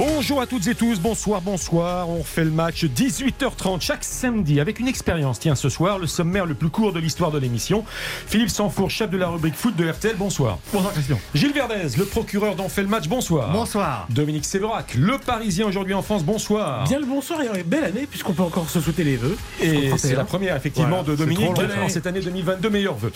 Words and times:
Bonjour 0.00 0.40
à 0.40 0.46
toutes 0.46 0.66
et 0.66 0.74
tous, 0.74 0.98
bonsoir, 0.98 1.42
bonsoir. 1.42 2.08
On 2.08 2.24
fait 2.24 2.44
le 2.44 2.50
match 2.50 2.86
18h30 2.86 3.82
chaque 3.82 4.02
samedi 4.02 4.58
avec 4.58 4.80
une 4.80 4.88
expérience. 4.88 5.38
Tiens, 5.40 5.54
ce 5.54 5.68
soir, 5.68 5.98
le 5.98 6.06
sommaire 6.06 6.46
le 6.46 6.54
plus 6.54 6.70
court 6.70 6.94
de 6.94 6.98
l'histoire 6.98 7.30
de 7.30 7.38
l'émission. 7.38 7.84
Philippe 8.26 8.48
Sanfour, 8.48 8.88
chef 8.88 9.10
de 9.10 9.18
la 9.18 9.28
rubrique 9.28 9.56
foot 9.56 9.76
de 9.76 9.86
RTL, 9.86 10.16
bonsoir. 10.16 10.58
Bonsoir 10.72 10.94
Christian. 10.94 11.20
Gilles 11.34 11.52
Verdez, 11.52 11.98
le 11.98 12.06
procureur 12.06 12.56
d'On 12.56 12.70
fait 12.70 12.80
le 12.80 12.88
match, 12.88 13.08
bonsoir. 13.08 13.52
Bonsoir. 13.52 14.06
Dominique 14.08 14.46
Séverac, 14.46 14.94
le 14.94 15.18
Parisien 15.18 15.66
aujourd'hui 15.66 15.92
en 15.92 16.00
France, 16.00 16.24
bonsoir. 16.24 16.84
Bien 16.84 16.98
le 16.98 17.04
bonsoir 17.04 17.42
et 17.42 17.62
belle 17.62 17.84
année 17.84 18.06
puisqu'on 18.06 18.32
peut 18.32 18.42
encore 18.42 18.70
se 18.70 18.80
souhaiter 18.80 19.04
les 19.04 19.16
vœux. 19.16 19.36
Et 19.60 19.90
c'est 19.98 20.14
la 20.14 20.24
première 20.24 20.56
effectivement 20.56 21.02
Voilà, 21.02 21.10
de 21.10 21.16
Dominique 21.16 21.50
en 21.78 21.88
cette 21.90 22.06
année 22.06 22.20
2022, 22.20 22.70
meilleurs 22.70 22.96
vœux. 22.96 23.12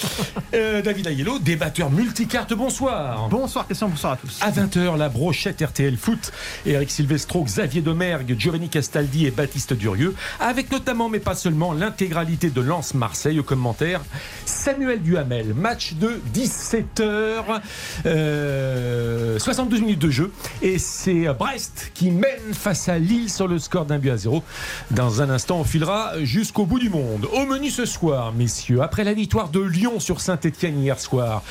Euh, 0.53 0.83
David 0.83 1.07
Ayello, 1.07 1.39
débatteur 1.39 1.91
multicarte, 1.91 2.53
bonsoir. 2.53 3.27
Bonsoir 3.31 3.65
Christian, 3.65 3.89
bonsoir 3.89 4.13
à 4.13 4.17
tous. 4.19 4.39
À 4.43 4.51
20h, 4.51 4.99
la 4.99 5.09
brochette 5.09 5.63
RTL 5.63 5.97
Foot. 5.97 6.31
Eric 6.75 6.91
Silvestro, 6.91 7.45
Xavier 7.45 7.83
Domergue, 7.83 8.35
Giovanni 8.39 8.69
Castaldi 8.69 9.27
et 9.27 9.31
Baptiste 9.31 9.75
Durieux. 9.75 10.15
Avec 10.41 10.73
notamment, 10.73 11.09
mais 11.09 11.21
pas 11.21 11.35
seulement, 11.35 11.73
l'intégralité 11.73 12.51
de 12.51 12.61
Lens 12.61 12.95
Marseille 12.95 13.39
au 13.39 13.45
commentaire. 13.45 14.01
Samuel 14.45 15.01
Duhamel, 15.01 15.55
match 15.55 15.95
de 15.95 16.21
17h, 16.35 17.61
euh, 18.07 19.39
72 19.39 19.81
minutes 19.81 20.01
de 20.01 20.11
jeu. 20.11 20.33
Et 20.63 20.79
c'est 20.79 21.27
Brest 21.39 21.93
qui 21.95 22.11
mène 22.11 22.53
face 22.53 22.89
à 22.89 22.99
Lille 22.99 23.31
sur 23.31 23.47
le 23.47 23.59
score 23.59 23.87
d'un 23.87 23.99
but 23.99 24.11
à 24.11 24.17
zéro. 24.17 24.43
Dans 24.91 25.23
un 25.23 25.31
instant, 25.31 25.61
on 25.61 25.65
filera 25.65 26.15
jusqu'au 26.23 26.67
bout 26.67 26.79
du 26.79 26.91
monde. 26.91 27.29
Au 27.33 27.47
menu 27.47 27.71
ce 27.71 27.85
soir, 27.85 28.33
messieurs, 28.33 28.83
après 28.83 29.05
la 29.05 29.15
victoire 29.15 29.49
de 29.49 29.61
Lyon 29.61 30.01
sur 30.01 30.21
Saint-Etienne 30.21 30.81
hier 30.81 30.99
soir, 30.99 31.43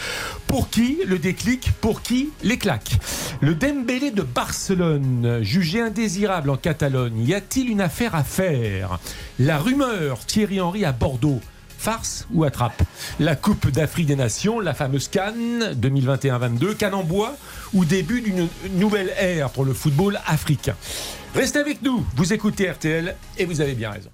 pour 0.47 0.69
qui 0.69 0.99
le 1.05 1.17
déclic 1.17 1.71
Pour 1.81 2.01
qui 2.01 2.29
les 2.43 2.57
claques? 2.57 2.97
Le 3.41 3.55
Dembélé 3.55 4.11
de 4.11 4.21
Barcelone, 4.21 5.02
jugé 5.41 5.81
indésirable 5.81 6.49
en 6.49 6.57
Catalogne, 6.57 7.25
y 7.25 7.33
a-t-il 7.33 7.69
une 7.69 7.81
affaire 7.81 8.15
à 8.15 8.23
faire? 8.23 8.99
La 9.39 9.57
rumeur 9.57 10.25
Thierry 10.25 10.61
Henry 10.61 10.85
à 10.85 10.91
Bordeaux. 10.91 11.39
Farce 11.77 12.27
ou 12.33 12.45
attrape? 12.45 12.81
La 13.19 13.35
Coupe 13.35 13.69
d'Afrique 13.69 14.05
des 14.05 14.15
Nations, 14.15 14.61
la 14.61 14.73
fameuse 14.73 15.09
Cannes 15.09 15.75
2021-22, 15.75 16.75
Cannes 16.75 16.93
en 16.93 17.03
bois 17.03 17.35
ou 17.73 17.83
début 17.83 18.21
d'une 18.21 18.47
nouvelle 18.75 19.11
ère 19.19 19.49
pour 19.49 19.65
le 19.65 19.73
football 19.73 20.17
africain? 20.25 20.75
Restez 21.35 21.59
avec 21.59 21.81
nous, 21.81 22.05
vous 22.15 22.31
écoutez 22.31 22.69
RTL 22.71 23.15
et 23.37 23.45
vous 23.45 23.59
avez 23.59 23.73
bien 23.73 23.91
raison. 23.91 24.09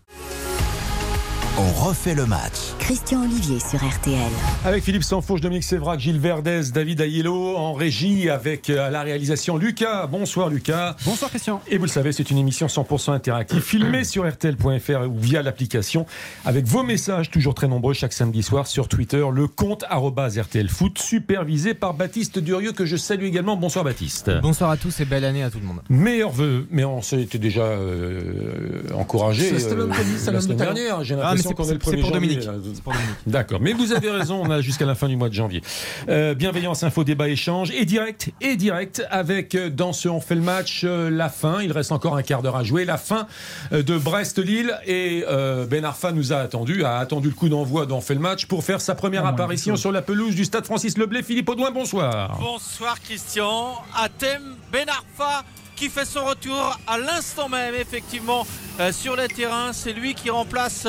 On 1.58 1.72
refait 1.72 2.16
le 2.16 2.26
match. 2.26 2.54
Christian 2.80 3.24
Olivier 3.24 3.60
sur 3.60 3.80
RTL. 3.80 4.32
Avec 4.66 4.84
Philippe 4.84 5.04
Sanfourche, 5.04 5.42
Dominique 5.42 5.64
Sévrac, 5.64 6.00
Gilles 6.00 6.20
Verdez, 6.20 6.62
David 6.74 7.02
Ayello 7.02 7.56
en 7.58 7.74
régie 7.74 8.30
avec 8.30 8.70
euh, 8.70 8.88
à 8.88 8.90
la 8.90 9.02
réalisation 9.02 9.58
Lucas. 9.58 10.08
Bonsoir 10.08 10.50
Lucas. 10.50 10.96
Bonsoir 11.06 11.30
Christian. 11.30 11.62
Et 11.68 11.78
vous 11.78 11.86
le 11.86 11.90
savez, 11.90 12.12
c'est 12.12 12.30
une 12.32 12.38
émission 12.38 12.68
100% 12.68 13.12
interactive, 13.12 13.62
filmée 13.62 14.04
sur 14.04 14.30
RTL.fr 14.30 15.08
ou 15.10 15.18
via 15.18 15.42
l'application, 15.42 16.06
avec 16.46 16.66
vos 16.66 16.84
messages 16.84 17.30
toujours 17.30 17.56
très 17.56 17.68
nombreux 17.68 17.94
chaque 17.94 18.14
samedi 18.14 18.44
soir 18.44 18.68
sur 18.68 18.88
Twitter, 18.88 19.24
le 19.32 19.48
compte 19.48 19.84
RTL 19.90 20.70
Foot, 20.70 21.00
supervisé 21.00 21.74
par 21.74 21.94
Baptiste 21.94 22.40
Durieux, 22.40 22.72
que 22.72 22.86
je 22.86 22.96
salue 22.96 23.26
également. 23.26 23.58
Bonsoir 23.58 23.86
Baptiste. 23.86 24.32
Bonsoir 24.42 24.70
à 24.70 24.78
tous 24.78 25.00
et 25.00 25.06
belle 25.06 25.26
année 25.26 25.44
à 25.44 25.50
tout 25.50 25.60
le 25.60 25.66
monde. 25.66 25.82
Meilleurs 25.90 26.32
vœux, 26.32 26.68
mais 26.72 26.86
on 26.86 27.02
s'était 27.02 27.40
déjà 27.40 27.64
euh, 27.64 28.82
encouragé 28.96 29.52
la 29.52 29.76
l'homme 29.76 29.94
semaine 30.42 30.58
dernière. 30.58 31.04
J'ai 31.04 31.16
mais 31.16 31.22
l'impression 31.22 31.39
c'est 31.42 31.54
qu'on 31.54 31.70
est 31.70 31.74
le 31.74 31.80
c'est 31.84 31.92
1er 31.92 32.02
pour 32.02 32.12
Dominique. 32.12 32.48
pour. 32.84 32.94
D'accord, 33.28 33.60
mais 33.62 33.74
vous 33.74 33.94
avez 33.94 34.10
raison, 34.10 34.42
on 34.44 34.50
a 34.50 34.62
jusqu'à 34.62 34.86
la 34.86 34.96
fin 34.96 35.08
du 35.08 35.16
mois 35.16 35.30
de 35.30 35.34
janvier. 35.34 35.62
Euh, 36.10 36.34
bienveillance, 36.34 36.84
info, 36.84 37.04
débat, 37.04 37.30
échange, 37.30 37.72
et 37.72 37.86
direct, 37.86 38.32
et 38.42 38.56
direct, 38.56 39.04
avec 39.10 39.56
euh, 39.56 39.70
dans 39.70 39.94
ce 39.94 40.10
On 40.10 40.22
fait 40.22 40.36
le 40.36 40.42
match, 40.42 40.82
euh, 40.84 41.10
la 41.10 41.30
fin, 41.30 41.62
il 41.62 41.72
reste 41.72 41.92
encore 41.92 42.16
un 42.16 42.24
quart 42.24 42.42
d'heure 42.42 42.56
à 42.56 42.64
jouer, 42.64 42.86
la 42.86 42.98
fin 42.98 43.28
de 43.72 43.98
Brest-Lille, 43.98 44.78
et 44.86 45.24
euh, 45.28 45.66
Ben 45.66 45.86
Arfa 45.86 46.12
nous 46.12 46.34
a 46.34 46.38
attendu, 46.38 46.84
a 46.84 46.98
attendu 46.98 47.30
le 47.30 47.34
coup 47.34 47.50
d'envoi 47.50 47.86
d'On 47.86 48.02
fait 48.02 48.14
le 48.14 48.20
match 48.20 48.46
pour 48.46 48.64
faire 48.64 48.82
sa 48.82 48.96
première 48.96 49.26
apparition 49.26 49.76
sur 49.76 49.92
la 49.92 50.02
pelouse 50.02 50.36
du 50.36 50.46
stade 50.46 50.66
Francis 50.66 50.98
Leblay. 50.98 51.24
Philippe 51.24 51.50
Audouin, 51.50 51.72
bonsoir. 51.72 52.38
Bonsoir 52.40 53.00
Christian. 53.02 53.76
Atem 53.96 54.56
Ben 54.72 54.88
Arfa 54.90 55.44
qui 55.76 55.90
fait 55.90 56.06
son 56.06 56.26
retour 56.26 56.78
à 56.88 56.98
l'instant 56.98 57.48
même 57.48 57.74
effectivement 57.74 58.46
euh, 58.80 58.92
sur 58.92 59.16
le 59.16 59.28
terrain. 59.28 59.72
C'est 59.72 59.94
lui 59.94 60.14
qui 60.14 60.30
remplace 60.30 60.88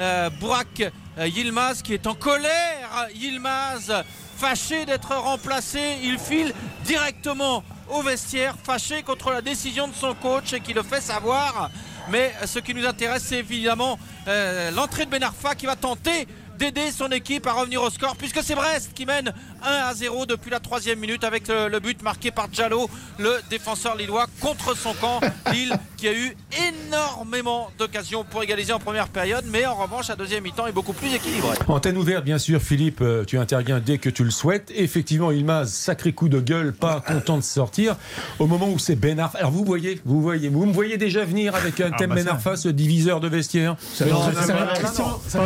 euh, 0.00 0.30
Burak 0.30 0.92
euh, 1.18 1.26
Yilmaz 1.26 1.82
qui 1.82 1.94
est 1.94 2.06
en 2.06 2.14
colère. 2.14 3.08
Yilmaz 3.14 3.92
fâché 4.36 4.86
d'être 4.86 5.14
remplacé. 5.14 5.98
Il 6.02 6.18
file 6.18 6.54
directement 6.84 7.62
au 7.90 8.02
vestiaire, 8.02 8.54
fâché 8.62 9.02
contre 9.02 9.30
la 9.32 9.42
décision 9.42 9.88
de 9.88 9.94
son 9.94 10.14
coach 10.14 10.52
et 10.52 10.60
qui 10.60 10.72
le 10.72 10.82
fait 10.82 11.00
savoir. 11.00 11.70
Mais 12.08 12.32
ce 12.46 12.58
qui 12.58 12.74
nous 12.74 12.86
intéresse, 12.86 13.24
c'est 13.26 13.38
évidemment 13.38 13.98
euh, 14.26 14.70
l'entrée 14.70 15.04
de 15.04 15.10
Ben 15.10 15.22
Arfa 15.22 15.54
qui 15.54 15.66
va 15.66 15.76
tenter 15.76 16.26
d'aider 16.60 16.90
son 16.92 17.08
équipe 17.08 17.46
à 17.46 17.52
revenir 17.54 17.82
au 17.82 17.88
score 17.88 18.16
puisque 18.16 18.42
c'est 18.42 18.54
Brest 18.54 18.90
qui 18.94 19.06
mène 19.06 19.32
1 19.64 19.66
à 19.66 19.94
0 19.94 20.26
depuis 20.26 20.50
la 20.50 20.60
troisième 20.60 20.98
minute 20.98 21.24
avec 21.24 21.48
le, 21.48 21.68
le 21.68 21.80
but 21.80 22.02
marqué 22.02 22.30
par 22.30 22.48
Diallo, 22.48 22.90
le 23.18 23.40
défenseur 23.48 23.96
lillois 23.96 24.26
contre 24.40 24.76
son 24.76 24.92
camp. 24.94 25.20
Lille 25.50 25.74
qui 25.96 26.06
a 26.06 26.12
eu 26.12 26.36
énormément 26.68 27.70
d'occasions 27.78 28.24
pour 28.24 28.42
égaliser 28.42 28.74
en 28.74 28.78
première 28.78 29.08
période 29.08 29.44
mais 29.50 29.64
en 29.64 29.74
revanche 29.74 30.08
la 30.08 30.16
deuxième 30.16 30.44
mi-temps 30.44 30.66
est 30.66 30.72
beaucoup 30.72 30.92
plus 30.92 31.14
équilibrée. 31.14 31.56
Antenne 31.66 31.96
ouverte, 31.96 32.24
bien 32.24 32.38
sûr, 32.38 32.60
Philippe, 32.60 33.00
euh, 33.00 33.24
tu 33.24 33.38
interviens 33.38 33.80
dès 33.80 33.96
que 33.96 34.10
tu 34.10 34.22
le 34.22 34.30
souhaites. 34.30 34.70
Effectivement, 34.74 35.30
Ilmaz, 35.30 35.72
sacré 35.72 36.12
coup 36.12 36.28
de 36.28 36.40
gueule, 36.40 36.74
pas 36.74 37.00
content 37.00 37.38
de 37.38 37.42
sortir. 37.42 37.96
Au 38.38 38.46
moment 38.46 38.68
où 38.68 38.78
c'est 38.78 38.96
Ben 38.96 39.18
Arfa. 39.18 39.38
Alors 39.38 39.50
vous 39.50 39.64
voyez, 39.64 40.00
vous 40.04 40.20
voyez, 40.20 40.50
vous 40.50 40.66
me 40.66 40.72
voyez 40.74 40.98
déjà 40.98 41.24
venir 41.24 41.54
avec 41.54 41.80
un 41.80 41.90
thème 41.90 42.12
Ben 42.14 42.28
Arfa, 42.28 42.56
ce 42.56 42.68
diviseur 42.68 43.20
de 43.20 43.28
vestiaire. 43.28 43.76
Être 43.98 44.32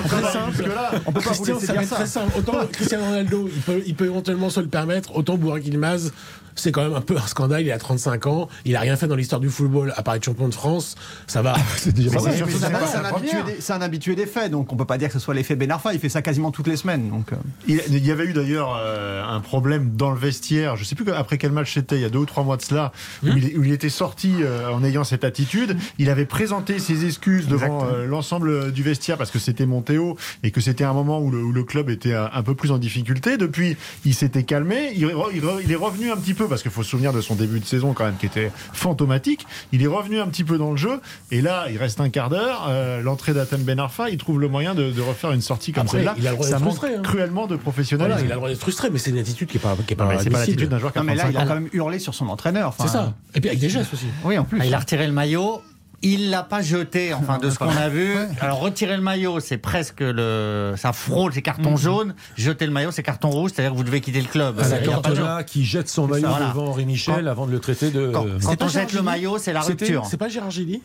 très 0.06 0.22
simple. 0.22 0.64
On 1.06 1.12
peut 1.12 1.20
pas 1.20 1.30
vous 1.30 1.42
Christian, 1.44 1.54
laisser 1.54 1.66
ça 1.66 1.72
dire 1.74 1.88
ça. 1.88 1.94
très 1.96 2.06
simple. 2.06 2.32
Autant 2.38 2.66
Cristiano 2.72 3.04
Ronaldo, 3.04 3.48
il 3.54 3.60
peut, 3.62 3.82
il 3.86 3.94
peut 3.94 4.06
éventuellement 4.06 4.50
se 4.50 4.60
le 4.60 4.68
permettre, 4.68 5.16
autant 5.16 5.36
Burak 5.36 5.64
Yilmaz, 5.64 6.12
c'est 6.54 6.72
quand 6.72 6.82
même 6.82 6.94
un 6.94 7.00
peu 7.00 7.16
un 7.16 7.26
scandale. 7.26 7.62
Il 7.62 7.72
a 7.72 7.78
35 7.78 8.26
ans, 8.26 8.48
il 8.64 8.76
a 8.76 8.80
rien 8.80 8.96
fait 8.96 9.06
dans 9.06 9.16
l'histoire 9.16 9.40
du 9.40 9.48
football 9.50 9.92
à 9.96 10.02
part 10.02 10.14
être 10.14 10.24
champion 10.24 10.48
de 10.48 10.54
France. 10.54 10.94
Ça 11.26 11.42
va. 11.42 11.54
C'est 11.76 11.92
déjà 11.94 12.20
mal. 12.20 12.32
c'est- 12.34 12.96
un, 12.98 13.04
habitué 13.04 13.42
des- 13.44 13.56
c'est 13.60 13.72
un 13.72 13.80
habitué 13.82 14.14
des 14.14 14.26
faits, 14.26 14.50
donc 14.50 14.72
on 14.72 14.76
peut 14.76 14.84
pas 14.84 14.98
dire 14.98 15.08
que 15.08 15.14
ce 15.14 15.18
soit 15.20 15.34
l'effet 15.34 15.56
Ben 15.56 15.70
Arfa. 15.70 15.92
Il 15.92 15.98
fait 16.00 16.08
ça 16.08 16.22
quasiment 16.22 16.50
toutes 16.50 16.66
les 16.68 16.76
semaines. 16.76 17.08
Donc, 17.10 17.32
euh, 17.32 17.36
Il 17.66 17.80
il 17.88 18.06
y 18.06 18.10
avait 18.10 18.24
eu 18.26 18.32
d'ailleurs 18.32 18.78
euh, 18.80 19.22
un 19.24 19.40
problème 19.40 19.90
dans 19.96 20.10
le 20.10 20.18
vestiaire, 20.18 20.76
je 20.76 20.84
sais 20.84 20.94
plus 20.94 21.10
après 21.12 21.38
quel 21.38 21.52
match 21.52 21.74
c'était, 21.74 21.96
il 21.96 22.02
y 22.02 22.04
a 22.04 22.08
deux 22.08 22.18
ou 22.20 22.26
trois 22.26 22.42
mois 22.44 22.56
de 22.56 22.62
cela, 22.62 22.92
où, 23.22 23.28
il, 23.28 23.58
où 23.58 23.64
il 23.64 23.72
était 23.72 23.88
sorti 23.88 24.34
euh, 24.40 24.68
en 24.70 24.82
ayant 24.84 25.04
cette 25.04 25.24
attitude. 25.24 25.76
Il 25.98 26.10
avait 26.10 26.26
présenté 26.26 26.78
ses 26.78 27.04
excuses 27.04 27.46
devant 27.48 27.84
euh, 27.86 28.06
l'ensemble 28.06 28.72
du 28.72 28.82
vestiaire 28.82 29.16
parce 29.18 29.30
que 29.30 29.38
c'était 29.38 29.66
Montéo 29.66 30.16
et 30.42 30.50
que 30.50 30.60
c'était 30.60 30.84
un 30.84 30.92
moment 30.92 31.20
où 31.20 31.30
le, 31.30 31.42
où 31.42 31.52
le 31.52 31.64
club 31.64 31.90
était 31.90 32.14
un, 32.14 32.30
un 32.32 32.42
peu 32.42 32.54
plus 32.54 32.70
en 32.70 32.78
difficulté. 32.78 33.36
Depuis, 33.36 33.76
il 34.04 34.14
s'était 34.14 34.42
calmé. 34.44 34.92
Il, 34.94 35.06
re- 35.06 35.30
il 35.34 35.40
re- 35.42 35.60
il 35.64 35.70
est 35.72 35.76
revenu 35.76 36.10
un 36.10 36.16
petit 36.16 36.34
peu 36.34 36.43
parce 36.48 36.62
qu'il 36.62 36.70
faut 36.70 36.82
se 36.82 36.90
souvenir 36.90 37.12
de 37.12 37.20
son 37.20 37.34
début 37.34 37.60
de 37.60 37.64
saison 37.64 37.92
quand 37.92 38.04
même 38.04 38.16
qui 38.16 38.26
était 38.26 38.50
fantomatique. 38.72 39.46
Il 39.72 39.82
est 39.82 39.86
revenu 39.86 40.20
un 40.20 40.26
petit 40.26 40.44
peu 40.44 40.58
dans 40.58 40.70
le 40.70 40.76
jeu 40.76 41.00
et 41.30 41.40
là, 41.40 41.66
il 41.70 41.78
reste 41.78 42.00
un 42.00 42.08
quart 42.10 42.28
d'heure. 42.28 42.66
euh, 42.68 43.00
L'entrée 43.02 43.32
d'Atem 43.34 43.62
Ben 43.62 43.78
Arfa, 43.80 44.10
il 44.10 44.18
trouve 44.18 44.40
le 44.40 44.48
moyen 44.48 44.74
de, 44.74 44.90
de 44.90 45.00
refaire 45.00 45.32
une 45.32 45.40
sortie 45.40 45.72
comme 45.72 45.88
celle-là. 45.88 46.14
il 46.18 46.26
a 46.26 46.30
le 46.30 46.36
droit 46.36 46.46
Ça 46.46 46.52
d'être 46.56 46.64
manque 46.64 46.74
frustré, 46.76 46.96
hein. 46.96 47.02
cruellement 47.02 47.46
de 47.46 47.56
professionnalisme. 47.56 48.18
Voilà, 48.18 48.26
il 48.26 48.30
a 48.32 48.34
le 48.34 48.38
droit 48.38 48.48
d'être 48.48 48.60
frustré, 48.60 48.90
mais 48.90 48.98
c'est 48.98 49.10
une 49.10 49.18
attitude 49.18 49.48
qui 49.48 49.56
est 49.56 49.60
pas, 49.60 49.76
qui 49.86 49.92
est 49.92 49.96
pas, 49.96 50.04
Non, 50.12 50.18
c'est 50.22 50.30
pas 50.30 50.40
l'attitude 50.40 50.68
d'un 50.68 50.78
joueur 50.78 50.92
qui 50.92 50.98
a 50.98 51.02
non, 51.02 51.06
mais 51.06 51.14
là, 51.14 51.24
35 51.24 51.32
il 51.38 51.42
a 51.42 51.46
quand 51.48 51.60
même 51.60 51.68
hurlé 51.72 51.98
sur 51.98 52.14
son 52.14 52.28
entraîneur. 52.28 52.68
Enfin, 52.68 52.84
C'est 52.86 52.92
ça. 52.92 53.14
Et 53.34 53.40
puis 53.40 53.48
avec 53.50 53.60
des 53.60 53.68
gestes 53.68 53.92
aussi. 53.94 54.06
Oui, 54.24 54.36
en 54.38 54.44
plus. 54.44 54.58
Ah, 54.60 54.66
il 54.66 54.74
a 54.74 54.78
retiré 54.78 55.06
le 55.06 55.12
maillot. 55.12 55.62
Il 56.02 56.30
l'a 56.30 56.42
pas 56.42 56.60
jeté, 56.62 57.14
enfin 57.14 57.38
de 57.38 57.48
ce 57.50 57.58
qu'on 57.58 57.68
a 57.68 57.88
vu. 57.88 58.14
Alors 58.40 58.60
retirer 58.60 58.96
le 58.96 59.02
maillot, 59.02 59.40
c'est 59.40 59.56
presque 59.58 60.00
le, 60.00 60.74
ça 60.76 60.92
frôle, 60.92 61.32
c'est 61.32 61.42
carton 61.42 61.76
jaune. 61.76 62.14
Jeter 62.36 62.66
le 62.66 62.72
maillot, 62.72 62.90
c'est 62.90 63.02
carton 63.02 63.30
rouge, 63.30 63.52
c'est-à-dire 63.54 63.72
que 63.72 63.76
vous 63.76 63.84
devez 63.84 64.00
quitter 64.00 64.20
le 64.20 64.26
club. 64.28 64.56
C'est 64.62 64.80
Il 64.84 64.90
y 64.90 64.92
a 64.92 64.98
pas 64.98 65.10
de- 65.10 65.14
Cantona 65.16 65.44
qui 65.44 65.64
jette 65.64 65.88
son 65.88 66.06
maillot 66.06 66.28
Voilà. 66.28 66.48
devant 66.48 66.66
Henri 66.68 66.84
Michel 66.86 67.26
avant 67.28 67.46
de 67.46 67.52
le 67.52 67.58
traiter 67.60 67.90
de. 67.90 68.10
Quand, 68.12 68.26
quand 68.44 68.62
on 68.62 68.68
jette 68.68 68.92
le 68.92 69.02
maillot, 69.02 69.38
c'est 69.38 69.52
la 69.52 69.60
rupture. 69.62 70.04
C'est 70.06 70.16
pas 70.18 70.28
Gérard 70.28 70.50
Gilly 70.50 70.82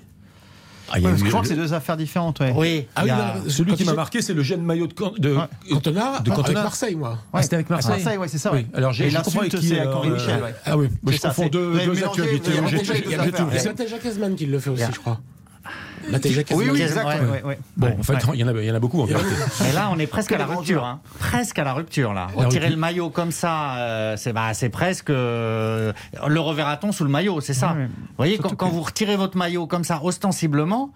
Ah, 0.92 0.96
Ouais, 0.98 1.02
parce 1.04 1.16
que 1.16 1.22
eu- 1.22 1.26
je 1.26 1.30
crois 1.30 1.42
que 1.42 1.48
c'est 1.48 1.56
deux 1.56 1.74
affaires 1.74 1.98
différentes. 1.98 2.40
Ouais. 2.40 2.54
Oui. 2.56 2.86
Ah 2.96 3.02
oui, 3.04 3.10
a- 3.10 3.18
là, 3.18 3.36
Celui 3.48 3.74
qui 3.76 3.84
m'a 3.86 3.94
marqué, 3.94 4.22
c'est 4.22 4.34
le 4.34 4.44
jeune 4.44 4.62
maillot 4.64 4.88
de. 4.88 4.94
Can- 4.94 5.14
de... 5.18 5.34
Ouais. 5.36 5.44
Cantona, 5.72 6.02
De 6.20 6.30
avec 6.32 6.34
Cantona. 6.34 6.64
Marseille, 6.64 6.96
moi. 6.96 7.18
Ah, 7.34 7.42
c'était 7.42 7.56
avec 7.56 7.70
Marseille. 7.70 7.92
Marseille, 7.92 8.18
ouais, 8.18 8.28
c'est 8.28 8.38
ça. 8.38 8.54
Oui, 8.54 8.68
alors 8.74 8.92
j'ai 8.94 9.06
Et 9.08 9.10
je 9.10 9.18
confonds 9.18 9.40
avec 9.42 9.54
l'insulte, 9.54 9.62
qui, 9.62 9.76
c'est 9.76 9.80
avec 9.82 9.96
Henri 9.96 10.10
euh, 10.10 10.14
Michel. 10.14 10.44
ouais. 10.44 10.56
Ah 10.66 10.78
oui, 10.78 10.88
je 11.08 11.18
confonds 11.20 11.48
deux, 11.48 11.86
deux 11.86 12.04
actualités. 12.04 12.52
c'est 13.58 13.74
peut-être 13.74 13.90
Jacques 13.90 14.06
Esman 14.06 14.36
qui 14.36 14.46
le 14.46 14.60
fait 14.60 14.70
aussi, 14.70 14.84
je 14.94 15.00
crois. 15.00 15.20
Oui, 16.12 16.18
oui, 16.18 16.44
Casemiro. 16.44 16.76
exact. 16.76 17.06
Ouais, 17.06 17.20
ouais. 17.20 17.30
ouais, 17.30 17.44
ouais. 17.44 17.60
Bon, 17.78 17.96
en 18.00 18.04
fait, 18.04 18.14
il 18.34 18.40
y, 18.40 18.44
en 18.44 18.48
a, 18.48 18.52
il 18.54 18.66
y 18.66 18.72
en 18.72 18.76
a 18.76 18.80
beaucoup 18.80 19.02
en 19.02 19.06
vérité. 19.06 19.28
Mais 19.62 19.74
là, 19.74 19.90
on 19.92 20.00
est 20.00 20.08
presque 20.08 20.32
à 20.32 20.38
la 20.38 20.46
rupture. 20.46 20.84
Hein. 20.86 21.00
Presque 21.20 21.60
à 21.60 21.64
la 21.64 21.74
rupture, 21.74 22.14
là. 22.14 22.28
La 22.36 22.44
Retirer 22.46 22.66
rupture. 22.66 22.70
le 22.70 22.76
maillot 22.78 23.10
comme 23.10 23.32
ça, 23.32 23.76
euh, 23.78 24.16
c'est 24.18 24.34
bah, 24.34 24.52
presque. 24.72 25.10
euh, 25.10 25.94
le 26.28 26.40
reverra-t-on 26.40 26.92
sous 26.92 27.04
le 27.04 27.10
maillot, 27.10 27.42
c'est 27.42 27.54
ça. 27.54 27.76
Vous 27.78 27.88
voyez, 28.18 28.38
quand, 28.38 28.56
quand 28.56 28.70
vous 28.70 28.82
retirez 28.82 29.16
votre 29.18 29.38
maillot 29.38 29.68
comme 29.68 29.84
ça, 29.84 30.00
ostensiblement, 30.04 30.92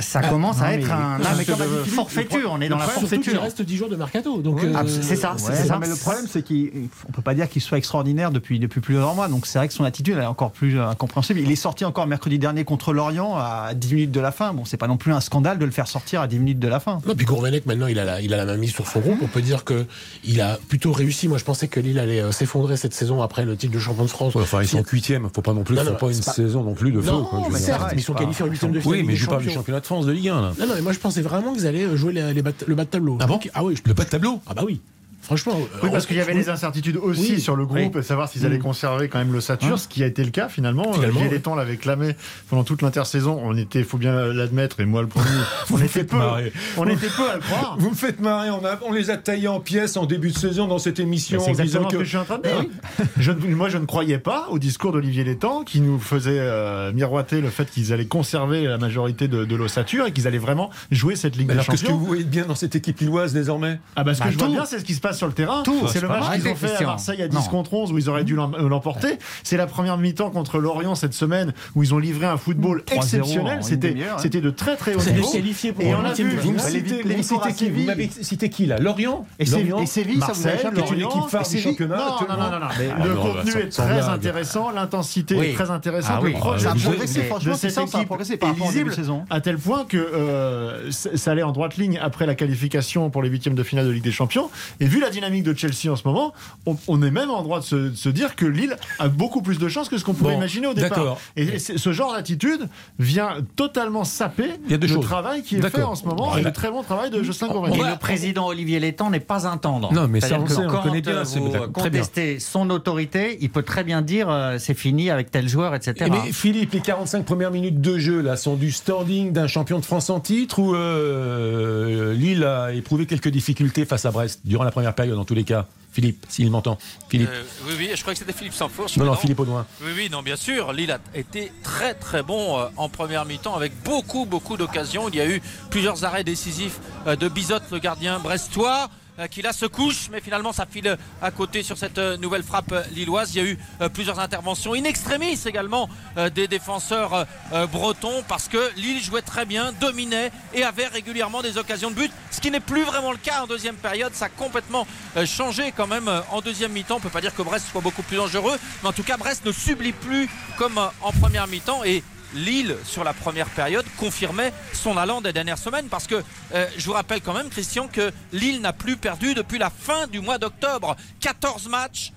ça 0.00 0.22
commence 0.22 0.60
à 0.62 0.74
être 0.74 0.90
un 0.92 1.20
acte 1.20 1.50
de 1.50 1.84
forfaiture. 1.84 2.50
On 2.52 2.60
est 2.60 2.68
dans 2.68 2.78
la 2.78 2.86
forfaiture. 2.86 3.42
reste 3.42 3.62
10 3.62 3.76
jours 3.76 3.88
de 3.88 3.96
mercato. 3.96 4.42
Euh, 4.44 4.72
Ah, 4.74 4.82
c'est 4.86 5.16
ça, 5.16 5.34
c'est 5.36 5.54
ça. 5.54 5.78
mais 5.78 5.88
le 5.88 5.96
problème, 5.96 6.26
c'est 6.28 6.42
qu'on 6.42 7.12
peut 7.12 7.22
pas 7.22 7.34
dire 7.34 7.48
qu'il 7.48 7.62
soit 7.62 7.78
extraordinaire 7.78 8.30
depuis, 8.30 8.58
plusieurs 8.68 9.14
mois. 9.14 9.28
Donc 9.28 9.46
c'est 9.46 9.58
vrai 9.58 9.68
que 9.68 9.74
son 9.74 9.84
attitude 9.84 10.18
est 10.18 10.26
encore 10.26 10.50
plus 10.52 10.78
incompréhensible. 10.80 11.40
Il 11.40 11.50
est 11.50 11.56
sorti 11.56 11.84
encore 11.84 12.06
mercredi 12.06 12.38
dernier 12.38 12.64
contre 12.64 12.92
Lorient 12.92 13.36
à 13.36 13.72
10 13.74 13.94
minutes 13.94 14.10
de 14.10 14.20
la 14.20 14.32
fin. 14.34 14.52
Bon, 14.52 14.66
c'est 14.66 14.76
pas 14.76 14.86
non 14.88 14.98
plus 14.98 15.12
un 15.14 15.20
scandale 15.20 15.58
de 15.58 15.64
le 15.64 15.70
faire 15.70 15.88
sortir 15.88 16.20
à 16.20 16.26
10 16.28 16.38
minutes 16.38 16.58
de 16.58 16.68
la 16.68 16.80
fin. 16.80 17.00
Non, 17.06 17.14
puis 17.14 17.24
Gourvenec, 17.24 17.64
maintenant, 17.64 17.86
il 17.86 17.98
a, 17.98 18.04
la, 18.04 18.20
il 18.20 18.34
a 18.34 18.36
la 18.36 18.44
main 18.44 18.58
mise 18.58 18.72
sur 18.72 18.86
son 18.86 19.00
groupe. 19.00 19.18
On 19.22 19.26
peut 19.28 19.40
dire 19.40 19.64
que 19.64 19.86
il 20.24 20.42
a 20.42 20.58
plutôt 20.68 20.92
réussi. 20.92 21.26
Moi, 21.28 21.38
je 21.38 21.44
pensais 21.44 21.68
que 21.68 21.80
Lille 21.80 21.98
allait 21.98 22.20
euh, 22.20 22.32
s'effondrer 22.32 22.76
cette 22.76 22.92
saison 22.92 23.22
après 23.22 23.46
le 23.46 23.56
titre 23.56 23.72
de 23.72 23.78
champion 23.78 24.04
de 24.04 24.10
France. 24.10 24.34
Ouais, 24.34 24.42
enfin, 24.42 24.60
ils 24.62 24.68
sont 24.68 24.84
huitièmes. 24.92 25.30
Faut 25.34 25.40
pas 25.40 25.54
non 25.54 25.62
plus, 25.64 25.76
Non, 25.76 25.84
faut 25.84 25.92
pas 25.94 26.12
une 26.12 26.20
pas- 26.20 26.32
saison 26.32 26.62
non 26.62 26.74
plus 26.74 26.92
de 26.92 27.00
feu. 27.00 27.10
Non, 27.10 27.24
quoi, 27.24 27.40
mais 27.50 27.58
certes, 27.58 27.92
ils 27.96 28.02
sont 28.02 28.12
qualifiés 28.12 28.44
en 28.44 28.48
huitième 28.48 28.72
de 28.72 28.80
finale. 28.80 28.98
Oui, 28.98 29.02
mais 29.06 29.16
je 29.16 29.26
parle 29.26 29.42
du 29.42 29.50
championnat 29.50 29.80
de 29.80 29.86
France 29.86 30.04
de 30.06 30.12
Ligue 30.12 30.28
1. 30.28 30.40
Là. 30.42 30.52
Non, 30.58 30.66
non, 30.66 30.74
mais 30.74 30.82
moi, 30.82 30.92
je 30.92 30.98
pensais 30.98 31.22
vraiment 31.22 31.54
qu'ils 31.54 31.66
allaient 31.66 31.96
jouer 31.96 32.12
les, 32.12 32.34
les, 32.34 32.42
bat- 32.42 32.52
le 32.66 32.74
bas 32.74 32.84
de 32.84 32.90
tableau. 32.90 33.16
Ah 33.20 33.26
bon? 33.26 33.38
Ah 33.54 33.64
oui, 33.64 33.76
je- 33.76 33.82
Le 33.88 33.94
pas 33.94 34.04
de 34.04 34.10
tableau? 34.10 34.40
Ah 34.46 34.54
bah 34.54 34.62
oui. 34.66 34.80
Franchement. 35.24 35.54
Oui, 35.82 35.88
euh, 35.88 35.90
parce 35.90 36.06
qu'il 36.06 36.16
y 36.16 36.20
avait 36.20 36.34
des 36.34 36.48
incertitudes 36.48 36.96
aussi 36.96 37.32
Oui. 37.34 37.40
sur 37.40 37.56
le 37.56 37.66
groupe, 37.66 37.96
et 37.96 38.02
savoir 38.02 38.28
s'ils 38.28 38.44
allaient 38.46 38.58
conserver 38.58 39.08
quand 39.08 39.18
même 39.18 39.32
le 39.32 39.40
Satur, 39.40 39.78
ce 39.78 39.88
qui 39.88 40.02
a 40.02 40.06
été 40.06 40.22
le 40.24 40.30
cas 40.30 40.48
finalement. 40.48 40.92
Finalement, 40.92 41.08
Olivier 41.08 41.28
ouais. 41.28 41.34
Létang 41.36 41.54
l'avait 41.54 41.76
clamé 41.76 42.14
pendant 42.48 42.64
toute 42.64 42.82
l'intersaison. 42.82 43.40
On 43.42 43.56
était, 43.56 43.82
faut 43.84 43.98
bien 43.98 44.14
l'admettre, 44.32 44.80
et 44.80 44.84
moi 44.84 45.02
le 45.02 45.08
premier, 45.08 45.26
on 45.72 45.78
était 45.80 46.04
peu, 46.04 46.16
marrer. 46.16 46.52
on 46.76 46.86
était 46.86 47.08
peu 47.08 47.28
à 47.30 47.34
le 47.36 47.40
croire. 47.40 47.76
Vous 47.78 47.90
me 47.90 47.94
faites 47.94 48.20
marrer, 48.20 48.50
on, 48.50 48.64
a- 48.64 48.78
on 48.86 48.92
les 48.92 49.10
a 49.10 49.16
taillés 49.16 49.48
en 49.48 49.60
pièces 49.60 49.96
en 49.96 50.06
début 50.06 50.30
de 50.30 50.38
saison 50.38 50.66
dans 50.66 50.78
cette 50.78 51.00
émission. 51.00 51.40
C'est 51.40 51.50
en 51.50 51.52
disant 51.52 51.62
exactement 51.64 51.90
ce 51.90 51.96
que 51.96 52.04
je 52.04 52.08
suis 52.08 52.18
en 52.18 52.24
train 52.24 52.38
de 52.38 52.42
dire. 52.42 52.64
Je 53.18 53.32
ne- 53.32 53.54
moi, 53.54 53.68
je 53.68 53.78
ne 53.78 53.86
croyais 53.86 54.18
pas 54.18 54.48
au 54.50 54.58
discours 54.58 54.92
d'Olivier 54.92 55.24
Létang 55.24 55.64
qui 55.64 55.80
nous 55.80 55.98
faisait 55.98 56.38
euh, 56.38 56.92
miroiter 56.92 57.40
le 57.40 57.48
fait 57.50 57.70
qu'ils 57.70 57.92
allaient 57.92 58.06
conserver 58.06 58.64
la 58.64 58.78
majorité 58.78 59.28
de, 59.28 59.44
de 59.44 59.56
l'ossature 59.56 60.06
et 60.06 60.12
qu'ils 60.12 60.26
allaient 60.26 60.38
vraiment 60.38 60.70
jouer 60.90 61.16
cette 61.16 61.36
Ligue 61.36 61.48
Mais 61.48 61.54
des 61.54 61.60
alors, 61.60 61.66
qu'est-ce 61.66 61.82
que 61.82 61.88
Champions. 61.88 61.98
vous 62.00 62.06
voyez 62.06 62.24
bien 62.24 62.44
dans 62.46 62.54
cette 62.54 62.74
équipe 62.76 62.98
lilloise 63.00 63.32
désormais 63.32 63.78
Ah 63.96 64.04
bah 64.04 64.14
ce 64.14 64.20
Bah, 64.20 64.26
que 64.26 64.32
je 64.32 64.38
vois 64.38 64.48
bien, 64.48 64.64
c'est 64.64 64.78
ce 64.78 64.84
qui 64.84 64.94
se 64.94 65.00
passe 65.00 65.13
sur 65.14 65.26
le 65.26 65.32
terrain. 65.32 65.62
Tout. 65.62 65.86
C'est 65.88 66.00
le 66.00 66.08
match 66.08 66.30
qu'ils 66.34 66.48
ont 66.48 66.54
fait 66.54 66.76
à. 66.76 66.82
Marseille 66.84 67.22
à 67.22 67.28
10 67.28 67.36
Non. 67.36 67.42
contre 67.44 67.74
11 67.74 67.92
où 67.92 67.98
ils 67.98 68.08
auraient 68.08 68.24
dû 68.24 68.38
euh, 68.38 68.68
l'emporter. 68.68 69.18
C'est 69.42 69.56
la 69.56 69.66
première 69.66 69.96
mi-temps 69.96 70.30
contre 70.30 70.58
Lorient 70.58 70.94
cette 70.94 71.14
semaine 71.14 71.52
où 71.74 71.82
ils 71.82 71.94
ont 71.94 71.98
livré 71.98 72.26
un 72.26 72.36
football 72.36 72.82
3-0 72.86 72.92
en 72.92 73.00
exceptionnel. 73.02 73.58
C'était 73.62 73.96
hein. 74.02 74.16
c'était 74.18 74.40
de 74.40 74.50
très 74.50 74.76
très 74.76 74.94
haut 74.94 75.00
niveau. 75.00 75.30
qualifié 75.30 75.72
pour 75.72 75.84
Et 75.84 75.94
on 75.94 76.04
a 76.04 76.12
vu- 76.12 76.36
Vous 76.36 76.50
à 76.50 77.86
m'avez 77.86 78.10
cité 78.22 78.48
qui 78.48 78.66
là? 78.66 78.78
Lorient? 78.78 79.26
Et, 79.38 79.44
Séville- 79.46 80.20
ça 80.20 80.32
vous 80.32 80.48
est 80.48 80.90
une 80.92 81.00
équipe 81.00 81.28
phare 81.28 81.48
du 81.48 81.58
championnat 81.58 81.96
Non, 81.96 82.26
non, 82.28 82.36
non, 82.36 82.60
non, 82.60 83.04
le 83.04 83.14
contenu 83.14 83.52
est 83.62 83.68
très 83.68 84.00
intéressant, 84.08 84.70
l'intensité 84.70 85.36
est 85.36 85.54
très 85.54 85.70
intéressante, 85.70 86.24
Ça 86.58 86.70
a 86.70 86.74
progressé, 86.74 87.22
franchement, 87.22 87.54
c'est 87.54 87.70
cette 87.70 87.86
ça, 87.86 87.92
ça 87.92 87.98
a 87.98 88.04
progressé 88.04 88.36
par 88.36 88.50
rapport 88.50 88.68
lisible 88.68 88.92
saison. 88.92 89.24
à 89.30 89.40
tel 89.40 89.58
point 89.58 89.84
que 89.88 89.96
euh, 89.96 90.90
ça 90.90 91.30
allait 91.30 91.42
en 91.42 91.52
droite 91.52 91.76
ligne 91.76 91.98
après 92.02 92.26
la 92.26 92.34
qualification 92.34 93.10
pour 93.10 93.22
les 93.22 93.28
huitièmes 93.28 93.54
de 93.54 93.62
finale 93.62 93.86
de 93.86 93.90
Ligue 93.92 94.04
des 94.04 94.12
Champions. 94.12 94.50
Et 94.80 94.86
vu 94.86 95.00
la 95.04 95.10
dynamique 95.10 95.44
de 95.44 95.54
Chelsea 95.56 95.90
en 95.92 95.96
ce 95.96 96.06
moment, 96.06 96.32
on, 96.66 96.76
on 96.88 97.02
est 97.02 97.10
même 97.10 97.30
en 97.30 97.42
droit 97.42 97.60
de 97.60 97.64
se, 97.64 97.76
de 97.76 97.94
se 97.94 98.08
dire 98.08 98.36
que 98.36 98.46
Lille 98.46 98.76
a 98.98 99.08
beaucoup 99.08 99.42
plus 99.42 99.58
de 99.58 99.68
chances 99.68 99.88
que 99.88 99.98
ce 99.98 100.04
qu'on 100.04 100.14
pouvait 100.14 100.32
Bon, 100.32 100.38
imaginer 100.38 100.66
au 100.66 100.74
départ. 100.74 101.16
Et 101.36 101.58
ce 101.58 101.92
genre 101.92 102.12
d'attitude 102.14 102.68
vient 102.98 103.36
totalement 103.56 104.04
saper 104.04 104.50
Il 104.64 104.70
y 104.70 104.74
a 104.74 104.78
deux 104.78 104.86
le 104.88 104.94
choses. 104.94 105.04
travail 105.04 105.42
qui 105.42 105.56
est 105.56 105.68
fait 105.70 105.82
en 105.82 105.94
ce 105.94 106.04
moment 106.06 106.36
et 106.36 106.42
le 106.42 106.52
très 106.52 106.70
bon 106.70 106.82
travail 106.82 107.10
de 107.10 107.22
Jocelyn 107.22 107.48
Et 107.48 107.52
Gourvenec. 107.52 107.80
le 107.90 107.98
président 107.98 108.46
Olivier 108.46 108.80
Létang 108.80 109.10
n'est 109.10 109.20
pas 109.20 109.46
un 109.46 109.56
tendre. 109.58 109.92
Non, 109.92 110.08
mais 110.08 110.20
ça, 110.20 110.38
on 110.40 110.46
sait, 110.46 110.64
on 110.66 110.82
connaît 110.82 111.00
bien, 111.02 111.18
euh, 111.18 111.24
vous 111.24 111.70
contestez 111.72 112.38
son 112.40 112.70
autorité, 112.70 113.38
il 113.40 113.50
peut 113.50 113.62
très 113.62 113.84
bien 113.84 114.02
dire 114.02 114.28
euh, 114.30 114.56
c'est 114.58 114.74
fini 114.74 115.10
avec 115.10 115.30
tel 115.30 115.48
joueur, 115.48 115.74
etc. 115.74 115.94
Eh, 116.00 116.10
mais 116.10 116.32
Philippe, 116.32 116.72
les 116.72 116.80
45 116.80 117.24
premières 117.24 117.50
minutes 117.50 117.80
de 117.80 117.98
jeu 117.98 118.20
là 118.20 118.36
sont 118.36 118.54
du 118.56 118.72
standing 118.72 119.32
d'un 119.32 119.46
champion 119.46 119.78
de 119.78 119.84
France 119.84 120.08
en 120.10 120.20
titre 120.20 120.58
ou 120.58 120.74
euh, 120.74 122.14
Lille 122.14 122.44
a 122.44 122.72
éprouvé 122.72 123.06
quelques 123.06 123.28
difficultés 123.28 123.84
face 123.84 124.04
à 124.06 124.10
Brest 124.10 124.40
durant 124.44 124.64
la 124.64 124.70
première 124.70 124.93
période 124.94 125.18
en 125.18 125.24
tous 125.24 125.34
les 125.34 125.44
cas 125.44 125.66
Philippe, 125.94 126.26
s'il 126.28 126.50
m'entend. 126.50 126.76
Philippe. 127.08 127.28
Euh, 127.30 127.44
oui, 127.66 127.74
oui, 127.78 127.90
je 127.94 128.02
crois 128.02 128.14
que 128.14 128.18
c'était 128.18 128.32
Philippe 128.32 128.52
Sanfourche. 128.54 128.96
non, 128.96 129.04
non, 129.04 129.14
Philippe 129.14 129.38
Audouin. 129.38 129.64
Oui, 129.80 129.92
oui, 129.94 130.08
non, 130.10 130.22
bien 130.22 130.34
sûr. 130.34 130.72
Lille 130.72 130.90
a 130.90 130.98
été 131.14 131.52
très, 131.62 131.94
très 131.94 132.24
bon 132.24 132.58
euh, 132.58 132.66
en 132.76 132.88
première 132.88 133.24
mi-temps 133.24 133.54
avec 133.54 133.80
beaucoup, 133.84 134.24
beaucoup 134.24 134.56
d'occasions. 134.56 135.08
Il 135.08 135.14
y 135.14 135.20
a 135.20 135.28
eu 135.28 135.40
plusieurs 135.70 136.04
arrêts 136.04 136.24
décisifs 136.24 136.80
euh, 137.06 137.14
de 137.14 137.28
Bizot, 137.28 137.60
le 137.70 137.78
gardien 137.78 138.18
brestois. 138.18 138.90
Euh, 139.18 139.26
Qui 139.28 139.42
là 139.42 139.52
se 139.52 139.66
couche, 139.66 140.08
mais 140.10 140.20
finalement 140.20 140.52
ça 140.52 140.66
file 140.70 140.96
à 141.22 141.30
côté 141.30 141.62
sur 141.62 141.78
cette 141.78 141.98
euh, 141.98 142.16
nouvelle 142.16 142.42
frappe 142.42 142.72
euh, 142.72 142.82
lilloise. 142.92 143.34
Il 143.34 143.42
y 143.42 143.46
a 143.46 143.48
eu 143.50 143.58
euh, 143.80 143.88
plusieurs 143.88 144.18
interventions 144.20 144.74
in 144.74 144.84
extremis 144.84 145.38
également 145.46 145.88
euh, 146.16 146.30
des 146.30 146.48
défenseurs 146.48 147.14
euh, 147.14 147.24
euh, 147.52 147.66
bretons 147.66 148.22
parce 148.28 148.48
que 148.48 148.72
Lille 148.76 149.02
jouait 149.02 149.22
très 149.22 149.44
bien, 149.44 149.72
dominait 149.72 150.30
et 150.52 150.62
avait 150.64 150.86
régulièrement 150.86 151.42
des 151.42 151.58
occasions 151.58 151.90
de 151.90 151.96
but, 151.96 152.12
ce 152.30 152.40
qui 152.40 152.50
n'est 152.50 152.60
plus 152.60 152.82
vraiment 152.84 153.12
le 153.12 153.18
cas 153.18 153.42
en 153.42 153.46
deuxième 153.46 153.76
période. 153.76 154.14
Ça 154.14 154.26
a 154.26 154.28
complètement 154.28 154.86
euh, 155.16 155.26
changé 155.26 155.72
quand 155.76 155.86
même 155.86 156.08
euh, 156.08 156.20
en 156.30 156.40
deuxième 156.40 156.72
mi-temps. 156.72 156.96
On 156.96 157.00
peut 157.00 157.08
pas 157.10 157.20
dire 157.20 157.34
que 157.34 157.42
Brest 157.42 157.66
soit 157.70 157.80
beaucoup 157.80 158.02
plus 158.02 158.16
dangereux, 158.16 158.56
mais 158.82 158.88
en 158.88 158.92
tout 158.92 159.02
cas 159.02 159.16
Brest 159.16 159.44
ne 159.44 159.52
sublit 159.52 159.92
plus 159.92 160.28
comme 160.56 160.78
euh, 160.78 160.86
en 161.02 161.12
première 161.12 161.46
mi-temps 161.46 161.84
et 161.84 162.02
Lille, 162.34 162.76
sur 162.84 163.04
la 163.04 163.12
première 163.12 163.48
période, 163.48 163.84
confirmait 163.96 164.52
son 164.72 164.96
allant 164.96 165.20
des 165.20 165.32
dernières 165.32 165.58
semaines 165.58 165.86
parce 165.88 166.06
que 166.06 166.22
euh, 166.54 166.66
je 166.76 166.84
vous 166.84 166.92
rappelle 166.92 167.20
quand 167.20 167.34
même, 167.34 167.48
Christian, 167.48 167.88
que 167.88 168.12
Lille 168.32 168.60
n'a 168.60 168.72
plus 168.72 168.96
perdu 168.96 169.34
depuis 169.34 169.58
la 169.58 169.70
fin 169.70 170.06
du 170.06 170.20
mois 170.20 170.38
d'octobre. 170.38 170.96
14 171.20 171.68
matchs 171.68 172.12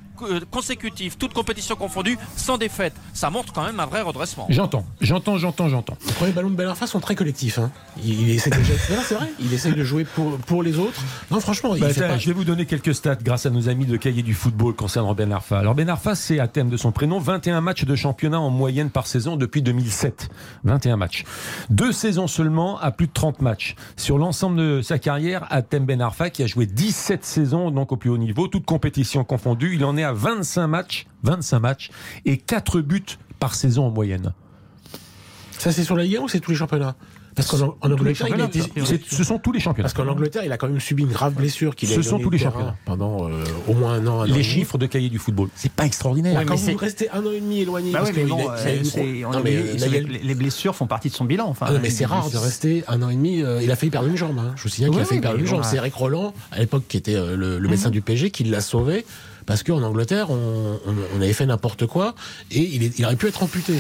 consécutifs, 0.51 1.17
toutes 1.17 1.33
compétitions 1.33 1.75
confondues, 1.75 2.17
sans 2.35 2.57
défaite. 2.57 2.93
Ça 3.13 3.29
montre 3.29 3.53
quand 3.53 3.63
même 3.65 3.79
un 3.79 3.85
vrai 3.85 4.01
redressement. 4.01 4.45
J'entends, 4.49 4.85
j'entends, 5.01 5.37
j'entends, 5.37 5.69
j'entends. 5.69 5.97
Les 6.05 6.13
premiers 6.13 6.31
ballons 6.31 6.49
de 6.49 6.55
Ben 6.55 6.67
Arfa 6.67 6.87
sont 6.87 6.99
très 6.99 7.15
collectifs. 7.15 7.59
Hein. 7.59 7.71
Il, 8.03 8.21
il 8.21 8.29
essaie 8.31 8.49
de... 8.49 8.55
C'est 9.07 9.15
vrai. 9.15 9.31
Il 9.39 9.83
jouer 9.83 10.03
pour, 10.05 10.37
pour 10.39 10.63
les 10.63 10.77
autres. 10.77 11.01
Non, 11.31 11.39
franchement, 11.39 11.75
il 11.75 11.81
Bah, 11.81 11.87
fait 11.89 11.95
tiens, 11.95 12.07
pas- 12.09 12.17
Je 12.17 12.27
vais 12.27 12.33
vous 12.33 12.43
donner 12.43 12.65
quelques 12.65 12.93
stats 12.93 13.15
grâce 13.15 13.45
à 13.45 13.49
nos 13.49 13.69
amis 13.69 13.85
de 13.85 13.97
Cahiers 13.97 14.23
du 14.23 14.33
football 14.33 14.73
concernant 14.75 15.13
Ben 15.13 15.31
Arfa. 15.31 15.59
Alors 15.59 15.75
Ben 15.75 15.89
Arfa, 15.89 16.15
c'est 16.15 16.39
à 16.39 16.47
thème 16.47 16.69
de 16.69 16.77
son 16.77 16.91
prénom 16.91 17.19
21 17.19 17.61
matchs 17.61 17.85
de 17.85 17.95
championnat 17.95 18.39
en 18.39 18.49
moyenne 18.49 18.89
par 18.89 19.07
saison 19.07 19.35
depuis 19.35 19.61
2007. 19.61 20.29
21 20.63 20.97
matchs. 20.97 21.23
Deux 21.69 21.91
saisons 21.91 22.27
seulement 22.27 22.79
à 22.79 22.91
plus 22.91 23.07
de 23.07 23.13
30 23.13 23.41
matchs. 23.41 23.75
Sur 23.95 24.17
l'ensemble 24.17 24.57
de 24.57 24.81
sa 24.81 24.99
carrière, 24.99 25.45
à 25.49 25.61
thème 25.61 25.85
Ben 25.85 26.01
Arfa 26.01 26.29
qui 26.29 26.43
a 26.43 26.47
joué 26.47 26.65
17 26.65 27.23
saisons 27.25 27.71
donc 27.71 27.91
au 27.91 27.97
plus 27.97 28.09
haut 28.09 28.17
niveau, 28.17 28.47
toutes 28.47 28.65
compétitions 28.65 29.23
confondues, 29.23 29.75
il 29.75 29.85
en 29.85 29.97
est 29.97 30.03
à 30.07 30.13
25 30.13 30.67
matchs, 30.67 31.05
25 31.23 31.59
matchs 31.59 31.89
et 32.25 32.37
4 32.37 32.81
buts 32.81 33.03
par 33.39 33.53
saison 33.55 33.85
en 33.87 33.91
moyenne. 33.91 34.33
Ça, 35.57 35.71
c'est 35.71 35.83
sur 35.83 35.95
la 35.95 36.03
Ligue 36.03 36.17
1 36.17 36.21
ou 36.21 36.27
c'est 36.29 36.39
tous 36.39 36.51
les 36.51 36.57
championnats? 36.57 36.95
Parce 37.35 37.49
qu'en 37.49 37.77
en 37.81 37.91
Angleterre, 37.91 38.27
il 38.29 38.41
sûr. 38.63 38.87
C'est- 38.87 39.15
Ce 39.15 39.23
sont 39.23 39.37
tous 39.37 39.51
les 39.51 39.59
championnats. 39.59 39.83
Parce 39.89 39.93
qu'en 39.93 40.11
Angleterre, 40.11 40.41
il 40.43 40.51
a 40.51 40.57
quand 40.57 40.67
même 40.67 40.79
subi 40.79 41.03
une 41.03 41.11
grave 41.11 41.35
blessure 41.35 41.75
Ce 41.85 41.99
a 41.99 42.03
sont 42.03 42.17
tous 42.17 42.31
le 42.31 42.37
les 42.37 42.43
championnats. 42.43 42.75
pendant 42.85 43.29
euh, 43.29 43.43
au 43.67 43.75
moins 43.75 43.93
un 43.93 44.07
an. 44.07 44.21
un 44.21 44.25
Les 44.25 44.41
chiffres 44.41 44.79
de 44.79 44.87
Cahiers 44.87 45.09
du 45.09 45.19
football, 45.19 45.49
c'est 45.53 45.71
pas 45.71 45.85
extraordinaire. 45.85 46.35
Ouais, 46.39 46.45
quand 46.45 46.55
vous 46.55 46.77
restez 46.77 47.11
un 47.11 47.23
an 47.23 47.29
et 47.31 47.39
demi 47.39 47.59
éloigné, 47.59 47.91
Bah 47.91 47.99
parce 47.99 48.13
mais 48.13 48.23
a- 48.23 48.25
euh, 48.25 49.23
a 49.29 49.33
Non, 49.33 49.43
a 49.83 49.87
les, 49.87 50.01
les 50.23 50.35
blessures 50.35 50.75
font 50.75 50.87
partie 50.87 51.09
de 51.09 51.13
son 51.13 51.25
bilan. 51.25 51.47
Enfin, 51.47 51.67
Ah 51.69 51.73
non, 51.73 51.79
mais 51.79 51.91
c'est 51.91 52.05
rare 52.05 52.27
de 52.31 52.37
rester 52.37 52.83
un 52.87 53.03
an 53.03 53.09
et 53.09 53.15
demi. 53.15 53.43
euh, 53.43 53.61
il 53.61 53.69
a 53.69 53.75
failli 53.75 53.91
perdre 53.91 54.07
une 54.07 54.17
jambe. 54.17 54.39
hein. 54.39 54.53
Je 54.55 54.63
vous 54.63 54.69
signale 54.69 54.89
qu'il 54.89 54.99
a 55.01 55.05
failli 55.05 55.19
oui, 55.19 55.21
perdre 55.21 55.39
une 55.39 55.45
jambe. 55.45 55.61
C'est 55.63 55.77
Eric 55.77 55.93
Roland, 55.93 56.33
à 56.51 56.57
l'époque, 56.57 56.85
qui 56.87 56.97
était 56.97 57.13
le, 57.13 57.59
le 57.59 57.69
médecin 57.69 57.91
du 57.91 58.01
PSG, 58.01 58.31
qui 58.31 58.45
l'a 58.45 58.61
sauvé. 58.61 59.05
Parce 59.47 59.63
qu'en 59.63 59.81
Angleterre, 59.81 60.29
on, 60.29 60.79
on- 60.85 61.15
avait 61.21 61.33
fait 61.33 61.47
n'importe 61.47 61.87
quoi 61.87 62.13
et 62.51 62.59
il 62.59 63.05
aurait 63.05 63.15
pu 63.15 63.27
être 63.27 63.41
amputé. 63.41 63.79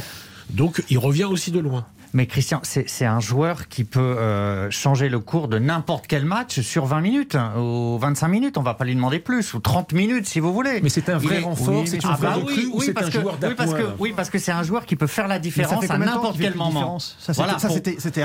Donc, 0.49 0.81
il 0.89 0.97
revient 0.97 1.25
aussi 1.25 1.51
de 1.51 1.59
loin. 1.59 1.85
Mais 2.17 2.25
Christian, 2.25 2.61
c'est 2.63 3.05
un 3.05 3.19
joueur 3.19 3.67
qui 3.67 3.83
peut 3.83 3.99
euh, 3.99 4.71
changer 4.71 5.07
le 5.07 5.19
cours 5.19 5.47
de 5.47 5.59
n'importe 5.59 6.07
quel 6.07 6.25
match 6.25 6.61
sur 6.61 6.87
20 6.87 7.01
minutes 7.01 7.35
hein, 7.35 7.53
ou 7.59 7.99
25 7.99 8.27
minutes. 8.27 8.57
On 8.57 8.63
va 8.63 8.73
pas 8.73 8.85
lui 8.85 8.95
demander 8.95 9.19
plus 9.19 9.53
ou 9.53 9.59
30 9.59 9.93
minutes 9.93 10.25
si 10.25 10.39
vous 10.39 10.51
voulez. 10.51 10.79
Mais 10.81 10.89
c'est 10.89 11.09
un 11.09 11.19
vrai 11.19 11.41
est- 11.41 11.43
renfort, 11.43 11.81
Oui, 11.81 11.87
c'est 11.87 11.99
ah 12.05 12.17
bah 12.19 12.37
oui, 12.43 12.71
ou 12.73 12.79
oui, 12.79 12.89
un 12.89 13.01
que- 13.03 13.11
joueur 13.11 13.37
oui, 13.43 13.53
parce 13.55 13.71
que 13.71 13.77
d'appoint 13.77 13.95
oui, 13.99 14.13
parce 14.17 14.31
que 14.31 14.39
c'est 14.39 14.51
un 14.51 14.63
joueur 14.63 14.87
qui 14.87 14.95
peut 14.95 15.05
faire 15.05 15.27
la 15.27 15.37
différence 15.37 15.87
à 15.91 15.97
n'importe 15.99 16.39
quel 16.39 16.55
moment. 16.55 16.97
Ça, 16.97 17.11
c'était- 17.19 17.33
Voilà, 17.33 17.53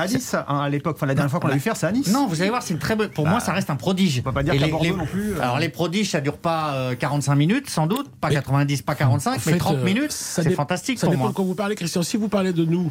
à 0.00 0.06
Nice 0.06 0.34
hein, 0.34 0.61
à 0.61 0.70
l'époque. 0.70 0.96
Enfin, 0.96 1.04
la 1.04 1.14
dernière 1.14 1.30
fois 1.30 1.40
qu'on 1.40 1.49
l'a 1.49 1.54
vu 1.54 1.61
faire, 1.61 1.76
c'est 1.76 1.87
à 1.87 1.92
Nice. 1.92 2.11
Non, 2.11 2.26
vous 2.26 2.40
allez 2.40 2.49
voir, 2.49 2.62
c'est 2.62 2.72
une 2.72 2.80
très 2.80 2.96
bonne. 2.96 3.11
Pour 3.11 3.26
moi, 3.26 3.40
ça 3.40 3.52
reste 3.52 3.68
un 3.68 3.76
prodige. 3.76 4.20
On 4.20 4.22
peut 4.22 4.32
pas 4.32 4.42
dire 4.42 4.54
les- 4.54 4.68
Bordeaux 4.70 4.84
les- 4.87 4.96
non 4.96 5.04
plus, 5.04 5.32
euh. 5.34 5.42
Alors 5.42 5.58
les 5.58 5.68
prodiges, 5.68 6.08
ça 6.12 6.22
dure 6.22 6.38
pas 6.38 6.72
euh, 6.76 6.94
45 6.94 7.34
minutes, 7.34 7.68
sans 7.68 7.87
doute, 7.87 8.08
pas 8.22 8.28
Mais- 8.30 8.37
90, 8.37 8.80
pas 8.80 8.94
45, 8.94 9.32
En 9.32 9.34
mais 9.34 9.38
fait, 9.52 9.58
30 9.58 9.76
euh, 9.76 9.84
minutes, 9.84 10.12
c'est 10.12 10.49
fantastique 10.52 10.99
pour 10.99 11.14
moi. 11.14 11.30
quand 11.34 11.44
vous 11.44 11.54
parlez, 11.54 11.75
Christian. 11.75 12.02
Si 12.02 12.16
vous 12.16 12.28
parlez 12.30 12.54
de 12.54 12.64
nous, 12.64 12.90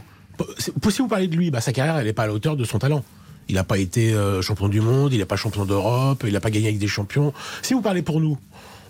si 0.58 1.02
vous 1.02 1.08
parlez 1.08 1.28
de 1.28 1.36
lui, 1.36 1.52
bah, 1.52 1.62
sa 1.62 1.74
carrière, 1.74 1.98
elle 1.98 2.06
n'est 2.06 2.14
pas 2.14 2.24
à 2.24 2.28
la 2.28 2.34
hauteur 2.34 2.56
de 2.56 2.64
son 2.64 2.80
talent. 2.80 3.04
Il 3.50 3.56
n'a 3.56 3.64
pas 3.64 3.78
été 3.78 4.14
euh, 4.14 4.42
champion 4.42 4.70
du 4.70 4.82
monde, 4.82 5.14
il 5.14 5.18
n'est 5.20 5.26
pas 5.26 5.36
champion 5.36 5.66
d'Europe, 5.66 6.24
il 6.26 6.34
n'a 6.34 6.40
pas 6.40 6.52
gagné 6.52 6.68
avec 6.68 6.80
des 6.80 6.88
champions. 6.88 7.34
Si 7.62 7.74
vous 7.74 7.82
parlez 7.82 8.02
pour 8.02 8.22
nous, 8.22 8.38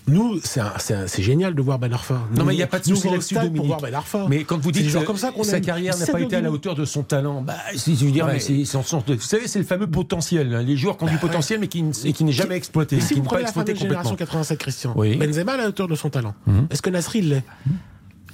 nous, 0.08 0.40
c'est 0.44 1.22
génial 1.22 1.54
de 1.54 1.62
voir 1.62 1.78
Ben 1.80 1.94
Arfa. 1.94 2.22
Non, 2.36 2.44
mais 2.44 2.54
il 2.54 2.58
n'y 2.58 2.64
a 2.64 2.68
pas 2.68 2.80
de 2.80 2.86
souci 2.86 3.08
là-dessus, 3.08 3.36
Pour 3.56 3.66
voir 3.66 3.80
ben 3.80 3.94
Arfa. 3.94 4.26
Mais 4.30 4.44
quand 4.44 4.58
vous 4.58 4.72
dites 4.72 4.88
genre 4.90 5.04
comme 5.04 5.18
ça 5.18 5.32
sa 5.44 5.60
carrière 5.60 5.98
n'a 5.98 6.06
pas 6.06 6.20
été 6.20 6.32
bah, 6.32 6.38
à 6.38 6.42
la 6.42 6.52
hauteur 6.52 6.76
de 6.76 6.86
son 6.86 7.04
talent, 7.04 7.46
je 7.74 8.06
veux 8.06 8.12
dire, 8.12 8.28
c'est. 8.40 8.64
Vous 8.64 9.20
savez, 9.20 9.48
c'est 9.48 9.60
le 9.60 9.66
fameux 9.66 9.88
potentiel. 9.88 10.50
Les 10.66 10.78
joueurs 10.78 10.98
qui 10.98 11.04
ont 11.04 11.08
du 11.08 11.18
potentiel, 11.18 11.60
mais 11.60 11.68
qui, 11.68 11.84
qui 11.92 12.24
n'est 12.24 12.32
jamais 12.32 12.56
exploité. 12.56 12.96
Mais 12.98 13.02
si 13.02 13.14
qui 13.14 13.20
vous 13.20 13.26
prenez 13.26 13.44
la 13.44 13.76
génération 13.76 14.16
87, 14.16 14.58
Christian, 14.58 14.94
oui. 14.96 15.16
Benzema 15.16 15.54
à 15.54 15.58
la 15.58 15.68
hauteur 15.68 15.88
de 15.88 15.96
son 15.96 16.10
talent. 16.10 16.34
Est-ce 16.70 16.82
que 16.82 16.90
Nasri 16.90 17.22
l'est? 17.22 17.44
mm. 17.66 17.72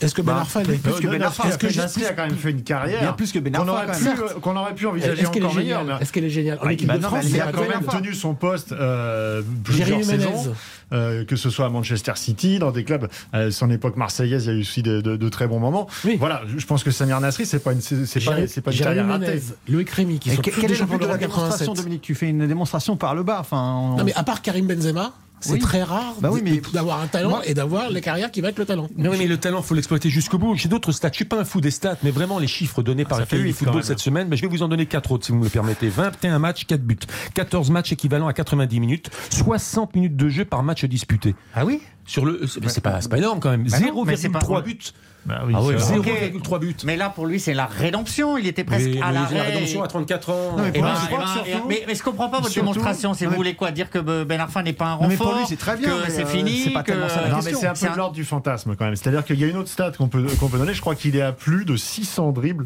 Est-ce 0.01 0.13
que 0.13 0.22
Ben 0.22 0.34
bah, 0.34 0.39
Arfa 0.42 0.60
euh, 0.60 0.63
est 0.63 0.84
ben, 0.84 1.10
ben 1.10 1.22
Arfa 1.22 1.48
Est-ce 1.48 1.58
que 1.58 2.06
a 2.06 2.13
quand 2.13 2.27
même 2.27 2.36
fait 2.36 2.51
une 2.51 2.63
carrière 2.63 3.01
Bien 3.01 3.13
plus 3.13 3.32
que 3.32 3.39
Ben 3.39 3.56
Arfa. 3.56 3.86
Euh, 4.08 4.39
qu'on 4.42 4.56
aurait 4.56 4.75
pu 4.75 4.86
envisager 4.86 5.25
encore 5.25 5.56
meilleure. 5.56 6.01
Est-ce 6.01 6.12
qu'elle 6.12 6.25
est 6.25 6.30
géniale 6.30 6.60
En 6.62 6.70
équipe 6.70 6.92
de 6.92 7.00
France, 7.00 7.25
il 7.30 7.42
a 7.42 7.51
quand 7.51 7.68
même 7.68 7.86
tenu 7.86 8.13
son 8.13 8.34
poste 8.34 8.72
euh, 8.72 9.42
plusieurs 9.63 10.04
saisons. 10.04 10.54
Euh, 10.94 11.25
que 11.25 11.36
ce 11.36 11.50
soit 11.50 11.66
à 11.66 11.70
Manchester 11.70 12.13
City, 12.16 12.60
dans 12.60 12.72
des 12.72 12.86
clubs, 12.86 13.08
son 13.51 13.70
époque 13.70 13.98
marseillaise, 13.98 14.46
il 14.46 14.48
y 14.48 14.51
a 14.51 14.58
eu 14.58 14.62
aussi 14.62 14.84
de, 14.84 15.30
très 15.30 15.48
bons 15.48 15.60
moments. 15.60 15.88
Oui. 16.06 16.16
Voilà, 16.20 16.42
je 16.56 16.66
pense 16.66 16.84
que 16.84 16.92
Samir 16.92 17.20
Nasri, 17.20 17.46
c'est 17.46 17.60
pas 17.60 17.74
une, 17.74 17.82
c'est 17.82 18.24
pas, 18.24 18.36
pas 18.36 18.72
une 18.72 18.80
carrière 18.80 19.08
ratée. 19.08 19.42
Loïc 19.68 19.89
Rémy, 19.89 20.20
qui 20.20 20.32
sont 20.32 20.42
tous 20.42 21.08
la 21.08 21.18
démonstration, 21.18 21.74
Dominique? 21.74 22.01
Tu 22.01 22.16
fais 22.16 22.30
une 22.30 22.48
démonstration 22.48 22.96
par 22.96 23.16
le 23.16 23.24
bas. 23.24 23.38
Enfin. 23.39 23.96
Non, 23.98 24.04
mais 24.04 24.13
à 24.13 24.24
part 24.24 24.42
Karim 24.42 24.68
Benzema, 24.68 25.13
c'est 25.39 25.60
très 25.60 25.84
rare 25.84 26.15
bah 26.20 26.32
d'avoir 26.74 27.01
un 27.01 27.08
talent 27.08 27.41
et 27.41 27.53
d'avoir 27.53 27.91
la 27.91 28.01
carrière 28.01 28.32
qui 28.32 28.41
va 28.41 28.50
être 28.50 28.60
le 28.60 28.65
talent. 28.65 28.88
Non, 28.98 29.12
mais 29.17 29.27
le 29.27 29.38
talent, 29.38 29.62
faut 29.62 29.75
l'exploiter 29.75 30.10
jusqu'au 30.10 30.38
bout. 30.38 30.56
J'ai 30.56 30.70
d'autres 30.70 30.91
stats. 30.91 31.10
Je 31.12 31.17
suis 31.17 31.25
pas 31.25 31.39
un 31.39 31.46
fou 31.46 31.62
des 31.62 31.72
stats, 31.72 31.98
mais 32.03 32.12
vraiment 32.12 32.39
les 32.39 32.48
chiffres 32.48 32.82
donnés 32.82 33.03
ah, 33.06 33.10
par 33.10 33.20
ah, 33.22 33.25
football 33.25 33.84
cette 33.84 34.00
semaine, 34.00 34.34
je 34.36 34.41
vais 34.41 34.48
vous 34.48 34.63
en 34.63 34.67
donner 34.67 34.86
4 34.86 35.12
autres 35.12 35.25
si 35.25 35.32
vous 35.32 35.39
me 35.39 35.44
le 35.44 35.50
permettez. 35.50 35.89
21 35.89 36.39
matchs, 36.39 36.65
4 36.65 36.82
buts. 36.82 36.98
14 37.34 37.70
matchs 37.72 37.91
équivalents 37.91 38.27
à 38.27 38.34
90 38.34 38.79
minutes. 38.79 39.10
60 39.32 39.96
minutes 39.96 40.15
de 40.15 40.29
jeu 40.29 40.46
par 40.46 40.63
match 40.63 40.86
disputé. 40.86 41.36
Ah 41.53 41.65
oui? 41.65 41.82
Sur 42.06 42.25
le, 42.25 42.41
c'est 42.48 42.82
pas, 42.82 43.00
pas, 43.00 43.17
énorme 43.17 43.39
quand 43.39 43.50
même. 43.50 43.67
Bah 43.67 43.79
0,3 43.79 44.63
buts. 44.63 44.79
Bah 45.27 45.41
oui, 45.46 45.53
ah 45.55 45.62
oui, 45.62 45.75
0,3 45.75 46.50
bah 46.50 46.57
buts. 46.57 46.75
Mais 46.86 46.96
là, 46.96 47.10
pour 47.10 47.25
lui, 47.25 47.38
c'est 47.41 47.53
la 47.53 47.65
rédemption. 47.65 48.38
Il 48.38 48.48
était 48.48 48.63
presque 48.63 48.89
à. 49.01 49.12
La 49.12 49.25
rédemption 49.25 49.84
à 49.84 49.88
34 49.88 50.29
ans. 50.29 50.55
Non, 50.55 50.63
mais, 50.63 50.72
eh 50.74 50.81
ben, 50.81 50.93
eh 51.10 51.13
ben, 51.13 51.25
eh, 51.46 51.51
mais, 51.67 51.84
mais, 51.86 51.96
je 51.96 52.01
comprends 52.01 52.29
pas 52.29 52.39
votre 52.39 52.53
démonstration. 52.53 53.13
C'est 53.13 53.25
vous 53.25 53.36
voulez 53.36 53.55
quoi 53.55 53.72
dire 53.72 53.89
que 53.89 53.98
euh, 53.98 54.24
Ben 54.24 54.39
Arfa 54.39 54.63
n'est 54.63 54.72
pas 54.72 54.86
un 54.86 54.93
renfort 54.93 55.10
mais 55.10 55.17
pour 55.17 55.34
lui, 55.34 55.46
c'est 55.48 55.57
très 55.57 55.75
bien. 55.75 55.91
C'est 56.07 56.24
euh, 56.24 56.27
fini. 56.27 56.62
C'est 56.63 56.69
pas 56.69 56.84
que... 56.84 56.91
tellement 56.91 57.10
ça 57.10 57.22
la 57.22 57.36
question. 57.36 57.60
C'est 57.60 57.88
un 57.88 57.91
peu 57.91 57.98
l'ordre 57.98 58.15
du 58.15 58.24
fantasme 58.24 58.75
quand 58.77 58.86
même. 58.86 58.96
C'est-à-dire 58.96 59.25
qu'il 59.25 59.39
y 59.39 59.43
a 59.43 59.48
une 59.48 59.57
autre 59.57 59.69
stat 59.69 59.91
qu'on 59.98 60.07
peut, 60.07 60.25
qu'on 60.39 60.48
peut 60.48 60.57
donner. 60.57 60.74
Je 60.74 60.81
crois 60.81 60.96
qu'il 60.96 61.15
est 61.17 61.22
à 61.22 61.34
plus 61.34 61.65
de 61.65 61.75
600 61.75 62.31
dribbles 62.31 62.65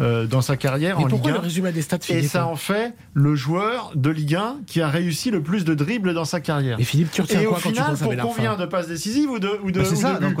euh, 0.00 0.26
dans 0.26 0.40
sa 0.40 0.56
carrière 0.56 0.98
en 0.98 1.06
Ligue 1.06 1.28
1. 1.28 1.32
Le 1.32 1.38
résultat 1.40 1.72
des 1.72 1.82
stats 1.82 1.98
et 2.08 2.22
ça 2.22 2.46
en 2.46 2.56
fait 2.56 2.94
le 3.12 3.34
joueur 3.34 3.92
de 3.94 4.08
Ligue 4.08 4.34
1 4.34 4.56
qui 4.66 4.80
a 4.80 4.88
réussi 4.88 5.30
le 5.30 5.42
plus 5.42 5.64
de 5.64 5.74
dribbles 5.74 6.14
dans 6.14 6.24
sa 6.24 6.40
carrière. 6.40 6.80
Et 6.80 6.84
Philippe, 6.84 7.10
tu 7.10 7.20
retiens 7.20 7.42
quoi 7.42 7.50
au 7.50 7.54
quand 7.54 7.68
final, 7.68 7.84
tu 7.84 8.04
penses 8.04 8.16
pour 8.16 8.34
combien 8.34 8.56
de 8.56 8.64
passes 8.64 8.88
décisives 8.88 9.30
ou 9.30 9.38
de, 9.38 9.60
ou 9.62 9.70
de, 9.70 9.80
bah, 9.80 9.94
ça. 9.94 10.18
Donc 10.18 10.38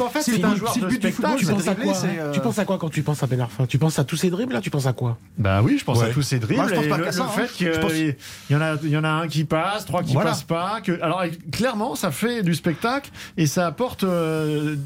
en 0.00 0.08
fait, 0.08 0.22
c'est 0.22 0.44
un 0.44 0.54
joueur 0.54 0.76
de 0.76 0.90
spectacle. 0.90 1.36
Tu 1.38 1.46
penses, 1.46 1.66
à 1.68 1.74
quoi, 1.74 1.94
euh 2.04 2.32
tu 2.32 2.40
penses 2.40 2.58
à 2.58 2.64
quoi 2.64 2.78
quand 2.78 2.88
tu 2.88 3.02
penses 3.02 3.22
à 3.22 3.26
Benarfa 3.26 3.66
Tu 3.66 3.78
penses 3.78 3.98
à 3.98 4.04
tous 4.04 4.16
ces 4.16 4.30
dribbles 4.30 4.52
là 4.52 4.60
Tu 4.60 4.70
penses 4.70 4.86
à 4.86 4.92
quoi 4.92 5.18
Bah 5.36 5.62
oui, 5.62 5.78
je 5.78 5.84
pense 5.84 6.02
à 6.02 6.08
tous 6.08 6.22
ces 6.22 6.38
dribbles. 6.38 6.68
Je 6.68 6.74
pense 6.74 6.86
pas 6.86 6.98
le, 6.98 7.08
hein. 7.08 7.28
fait 7.28 7.52
qu'il 7.52 8.14
y 8.50 8.54
en 8.54 8.60
a, 8.60 8.74
il 8.82 8.90
y 8.90 8.96
en 8.96 9.04
a 9.04 9.08
un 9.08 9.26
qui 9.26 9.44
passe, 9.44 9.84
trois 9.84 10.02
qui 10.04 10.14
passent 10.14 10.44
pas. 10.44 10.80
Alors 11.02 11.24
clairement, 11.50 11.96
ça 11.96 12.12
fait 12.12 12.42
du 12.42 12.54
spectacle 12.54 13.10
et 13.36 13.46
ça 13.46 13.66
apporte 13.66 14.04
euh, 14.04 14.76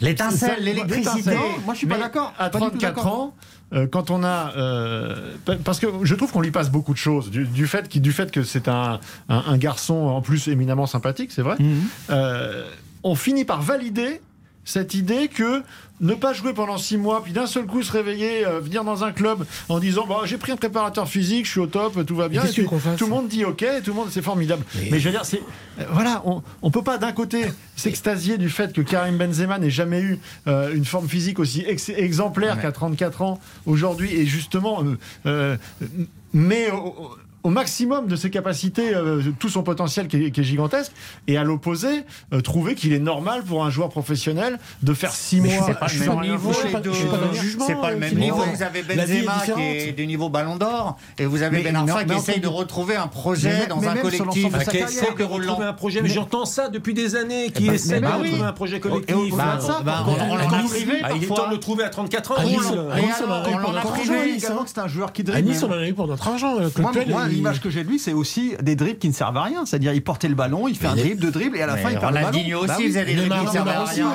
l'étincelle, 0.00 0.62
l'électricité. 0.62 1.36
Moi, 1.64 1.74
je 1.74 1.78
suis 1.78 1.86
pas 1.86 1.98
d'accord. 1.98 2.32
À 2.38 2.48
34 2.48 3.06
ans. 3.06 3.34
Euh, 3.72 3.86
quand 3.86 4.10
on 4.10 4.24
a, 4.24 4.52
euh, 4.56 5.36
parce 5.64 5.78
que 5.78 5.86
je 6.02 6.14
trouve 6.14 6.32
qu'on 6.32 6.40
lui 6.40 6.50
passe 6.50 6.70
beaucoup 6.70 6.92
de 6.92 6.98
choses 6.98 7.30
du, 7.30 7.44
du 7.46 7.66
fait, 7.66 7.88
qui, 7.88 8.00
que 8.32 8.42
c'est 8.42 8.68
un, 8.68 8.98
garçon 9.56 9.94
en 9.94 10.22
plus 10.22 10.48
éminemment 10.48 10.86
sympathique, 10.86 11.30
c'est 11.32 11.42
vrai. 11.42 11.56
Mhm. 11.58 11.82
Euh, 12.10 12.68
on 13.02 13.14
finit 13.14 13.44
par 13.44 13.62
valider 13.62 14.20
cette 14.64 14.94
idée 14.94 15.28
que 15.28 15.62
ne 16.00 16.14
pas 16.14 16.32
jouer 16.32 16.54
pendant 16.54 16.78
six 16.78 16.96
mois, 16.96 17.22
puis 17.22 17.32
d'un 17.32 17.46
seul 17.46 17.66
coup 17.66 17.82
se 17.82 17.92
réveiller, 17.92 18.46
euh, 18.46 18.60
venir 18.60 18.84
dans 18.84 19.04
un 19.04 19.12
club 19.12 19.44
en 19.68 19.78
disant 19.78 20.06
bah, 20.08 20.20
j'ai 20.24 20.38
pris 20.38 20.52
un 20.52 20.56
préparateur 20.56 21.08
physique, 21.08 21.44
je 21.44 21.50
suis 21.50 21.60
au 21.60 21.66
top, 21.66 22.06
tout 22.06 22.16
va 22.16 22.28
bien. 22.28 22.42
Tout 22.96 23.04
le 23.04 23.10
monde 23.10 23.28
dit 23.28 23.44
ok, 23.44 23.64
tout 23.84 23.90
le 23.90 23.96
monde 23.96 24.08
c'est 24.10 24.22
formidable. 24.22 24.64
Mais, 24.90 24.98
je 24.98 25.04
veux 25.04 25.10
dire, 25.10 25.24
c'est 25.24 25.42
euh, 25.78 25.84
voilà, 25.92 26.22
on, 26.24 26.42
on 26.62 26.70
peut 26.70 26.82
pas 26.82 26.98
d'un 26.98 27.12
côté 27.12 27.44
s'extasier 27.76 28.38
du 28.38 28.48
fait 28.48 28.72
que 28.72 28.80
Karim 28.80 29.18
Benzema 29.18 29.58
n'ait 29.58 29.70
jamais 29.70 30.00
eu 30.00 30.18
euh, 30.46 30.74
une 30.74 30.84
forme 30.84 31.08
physique 31.08 31.38
aussi 31.38 31.64
exemplaire 31.96 32.60
qu'à 32.60 32.72
34 32.72 33.22
ans 33.22 33.40
aujourd'hui, 33.66 34.14
et 34.14 34.26
justement 34.26 34.82
mais 36.32 36.68
au 37.42 37.50
maximum 37.50 38.06
de 38.06 38.16
ses 38.16 38.30
capacités, 38.30 38.94
euh, 38.94 39.22
tout 39.38 39.48
son 39.48 39.62
potentiel 39.62 40.08
qui 40.08 40.24
est, 40.24 40.30
qui 40.30 40.40
est 40.40 40.44
gigantesque, 40.44 40.92
et 41.26 41.36
à 41.36 41.44
l'opposé, 41.44 42.04
euh, 42.32 42.40
trouver 42.40 42.74
qu'il 42.74 42.92
est 42.92 42.98
normal 42.98 43.42
pour 43.44 43.64
un 43.64 43.70
joueur 43.70 43.88
professionnel 43.88 44.58
de 44.82 44.94
faire 44.94 45.12
6 45.12 45.40
mois. 45.40 45.52
C'est 45.66 45.78
pas, 45.78 45.86
je 45.86 46.04
pas, 46.04 46.20
niveau, 46.20 46.50
de... 46.50 46.54
C'est 46.54 47.74
pas 47.74 47.90
le 47.90 47.96
euh, 47.96 47.98
même 47.98 48.14
niveau. 48.14 48.42
Vous 48.42 48.62
avez 48.62 48.82
Benzema 48.82 49.42
est 49.46 49.54
qui 49.54 49.60
est 49.88 49.92
du 49.92 50.06
niveau 50.06 50.28
Ballon 50.28 50.56
d'Or, 50.56 50.98
et 51.18 51.24
vous 51.24 51.42
avez 51.42 51.58
mais 51.58 51.64
Ben 51.64 51.76
Arfa 51.76 52.04
qui 52.04 52.12
essaye 52.14 52.40
de 52.40 52.48
retrouver 52.48 52.96
un 52.96 53.06
projet 53.06 53.66
dans 53.66 53.82
un 53.82 53.96
collectif. 53.96 54.46
Qui 54.70 54.78
essaie 54.78 55.14
de 55.16 55.24
retrouver 55.24 55.64
un 55.64 55.72
projet, 55.72 56.02
mais 56.02 56.08
j'entends 56.08 56.44
ça 56.44 56.68
depuis 56.68 56.94
des 56.94 57.16
années, 57.16 57.46
eh 57.46 57.50
qui 57.50 57.66
ben, 57.66 57.74
essaie 57.74 58.00
de 58.00 58.06
retrouver 58.06 58.42
un 58.42 58.52
projet 58.52 58.80
collectif. 58.80 59.16
On 59.16 59.36
bah, 59.36 59.58
l'a 59.58 59.58
privé 59.58 59.82
bah, 59.84 60.04
bah, 60.06 61.00
ah, 61.04 61.10
Il 61.16 61.24
est 61.24 61.26
temps 61.26 61.46
de 61.48 61.54
le 61.54 61.60
trouver 61.60 61.84
à 61.84 61.88
34 61.88 62.32
ans. 62.32 62.34
On 63.66 63.72
l'a 63.72 63.80
privé 63.80 64.34
également 64.36 64.64
que 64.64 64.70
c'est 64.70 64.80
un 64.80 64.88
joueur 64.88 65.12
qui 65.12 65.24
À 65.30 65.40
Nice, 65.40 65.62
on 65.62 65.70
en 65.70 65.78
a 65.78 65.86
eu 65.86 65.94
pour 65.94 66.06
notre 66.06 66.28
argent. 66.28 66.56
Euh, 66.58 66.68
l'image 67.30 67.60
que 67.60 67.70
j'ai 67.70 67.84
de 67.84 67.88
lui, 67.88 67.98
c'est 67.98 68.12
aussi 68.12 68.52
des 68.62 68.76
dribbles 68.76 68.98
qui 68.98 69.08
ne 69.08 69.14
servent 69.14 69.36
à 69.36 69.42
rien. 69.44 69.66
C'est-à-dire, 69.66 69.92
il 69.92 70.02
portait 70.02 70.28
le 70.28 70.34
ballon, 70.34 70.68
il 70.68 70.76
fait 70.76 70.86
un 70.86 70.96
dribble, 70.96 71.20
deux 71.20 71.30
dribbles, 71.30 71.56
et 71.56 71.62
à 71.62 71.66
la 71.66 71.76
fin, 71.76 71.90
il 71.90 71.98
perd 71.98 72.14
le 72.14 72.20
ballon. 72.20 72.28
Ronaldinho 72.28 72.58
aussi 72.60 72.86
faisait 72.88 73.04
des 73.04 73.14
dribbles 73.14 73.38
qui 73.38 73.44
ne 73.46 73.50
servaient 73.50 73.70
à 73.70 73.84
rien. 73.84 74.08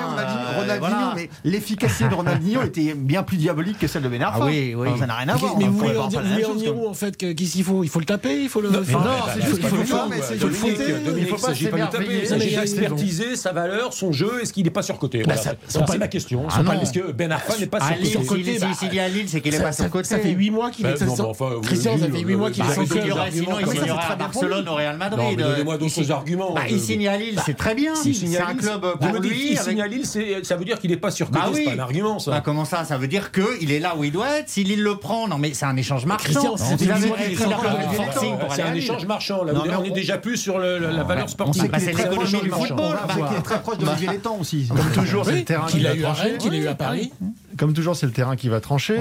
Ronaldinho, 0.57 1.15
mais 1.15 1.29
l'efficacité 1.43 2.09
de 2.09 2.13
Ronaldinho 2.13 2.63
était 2.63 2.93
bien 2.93 3.23
plus 3.23 3.37
diabolique 3.37 3.79
que 3.79 3.87
celle 3.87 4.03
de 4.03 4.09
Benarfa. 4.09 4.39
Ah 4.41 4.45
oui, 4.45 4.73
oui. 4.75 4.89
Ça 4.99 5.07
n'a 5.07 5.15
rien 5.15 5.29
à 5.29 5.35
voir. 5.35 5.57
Mais 5.57 5.65
vous 5.65 5.77
voulez 5.77 5.97
en 5.97 6.07
dire, 6.55 6.75
en 6.87 6.93
fait, 6.93 7.17
qu'est-ce 7.17 7.53
qu'il 7.53 7.63
faut 7.63 7.83
Il 7.83 7.89
faut 7.89 7.99
le 7.99 8.05
taper, 8.05 8.43
il 8.43 8.49
faut 8.49 8.61
le. 8.61 8.69
Non, 8.69 8.81
c'est 9.33 9.41
juste 9.45 9.59
qu'il 9.59 9.69
faut 9.69 9.77
pas 11.37 11.51
le 11.51 11.89
taper. 11.89 12.55
expertiser 12.61 13.35
sa 13.35 13.51
valeur, 13.51 13.93
son 13.93 14.11
jeu, 14.11 14.41
est-ce 14.41 14.53
qu'il 14.53 14.63
n'est 14.63 14.69
pas 14.69 14.83
surcoté 14.83 15.23
C'est 15.67 15.97
ma 15.97 16.07
question. 16.07 16.47
Parce 16.47 16.91
que 16.91 17.11
Ben 17.11 17.31
Arfa 17.31 17.57
n'est 17.57 17.65
pas 17.67 17.79
surcoté. 18.03 18.59
S'il 18.79 18.95
est 18.95 18.99
à 18.99 19.07
Lille, 19.07 19.27
c'est 19.27 19.41
qu'il 19.41 19.51
n'est 19.51 19.59
pas 19.59 19.71
surcoté. 19.71 20.07
Ça 20.07 20.19
fait 20.19 20.31
8 20.31 20.51
mois 20.51 20.71
qu'il 20.71 20.85
est 20.85 20.95
Christian, 21.63 21.97
ça 21.97 22.07
fait 22.07 22.19
8 22.19 22.35
mois 22.35 22.51
qu'il 22.51 22.63
est 22.63 23.04
sinon 23.31 23.59
il 23.59 23.67
signera 23.67 24.11
à 24.11 24.15
Barcelone, 24.15 24.67
au 24.67 24.75
Real 24.75 24.97
Madrid. 24.97 25.37
Donnez-moi 25.37 25.77
d'autres 25.77 26.11
arguments. 26.11 26.53
Bah, 26.53 26.61
il 26.69 26.75
euh, 26.75 26.79
signe 26.79 27.07
à 27.07 27.17
Lille, 27.17 27.39
c'est 27.45 27.57
très 27.57 27.75
bien. 27.75 27.93
C'est 27.95 28.39
un 28.39 28.55
club 28.55 28.85
pour 28.99 29.19
lui. 29.19 29.51
Il 29.51 29.59
signe 29.59 29.81
à 29.81 29.87
Lille, 29.87 30.05
ça 30.05 30.55
veut 30.55 30.65
dire 30.65 30.79
qu'il 30.79 30.91
n'est 30.91 30.97
pas 30.97 31.11
sur 31.11 31.29
bah 31.29 31.49
c'est 31.53 31.63
pas 31.63 31.71
un 31.71 31.79
argument 31.79 32.19
ça. 32.19 32.31
Bah, 32.31 32.41
comment 32.43 32.65
ça 32.65 32.85
Ça 32.85 32.97
veut 32.97 33.07
dire 33.07 33.31
qu'il 33.31 33.71
est 33.71 33.79
là 33.79 33.95
où 33.97 34.03
il 34.03 34.11
doit 34.11 34.39
être. 34.39 34.49
Si 34.49 34.63
Lille 34.63 34.83
le 34.83 34.95
prend, 34.95 35.27
non 35.27 35.37
mais 35.37 35.53
c'est 35.53 35.65
un 35.65 35.77
échange 35.77 36.05
marchand. 36.05 36.55
C'est 36.57 38.61
un 38.61 38.73
échange 38.73 39.05
marchand. 39.05 39.41
On 39.45 39.83
est 39.83 39.91
déjà 39.91 40.17
plus 40.17 40.37
sur 40.37 40.59
la 40.59 41.03
valeur 41.03 41.29
sportive. 41.29 41.69
C'est 41.77 41.93
l'économie 41.93 42.41
du 42.41 42.49
football. 42.49 42.97
Qui 43.29 43.35
est 43.35 43.41
très 43.41 43.61
proche 43.61 43.77
de 43.77 43.85
Olivier 43.85 44.09
Létang 44.09 44.37
aussi. 44.39 44.69
Comme 44.75 45.05
toujours, 45.05 45.25
c'est 45.25 45.33
le 45.33 45.43
terrain 45.43 45.67
qu'il 45.67 45.87
a 45.87 45.95
eu 45.95 46.03
à 46.03 46.13
Rennes, 46.13 46.37
qu'il 46.37 46.53
a 46.53 46.57
eu 46.57 46.67
à 46.67 46.75
Paris 46.75 47.11
comme 47.57 47.73
toujours, 47.73 47.95
c'est 47.95 48.05
le 48.05 48.11
terrain 48.11 48.35
qui 48.35 48.49
va 48.49 48.59
trancher. 48.59 48.97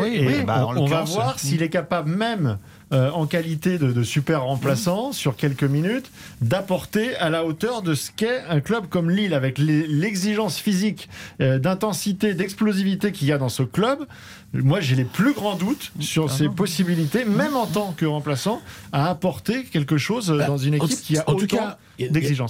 On 0.47 0.87
va 0.87 1.03
voir 1.03 1.39
s'il 1.39 1.63
est 1.63 1.69
capable 1.69 2.11
même 2.11 2.59
euh, 2.95 3.11
en 3.11 3.27
qualité 3.27 3.77
de, 3.77 3.93
de 3.93 4.03
super 4.05 4.45
remplaçant 4.45 5.13
sur 5.13 5.37
quelques 5.37 5.65
minutes, 5.65 6.11
d'apporter 6.41 7.17
à 7.17 7.29
la 7.29 7.45
hauteur 7.45 7.83
de 7.83 7.95
ce 7.95 8.11
qu'est 8.15 8.43
un 8.49 8.61
club 8.61 8.87
comme 8.89 9.11
Lille, 9.11 9.35
avec 9.35 9.59
l'exigence 9.59 10.59
physique, 10.59 11.09
euh, 11.41 11.59
d'intensité, 11.59 12.35
d'explosivité 12.35 13.11
qu'il 13.11 13.27
y 13.27 13.33
a 13.33 13.39
dans 13.39 13.49
ce 13.49 13.65
club. 13.65 14.07
Moi, 14.53 14.81
j'ai 14.81 14.95
les 14.95 15.05
plus 15.05 15.33
grands 15.33 15.57
doutes 15.57 15.91
sur 15.99 16.27
ah 16.27 16.33
ses 16.33 16.49
possibilités, 16.49 17.25
même 17.25 17.57
en 17.57 17.67
tant 17.67 17.93
que 17.93 18.07
remplaçant, 18.07 18.63
à 18.93 19.11
apporter 19.11 19.65
quelque 19.65 19.99
chose 19.99 20.31
euh, 20.31 20.39
bah, 20.39 20.47
dans 20.47 20.59
une 20.59 20.75
équipe 20.75 21.01
qui 21.01 21.19
a 21.19 21.29
en 21.29 21.35
autant... 21.35 21.57
Cas, 21.57 21.79
il 21.99 22.07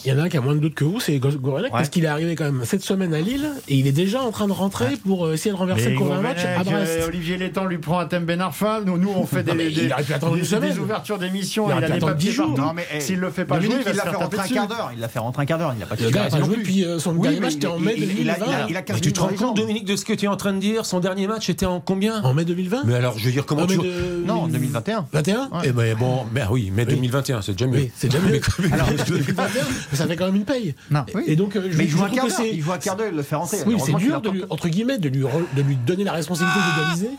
y 0.07 0.13
en 0.13 0.19
a 0.19 0.23
un 0.23 0.29
qui 0.29 0.37
a 0.37 0.41
moins 0.41 0.55
de 0.55 0.61
doutes 0.61 0.75
que 0.75 0.85
vous, 0.85 1.01
c'est 1.01 1.19
Gorenak, 1.19 1.71
parce 1.71 1.89
qu'il 1.89 2.05
est 2.05 2.09
arrivé 2.09 2.35
quand 2.35 2.45
même 2.45 2.63
cette 2.65 2.83
semaine 2.83 3.13
à 3.15 3.21
Lille 3.21 3.51
et 3.69 3.75
il 3.77 3.87
est 3.87 3.93
déjà 3.93 4.23
en 4.23 4.31
train 4.31 4.47
de 4.47 4.53
rentrer 4.53 4.97
pour 5.05 5.27
euh, 5.27 5.35
essayer 5.35 5.51
de 5.51 5.57
renverser 5.57 5.91
le 5.91 5.99
cours 5.99 6.15
match 6.17 6.45
à 6.45 6.65
Brest. 6.65 6.93
Euh, 7.01 7.09
Olivier 7.09 7.37
Létang 7.37 7.67
lui 7.67 7.79
prend 7.79 7.99
un 7.99 8.07
thème 8.07 8.25
Benarfa. 8.25 8.81
Nous, 8.85 8.99
nous, 8.99 9.11
on 9.15 9.27
fait 9.27 9.43
des, 9.43 9.55
des, 9.55 9.71
des, 9.71 10.79
ouvertures 10.79 11.19
d'émissions. 11.19 11.69
Il, 11.71 11.79
il, 11.79 11.85
a 11.85 11.89
des 11.91 11.99
papiers 11.99 12.31
jours. 12.31 12.57
Non, 12.57 12.73
mais 12.75 12.87
s'il 13.01 13.19
le 13.19 13.31
fait 13.31 13.43
eh, 13.43 13.45
pas 13.45 13.61
jouer, 13.61 13.77
il 13.87 13.97
l'a 13.97 14.03
fait 14.03 14.11
rentrer 14.11 14.39
un 14.39 14.49
quart 14.49 14.69
d'heure. 14.69 14.91
Il 14.95 15.01
l'a 15.01 15.09
fait 15.09 15.19
rentrer 15.19 15.43
un 15.43 15.47
quart 15.47 15.59
d'heure. 15.59 15.75
Il 15.75 15.81
n'a 15.81 15.87
pas 15.87 15.95
a 15.95 16.43
joué 16.43 16.57
depuis 16.57 16.85
euh, 16.85 16.99
son 16.99 17.15
dernier 17.15 17.41
match, 17.41 17.53
c'était 17.53 17.67
en 17.67 17.79
mai 17.79 17.97
2020. 17.97 18.35
Tu 19.01 19.13
te 19.13 19.21
rends 19.21 19.29
compte, 19.29 19.57
Dominique, 19.57 19.85
de 19.85 19.97
ce 19.97 20.05
que 20.05 20.13
tu 20.13 20.25
es 20.25 20.29
en 20.29 20.37
train 20.37 20.53
de 20.53 20.59
dire? 20.59 20.87
Son 20.87 21.01
dernier 21.01 21.27
match 21.27 21.49
était 21.49 21.67
en 21.67 21.81
combien? 21.81 22.23
En 22.23 22.35
mai 22.35 22.45
2020 22.45 22.83
Mais 22.85 22.95
alors, 22.95 23.19
je 23.19 23.27
veux 23.27 23.33
dire, 23.33 23.47
comment 23.47 23.67
tu. 23.67 23.79
Non, 24.27 24.43
en 24.43 24.49
2021. 24.49 25.07
21 25.13 25.51
Eh 25.65 25.73
ben 25.73 25.97
bon, 25.97 26.25
ben 26.33 26.49
oui, 26.51 26.71
mai 26.71 26.85
2021. 26.87 27.43
C'est 27.43 27.53
déjà 27.53 27.67
mieux. 27.67 27.91
Il 32.55 32.61
joue 32.63 32.73
un 32.73 32.79
quart 32.79 32.97
d'heure, 32.97 33.09
il 33.11 33.17
le 33.17 33.23
fait 33.23 33.37
rentrer. 33.37 33.59
Oui, 33.67 33.75
c'est 33.85 33.93
dur 33.99 34.21
de 34.21 34.31
lui, 34.31 34.45
entre 34.51 34.69
guillemets, 34.69 34.99
de 34.99 35.09
lui, 35.09 35.23
re- 35.23 35.47
de 35.55 35.63
lui 35.63 35.77
donner 35.77 36.05
la 36.05 36.13
responsabilité 36.13 36.59
d'égaliser. 36.77 37.11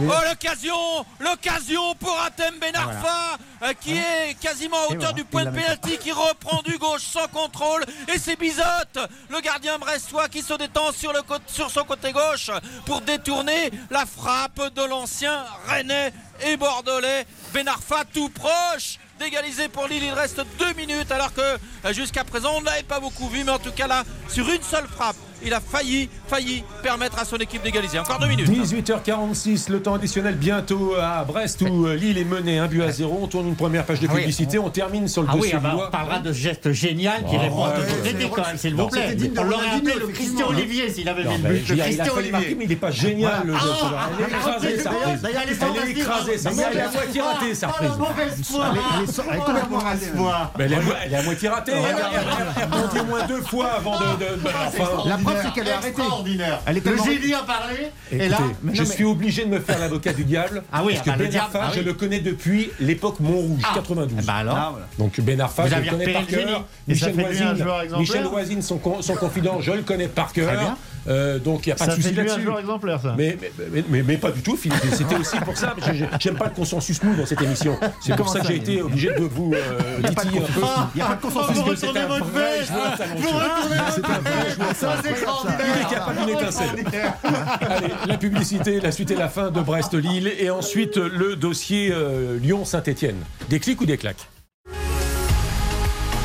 Oh 0.00 0.04
l'occasion 0.26 0.74
L'occasion 1.20 1.94
pour 2.00 2.18
Atem 2.26 2.54
Benarfa 2.58 3.36
euh, 3.62 3.74
qui 3.78 3.92
est 3.92 4.34
quasiment 4.40 4.78
à 4.78 4.90
hauteur 4.90 5.12
du 5.12 5.22
point 5.24 5.44
de 5.44 5.50
pénalty 5.50 5.98
qui 5.98 6.10
reprend 6.12 6.62
du 6.62 6.78
gauche 6.78 7.02
sans 7.02 7.28
contrôle. 7.28 7.84
Et 8.14 8.18
c'est 8.18 8.38
Bizotte 8.40 8.98
le 9.28 9.38
gardien 9.42 9.78
brestois 9.78 10.30
qui 10.30 10.40
se 10.40 10.54
détend 10.54 10.92
sur, 10.92 11.12
le 11.12 11.20
côté- 11.20 11.44
sur 11.48 11.70
son 11.70 11.84
côté 11.84 12.10
gauche 12.10 12.50
pour 12.86 13.02
détourner 13.02 13.70
la 13.90 14.06
frappe 14.06 14.74
de 14.74 14.82
l'ancien 14.82 15.44
Rennais 15.68 16.10
et 16.46 16.56
Bordelais. 16.56 17.26
Benarfa 17.52 18.04
tout 18.14 18.30
proche 18.30 18.98
d'égaliser 19.22 19.68
pour 19.68 19.86
Lille. 19.86 20.02
Il 20.02 20.12
reste 20.12 20.42
deux 20.58 20.72
minutes 20.74 21.10
alors 21.10 21.32
que 21.32 21.40
euh, 21.40 21.92
jusqu'à 21.92 22.24
présent 22.24 22.50
on 22.56 22.60
ne 22.60 22.66
l'avait 22.66 22.82
pas 22.82 23.00
beaucoup 23.00 23.28
vu. 23.28 23.44
Mais 23.44 23.52
en 23.52 23.58
tout 23.58 23.72
cas 23.72 23.86
là 23.86 24.04
sur 24.28 24.48
une 24.50 24.62
seule 24.62 24.86
frappe 24.86 25.16
il 25.44 25.52
a 25.54 25.60
failli 25.60 26.08
failli 26.28 26.64
permettre 26.82 27.18
à 27.18 27.24
son 27.24 27.36
équipe 27.36 27.62
d'égaliser 27.62 27.98
encore 27.98 28.18
deux 28.18 28.26
minutes 28.26 28.48
18h46, 28.48 29.70
le 29.70 29.82
temps 29.82 29.94
additionnel 29.94 30.34
bientôt 30.36 30.94
à 31.00 31.24
Brest 31.24 31.62
où 31.62 31.86
euh, 31.86 31.94
Lille 31.94 32.18
est 32.18 32.24
menée 32.24 32.58
1 32.58 32.66
but 32.68 32.82
à 32.82 32.90
0. 32.90 33.18
On 33.22 33.26
tourne 33.26 33.48
une 33.48 33.56
première 33.56 33.84
page 33.84 34.00
de 34.00 34.08
Ah 34.10 34.14
publicité. 34.14 34.58
On 34.58 34.70
termine 34.70 35.08
sur 35.08 35.22
le 35.22 35.28
Ah 35.30 35.34
oui, 35.34 35.40
dossier 35.40 35.54
ah 35.56 35.60
bah, 35.60 35.84
on 35.88 35.90
parlera 35.90 36.18
de 36.20 36.32
ce 36.32 36.38
geste 36.38 36.72
génial 36.72 37.24
qui 37.24 37.36
Oh, 37.36 37.40
répond 37.40 37.64
à 37.64 37.68
ouais, 37.70 37.74
toutes 37.76 38.30
quand 38.34 38.46
même, 38.46 38.56
s'il 38.56 38.74
vous 38.74 38.86
plaît. 38.88 39.16
On 39.38 39.42
l'aurait 39.44 39.68
appelé 39.76 39.94
le 40.00 40.06
Christian 40.08 40.46
hein. 40.46 40.50
Olivier 40.54 40.90
s'il 40.90 41.08
avait 41.08 41.22
vu 41.22 41.28
le 41.42 41.48
but. 41.48 41.64
Christian 41.76 42.14
Olivier. 42.16 42.54
mais 42.58 42.64
il 42.64 42.68
n'est 42.70 42.76
pas 42.76 42.90
génial. 42.90 43.42
le 43.44 43.54
Ah, 43.54 43.58
jeu. 43.60 43.66
ah, 43.96 44.08
Elle 44.18 44.24
est 44.24 44.28
écrasée, 44.28 44.68
les 44.68 44.72
Elle 44.72 44.78
est 44.78 44.84
Ah, 44.84 45.44
est 45.44 45.62
à 45.62 46.88
ah, 46.88 46.92
moitié 46.92 47.20
ratée, 47.20 47.52
ah. 47.62 47.68
Elle 50.58 50.72
est- 50.72 50.74
est- 50.74 50.78
est 50.78 51.12
est, 51.12 51.14
à 51.14 51.20
est 51.20 51.24
moitié 51.24 51.48
ratée. 51.48 51.72
Elle 51.72 51.84
elle 51.86 52.72
remonte 52.72 53.00
au 53.00 53.04
moins 53.04 53.26
deux 53.26 53.42
fois 53.42 53.66
avant 53.78 53.98
de. 53.98 54.26
Preuve, 55.32 55.44
c'est 55.44 55.52
qu'elle 55.52 55.68
est 55.68 55.72
arrêtée. 55.72 56.02
Elle 56.66 56.76
est 56.76 56.86
Le 56.86 56.96
génie 56.96 57.34
a 57.34 57.42
parlé. 57.42 57.76
Et 58.10 58.28
là, 58.28 58.38
je 58.72 58.82
suis 58.84 59.04
obligé 59.04 59.44
de 59.44 59.50
me 59.50 59.60
faire 59.60 59.78
l'avocat 59.78 60.12
du 60.12 60.24
diable. 60.24 60.62
Ah 60.72 60.82
oui, 60.84 60.94
parce 60.94 61.08
ah 61.08 61.12
que 61.12 61.18
bah, 61.18 61.24
le 61.24 61.30
Ben 61.30 61.40
Arfa, 61.40 61.60
ah 61.64 61.72
je 61.74 61.80
le 61.80 61.94
connais 61.94 62.20
depuis 62.20 62.70
l'époque 62.80 63.20
Montrouge, 63.20 63.62
Ah. 63.64 63.72
92. 63.74 64.24
bah 64.26 64.34
alors. 64.34 64.56
Ah, 64.56 64.68
voilà. 64.70 64.86
Donc 64.98 65.20
Ben 65.20 65.40
Arfa, 65.40 65.68
je 65.68 65.74
le 65.74 65.90
connais 65.90 66.12
par 66.12 66.26
cœur. 66.26 66.64
Michel 66.88 68.24
Voisine, 68.24 68.62
son, 68.62 68.78
con- 68.78 69.02
son 69.02 69.14
confident, 69.14 69.60
je 69.60 69.72
le 69.72 69.82
connais 69.82 70.08
par 70.08 70.32
Très 70.32 70.42
cœur. 70.42 70.76
Euh, 71.08 71.38
donc 71.38 71.66
il 71.66 71.70
n'y 71.70 71.72
a 71.72 71.76
pas 71.76 71.86
Ça 71.86 71.96
de 71.96 72.02
souci 72.02 72.14
là-dessus. 72.14 72.46
exemplaire, 72.60 73.00
ça. 73.00 73.14
Mais, 73.18 73.36
mais, 73.72 73.82
mais, 73.88 74.02
mais- 74.02 74.16
pas 74.16 74.30
du 74.30 74.40
tout, 74.42 74.56
Philippe. 74.56 74.80
C'était 74.92 75.16
aussi 75.16 75.36
pour 75.40 75.56
ça. 75.56 75.74
J'aime 76.20 76.36
pas 76.36 76.44
le 76.46 76.52
consensus 76.54 77.02
mou 77.02 77.14
dans 77.16 77.26
cette 77.26 77.42
émission. 77.42 77.76
C'est 78.00 78.14
pour 78.16 78.28
ça 78.28 78.40
que 78.40 78.46
j'ai 78.48 78.56
été 78.56 78.82
obligé 78.82 79.08
de 79.12 79.24
vous 79.24 79.52
euh, 79.54 80.08
titiller 80.08 80.38
un 80.40 80.42
peu. 80.42 80.60
Il 80.94 80.96
n'y 80.96 81.02
a 81.02 81.06
pas 81.06 81.14
de 81.16 81.20
consensus. 81.22 81.56
Parce 81.56 81.70
que 81.70 81.76
c'est 81.76 81.88
un 81.88 82.06
vrai 82.06 82.64
joueur 82.64 82.96
talentueux. 82.96 83.28
C'est 83.94 84.04
un 84.04 84.18
vrai 84.20 84.50
joueur 84.54 84.76
Ça, 84.76 84.96
c'est 85.02 85.10
extraordinaire. 85.10 85.58
Il 85.76 85.82
est 85.82 85.90
capable 85.94 86.18
d'une 86.26 86.36
étincelle. 86.36 86.68
Allez, 87.68 87.88
la 88.06 88.18
publicité, 88.18 88.80
la 88.80 88.92
suite 88.92 89.10
et 89.10 89.16
la 89.16 89.28
fin 89.28 89.50
de 89.50 89.60
Brest-Lille. 89.60 90.32
Et 90.38 90.50
ensuite, 90.50 90.96
le 90.96 91.36
dossier 91.36 91.90
euh, 91.92 92.38
Lyon-Saint-Etienne. 92.38 93.16
Des 93.48 93.58
clics 93.60 93.80
ou 93.80 93.86
des 93.86 93.96
claques? 93.96 94.28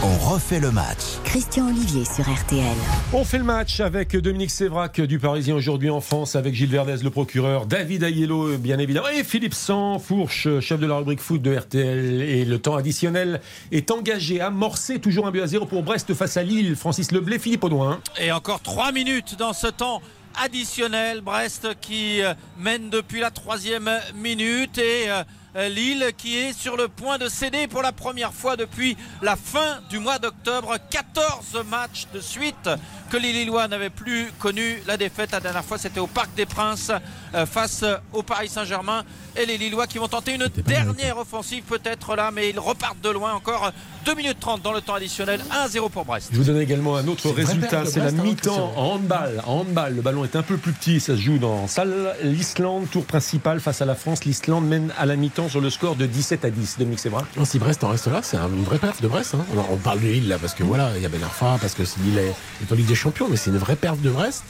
On 0.03 0.15
refait 0.29 0.59
le 0.59 0.69
match. 0.69 1.17
Christian 1.23 1.69
Olivier 1.69 2.05
sur 2.05 2.23
RTL. 2.23 2.77
On 3.13 3.23
fait 3.23 3.39
le 3.39 3.43
match 3.43 3.79
avec 3.79 4.15
Dominique 4.15 4.51
Sévrac 4.51 5.01
du 5.01 5.17
Parisien 5.17 5.55
aujourd'hui 5.55 5.89
en 5.89 6.01
France, 6.01 6.35
avec 6.35 6.53
Gilles 6.53 6.69
Verdez, 6.69 6.97
le 7.03 7.09
procureur, 7.09 7.65
David 7.65 8.03
Ayello, 8.03 8.57
bien 8.57 8.77
évidemment, 8.77 9.07
et 9.07 9.23
Philippe 9.23 9.55
Sansfourche, 9.55 10.59
chef 10.59 10.79
de 10.79 10.85
la 10.85 10.97
rubrique 10.97 11.19
foot 11.19 11.41
de 11.41 11.55
RTL. 11.55 12.21
Et 12.21 12.45
le 12.45 12.59
temps 12.59 12.75
additionnel 12.75 13.41
est 13.71 13.89
engagé, 13.89 14.39
amorcé, 14.39 14.99
toujours 14.99 15.25
un 15.25 15.31
but 15.31 15.41
à 15.41 15.47
zéro 15.47 15.65
pour 15.65 15.81
Brest 15.81 16.13
face 16.13 16.37
à 16.37 16.43
Lille. 16.43 16.75
Francis 16.75 17.11
Leblé, 17.11 17.39
Philippe 17.39 17.63
Audouin. 17.63 17.99
Et 18.19 18.31
encore 18.31 18.61
3 18.61 18.91
minutes 18.91 19.35
dans 19.39 19.53
ce 19.53 19.67
temps 19.67 20.03
additionnel. 20.39 21.21
Brest 21.21 21.69
qui 21.81 22.21
euh, 22.21 22.35
mène 22.59 22.91
depuis 22.91 23.19
la 23.19 23.31
troisième 23.31 23.89
minute 24.15 24.77
et 24.77 25.09
euh, 25.09 25.23
Lille 25.57 26.11
qui 26.15 26.37
est 26.37 26.53
sur 26.53 26.77
le 26.77 26.87
point 26.87 27.17
de 27.17 27.27
céder 27.27 27.67
pour 27.67 27.81
la 27.81 27.91
première 27.91 28.33
fois 28.33 28.55
depuis 28.55 28.95
la 29.23 29.35
fin 29.35 29.79
du 29.89 29.97
mois 29.97 30.19
d'octobre. 30.19 30.75
14 30.89 31.65
matchs 31.69 32.07
de 32.13 32.21
suite 32.21 32.69
que 33.09 33.17
les 33.17 33.33
Lillois 33.33 33.67
n'avaient 33.67 33.89
plus 33.89 34.31
connu 34.37 34.81
la 34.85 34.97
défaite. 34.97 35.31
La 35.31 35.39
dernière 35.39 35.65
fois 35.65 35.77
c'était 35.77 35.99
au 35.99 36.07
Parc 36.07 36.29
des 36.35 36.45
Princes 36.45 36.91
euh, 37.33 37.45
face 37.45 37.83
au 38.13 38.21
Paris 38.21 38.49
Saint-Germain. 38.49 39.03
Et 39.35 39.45
les 39.45 39.57
Lillois 39.57 39.87
qui 39.87 39.97
vont 39.97 40.07
tenter 40.07 40.35
une 40.35 40.47
dernière 40.65 41.17
offensive 41.17 41.63
peut-être 41.63 42.15
là, 42.15 42.31
mais 42.31 42.49
ils 42.49 42.59
repartent 42.59 43.01
de 43.01 43.09
loin 43.09 43.33
encore. 43.33 43.71
2 44.05 44.15
minutes 44.15 44.39
30 44.39 44.61
dans 44.61 44.73
le 44.73 44.81
temps 44.81 44.95
additionnel. 44.95 45.41
1-0 45.51 45.89
pour 45.89 46.05
Brest. 46.05 46.29
Je 46.31 46.37
vous 46.37 46.43
donne 46.43 46.61
également 46.61 46.95
un 46.95 47.07
autre 47.07 47.29
résultat, 47.31 47.85
c'est 47.85 47.99
la 47.99 48.07
hein, 48.07 48.11
mi-temps 48.11 48.73
en 48.75 48.93
handball. 48.93 49.41
En 49.45 49.59
handball, 49.59 49.95
le 49.95 50.01
ballon 50.01 50.23
est 50.23 50.35
un 50.35 50.43
peu 50.43 50.57
plus 50.57 50.71
petit, 50.71 50.99
ça 50.99 51.15
se 51.15 51.21
joue 51.21 51.37
dans 51.39 51.67
salle 51.67 52.15
l'Islande, 52.23 52.89
tour 52.89 53.05
principal 53.05 53.59
face 53.59 53.81
à 53.81 53.85
la 53.85 53.95
France. 53.95 54.23
L'Islande 54.25 54.65
mène 54.65 54.93
à 54.97 55.05
la 55.05 55.15
mi-temps 55.15 55.46
sur 55.49 55.61
le 55.61 55.69
score 55.69 55.95
de 55.95 56.05
17 56.05 56.45
à 56.45 56.49
10. 56.49 56.77
Dominique 56.79 56.99
Sévrac. 56.99 57.25
Non, 57.37 57.45
si 57.45 57.59
Brest 57.59 57.83
en 57.83 57.89
reste 57.89 58.07
là, 58.07 58.19
c'est 58.23 58.37
un- 58.37 58.47
une 58.49 58.63
vraie 58.63 58.77
perte 58.79 59.01
de 59.01 59.07
Brest. 59.07 59.35
hein. 59.35 59.45
Alors, 59.53 59.67
on 59.71 59.77
parle 59.77 59.99
de 60.01 60.07
Lille 60.07 60.27
là 60.27 60.37
parce 60.39 60.53
que 60.53 60.63
voilà, 60.63 60.91
il 60.95 61.01
y 61.01 61.05
a 61.05 61.09
Ben 61.09 61.21
Arfa, 61.23 61.57
parce 61.61 61.73
que 61.73 61.83
Lille 62.03 62.17
est, 62.19 62.71
en 62.71 62.75
Ligue 62.75 62.87
des 62.87 62.95
Champions, 62.95 63.27
mais 63.29 63.37
c'est 63.37 63.49
une 63.49 63.57
vraie 63.57 63.75
perte 63.75 64.01
de 64.01 64.09
Brest 64.09 64.43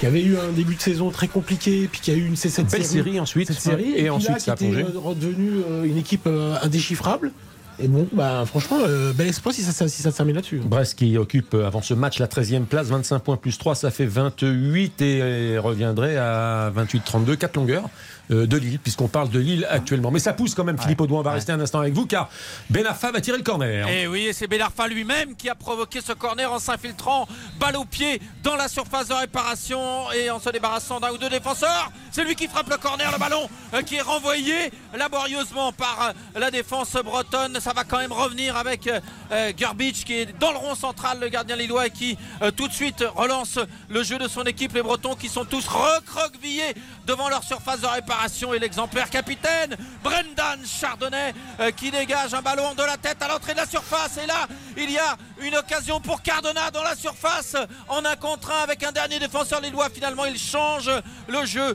qui 0.00 0.06
avait 0.06 0.22
eu 0.22 0.36
un 0.36 0.52
début 0.52 0.74
de 0.74 0.80
saison 0.80 1.10
très 1.10 1.28
compliqué, 1.28 1.88
puis 1.90 2.00
qui 2.00 2.10
a 2.10 2.14
eu 2.14 2.26
une 2.26 2.36
cette 2.36 2.70
Belle 2.70 2.84
série 2.84 3.20
ensuite, 3.20 3.48
cette 3.48 3.60
série, 3.60 3.94
et 3.96 4.10
ensuite 4.10 4.30
là, 4.32 4.38
ça 4.38 4.52
a 4.52 4.56
qui 4.56 4.64
était 4.66 4.72
plongé. 4.74 4.94
euh, 4.96 4.98
redevenue 4.98 5.52
euh, 5.70 5.84
une 5.84 5.96
équipe 5.98 6.26
euh, 6.26 6.56
indéchiffrable. 6.62 7.32
Et 7.80 7.88
bon, 7.88 8.06
bah 8.12 8.44
franchement, 8.46 8.78
euh, 8.86 9.12
bel 9.12 9.26
espoir 9.26 9.52
si 9.52 9.62
ça, 9.62 9.88
si 9.88 10.00
ça 10.00 10.12
se 10.12 10.16
termine 10.16 10.36
là-dessus. 10.36 10.58
Brest 10.64 10.96
qui 10.96 11.18
occupe 11.18 11.54
euh, 11.54 11.66
avant 11.66 11.82
ce 11.82 11.92
match 11.92 12.20
la 12.20 12.28
13e 12.28 12.66
place, 12.66 12.86
25 12.86 13.18
points 13.18 13.36
plus 13.36 13.58
3, 13.58 13.74
ça 13.74 13.90
fait 13.90 14.06
28 14.06 15.02
et 15.02 15.18
euh, 15.20 15.60
reviendrait 15.60 16.16
à 16.16 16.70
28-32, 16.76 17.36
4 17.36 17.56
longueurs 17.56 17.88
de 18.30 18.56
Lille, 18.56 18.78
puisqu'on 18.78 19.08
parle 19.08 19.30
de 19.30 19.38
Lille 19.38 19.66
actuellement. 19.70 20.10
Mais 20.10 20.18
ça 20.18 20.32
pousse 20.32 20.54
quand 20.54 20.64
même, 20.64 20.78
Philippe 20.78 21.00
Audouin, 21.00 21.20
on 21.20 21.22
va 21.22 21.32
rester 21.32 21.52
un 21.52 21.60
instant 21.60 21.80
avec 21.80 21.94
vous, 21.94 22.06
car 22.06 22.28
Ben 22.70 22.86
Arfa 22.86 23.12
va 23.12 23.20
tirer 23.20 23.36
le 23.36 23.42
corner. 23.42 23.88
Et 23.88 24.06
oui, 24.06 24.26
et 24.26 24.32
c'est 24.32 24.46
Belarfa 24.46 24.88
lui-même 24.88 25.34
qui 25.36 25.48
a 25.48 25.54
provoqué 25.54 26.00
ce 26.00 26.12
corner 26.12 26.52
en 26.52 26.58
s'infiltrant, 26.58 27.28
balle 27.58 27.76
au 27.76 27.84
pied 27.84 28.20
dans 28.42 28.56
la 28.56 28.68
surface 28.68 29.08
de 29.08 29.14
réparation 29.14 30.10
et 30.12 30.30
en 30.30 30.40
se 30.40 30.50
débarrassant 30.50 31.00
d'un 31.00 31.10
ou 31.10 31.18
deux 31.18 31.28
défenseurs. 31.28 31.90
C'est 32.14 32.22
lui 32.22 32.36
qui 32.36 32.46
frappe 32.46 32.70
le 32.70 32.76
corner, 32.76 33.10
le 33.10 33.18
ballon 33.18 33.50
euh, 33.74 33.82
qui 33.82 33.96
est 33.96 34.00
renvoyé 34.00 34.70
laborieusement 34.94 35.72
par 35.72 36.00
euh, 36.00 36.38
la 36.38 36.52
défense 36.52 36.92
bretonne. 36.92 37.58
Ça 37.58 37.72
va 37.72 37.82
quand 37.82 37.98
même 37.98 38.12
revenir 38.12 38.56
avec 38.56 38.86
euh, 38.86 39.52
Garbage 39.56 40.04
qui 40.04 40.20
est 40.20 40.38
dans 40.38 40.52
le 40.52 40.58
rond 40.58 40.76
central, 40.76 41.18
le 41.18 41.28
gardien 41.28 41.56
lillois, 41.56 41.88
et 41.88 41.90
qui 41.90 42.16
tout 42.56 42.68
de 42.68 42.72
suite 42.72 43.04
relance 43.16 43.58
le 43.88 44.04
jeu 44.04 44.16
de 44.18 44.28
son 44.28 44.44
équipe. 44.44 44.74
Les 44.74 44.82
Bretons 44.82 45.16
qui 45.16 45.28
sont 45.28 45.44
tous 45.44 45.66
recroquevillés 45.66 46.74
devant 47.04 47.28
leur 47.28 47.42
surface 47.42 47.80
de 47.80 47.86
réparation 47.88 48.54
et 48.54 48.60
l'exemplaire 48.60 49.10
capitaine 49.10 49.76
Brendan 50.04 50.60
Chardonnay 50.64 51.34
qui 51.76 51.90
dégage 51.90 52.32
un 52.32 52.42
ballon 52.42 52.74
de 52.74 52.82
la 52.82 52.96
tête 52.96 53.22
à 53.22 53.28
l'entrée 53.28 53.54
de 53.54 53.58
la 53.58 53.66
surface. 53.66 54.18
Et 54.22 54.26
là, 54.26 54.46
il 54.76 54.90
y 54.90 54.98
a 54.98 55.16
une 55.40 55.56
occasion 55.56 56.00
pour 56.00 56.22
Cardona 56.22 56.70
dans 56.70 56.82
la 56.82 56.94
surface 56.94 57.56
en 57.88 58.04
un 58.04 58.16
contre 58.16 58.52
un 58.52 58.62
avec 58.62 58.84
un 58.84 58.92
dernier 58.92 59.18
défenseur 59.18 59.60
lillois. 59.60 59.88
Finalement, 59.90 60.26
il 60.26 60.38
change 60.38 60.90
le 61.28 61.44
jeu 61.44 61.74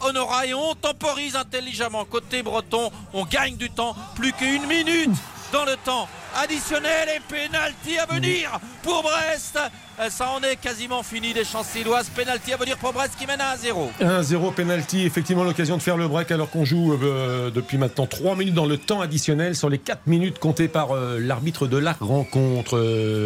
Honora 0.00 0.46
et 0.46 0.54
on 0.54 0.74
temporise 0.74 1.36
intelligemment. 1.36 2.04
Côté 2.04 2.42
breton, 2.42 2.90
on 3.12 3.24
gagne 3.24 3.56
du 3.56 3.70
temps. 3.70 3.94
Plus 4.14 4.32
qu'une 4.32 4.66
minute 4.66 5.10
dans 5.52 5.64
le 5.64 5.76
temps 5.76 6.08
additionnel 6.34 7.08
et 7.16 7.20
pénalty 7.28 7.98
à 7.98 8.06
venir 8.06 8.58
pour 8.82 9.02
Brest. 9.02 9.58
Euh, 9.98 10.10
Ça 10.10 10.28
en 10.30 10.42
est 10.42 10.56
quasiment 10.56 11.02
fini 11.02 11.32
des 11.32 11.44
chances 11.44 11.74
lilloises. 11.74 12.10
Pénalty 12.14 12.52
à 12.52 12.56
venir 12.56 12.76
pour 12.76 12.92
Brest 12.92 13.14
qui 13.18 13.26
mène 13.26 13.40
à 13.40 13.56
1-0. 13.56 13.88
1-0 14.00 14.54
penalty, 14.54 15.06
effectivement 15.06 15.44
l'occasion 15.44 15.76
de 15.76 15.82
faire 15.82 15.96
le 15.96 16.06
break 16.06 16.30
alors 16.30 16.50
qu'on 16.50 16.64
joue 16.64 16.92
euh, 17.02 17.50
depuis 17.50 17.78
maintenant 17.78 18.06
3 18.06 18.36
minutes 18.36 18.54
dans 18.54 18.66
le 18.66 18.76
temps 18.76 19.00
additionnel 19.00 19.56
sur 19.56 19.70
les 19.70 19.78
4 19.78 20.06
minutes 20.06 20.38
comptées 20.38 20.68
par 20.68 20.92
euh, 20.92 21.18
l'arbitre 21.18 21.66
de 21.66 21.78
la 21.78 21.96
rencontre. 21.98 22.76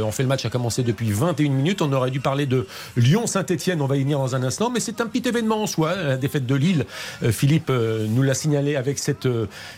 On 0.05 0.13
fait 0.13 0.23
le 0.23 0.29
match 0.29 0.45
a 0.45 0.51
commencé 0.51 0.83
depuis 0.83 1.11
21 1.11 1.51
minutes, 1.51 1.83
on 1.83 1.93
aurait 1.93 2.11
dû 2.11 2.21
parler 2.21 2.47
de 2.47 2.67
Lyon-Saint-Etienne, 2.97 3.83
on 3.83 3.87
va 3.87 3.97
y 3.97 4.01
venir 4.03 4.19
dans 4.19 4.35
un 4.37 4.43
instant, 4.43 4.71
mais 4.71 4.81
c'est 4.81 5.01
un 5.01 5.07
petit 5.07 5.29
événement 5.29 5.63
en 5.63 5.67
soi, 5.67 5.95
la 5.97 6.17
défaite 6.17 6.47
de 6.47 6.55
Lille. 6.55 6.87
Philippe 7.31 7.71
nous 7.71 8.23
l'a 8.23 8.35
signalé 8.35 8.77
avec 8.77 8.99
cette, 8.99 9.29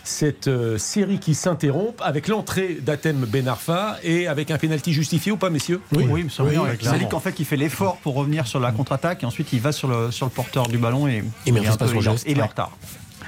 cette 0.04 0.50
série 0.78 1.18
qui 1.18 1.34
s'interrompt, 1.34 2.00
avec 2.00 2.28
l'entrée 2.28 2.78
d'Atem 3.26 3.40
Benarfa 3.40 3.96
et 4.02 4.26
avec 4.26 4.50
un 4.50 4.58
penalty 4.58 4.92
justifié 4.92 5.32
ou 5.32 5.36
pas 5.36 5.50
messieurs 5.50 5.80
Oui, 5.92 6.06
oui, 6.08 6.26
ça 6.30 6.42
Oui, 6.44 6.54
oui, 6.56 6.68
C'est 6.80 6.98
Lick 6.98 7.12
en 7.14 7.20
fait 7.20 7.32
qui 7.32 7.44
fait 7.44 7.56
l'effort 7.56 7.96
pour 7.98 8.14
revenir 8.14 8.46
sur 8.46 8.60
la 8.60 8.72
contre-attaque 8.72 9.22
et 9.22 9.26
ensuite 9.26 9.52
il 9.52 9.60
va 9.60 9.72
sur 9.72 9.88
le, 9.88 10.10
sur 10.10 10.26
le 10.26 10.30
porteur 10.30 10.68
du 10.68 10.78
ballon 10.78 11.06
et, 11.08 11.22
Il 11.46 11.52
son 11.52 11.58
il 11.58 11.64
est 11.64 11.68
en- 11.68 12.00
geste. 12.00 12.24
il 12.26 12.32
est 12.32 12.40
en 12.40 12.44
Ouais. 12.44 12.48
retard. 12.48 12.70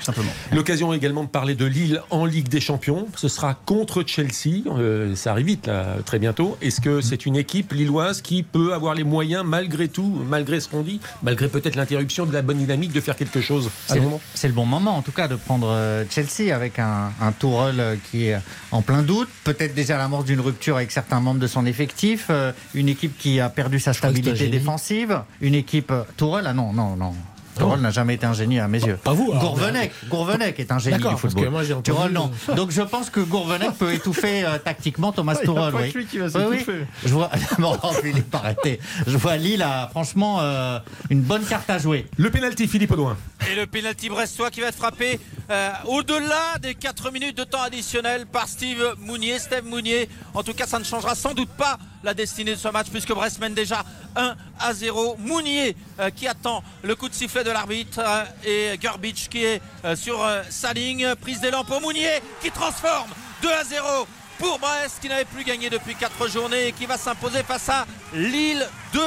Simplement. 0.00 0.30
L'occasion 0.52 0.92
également 0.92 1.24
de 1.24 1.28
parler 1.28 1.54
de 1.54 1.64
Lille 1.64 2.02
en 2.10 2.24
Ligue 2.24 2.48
des 2.48 2.60
Champions. 2.60 3.06
Ce 3.16 3.28
sera 3.28 3.54
contre 3.54 4.02
Chelsea. 4.06 4.62
Euh, 4.66 5.14
ça 5.14 5.32
arrive 5.32 5.46
vite, 5.46 5.66
là, 5.66 5.96
très 6.04 6.18
bientôt. 6.18 6.56
Est-ce 6.62 6.80
que 6.80 7.00
c'est 7.00 7.26
une 7.26 7.36
équipe 7.36 7.72
lilloise 7.72 8.22
qui 8.22 8.42
peut 8.42 8.72
avoir 8.72 8.94
les 8.94 9.04
moyens, 9.04 9.44
malgré 9.44 9.88
tout, 9.88 10.22
malgré 10.28 10.60
ce 10.60 10.68
qu'on 10.68 10.82
dit, 10.82 11.00
malgré 11.22 11.48
peut-être 11.48 11.76
l'interruption 11.76 12.26
de 12.26 12.32
la 12.32 12.42
bonne 12.42 12.58
dynamique, 12.58 12.92
de 12.92 13.00
faire 13.00 13.16
quelque 13.16 13.40
chose 13.40 13.70
C'est 13.86 13.96
le, 13.96 14.02
moment? 14.02 14.20
c'est 14.34 14.48
le 14.48 14.54
bon 14.54 14.66
moment, 14.66 14.96
en 14.96 15.02
tout 15.02 15.12
cas, 15.12 15.28
de 15.28 15.36
prendre 15.36 15.68
euh, 15.68 16.04
Chelsea 16.10 16.54
avec 16.54 16.78
un, 16.78 17.12
un 17.20 17.32
Tourelle 17.32 17.80
euh, 17.80 17.96
qui 18.10 18.26
est 18.26 18.38
en 18.70 18.82
plein 18.82 19.02
doute. 19.02 19.28
Peut-être 19.44 19.74
déjà 19.74 19.98
l'amorce 19.98 20.24
d'une 20.24 20.40
rupture 20.40 20.76
avec 20.76 20.90
certains 20.90 21.20
membres 21.20 21.40
de 21.40 21.46
son 21.46 21.66
effectif. 21.66 22.30
une 22.74 22.88
équipe 22.88 23.16
qui 23.18 23.40
a 23.40 23.48
perdu 23.48 23.78
sa 23.80 23.92
stabilité 23.92 24.48
défensive. 24.48 25.20
Une 25.40 25.54
équipe. 25.54 25.92
Tourelle, 26.16 26.46
ah 26.46 26.54
non, 26.54 26.72
non, 26.72 26.96
non. 26.96 27.14
Tourelle 27.58 27.80
n'a 27.80 27.90
jamais 27.90 28.14
été 28.14 28.26
un 28.26 28.32
génie 28.32 28.58
à 28.60 28.68
mes 28.68 28.82
yeux. 28.82 28.96
Pas 29.02 29.12
vous, 29.12 29.30
alors, 29.30 29.42
Gourvenec, 29.42 29.92
Gourvenec 30.08 30.58
est 30.60 30.72
un 30.72 30.78
génie 30.78 30.96
D'accord, 30.96 31.14
du 31.14 31.20
parce 31.22 31.32
football. 31.32 31.44
que 31.44 31.50
moi, 31.50 31.62
j'ai 31.64 31.72
entendu- 31.74 31.90
Tourelle, 31.96 32.12
non. 32.12 32.30
Donc 32.56 32.70
je 32.70 32.82
pense 32.82 33.10
que 33.10 33.20
Gourvenec 33.20 33.72
peut 33.78 33.92
étouffer 33.92 34.44
euh, 34.44 34.58
tactiquement 34.58 35.12
Thomas 35.12 35.34
Il 35.36 35.38
y 35.38 35.42
a 35.42 35.44
Tourelle. 35.46 35.72
pas 35.72 35.80
oui. 35.82 35.92
que 35.92 35.98
lui 35.98 36.06
qui 36.06 36.18
va 36.18 36.26
Oui. 36.48 36.64
Je 37.04 37.12
vois. 37.12 37.30
Bon, 37.58 37.76
Philippe, 38.02 38.34
arrêtez. 38.34 38.80
Je 39.06 39.16
vois 39.16 39.36
Lille 39.36 39.62
a 39.62 39.88
franchement 39.88 40.38
euh, 40.40 40.78
une 41.10 41.20
bonne 41.22 41.44
carte 41.44 41.68
à 41.70 41.78
jouer. 41.78 42.06
Le 42.16 42.30
pénalty, 42.30 42.66
Philippe 42.68 42.90
Audouin. 42.92 43.16
Et 43.50 43.54
le 43.54 43.66
pénalty 43.66 44.08
brestois 44.08 44.50
qui 44.50 44.60
va 44.60 44.68
être 44.68 44.76
frappé 44.76 45.20
euh, 45.50 45.70
au-delà 45.86 46.58
des 46.62 46.74
4 46.74 47.10
minutes 47.12 47.36
de 47.36 47.44
temps 47.44 47.62
additionnel 47.62 48.26
par 48.26 48.48
Steve 48.48 48.82
Mounier. 48.98 49.38
Steve 49.38 49.64
Mounier, 49.64 50.08
en 50.34 50.42
tout 50.42 50.54
cas, 50.54 50.66
ça 50.66 50.78
ne 50.78 50.84
changera 50.84 51.14
sans 51.14 51.34
doute 51.34 51.50
pas 51.50 51.78
la 52.04 52.14
destinée 52.14 52.52
de 52.52 52.60
ce 52.60 52.68
match 52.68 52.88
puisque 52.90 53.12
Brest 53.12 53.40
mène 53.40 53.54
déjà 53.54 53.84
1 54.14 54.36
à 54.60 54.74
0. 54.74 55.16
Mounier 55.18 55.74
euh, 55.98 56.10
qui 56.10 56.28
attend 56.28 56.62
le 56.82 56.94
coup 56.94 57.08
de 57.08 57.14
sifflet 57.14 57.42
de 57.42 57.50
l'arbitre 57.50 58.00
euh, 58.00 58.24
et 58.44 58.80
Gerbich 58.80 59.28
qui 59.28 59.44
est 59.44 59.62
euh, 59.84 59.96
sur 59.96 60.24
sa 60.50 60.72
ligne. 60.72 61.14
Prise 61.16 61.40
d'élan 61.40 61.64
pour 61.64 61.80
Mounier 61.80 62.20
qui 62.42 62.50
transforme 62.50 63.10
2 63.42 63.50
à 63.50 63.64
0 63.64 64.06
pour 64.38 64.58
Brest 64.58 64.98
qui 65.00 65.08
n'avait 65.08 65.24
plus 65.24 65.44
gagné 65.44 65.70
depuis 65.70 65.94
4 65.94 66.28
journées 66.28 66.68
et 66.68 66.72
qui 66.72 66.86
va 66.86 66.98
s'imposer 66.98 67.42
face 67.42 67.68
à 67.70 67.86
Lille 68.12 68.68
2 68.92 69.00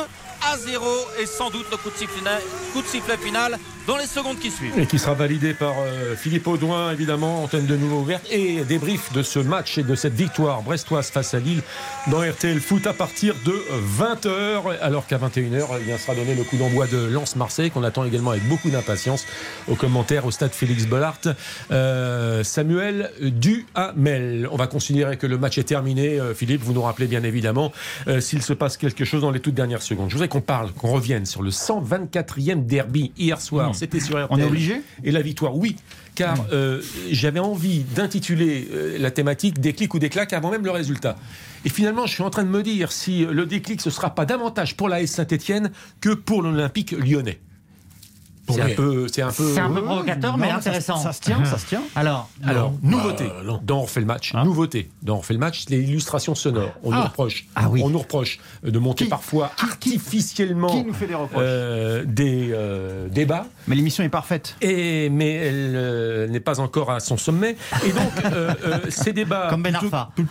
à 0.52 0.58
0 0.58 0.86
et 1.20 1.26
sans 1.26 1.50
doute 1.50 1.68
le 1.72 1.78
coup 1.78 1.90
de 1.90 2.74
coup 2.74 2.82
de 2.82 2.88
sifflet 2.88 3.18
final 3.18 3.58
dans 3.88 3.96
les 3.96 4.06
secondes 4.06 4.38
qui 4.38 4.52
suivent. 4.52 4.78
Et 4.78 4.86
qui 4.86 5.00
sera 5.00 5.14
validé 5.14 5.54
par 5.54 5.76
euh, 5.80 6.16
Philippe 6.16 6.46
Audouin, 6.48 6.92
évidemment, 6.92 7.44
antenne 7.44 7.66
de 7.66 7.78
nouveau 7.78 8.02
ouverte. 8.02 8.28
Et 8.30 8.66
débrief 8.66 9.14
de 9.14 9.24
ce 9.24 9.40
match 9.40 9.78
et 9.78 9.84
de 9.84 9.96
cette 9.96 10.14
victoire 10.14 10.62
brestoise 10.62 11.10
face 11.10 11.34
à 11.34 11.40
Lille 11.40 11.62
dans 12.08 12.20
RTL 12.20 12.60
Foot 12.60 12.86
à 12.86 12.94
partir 12.94 13.34
de 13.46 13.54
20h. 13.98 14.78
Alors 14.82 15.08
qu'à 15.08 15.18
21h, 15.18 15.68
il 15.80 15.86
bien 15.86 15.98
sera 15.98 16.16
donné 16.16 16.36
le 16.36 16.44
coup 16.44 16.58
d'envoi 16.58 16.86
de 16.88 16.98
Lens-Marseille, 16.98 17.72
qu'on 17.72 17.84
attend 17.84 18.04
également 18.04 18.32
avec 18.32 18.46
beaucoup 18.50 18.70
d'impatience. 18.70 19.26
Au 19.70 19.76
commentaire 19.76 20.26
au 20.26 20.32
stade 20.32 20.52
Félix 20.52 20.86
Bollard, 20.86 21.20
euh, 21.72 22.44
Samuel 22.44 23.12
Duhamel. 23.22 24.50
On 24.52 24.58
va 24.58 24.68
considérer 24.68 25.16
que 25.16 25.28
le 25.28 25.38
match 25.38 25.58
est 25.58 25.64
terminé. 25.64 26.20
Euh, 26.20 26.34
Philippe, 26.34 26.62
vous 26.62 26.74
nous 26.74 26.82
rappelez 26.82 27.08
bien 27.08 27.24
évidemment 27.24 27.72
s'il 28.20 28.42
se 28.42 28.54
passe 28.54 28.76
quelque 28.76 29.06
chose 29.06 29.22
dans 29.22 29.32
les 29.32 29.40
toutes 29.40 29.54
dernières 29.54 29.82
secondes. 29.82 30.10
Je 30.10 30.16
voudrais 30.16 30.28
qu'on 30.28 30.42
parle, 30.42 30.74
qu'on 30.74 30.92
revienne 30.92 31.26
sur 31.26 31.42
le 31.42 31.52
124e 31.52 32.66
derby 32.66 33.14
hier 33.18 33.40
soir. 33.40 33.72
C'était 33.78 34.00
sur 34.00 34.16
RTL. 34.16 34.28
On 34.30 34.40
est 34.40 34.44
obligé 34.44 34.82
Et 35.04 35.12
la 35.12 35.22
victoire, 35.22 35.56
oui. 35.56 35.76
Car 36.16 36.46
euh, 36.52 36.82
j'avais 37.12 37.40
envie 37.40 37.80
d'intituler 37.80 38.68
euh, 38.74 38.98
la 38.98 39.12
thématique 39.12 39.60
déclic 39.60 39.94
ou 39.94 40.00
déclac 40.00 40.34
avant 40.34 40.50
même 40.50 40.66
le 40.66 40.72
résultat. 40.72 41.16
Et 41.64 41.70
finalement, 41.70 42.06
je 42.06 42.14
suis 42.14 42.24
en 42.24 42.30
train 42.30 42.44
de 42.44 42.50
me 42.50 42.64
dire 42.64 42.92
si 42.92 43.26
le 43.26 43.46
déclic, 43.46 43.82
ce 43.82 43.90
sera 43.90 44.16
pas 44.16 44.26
davantage 44.26 44.76
pour 44.76 44.90
la 44.90 45.02
S 45.02 45.12
Saint-Etienne 45.12 45.72
que 46.02 46.10
pour 46.10 46.42
l'Olympique 46.42 46.92
lyonnais. 46.92 47.40
C'est 48.50 48.62
un 48.62 48.70
peu, 48.76 49.08
c'est 49.12 49.22
un 49.22 49.32
peu. 49.32 49.54
C'est 49.54 49.60
un 49.60 49.70
peu 49.70 49.84
provocateur, 49.84 50.38
mais 50.38 50.48
Non, 50.50 50.56
intéressant. 50.56 50.98
Ça, 50.98 51.12
se 51.14 51.22
tient, 51.22 51.44
ça 51.46 51.58
se 51.58 51.66
tient. 51.66 51.82
Alors, 51.96 52.30
Alors, 52.46 52.74
nouveauté 52.82 53.26
Bah, 53.46 53.60
dans 53.64 53.80
On 53.80 53.82
refait 53.84 54.00
le 54.00 54.06
match. 54.06 54.34
Hein 54.36 54.46
nouveauté 54.46 54.90
dans 55.04 55.16
On 55.16 55.20
refait 55.20 55.34
le 55.34 55.40
match, 55.40 55.66
les 55.70 55.80
illustrations 55.82 56.36
sonores. 56.36 56.72
On 56.84 56.92
nous 56.92 56.98
Ah. 56.98 57.06
reproche, 57.06 57.46
Ah 57.56 57.70
oui. 57.70 57.82
on 57.84 57.90
nous 57.90 58.00
reproche 58.00 58.40
de 58.64 58.80
monter 58.80 59.06
Qui- 59.06 59.10
parfois 59.10 59.52
artificiellement 59.62 60.70
Qui 60.70 60.84
nous 60.84 60.94
fait 60.94 61.08
des 61.08 61.16
reproches 61.16 61.42
euh, 61.44 62.04
des 62.06 62.50
euh, 62.52 63.08
débats. 63.10 63.46
Mais 63.68 63.76
l'émission 63.76 64.04
est 64.04 64.10
parfaite. 64.10 64.56
Et, 64.62 65.10
mais 65.10 65.34
elle 65.34 65.74
euh, 65.76 66.28
n'est 66.28 66.40
pas 66.40 66.60
encore 66.60 66.92
à 66.92 67.00
son 67.00 67.18
sommet. 67.18 67.58
Et 67.86 67.92
donc, 67.92 68.12
ces 68.90 69.14
débats, 69.14 69.48
Comme 69.50 69.64
Ben 69.64 69.78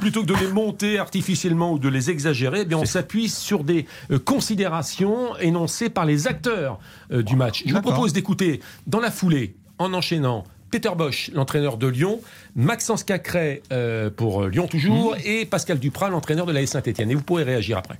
plutôt, 0.00 0.22
que 0.22 0.26
de 0.26 0.34
les 0.34 0.48
monter 0.48 0.98
artificiellement 0.98 1.72
ou 1.72 1.78
de 1.78 1.88
les 1.88 2.10
exagérer, 2.10 2.60
eh 2.62 2.64
bien, 2.64 2.78
on 2.78 2.84
s'appuie 2.84 3.28
sur 3.28 3.62
des 3.64 3.86
considérations 4.24 5.36
énoncées 5.38 5.88
par 5.90 6.04
les 6.04 6.26
acteurs 6.26 6.78
du 7.10 7.36
match. 7.36 7.62
Je 7.64 7.70
vous 7.70 7.74
D'accord. 7.76 7.92
Propose 8.06 8.12
d'écouter 8.12 8.60
dans 8.86 9.00
la 9.00 9.10
foulée, 9.10 9.56
en 9.78 9.92
enchaînant, 9.92 10.44
Peter 10.70 10.90
Bosch, 10.96 11.30
l'entraîneur 11.34 11.76
de 11.76 11.88
Lyon, 11.88 12.20
Maxence 12.54 13.02
Cacré 13.02 13.62
euh, 13.72 14.10
pour 14.10 14.44
euh, 14.44 14.48
Lyon 14.48 14.68
toujours, 14.68 15.16
et 15.24 15.44
Pascal 15.44 15.80
Duprat, 15.80 16.08
l'entraîneur 16.08 16.46
de 16.46 16.52
la 16.52 16.64
Saint-Etienne. 16.66 17.10
Et 17.10 17.16
vous 17.16 17.22
pourrez 17.22 17.42
réagir 17.42 17.78
après. 17.78 17.98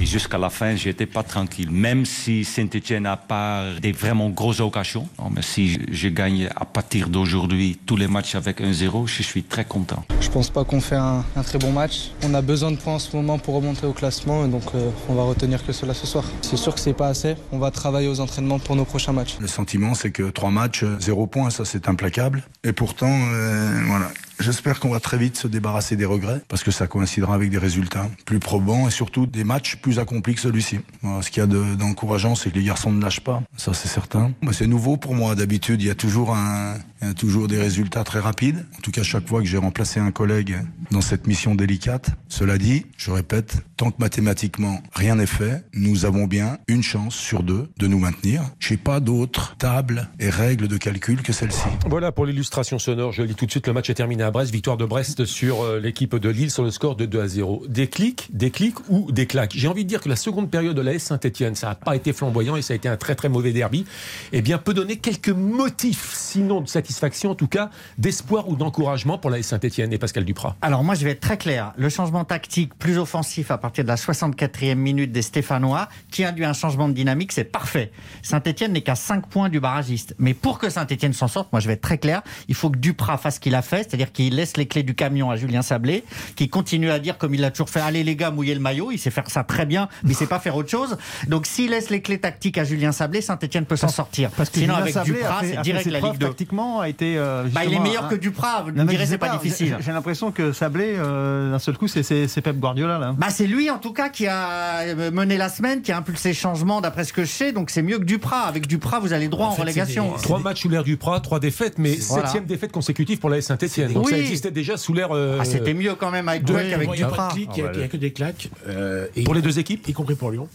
Et 0.00 0.06
jusqu'à 0.06 0.38
la 0.38 0.50
fin, 0.50 0.76
j'étais 0.76 1.06
pas 1.06 1.22
tranquille. 1.22 1.70
Même 1.70 2.06
si 2.06 2.44
Saint-Etienne 2.44 3.02
n'a 3.02 3.16
pas 3.16 3.64
des 3.80 3.92
vraiment 3.92 4.30
grosses 4.30 4.60
occasions. 4.60 5.08
Non, 5.18 5.30
mais 5.34 5.42
si 5.42 5.78
je 5.90 6.08
gagne 6.08 6.48
à 6.56 6.64
partir 6.64 7.08
d'aujourd'hui 7.08 7.78
tous 7.84 7.96
les 7.96 8.08
matchs 8.08 8.34
avec 8.34 8.60
1-0, 8.60 9.06
je 9.06 9.22
suis 9.22 9.42
très 9.42 9.64
content. 9.64 10.04
Je 10.20 10.28
pense 10.28 10.50
pas 10.50 10.64
qu'on 10.64 10.80
fait 10.80 10.96
un, 10.96 11.24
un 11.36 11.42
très 11.42 11.58
bon 11.58 11.72
match. 11.72 12.12
On 12.24 12.34
a 12.34 12.42
besoin 12.42 12.70
de 12.70 12.76
points 12.76 12.94
en 12.94 12.98
ce 12.98 13.14
moment 13.16 13.38
pour 13.38 13.54
remonter 13.54 13.86
au 13.86 13.92
classement, 13.92 14.44
et 14.44 14.48
donc 14.48 14.62
euh, 14.74 14.90
on 15.08 15.14
va 15.14 15.22
retenir 15.22 15.64
que 15.64 15.72
cela 15.72 15.94
ce 15.94 16.06
soir. 16.06 16.24
C'est 16.42 16.56
sûr 16.56 16.74
que 16.74 16.80
c'est 16.80 16.92
pas 16.94 17.08
assez. 17.08 17.36
On 17.52 17.58
va 17.58 17.70
travailler 17.70 18.08
aux 18.08 18.20
entraînements 18.20 18.58
pour 18.58 18.76
nos 18.76 18.84
prochains 18.84 19.12
matchs. 19.12 19.36
Le 19.40 19.48
sentiment, 19.48 19.94
c'est 19.94 20.10
que 20.10 20.30
trois 20.30 20.50
matchs, 20.50 20.84
zéro 20.98 21.26
point, 21.26 21.50
ça 21.50 21.64
c'est 21.64 21.88
implacable. 21.88 22.42
Et 22.64 22.72
pourtant, 22.72 23.10
euh, 23.10 23.82
voilà. 23.86 24.08
J'espère 24.40 24.80
qu'on 24.80 24.88
va 24.90 25.00
très 25.00 25.18
vite 25.18 25.36
se 25.36 25.46
débarrasser 25.48 25.96
des 25.96 26.06
regrets, 26.06 26.40
parce 26.48 26.64
que 26.64 26.70
ça 26.70 26.86
coïncidera 26.86 27.34
avec 27.34 27.50
des 27.50 27.58
résultats 27.58 28.08
plus 28.24 28.38
probants 28.38 28.88
et 28.88 28.90
surtout 28.90 29.26
des 29.26 29.44
matchs 29.44 29.76
plus 29.76 29.98
accomplis 29.98 30.34
que 30.34 30.40
celui-ci. 30.40 30.80
Voilà, 31.02 31.20
ce 31.22 31.30
qu'il 31.30 31.40
y 31.40 31.44
a 31.44 31.46
de- 31.46 31.74
d'encourageant, 31.74 32.34
c'est 32.34 32.50
que 32.50 32.56
les 32.58 32.64
garçons 32.64 32.90
ne 32.90 33.02
lâchent 33.02 33.20
pas, 33.20 33.42
ça 33.56 33.74
c'est 33.74 33.88
certain. 33.88 34.32
C'est 34.52 34.66
nouveau 34.66 34.96
pour 34.96 35.14
moi. 35.14 35.34
D'habitude, 35.34 35.82
il 35.82 35.86
y 35.88 35.90
a 35.90 35.94
toujours 35.94 36.34
un, 36.34 36.74
toujours 37.16 37.48
des 37.48 37.58
résultats 37.58 38.02
très 38.04 38.18
rapides. 38.20 38.64
En 38.78 38.80
tout 38.80 38.90
cas, 38.90 39.02
chaque 39.02 39.28
fois 39.28 39.40
que 39.40 39.46
j'ai 39.46 39.58
remplacé 39.58 40.00
un 40.00 40.10
collègue 40.10 40.56
dans 40.90 41.00
cette 41.02 41.26
mission 41.26 41.54
délicate. 41.54 42.10
Cela 42.28 42.56
dit, 42.58 42.86
je 42.96 43.10
répète, 43.10 43.56
tant 43.76 43.90
que 43.90 43.96
mathématiquement 43.98 44.82
rien 44.92 45.16
n'est 45.16 45.26
fait, 45.26 45.64
nous 45.74 46.04
avons 46.06 46.26
bien 46.26 46.58
une 46.66 46.82
chance 46.82 47.14
sur 47.14 47.42
deux 47.42 47.68
de 47.78 47.86
nous 47.86 47.98
maintenir. 47.98 48.42
J'ai 48.58 48.76
pas 48.76 49.00
d'autre 49.00 49.56
table 49.58 50.08
et 50.18 50.30
règles 50.30 50.66
de 50.68 50.76
calcul 50.78 51.22
que 51.22 51.32
celle-ci. 51.32 51.68
Voilà 51.86 52.10
pour 52.10 52.24
l'illustration 52.26 52.78
sonore. 52.78 53.12
Je 53.12 53.22
lis 53.22 53.34
tout 53.34 53.46
de 53.46 53.50
suite. 53.50 53.66
Le 53.66 53.72
match 53.74 53.90
est 53.90 53.94
terminé 53.94 54.22
à 54.30 54.32
Brest. 54.32 54.52
Victoire 54.52 54.76
de 54.76 54.84
Brest 54.84 55.24
sur 55.24 55.62
euh, 55.62 55.80
l'équipe 55.80 56.14
de 56.14 56.28
Lille 56.28 56.52
sur 56.52 56.62
le 56.62 56.70
score 56.70 56.94
de 56.94 57.04
2 57.04 57.20
à 57.20 57.26
0. 57.26 57.64
Des 57.68 57.88
clics, 57.88 58.28
des 58.32 58.50
clics 58.50 58.76
ou 58.88 59.10
des 59.10 59.26
claques. 59.26 59.52
J'ai 59.56 59.66
envie 59.66 59.82
de 59.82 59.88
dire 59.88 60.00
que 60.00 60.08
la 60.08 60.14
seconde 60.14 60.50
période 60.50 60.76
de 60.76 60.80
la 60.80 60.94
S 60.94 61.02
Saint-Etienne, 61.02 61.56
ça 61.56 61.70
n'a 61.70 61.74
pas 61.74 61.96
été 61.96 62.12
flamboyant 62.12 62.54
et 62.54 62.62
ça 62.62 62.72
a 62.72 62.76
été 62.76 62.88
un 62.88 62.96
très 62.96 63.16
très 63.16 63.28
mauvais 63.28 63.52
derby. 63.52 63.84
Eh 64.32 64.40
bien, 64.40 64.58
peut 64.58 64.72
donner 64.72 64.98
quelques 64.98 65.30
motifs, 65.30 66.14
sinon 66.14 66.60
de 66.60 66.68
satisfaction, 66.68 67.30
en 67.30 67.34
tout 67.34 67.48
cas 67.48 67.70
d'espoir 67.98 68.48
ou 68.48 68.54
d'encouragement 68.54 69.18
pour 69.18 69.30
la 69.30 69.38
S 69.40 69.48
Saint-Etienne 69.48 69.92
et 69.92 69.98
Pascal 69.98 70.24
Duprat. 70.24 70.56
Alors 70.62 70.84
moi 70.84 70.94
je 70.94 71.04
vais 71.04 71.10
être 71.10 71.20
très 71.20 71.36
clair. 71.36 71.72
Le 71.76 71.88
changement 71.88 72.24
tactique 72.24 72.74
plus 72.74 72.98
offensif 72.98 73.50
à 73.50 73.58
partir 73.58 73.82
de 73.82 73.88
la 73.88 73.96
64e 73.96 74.76
minute 74.76 75.10
des 75.10 75.22
Stéphanois 75.22 75.88
qui 76.12 76.24
induit 76.24 76.44
un 76.44 76.52
changement 76.52 76.88
de 76.88 76.94
dynamique, 76.94 77.32
c'est 77.32 77.44
parfait. 77.44 77.90
Saint-Etienne 78.22 78.72
n'est 78.72 78.82
qu'à 78.82 78.94
5 78.94 79.26
points 79.26 79.48
du 79.48 79.58
barragiste. 79.58 80.14
Mais 80.18 80.34
pour 80.34 80.58
que 80.58 80.70
Saint-Etienne 80.70 81.14
s'en 81.14 81.28
sorte, 81.28 81.52
moi 81.52 81.58
je 81.58 81.66
vais 81.66 81.74
être 81.74 81.80
très 81.80 81.98
clair, 81.98 82.22
il 82.46 82.54
faut 82.54 82.70
que 82.70 82.78
Duprat 82.78 83.18
fasse 83.18 83.36
ce 83.36 83.40
qu'il 83.40 83.54
a 83.54 83.62
fait, 83.62 83.88
c'est-à-dire 83.88 84.12
qu'il 84.12 84.19
laisse 84.28 84.58
les 84.58 84.66
clés 84.66 84.82
du 84.82 84.94
camion 84.94 85.30
à 85.30 85.36
Julien 85.36 85.62
Sablé, 85.62 86.04
qui 86.36 86.50
continue 86.50 86.90
à 86.90 86.98
dire 86.98 87.16
comme 87.16 87.32
il 87.34 87.40
l'a 87.40 87.50
toujours 87.50 87.70
fait, 87.70 87.80
allez 87.80 88.04
les 88.04 88.16
gars, 88.16 88.30
mouillez 88.30 88.52
le 88.54 88.60
maillot, 88.60 88.90
il 88.92 88.98
sait 88.98 89.10
faire 89.10 89.30
ça 89.30 89.42
très 89.44 89.64
bien, 89.64 89.88
mais 90.04 90.10
il 90.10 90.14
sait 90.16 90.26
pas 90.26 90.38
faire 90.40 90.56
autre 90.56 90.68
chose. 90.68 90.98
Donc 91.28 91.46
s'il 91.46 91.70
laisse 91.70 91.88
les 91.88 92.02
clés 92.02 92.18
tactiques 92.18 92.58
à 92.58 92.64
Julien 92.64 92.92
Sablé, 92.92 93.22
Saint-Etienne 93.22 93.64
peut 93.64 93.76
s'en 93.76 93.88
sortir. 93.88 94.28
Parce 94.36 94.50
que 94.50 94.58
Sinon 94.58 94.74
Julien 94.74 94.82
avec 94.82 94.92
Sablé 94.94 95.12
Duprat, 95.14 95.38
a 95.38 95.40
fait- 95.40 95.54
c'est 95.54 95.62
direct 95.62 95.84
ses 95.84 95.90
la 95.90 96.00
Ligue 96.00 96.18
2. 96.18 96.26
Tactiquement, 96.26 96.80
a 96.80 96.88
été. 96.90 97.16
euh, 97.16 97.44
Bah, 97.52 97.62
il 97.64 97.72
est 97.72 97.78
meilleur 97.78 98.04
un- 98.04 98.08
que 98.08 98.16
Duprat, 98.16 98.62
vous 98.64 98.72
Non, 98.72 98.82
me 98.82 98.84
mais 98.84 98.92
direz 98.92 99.06
c'est 99.06 99.16
pas, 99.18 99.30
difficile. 99.38 99.76
J'ai 99.80 99.92
l'impression 99.92 100.30
que 100.32 100.52
Sablé, 100.52 100.94
euh, 100.96 101.52
d'un 101.52 101.58
seul 101.58 101.78
coup, 101.78 101.88
c'est- 101.88 102.02
Pep 102.42 102.58
Guardiola 102.58 102.98
là. 102.98 103.14
Bah 103.16 103.28
c'est 103.30 103.46
lui 103.46 103.70
en 103.70 103.78
tout 103.78 103.92
cas 103.92 104.08
qui 104.08 104.26
a 104.26 104.80
euh, 104.80 105.10
mené 105.10 105.36
la 105.36 105.48
semaine, 105.48 105.82
qui 105.82 105.92
a 105.92 105.96
impulsé 105.98 106.30
le 106.30 106.34
changement 106.34 106.80
d'après 106.80 107.04
ce 107.04 107.12
que 107.12 107.22
je 107.24 107.30
sais, 107.30 107.52
donc 107.52 107.70
c'est 107.70 107.82
mieux 107.82 107.98
que 107.98 108.04
Duprat. 108.04 108.40
Avec 108.42 108.66
Duprat, 108.66 108.98
vous 108.98 109.12
allez 109.12 109.28
droit 109.28 109.46
en, 109.46 109.50
En 109.50 109.52
fait, 109.52 109.60
relégation. 109.62 110.12
Trois 110.22 110.38
matchs 110.40 110.62
sous 110.62 110.68
l'ère 110.68 110.82
Duprat, 110.84 111.20
trois 111.20 111.38
défaites, 111.38 111.78
mais 111.78 111.96
Voilà. 112.08 112.24
septième 112.24 112.46
défaite 112.46 112.72
consécutive 112.72 113.18
pour 113.18 113.28
la 113.30 113.40
Saint-Etienne. 113.42 113.92
Oui. 114.10 114.16
ça 114.18 114.18
existait 114.18 114.50
déjà 114.50 114.76
sous 114.76 114.92
l'ère. 114.94 115.12
euh, 115.12 115.38
Ah, 115.40 115.44
c'était 115.44 115.74
mieux 115.74 115.94
quand 115.94 116.10
même 116.10 116.28
avec 116.28 116.44
Douai 116.44 116.68
qu'avec 116.70 116.88
Il 116.92 116.96
n'y 116.98 117.02
a 117.02 117.08
pas 117.08 117.12
Duprat. 117.12 117.28
de 117.28 117.32
clic, 117.34 117.50
il 117.56 117.62
n'y 117.62 117.68
a, 117.68 117.72
il 117.74 117.80
y 117.80 117.82
a 117.82 117.88
que 117.88 117.96
des 117.96 118.12
claques. 118.12 118.48
euh, 118.68 119.06
et- 119.16 119.24
Pour 119.24 119.34
les 119.34 119.42
deux 119.42 119.58
équipes 119.58 119.86
y 119.88 119.92
compris 119.92 120.14
pour 120.14 120.30
Lyon. 120.30 120.48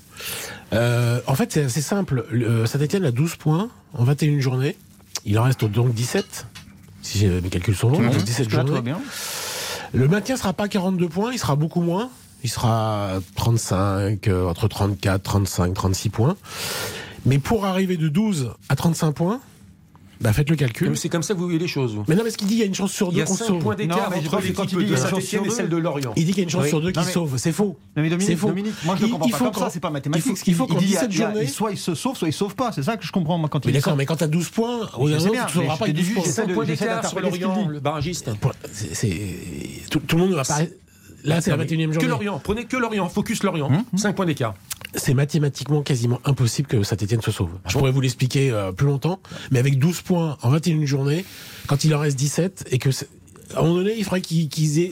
Euh, 0.73 1.19
en 1.27 1.35
fait, 1.35 1.51
c'est 1.53 1.63
assez 1.63 1.81
simple. 1.81 2.25
Le- 2.31 2.65
Saint-Etienne 2.65 3.05
a 3.05 3.11
12 3.11 3.35
points 3.35 3.69
en 3.93 4.03
21 4.03 4.39
journées. 4.39 4.75
Il 5.25 5.37
en 5.39 5.43
reste 5.43 5.65
donc 5.65 5.93
17. 5.93 6.45
Si 7.01 7.17
j'ai- 7.19 7.41
mes 7.41 7.49
calculs 7.49 7.75
sont 7.75 7.89
bons, 7.89 7.99
donc 8.01 8.17
17 8.23 8.51
Là, 8.51 8.61
tout 8.61 8.67
va 8.67 8.75
journées. 8.77 8.81
bien. 8.81 8.99
Le 9.93 10.07
maintien 10.07 10.35
sera 10.37 10.53
pas 10.53 10.67
42 10.67 11.07
points, 11.07 11.31
il 11.31 11.39
sera 11.39 11.55
beaucoup 11.55 11.81
moins. 11.81 12.09
Il 12.43 12.49
sera 12.49 13.13
35, 13.35 14.27
euh, 14.27 14.45
entre 14.47 14.67
34, 14.67 15.23
35, 15.23 15.73
36 15.73 16.09
points. 16.09 16.35
Mais 17.25 17.39
pour 17.39 17.65
arriver 17.65 17.97
de 17.97 18.07
12 18.07 18.51
à 18.69 18.75
35 18.75 19.13
points, 19.13 19.39
bah 20.21 20.33
faites 20.33 20.49
le 20.49 20.55
calcul. 20.55 20.95
C'est 20.97 21.09
comme 21.09 21.23
ça 21.23 21.33
que 21.33 21.39
vous 21.39 21.45
voyez 21.45 21.59
les 21.59 21.67
choses. 21.67 21.95
vous. 21.95 22.03
Mais 22.07 22.15
non, 22.15 22.23
mais 22.23 22.29
ce 22.31 22.37
qu'il 22.37 22.47
dit, 22.47 22.55
il 22.55 22.59
y 22.59 22.63
a 22.63 22.65
une 22.65 22.73
chance 22.75 22.91
sur 22.91 23.07
Il 23.09 23.13
y 23.13 23.15
deux 23.17 23.21
a 23.23 23.25
qu'on 23.25 23.35
5 23.35 23.45
sauve. 23.45 23.61
points 23.61 23.75
d'écart 23.75 24.07
entre 24.15 24.39
l'équipe 24.41 24.67
dit 24.67 24.75
de 24.75 24.81
il 24.81 24.89
y 24.89 24.93
a 24.93 24.97
une 24.97 25.01
chance 25.03 25.09
Saint-Etienne 25.11 25.45
et 25.45 25.49
celle 25.49 25.69
deux. 25.69 25.75
de 25.77 25.81
Lorient. 25.81 26.13
Il 26.15 26.25
dit 26.25 26.31
qu'il 26.31 26.37
y 26.37 26.41
a 26.41 26.43
une 26.43 26.49
chance 26.49 26.63
Oui. 26.63 26.69
sur 26.69 26.81
deux 26.81 26.91
qui 26.91 27.03
sauve. 27.03 27.37
C'est 27.37 27.51
faux. 27.51 27.77
Non, 27.95 28.03
mais 28.03 28.09
Dominique, 28.09 28.29
C'est 28.29 28.35
faux. 28.35 28.47
Dominique, 28.47 28.73
moi 28.85 28.95
je 28.95 29.01
ne 29.01 29.07
Il- 29.07 29.11
comprends 29.11 29.27
il 29.27 29.31
pas 29.31 29.37
faut 29.37 29.45
comme 29.51 29.63
ça, 29.63 29.69
c'est 29.69 29.79
pas 29.79 29.89
mathématique. 29.89 30.25
il 30.25 30.35
faut- 30.35 30.43
il 30.47 30.53
faut 30.55 30.67
qu'en 30.67 30.75
dit, 30.75 30.85
il 30.85 30.91
y 30.91 30.97
a- 30.97 30.99
17 31.07 31.13
il 31.13 31.19
y 31.19 31.23
a- 31.23 31.31
journées- 31.31 31.47
soit 31.47 31.71
il 31.71 31.77
se 31.77 31.95
sauve, 31.95 32.15
soit 32.17 32.27
il 32.27 32.31
se 32.33 32.39
sauve 32.39 32.55
pas. 32.55 32.71
C'est 32.71 32.83
ça 32.83 32.97
que 32.97 33.05
je 33.05 33.11
comprends 33.11 33.37
moi 33.37 33.49
quand 33.49 33.59
il 33.65 33.67
Mais 33.67 33.71
dit 33.73 33.77
d'accord, 33.79 33.95
mais 33.97 34.05
quand 34.05 34.15
t'as 34.15 34.27
12 34.27 34.49
points, 34.49 34.89
au 34.97 35.07
tu 35.07 35.13
ne 35.13 35.19
sauveras 35.19 35.45
pas 35.45 35.77
te 35.77 35.83
avec 35.83 35.95
dis 35.95 36.01
12 36.01 36.05
juste, 36.05 36.13
points. 36.15 36.23
j'essaie 36.23 36.41
5 36.41 36.47
de- 36.47 36.53
points 36.53 36.65
d'écart 36.65 37.07
sur 37.09 37.19
Lorient, 37.19 37.67
le 37.67 37.79
barragiste. 37.79 38.29
Tout, 39.91 40.01
le 40.11 40.17
monde 40.17 40.29
ne 40.31 40.35
va 40.35 40.43
pas. 40.43 40.59
Là, 41.23 41.41
c'est 41.41 41.49
la 41.49 41.57
21 41.57 41.79
e 41.79 41.87
Que 41.87 41.93
journée. 41.93 42.07
Lorient, 42.09 42.39
prenez 42.43 42.65
que 42.65 42.77
Lorient, 42.77 43.09
focus 43.09 43.41
Lorient. 43.43 43.69
5 43.95 44.15
points 44.15 44.25
d'écart. 44.27 44.53
C'est 44.95 45.13
mathématiquement 45.13 45.81
quasiment 45.81 46.19
impossible 46.25 46.67
que 46.67 46.83
Saint-Etienne 46.83 47.21
se 47.21 47.31
sauve. 47.31 47.51
Je 47.67 47.77
pourrais 47.77 47.91
vous 47.91 48.01
l'expliquer 48.01 48.51
euh, 48.51 48.71
plus 48.71 48.87
longtemps, 48.87 49.19
mais 49.51 49.59
avec 49.59 49.79
12 49.79 50.01
points 50.01 50.37
en 50.41 50.49
21 50.49 50.85
journées, 50.85 51.25
quand 51.67 51.83
il 51.83 51.93
en 51.95 51.99
reste 51.99 52.17
17 52.17 52.67
et 52.71 52.79
que 52.79 52.89
à 53.53 53.59
un 53.59 53.63
moment 53.63 53.75
donné, 53.75 53.95
il 53.95 54.03
faudrait 54.03 54.21
qu'ils 54.21 54.91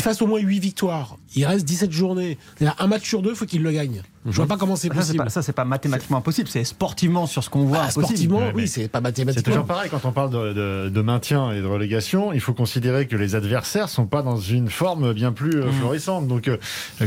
fassent 0.00 0.22
au 0.22 0.26
moins 0.26 0.38
8 0.38 0.60
victoires. 0.60 1.16
Il 1.36 1.44
reste 1.44 1.64
17 1.66 1.92
journées. 1.92 2.38
Un 2.78 2.86
match 2.86 3.06
sur 3.08 3.22
deux, 3.22 3.30
il 3.30 3.36
faut 3.36 3.44
qu'ils 3.46 3.62
le 3.62 3.70
gagnent. 3.70 4.02
Je 4.26 4.32
vois 4.36 4.46
pas 4.46 4.56
comment 4.56 4.76
c'est 4.76 4.88
Ça, 4.88 4.94
c'est 4.94 5.00
possible. 5.00 5.24
pas, 5.24 5.30
ça, 5.30 5.42
c'est 5.42 5.52
pas 5.52 5.64
mathématiquement 5.64 6.18
impossible. 6.18 6.48
C'est 6.50 6.64
sportivement 6.64 7.26
sur 7.26 7.42
ce 7.44 7.48
qu'on 7.50 7.64
voit. 7.64 7.82
Ah, 7.84 7.90
sportivement, 7.90 8.40
mais 8.40 8.52
oui, 8.54 8.68
c'est 8.68 8.88
pas 8.88 8.98
C'est 8.98 9.02
mathématiquement. 9.02 9.52
toujours 9.52 9.66
pareil 9.66 9.88
quand 9.90 10.04
on 10.04 10.12
parle 10.12 10.30
de, 10.30 10.52
de- 10.52 10.88
de 10.90 11.00
maintien 11.02 11.52
et 11.52 11.60
de 11.60 11.66
relégation. 11.66 12.32
Il 12.32 12.40
faut 12.40 12.52
considérer 12.52 13.06
que 13.06 13.16
les 13.16 13.34
adversaires 13.34 13.88
sont 13.88 14.06
pas 14.06 14.22
dans 14.22 14.36
une 14.36 14.68
forme 14.68 15.12
bien 15.12 15.32
plus 15.32 15.50
Mmh. 15.56 15.62
euh, 15.62 15.72
florissante. 15.72 16.28
Donc, 16.28 16.48
euh, 16.48 16.56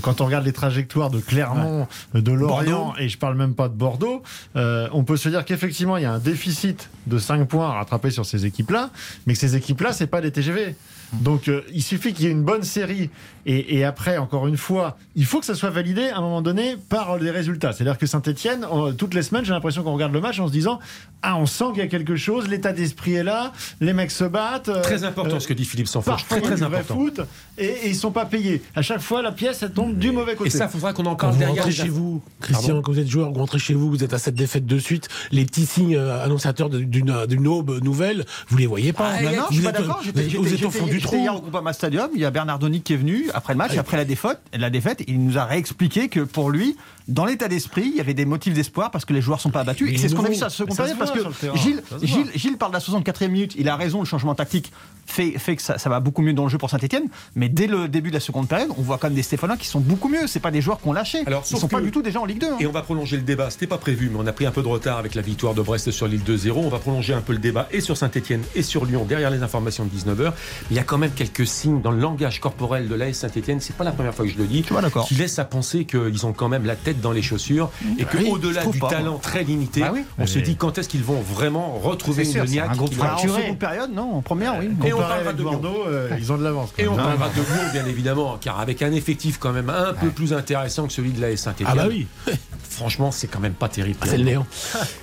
quand 0.02 0.22
on 0.22 0.26
regarde 0.26 0.46
les 0.46 0.54
trajectoires 0.54 1.10
de 1.12 1.20
Clermont, 1.20 1.88
de 2.16 2.32
Lorient, 2.32 2.64
Bordeaux. 2.88 2.94
et 3.00 3.10
je 3.10 3.18
parle 3.18 3.36
même 3.38 3.54
pas 3.54 3.70
de 3.70 3.76
Bordeaux, 3.76 4.24
euh, 4.56 4.88
on 4.94 5.04
peut 5.04 5.18
se 5.18 5.30
dire 5.30 5.46
qu'effectivement 5.46 5.98
il 5.98 6.04
y 6.04 6.06
a 6.06 6.14
un 6.14 6.20
déficit 6.20 6.90
de 7.08 7.18
5 7.20 7.48
points 7.48 7.70
à 7.70 7.74
rattraper 7.74 8.10
sur 8.12 8.26
ces 8.26 8.46
équipes-là, 8.46 8.90
mais 9.28 9.34
que 9.34 9.40
ces 9.40 9.56
équipes-là 9.56 9.94
c'est 9.94 10.08
pas 10.08 10.22
des 10.22 10.32
TGV. 10.32 10.76
Donc 11.14 11.48
euh, 11.48 11.62
il 11.74 11.84
suffit 11.84 12.14
qu'il 12.14 12.26
y 12.26 12.28
ait 12.30 12.32
une 12.32 12.44
bonne 12.44 12.64
série 12.64 13.10
et, 13.46 13.78
et 13.78 13.84
après 13.84 14.18
encore 14.18 14.48
une 14.48 14.56
fois 14.58 14.98
il 15.16 15.26
faut 15.26 15.40
que 15.40 15.46
ça 15.46 15.56
soit 15.56 15.70
validé 15.70 16.08
à 16.10 16.18
un 16.20 16.22
moment 16.22 16.42
donné 16.42 16.78
par 16.90 17.18
les 17.18 17.32
résultats. 17.32 17.74
C'est-à-dire 17.74 17.98
que 17.98 18.06
Saint-Etienne 18.06 18.66
toutes 18.98 19.14
les 19.14 19.22
semaines 19.24 19.44
j'ai 19.44 19.52
l'impression 19.52 19.84
qu'on 19.84 19.94
regarde 19.94 20.14
le 20.14 20.22
match 20.22 20.40
en 20.40 20.48
se 20.48 20.52
disant 20.54 20.80
ah 21.22 21.38
on 21.38 21.46
sent 21.46 21.66
qu'il 21.74 21.80
y 21.80 21.86
a 21.86 21.88
quelque 21.88 22.16
chose, 22.16 22.48
l'état 22.48 22.72
d'esprit 22.72 23.14
est 23.16 23.24
là, 23.24 23.52
les 23.82 23.94
mecs 23.94 24.10
se 24.12 24.24
battent. 24.24 24.70
euh, 24.70 24.82
Très 24.82 25.04
important 25.04 25.36
euh, 25.36 25.40
ce 25.40 25.48
que 25.48 25.54
dit 25.54 25.66
Philippe 25.66 25.90
parfois, 25.92 26.18
Très, 26.30 26.42
très 26.42 26.64
important. 26.64 26.96
foot 26.96 27.22
et, 27.58 27.66
et 27.66 27.90
ils 27.90 27.96
sont 27.96 28.12
pas 28.12 28.26
payés. 28.26 28.62
À 28.76 28.82
chaque 28.82 29.02
fois 29.02 29.22
la 29.22 29.32
pièce 29.34 29.64
elle 29.64 29.74
tombe 29.74 29.98
du 29.98 30.12
mauvais 30.12 30.36
côté. 30.36 30.48
Et 30.48 30.52
ça, 30.52 30.70
faudra 30.70 30.94
qu'on 30.94 31.06
en 31.08 31.16
parle 31.16 31.34
vous 31.34 31.40
derrière. 31.40 31.58
rentrez 31.64 31.72
chez 31.72 31.90
vous, 31.90 32.22
Christian, 32.40 32.82
quand 32.82 32.94
vous 32.94 33.00
êtes 33.00 33.10
joueur, 33.10 33.32
vous 33.32 33.40
rentrez 33.40 33.60
chez 33.60 33.74
vous, 33.74 33.90
vous 33.90 34.04
êtes 34.04 34.14
à 34.14 34.18
cette 34.18 34.36
défaite 34.36 34.66
de 34.66 34.80
suite, 34.80 35.10
les 35.32 35.44
petits 35.46 35.66
signes 35.66 35.98
annonciateurs 35.98 36.70
d'une 36.70 37.26
d'une 37.28 37.48
aube 37.48 37.84
nouvelle, 37.84 38.26
vous 38.48 38.58
les 38.58 38.68
voyez 38.68 38.94
pas. 38.94 39.12
Ah, 39.14 39.22
non, 39.22 39.30
non, 39.32 39.36
je 39.36 39.40
vous 39.48 39.54
suis 39.54 39.62
pas 39.64 39.70
êtes, 39.72 40.36
vous 40.36 40.66
au 40.66 40.72
fond 40.72 40.86
du 40.86 41.01
hier 41.18 41.36
au 41.36 41.42
Groupama 41.42 41.74
Stadium. 41.74 42.10
Il 42.14 42.22
y 42.22 42.26
a 42.26 42.32
Bernard 42.32 42.60
Denis 42.60 42.82
qui 42.82 42.94
est 42.94 42.98
venu 42.98 43.30
après 43.34 43.54
le 43.54 43.58
match, 43.58 43.78
après 43.78 43.98
la 43.98 44.06
défaite. 44.06 44.40
La 44.54 44.70
défaite, 44.70 45.04
il 45.08 45.24
nous 45.24 45.38
a 45.38 45.46
réexpliqué 45.46 46.10
que 46.10 46.22
pour 46.22 46.50
lui, 46.50 46.76
dans 47.08 47.26
l'état 47.26 47.48
d'esprit, 47.48 47.84
il 47.88 47.96
y 47.96 48.00
avait 48.00 48.14
des 48.14 48.26
motifs 48.26 48.54
d'espoir 48.54 48.92
parce 48.92 49.06
que 49.06 49.14
les 49.14 49.22
joueurs 49.22 49.42
sont 49.42 49.52
pas 49.52 49.62
abattus. 49.62 49.92
Et 49.92 49.98
c'est 49.98 50.10
ce 50.10 50.16
qu'on 50.16 50.26
a 50.26 50.30
vu 50.30 50.40
la 50.40 50.50
seconde 50.50 50.76
ça 50.76 50.84
période 50.84 51.00
parce 51.00 51.12
que. 51.12 51.20
Gilles, 51.58 51.82
Ça. 51.90 51.98
Gilles 52.36 52.58
parle 52.58 52.72
de 52.72 52.78
la 52.78 52.84
64e 52.84 53.28
minute. 53.30 53.54
Il 53.58 53.70
a 53.70 53.76
raison. 53.76 54.00
Le 54.00 54.06
changement 54.06 54.36
tactique 54.36 54.72
fait, 55.12 55.32
fait 55.38 55.56
que 55.56 55.62
ça, 55.62 55.78
ça 55.78 55.90
va 55.90 56.00
beaucoup 56.00 56.22
mieux 56.22 56.34
dans 56.34 56.44
le 56.44 56.50
jeu 56.50 56.58
pour 56.58 56.70
Saint-Etienne. 56.70 57.04
Mais 57.36 57.50
dès 57.50 57.68
le 57.68 57.88
début 57.88 58.10
de 58.10 58.16
la 58.16 58.20
seconde 58.20 58.48
période, 58.48 58.70
on 58.78 58.82
voit 58.82 58.98
quand 58.98 59.08
même 59.08 59.16
des 59.16 59.24
Stéphanois 59.24 59.58
qui 59.58 59.68
sont 59.68 59.80
beaucoup 59.80 60.08
mieux. 60.10 60.28
C'est 60.28 60.40
pas 60.40 60.52
des 60.52 60.62
joueurs 60.62 60.80
qu'on 60.80 60.94
lâché. 60.94 61.20
Alors, 61.28 61.44
Ils 61.50 61.58
sont 61.58 61.68
pas 61.68 61.82
du 61.82 61.92
tout 61.92 62.02
déjà 62.02 62.20
en 62.20 62.26
Ligue 62.26 62.40
2. 62.40 62.48
hein. 62.48 62.58
Et 62.60 62.68
on 62.68 62.72
va 62.72 62.82
prolonger 62.82 63.18
le 63.18 63.24
débat. 63.24 63.50
C'était 63.50 63.68
pas 63.68 63.78
prévu, 63.78 64.10
mais 64.12 64.18
on 64.20 64.28
a 64.28 64.32
pris 64.34 64.46
un 64.46 64.52
peu 64.52 64.62
de 64.64 64.68
retard 64.68 64.98
avec 64.98 65.16
la 65.16 65.22
victoire 65.22 65.54
de 65.54 65.62
Brest 65.62 65.92
sur 65.92 66.08
l'île 66.08 66.22
2-0. 66.24 66.52
On 66.56 66.70
va 66.70 66.80
prolonger 66.80 67.14
un 67.14 67.22
peu 67.22 67.34
le 67.34 67.40
débat 67.40 67.68
et 67.72 67.82
sur 67.82 67.98
Saint-Etienne 67.98 68.42
et 68.56 68.64
sur 68.64 68.86
Lyon 68.86 69.06
derrière 69.08 69.30
les 69.30 69.44
informations 69.44 69.86
de 69.86 69.90
19h. 69.90 70.34
Il 70.72 70.78
y 70.78 70.80
a 70.80 70.84
quand 70.84 70.98
même 70.98 71.12
quelques 71.12 71.46
signes 71.48 71.82
dans 71.82 71.92
le 71.92 72.00
langage 72.00 72.40
corporel 72.40 72.88
de 72.88 72.96
l'AS 72.96 73.14
Saint-Etienne. 73.14 73.60
C'est 73.60 73.76
pas 73.76 73.84
la 73.84 73.92
première 73.92 74.14
fois 74.14 74.26
que 74.26 74.32
je 74.32 74.38
le 74.38 74.46
dis. 74.46 74.62
Tu 74.64 74.74
vois, 74.74 74.82
d'accord. 74.82 75.06
Qui 75.08 75.16
laisse 75.16 75.38
à 75.40 75.46
penser 75.46 75.86
qu'ils 75.86 76.26
ont 76.26 76.34
quand 76.34 76.50
même 76.50 76.66
la 76.66 76.76
tête 76.76 77.02
dans 77.02 77.12
les 77.12 77.22
chaussures 77.22 77.70
et 77.98 78.06
que 78.06 78.18
Oui, 78.18 78.30
au-delà 78.32 78.66
du 78.66 78.80
pas, 78.80 78.90
talent 78.90 79.18
très 79.18 79.44
limité, 79.44 79.82
Bah 79.82 79.92
oui. 79.94 80.04
on 80.18 80.26
se 80.26 80.40
dit 80.40 80.56
quand 80.56 80.78
est-ce 80.78 80.88
qu'ils 80.90 81.04
vont 81.04 81.22
vraiment 81.22 81.74
retrouver 81.82 82.24
une 82.24 82.32
sûr, 82.32 82.64
un 82.64 82.76
groupe 82.76 82.94
en 83.02 83.18
seconde 83.18 83.58
période, 83.58 83.92
non. 83.94 84.16
En 84.16 84.22
première, 84.22 84.58
oui. 84.60 84.70
Et 84.86 84.94
on 84.94 85.01
Comparé 85.02 85.24
parlera 85.24 85.30
avec 85.30 85.38
de. 85.38 85.44
Bordeaux, 85.44 85.84
euh, 85.88 86.10
ils 86.18 86.32
ont 86.32 86.38
de 86.38 86.44
l'avance. 86.44 86.70
Et 86.78 86.88
on 86.88 86.96
parlera 86.96 87.30
de 87.30 87.36
Lyon, 87.36 87.72
bien 87.74 87.86
évidemment, 87.86 88.38
car 88.40 88.60
avec 88.60 88.82
un 88.82 88.92
effectif 88.92 89.38
quand 89.38 89.52
même 89.52 89.70
un 89.70 89.94
peu 89.94 90.10
plus 90.10 90.34
intéressant 90.34 90.88
que 90.88 90.94
celui 90.94 91.12
de 91.12 91.22
l'AS 91.22 91.38
Saint-Etienne. 91.38 91.68
Ah 91.72 91.76
bah 91.76 91.86
oui, 91.88 92.08
Franchement, 92.70 93.12
c'est 93.12 93.28
quand 93.28 93.40
même 93.40 93.54
pas 93.54 93.70
terrible. 93.70 94.00
c'est 94.06 94.18
le 94.18 94.24
néant. 94.24 94.46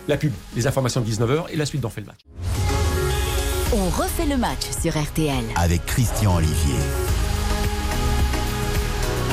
La 0.08 0.16
pub, 0.16 0.32
les 0.56 0.66
informations 0.66 1.00
de 1.00 1.10
19h 1.10 1.44
et 1.50 1.56
la 1.56 1.66
suite 1.66 1.80
d'en 1.80 1.90
fait 1.90 2.00
le 2.00 2.06
match. 2.06 2.18
On 3.72 3.90
refait 3.90 4.26
le 4.26 4.38
match 4.38 4.62
sur 4.80 4.98
RTL. 4.98 5.44
Avec 5.56 5.84
Christian 5.84 6.36
Olivier. 6.36 6.78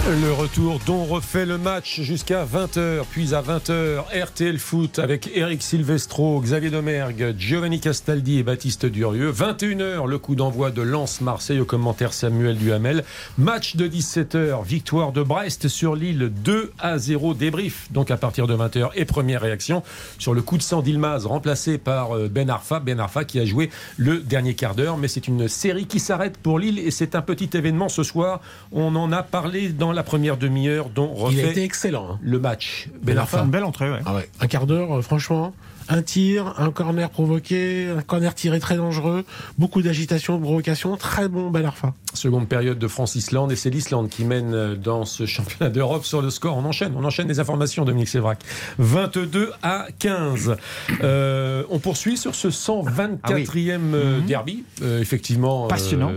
Le 0.07 0.31
retour 0.31 0.79
dont 0.85 1.03
refait 1.03 1.47
le 1.47 1.57
match 1.57 2.01
jusqu'à 2.01 2.45
20h, 2.45 3.05
puis 3.09 3.33
à 3.33 3.41
20h, 3.41 4.03
RTL 4.13 4.59
Foot 4.59 4.99
avec 4.99 5.31
Eric 5.33 5.63
Silvestro, 5.63 6.39
Xavier 6.41 6.69
Domergue, 6.69 7.33
Giovanni 7.39 7.79
Castaldi 7.79 8.37
et 8.37 8.43
Baptiste 8.43 8.85
Durieux. 8.85 9.31
21h, 9.31 10.05
le 10.05 10.19
coup 10.19 10.35
d'envoi 10.35 10.69
de 10.69 10.83
Lens-Marseille 10.83 11.59
au 11.59 11.65
commentaire 11.65 12.13
Samuel 12.13 12.55
Duhamel. 12.55 13.03
Match 13.39 13.77
de 13.77 13.87
17h, 13.87 14.63
victoire 14.63 15.11
de 15.11 15.23
Brest 15.23 15.69
sur 15.69 15.95
Lille 15.95 16.31
2 16.43 16.71
à 16.77 16.99
0 16.99 17.33
débrief. 17.33 17.91
Donc 17.91 18.11
à 18.11 18.17
partir 18.17 18.45
de 18.45 18.55
20h 18.55 18.91
et 18.93 19.05
première 19.05 19.41
réaction 19.41 19.81
sur 20.19 20.35
le 20.35 20.43
coup 20.43 20.57
de 20.57 20.61
sang 20.61 20.83
d'Ilmaz 20.83 21.25
remplacé 21.25 21.79
par 21.79 22.15
euh, 22.15 22.29
Ben 22.29 22.51
Arfa. 22.51 22.79
Ben 22.79 22.99
Arfa 22.99 23.25
qui 23.25 23.39
a 23.39 23.45
joué 23.45 23.71
le 23.97 24.19
dernier 24.19 24.53
quart 24.53 24.75
d'heure, 24.75 24.97
mais 24.97 25.07
c'est 25.07 25.27
une 25.27 25.47
série 25.47 25.87
qui 25.87 25.99
s'arrête 25.99 26.37
pour 26.37 26.59
Lille 26.59 26.77
et 26.77 26.91
c'est 26.91 27.15
un 27.15 27.23
petit 27.23 27.49
événement 27.57 27.89
ce 27.89 28.03
soir. 28.03 28.39
On 28.71 28.95
en 28.95 29.11
a 29.11 29.23
parlé 29.23 29.69
dans 29.69 29.94
la 29.95 30.03
première 30.03 30.37
demi-heure 30.37 30.89
dont 30.89 31.13
Il 31.31 31.39
a 31.39 31.41
été 31.41 31.47
refait 31.49 31.63
excellent. 31.63 32.07
hein. 32.13 32.19
le 32.21 32.39
match. 32.39 32.89
Arfa. 33.17 33.37
Arfa. 33.37 33.45
Une 33.45 33.49
belle 33.51 33.63
entrée, 33.63 33.89
ouais. 33.89 33.99
Ah 34.05 34.13
ouais, 34.15 34.29
un 34.39 34.47
quart 34.47 34.67
d'heure, 34.67 34.97
euh, 34.97 35.01
franchement. 35.01 35.53
Un 35.87 36.01
tir, 36.01 36.55
un 36.57 36.71
corner 36.71 37.09
provoqué, 37.09 37.87
un 37.95 38.01
corner 38.01 38.33
tiré 38.33 38.59
très 38.59 38.75
dangereux, 38.77 39.23
beaucoup 39.59 39.81
d'agitation, 39.83 40.37
de 40.37 40.41
provocation, 40.43 40.97
très 40.97 41.27
bon 41.27 41.51
Ben 41.51 41.63
Arfa. 41.65 41.93
Seconde 42.15 42.47
période 42.47 42.79
de 42.79 42.87
France-Islande 42.87 43.51
et 43.51 43.55
c'est 43.55 43.69
l'Islande 43.69 44.09
qui 44.09 44.23
mène 44.23 44.53
euh, 44.53 44.75
dans 44.75 45.05
ce 45.05 45.25
championnat 45.27 45.69
d'Europe 45.69 46.05
sur 46.05 46.21
le 46.21 46.29
score. 46.31 46.57
On 46.57 46.65
enchaîne, 46.65 46.93
on 46.97 47.03
enchaîne 47.03 47.27
les 47.27 47.39
informations, 47.39 47.85
Dominique 47.85 48.07
Sévrac. 48.07 48.39
22 48.79 49.51
à 49.61 49.87
15. 49.99 50.55
Euh, 51.03 51.63
on 51.69 51.77
poursuit 51.79 52.17
sur 52.17 52.33
ce 52.33 52.47
124e 52.47 53.79
euh, 53.93 54.19
derby. 54.21 54.63
Euh, 54.81 55.01
effectivement, 55.01 55.65
euh, 55.65 55.67
Passionnant. 55.67 56.11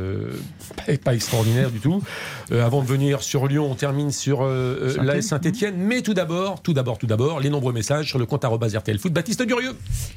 pas, 0.87 0.97
pas 0.97 1.15
extraordinaire 1.15 1.71
du 1.71 1.81
tout. 1.81 2.03
Euh, 2.53 2.65
avant 2.65 2.81
de 2.81 2.87
venir 2.87 3.23
sur 3.23 3.47
Lyon, 3.47 3.69
on 3.71 3.75
termine 3.75 4.13
sur 4.13 4.39
Saint-Étienne. 4.39 5.05
l'AS 5.07 5.23
Saint-Etienne. 5.23 5.75
Mais 5.77 6.01
tout 6.03 6.15
d'abord, 6.15 6.63
tout 6.63 6.73
d'abord, 6.73 6.97
tout 6.97 7.07
d'abord, 7.07 7.41
les 7.41 7.51
nombreux 7.51 7.73
messages 7.73 8.09
sur 8.09 8.19
le 8.19 8.25
compte 8.27 8.45
arobase 8.45 8.75
RTL 8.75 8.99
Foot. 8.99 9.13
Baptiste 9.13 9.41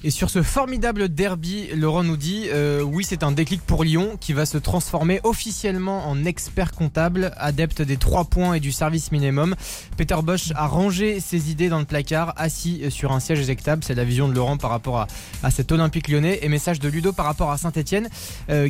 Et 0.04 0.10
sur 0.10 0.30
ce 0.30 0.42
formidable 0.42 1.10
derby, 1.10 1.68
Laurent 1.76 2.04
nous 2.04 2.18
dit 2.18 2.48
euh, 2.50 2.82
oui, 2.82 3.06
c'est 3.08 3.24
un 3.24 3.32
déclic 3.32 3.62
pour 3.62 3.84
Lyon 3.84 4.18
qui 4.20 4.34
va 4.34 4.46
se 4.46 4.58
transformer 4.58 5.20
officiellement 5.24 6.08
en 6.08 6.26
expert 6.26 6.72
comptable, 6.72 7.32
adepte 7.38 7.82
des 7.84 7.98
3 7.98 8.26
points 8.26 8.56
et 8.56 8.60
du 8.60 8.72
service 8.72 9.12
minimum. 9.12 9.56
Peter 9.98 10.18
Bosch 10.24 10.52
a 10.56 10.66
rangé 10.66 11.20
ses 11.20 11.52
idées 11.52 11.70
dans 11.70 11.80
le 11.80 11.86
placard, 11.86 12.34
assis 12.38 12.90
sur 12.90 13.12
un 13.12 13.20
siège 13.20 13.40
éjectable. 13.40 13.84
C'est 13.84 13.94
la 13.94 14.04
vision 14.04 14.28
de 14.28 14.34
Laurent 14.34 14.58
par 14.58 14.72
rapport 14.72 15.00
à, 15.00 15.08
à 15.44 15.52
cet 15.52 15.72
Olympique 15.72 16.08
lyonnais. 16.08 16.40
Et 16.42 16.50
message 16.50 16.80
de 16.80 16.90
Ludo 16.90 17.14
par 17.14 17.26
rapport 17.26 17.52
à 17.52 17.58
Saint-Etienne 17.58 18.10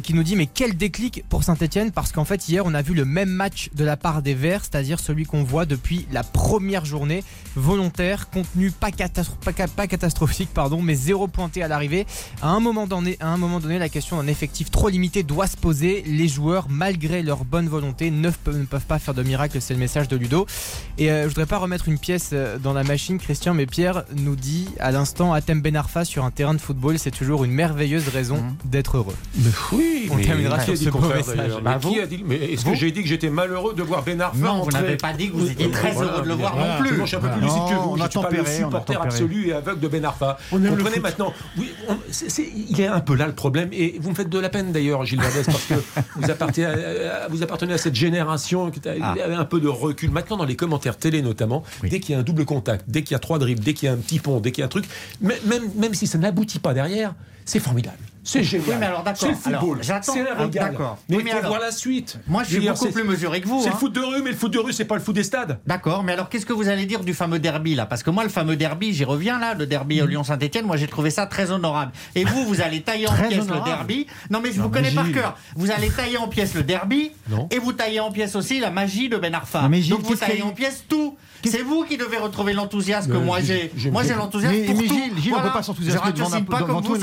qui 0.04 0.14
nous 0.14 0.24
dit 0.24 0.36
mais 0.36 0.48
quel 0.48 0.76
déclic 0.76 1.24
pour 1.30 1.44
Saint-Etienne 1.44 1.92
parce 1.92 2.12
qu'en 2.12 2.26
fait 2.26 2.48
hier 2.50 2.64
on 2.66 2.74
a 2.74 2.82
vu 2.82 2.94
le 2.94 3.06
même 3.06 3.30
match 3.30 3.70
de 3.74 3.84
la 3.84 3.98
part 3.98 4.22
des 4.22 4.34
Verts, 4.34 4.62
c'est-à-dire 4.64 5.00
celui 5.00 5.26
qu'on 5.26 5.44
voit 5.44 5.66
depuis 5.66 6.08
la 6.12 6.24
première 6.24 6.86
journée, 6.86 7.24
volontaire, 7.56 8.30
contenu 8.30 8.72
pas, 8.72 8.90
pas 8.92 9.68
pas 9.68 9.88
catastrophique, 9.88 10.50
pardon, 10.62 10.80
mais 10.80 10.94
zéro 10.94 11.28
pointé 11.28 11.64
à 11.64 11.68
l'arrivée. 11.68 12.06
À 12.44 12.50
un 12.50 12.60
moment 12.60 12.86
donné, 12.86 13.18
à 13.20 13.30
un 13.30 13.38
moment 13.38 13.60
donné, 13.60 13.80
la 13.80 13.90
question 13.90 14.18
d'un 14.22 14.28
effectif 14.28 14.70
trop 14.70 14.90
limité 14.90 15.24
doit 15.24 15.48
se 15.48 15.58
poser. 15.58 16.04
Les 16.06 16.28
joueurs, 16.28 16.68
malgré 16.70 17.24
leur 17.24 17.46
bonne 17.46 17.68
volonté, 17.68 18.12
ne 18.12 18.30
peuvent, 18.30 18.60
ne 18.60 18.66
peuvent 18.66 18.86
pas 18.86 19.00
faire 19.00 19.16
de 19.16 19.24
miracle. 19.24 19.58
C'est 19.60 19.74
le 19.74 19.80
message 19.80 20.08
de 20.08 20.16
Ludo. 20.18 20.46
Et 21.00 21.10
euh, 21.10 21.24
je 21.24 21.30
voudrais 21.30 21.48
pas 21.48 21.58
remettre 21.58 21.88
une 21.88 21.98
pièce 21.98 22.30
euh, 22.34 22.60
dans 22.60 22.74
la 22.74 22.84
machine, 22.84 23.18
Christian, 23.18 23.56
mais 23.56 23.66
Pierre 23.66 24.04
nous 24.16 24.36
dit 24.36 24.68
à 24.80 24.92
l'instant, 24.92 25.34
Atem 25.34 25.62
Benarfa 25.64 26.06
sur 26.06 26.26
un 26.26 26.30
terrain 26.30 26.54
de 26.54 26.62
football, 26.62 27.00
c'est 27.00 27.10
toujours 27.10 27.44
une 27.44 27.52
merveilleuse 27.54 28.08
raison 28.10 28.44
d'être 28.64 28.98
heureux. 28.98 29.16
Oui, 29.72 30.10
On 30.12 30.16
mais 30.18 30.24
terminera 30.26 30.60
sur 30.60 30.78
ce 30.78 30.90
beau 30.92 31.00
message. 31.00 31.54
Bah, 31.64 31.80
Mais 31.84 31.90
qui 31.90 32.00
a 32.00 32.06
dit- 32.06 32.24
Mais 32.24 32.36
est-ce 32.36 32.66
que 32.66 32.76
j'ai 32.76 32.92
dit 32.92 33.02
que 33.02 33.08
j'étais 33.10 33.32
malheureux 33.32 33.74
de 33.74 33.82
voir 33.82 34.04
Ben 34.04 34.22
Arfa 34.22 34.38
Non, 34.38 34.62
vous 34.62 34.70
n'avez 34.70 34.98
pas 34.98 35.14
dit 35.14 35.30
que 35.32 35.38
vous 35.38 35.50
étiez 35.50 35.72
très 35.72 35.92
Voilà, 35.94 36.12
heureux 36.12 36.22
de 36.22 36.28
le 36.28 36.34
voir 36.36 36.56
voilà. 36.56 36.76
non 36.78 36.82
plus. 36.86 36.92
Moi, 36.98 37.06
je 37.06 37.08
suis 37.08 37.18
un 37.18 37.20
peu 37.22 37.30
plus 37.32 37.42
lucide 37.42 37.62
que 37.68 37.74
vous. 37.82 37.90
on 37.94 37.96
Je 37.98 38.04
a 38.04 38.10
suis 38.12 38.20
pas 38.22 38.30
le 38.30 38.46
supporter 38.46 39.02
absolu 39.02 39.48
et 39.48 39.54
aveugle 39.54 39.80
de 39.80 39.88
Ben 39.88 40.06
Arfa. 40.06 40.38
On 40.52 40.58
aime 40.64 40.76
le 40.76 40.84
Comprenez 40.84 41.00
maintenant. 41.00 41.34
Oui, 41.58 41.72
on- 41.88 41.96
il 42.70 42.82
est 42.82 42.88
un 42.88 43.00
peu 43.00 43.16
là 43.16 43.28
le 43.28 43.34
problème. 43.34 43.70
Et 43.72 43.98
vous 44.02 44.10
me 44.10 44.16
faites 44.16 44.30
de 44.30 44.40
la 44.40 44.50
peine 44.50 44.72
d'ailleurs, 44.72 45.06
Gilles 45.06 45.22
Verdès, 45.22 45.44
parce 45.46 45.66
que 45.66 45.74
vous 46.16 46.30
appartenez 46.30 46.66
à, 46.66 46.72
à- 47.24 47.28
vous 47.30 47.42
appartenez 47.44 47.74
à 47.74 47.78
cette 47.78 47.96
génération 47.96 48.70
qui 48.72 48.82
Ah. 49.02 49.12
avait 49.12 49.36
un 49.36 49.46
peu 49.46 49.60
de 49.60 49.68
recul. 49.68 50.12
Maintenant, 50.12 50.38
dans 50.38 50.46
les 50.46 50.56
commentaires 50.56 50.98
télé 50.98 51.22
notamment, 51.22 51.64
dès 51.84 52.00
qu'il 52.00 52.14
y 52.14 52.16
a 52.16 52.20
un 52.20 52.24
double 52.24 52.46
contact, 52.46 52.86
dès 52.88 53.02
qu'il 53.04 53.14
y 53.14 53.16
a 53.16 53.20
trois 53.20 53.40
dribbles, 53.40 53.64
dès 53.64 53.74
qu'il 53.74 53.88
y 53.88 53.90
a 53.90 53.94
un 53.94 53.98
petit 53.98 54.20
pont, 54.20 54.40
dès 54.40 54.52
qu'il 54.52 54.62
y 54.62 54.64
a 54.64 54.66
un 54.66 54.70
truc, 54.70 54.86
même, 55.22 55.38
même, 55.46 55.64
même 55.76 55.94
si 55.94 56.08
ça 56.08 56.18
n'aboutit 56.18 56.60
pas 56.60 56.74
derrière, 56.74 57.14
c'est 57.46 57.60
formidable. 57.60 57.98
C'est 58.24 58.44
génial. 58.44 58.70
Oui, 58.70 58.76
mais 58.80 58.86
alors 58.86 59.04
d'accord. 59.04 59.20
C'est 59.22 59.30
le 59.30 59.36
football. 59.36 59.80
C'est 59.82 60.24
la. 60.24 60.36
Ah 60.38 60.96
mais 61.10 61.18
oui, 61.18 61.24
mais 61.24 61.42
voir 61.42 61.60
la 61.60 61.72
suite. 61.72 62.20
Moi, 62.28 62.44
je 62.44 62.50
suis 62.50 62.68
beaucoup 62.68 62.90
plus 62.90 63.04
mesuré 63.04 63.42
que 63.42 63.48
vous. 63.48 63.62
C'est 63.62 63.70
le 63.70 63.76
hein. 63.76 63.78
foot 63.78 63.94
de 63.94 64.00
rue, 64.00 64.22
mais 64.22 64.32
le 64.32 64.36
foot 64.36 64.52
de 64.52 64.60
rue, 64.60 64.74
c'est 64.74 64.86
pas 64.86 64.96
le 64.96 65.02
foot 65.02 65.16
des 65.16 65.24
stades. 65.24 65.60
D'accord. 65.66 66.04
Mais 66.04 66.14
alors, 66.14 66.30
qu'est-ce 66.30 66.46
que 66.46 66.54
vous 66.54 66.70
allez 66.70 66.86
dire 66.86 67.04
du 67.04 67.14
fameux 67.14 67.40
derby 67.40 67.76
là? 67.76 67.86
Parce 67.86 68.04
que 68.04 68.10
moi, 68.10 68.24
le 68.24 68.30
fameux 68.30 68.56
derby, 68.56 68.94
j'y 68.94 69.04
reviens 69.04 69.40
là, 69.40 69.54
le 69.54 69.66
derby 69.66 70.02
mmh. 70.02 70.06
Lyon-Saint-Etienne. 70.06 70.66
Moi, 70.66 70.78
j'ai 70.78 70.88
trouvé 70.88 71.10
ça 71.10 71.26
très 71.26 71.52
honorable. 71.52 71.92
Et 72.16 72.24
vous, 72.24 72.46
vous 72.46 72.62
allez 72.62 72.82
tailler 72.82 73.08
en 73.08 73.14
pièces 73.28 73.48
le 73.48 73.64
derby. 73.66 74.08
Non, 74.30 74.40
mais 74.42 74.52
je 74.52 74.62
vous 74.62 74.70
connais 74.70 74.92
par 74.92 75.12
cœur. 75.12 75.38
Vous 75.56 75.72
allez 75.72 75.90
tailler 75.90 76.18
en 76.18 76.28
pièces 76.28 76.54
le 76.54 76.64
derby. 76.64 77.12
Non. 77.30 77.48
Et 77.52 77.60
vous 77.60 77.74
taillez 77.74 78.00
en 78.00 78.12
pièces 78.12 78.36
aussi 78.36 78.60
la 78.60 78.70
magie 78.72 79.10
de 79.10 79.18
Ben 79.18 79.34
Arfa. 79.34 79.64
Non, 79.64 79.70
mais 79.70 79.82
Gilles, 79.82 79.94
Donc 79.94 80.04
vous 80.04 80.16
taillez 80.16 80.44
en 80.44 80.52
pièces 80.52 80.86
tout. 80.88 81.18
C'est 81.46 81.64
vous 81.64 81.84
qui 81.84 81.98
devez 81.98 82.18
retrouver 82.18 82.54
l'enthousiasme 82.54 83.12
que 83.12 83.18
moi 83.18 83.40
j'ai. 83.42 83.72
Moi 83.92 84.04
j'ai 84.04 84.14
l'enthousiasme 84.14 84.66
pour 84.66 84.76
mais 84.76 84.88
tout. 84.88 84.94
Gilles, 84.94 85.14
Gilles 85.18 85.32
voilà. 85.32 85.46
on 85.46 85.48
peut 85.50 85.54
pas 85.54 85.64
s'enthousiasmer 85.64 86.12
devant, 86.12 86.42
pas 86.44 86.62
devant 86.62 86.82
tout 86.82 86.96
vous 86.96 87.00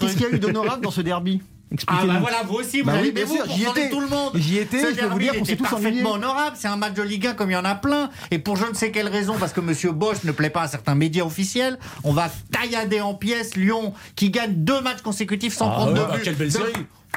Qu'est-ce 0.00 0.12
qu'il 0.14 0.22
y 0.22 0.26
a 0.26 0.30
eu 0.30 0.38
d'honorable 0.38 0.82
dans 0.82 0.90
ce 0.90 1.00
derby 1.00 1.40
ah 1.86 2.04
bah 2.06 2.18
voilà, 2.20 2.42
vous 2.44 2.54
aussi, 2.54 2.80
vous 2.80 2.86
bah 2.86 2.98
vous, 3.02 3.38
j'y 3.54 3.64
étais, 3.64 3.90
tout 3.90 4.00
le 4.00 4.08
monde. 4.08 4.32
J'y 4.34 4.58
étais, 4.58 4.94
je 4.94 5.00
peux 5.00 5.06
vous 5.06 5.18
dire 5.18 5.34
qu'on 5.34 5.44
s'est 5.44 5.56
tous 5.56 5.68
parfaitement 5.68 6.12
honorable, 6.12 6.56
c'est 6.58 6.68
un 6.68 6.76
match 6.76 6.94
de 6.94 7.02
Ligue 7.02 7.26
1 7.26 7.34
comme 7.34 7.50
il 7.50 7.54
y 7.54 7.56
en 7.56 7.64
a 7.64 7.74
plein, 7.74 8.08
et 8.30 8.38
pour 8.38 8.56
je 8.56 8.64
ne 8.64 8.74
sais 8.74 8.90
quelle 8.90 9.08
raison, 9.08 9.36
parce 9.38 9.52
que 9.52 9.60
Monsieur 9.60 9.92
Bosch 9.92 10.24
ne 10.24 10.32
plaît 10.32 10.50
pas 10.50 10.62
à 10.62 10.68
certains 10.68 10.94
médias 10.94 11.24
officiels, 11.24 11.78
on 12.04 12.12
va 12.12 12.30
taillader 12.50 13.02
en 13.02 13.12
pièces 13.12 13.54
Lyon, 13.54 13.92
qui 14.16 14.30
gagne 14.30 14.54
deux 14.54 14.80
matchs 14.80 15.02
consécutifs 15.02 15.54
sans 15.54 15.68
ah 15.68 15.74
prendre 15.74 15.92
ouais, 15.92 15.98
de 15.98 16.04
but. 16.04 16.12
Bah, 16.12 16.18
quelle 16.24 16.36
belle 16.36 16.52
série 16.52 16.72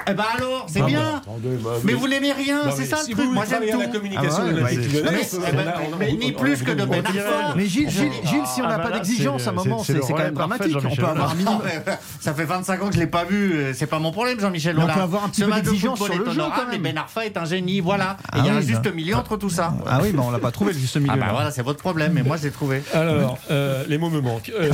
eh 0.08 0.14
ben 0.14 0.24
alors, 0.38 0.66
c'est 0.68 0.82
bien. 0.84 1.22
mais 1.84 1.94
vous 1.94 2.08
n'aimez 2.08 2.32
rien, 2.32 2.72
c'est 2.72 2.86
ça 2.86 2.98
le 3.08 3.14
truc. 3.14 3.30
Moi 3.32 3.44
j'aime 3.48 3.70
tout. 3.70 3.80
la 3.80 3.88
communication 3.88 4.44
ah 4.48 4.52
mais, 4.52 4.78
eh 4.78 5.96
ben, 6.00 6.18
ni 6.18 6.32
plus 6.32 6.64
que 6.64 6.72
de 6.72 6.86
Ben 6.86 7.04
Mais 7.56 7.68
Gilles, 7.68 7.90
si 7.92 8.62
on 8.62 8.68
n'a 8.68 8.80
pas 8.80 8.92
d'exigence 8.92 9.48
à 9.48 9.52
un 9.52 9.54
moment, 9.54 9.84
c'est 9.84 10.00
quand 10.00 10.18
même 10.18 10.34
dramatique. 10.34 10.78
On 10.84 10.96
peut 10.96 11.06
avoir 11.06 11.36
Ça 12.20 12.34
fait 12.34 12.46
25 12.46 12.82
ans 12.82 12.88
que 12.88 12.94
je 12.94 13.00
ne 13.00 13.04
l'ai 13.04 13.10
pas 13.10 13.26
vu. 13.26 13.54
Euh, 13.54 13.74
c'est 13.74 13.88
pas 13.88 14.00
mon 14.00 14.12
problème, 14.12 14.40
Jean-Michel. 14.40 14.78
On 14.80 14.86
peut 14.86 14.92
avoir 15.00 15.26
un 15.26 15.30
petit 15.30 15.44
peu 15.44 15.52
d'exigence 15.52 16.00
sur 16.02 16.18
le 16.18 16.32
jeu 16.32 16.42
quand 16.56 16.68
même. 16.72 16.82
Ben 16.82 16.98
Arfa 16.98 17.26
est 17.26 17.38
un 17.38 17.46
génie, 17.46 17.80
voilà. 17.80 18.18
Ah 18.32 18.38
il 18.40 18.46
y 18.46 18.50
a 18.50 18.56
un 18.56 18.62
juste 18.62 18.84
bah. 18.84 18.92
milieu 18.92 19.16
entre 19.16 19.38
tout 19.38 19.50
ça. 19.50 19.74
Ah 19.86 20.00
oui, 20.02 20.12
mais 20.14 20.20
on 20.20 20.32
l'a 20.32 20.40
pas 20.40 20.52
trouvé 20.52 20.74
le 20.74 20.80
juste 20.80 20.98
milieu. 20.98 21.12
Ah 21.14 21.18
bah 21.18 21.28
voilà, 21.32 21.52
c'est 21.52 21.62
votre 21.62 21.80
problème. 21.80 22.14
Mais 22.14 22.24
moi 22.24 22.38
je 22.38 22.44
l'ai 22.44 22.52
trouvé. 22.52 22.82
Alors, 22.94 23.38
euh, 23.52 23.84
les 23.88 23.98
mots 23.98 24.10
me 24.10 24.22
manquent. 24.22 24.52
Euh, 24.60 24.72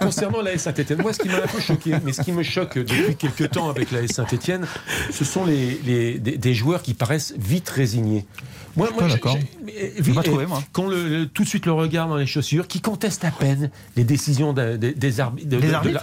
concernant 0.00 0.42
la 0.42 0.52
S 0.52 0.68
moi 0.98 1.12
ce 1.12 1.18
qui 1.18 1.28
m'a 1.28 1.36
un 1.36 1.46
peu 1.46 1.60
choqué, 1.60 1.94
mais 2.04 2.12
ce 2.12 2.22
qui 2.22 2.32
me 2.32 2.42
choque 2.42 2.78
depuis 2.78 3.16
quelques 3.16 3.50
temps 3.50 3.70
avec 3.70 3.90
la 3.90 4.02
S 4.02 4.18
Etienne, 4.34 4.66
ce 5.10 5.24
sont 5.24 5.44
les, 5.44 6.18
des 6.18 6.54
joueurs 6.54 6.82
qui 6.82 6.94
paraissent 6.94 7.34
vite 7.36 7.68
résignés. 7.68 8.26
Moi, 8.76 8.88
je 8.90 8.94
moi, 8.94 9.08
d'accord. 9.08 9.36
Qu'on 10.72 10.88
le, 10.88 11.08
le, 11.08 11.26
tout 11.26 11.44
de 11.44 11.48
suite 11.48 11.66
le 11.66 11.72
regard 11.72 12.08
dans 12.08 12.16
les 12.16 12.26
chaussures, 12.26 12.68
qui 12.68 12.80
conteste 12.80 13.24
à 13.24 13.30
peine 13.30 13.70
les 13.96 14.04
décisions 14.04 14.52
de, 14.52 14.76
des, 14.76 15.20
arbitres. 15.20 15.48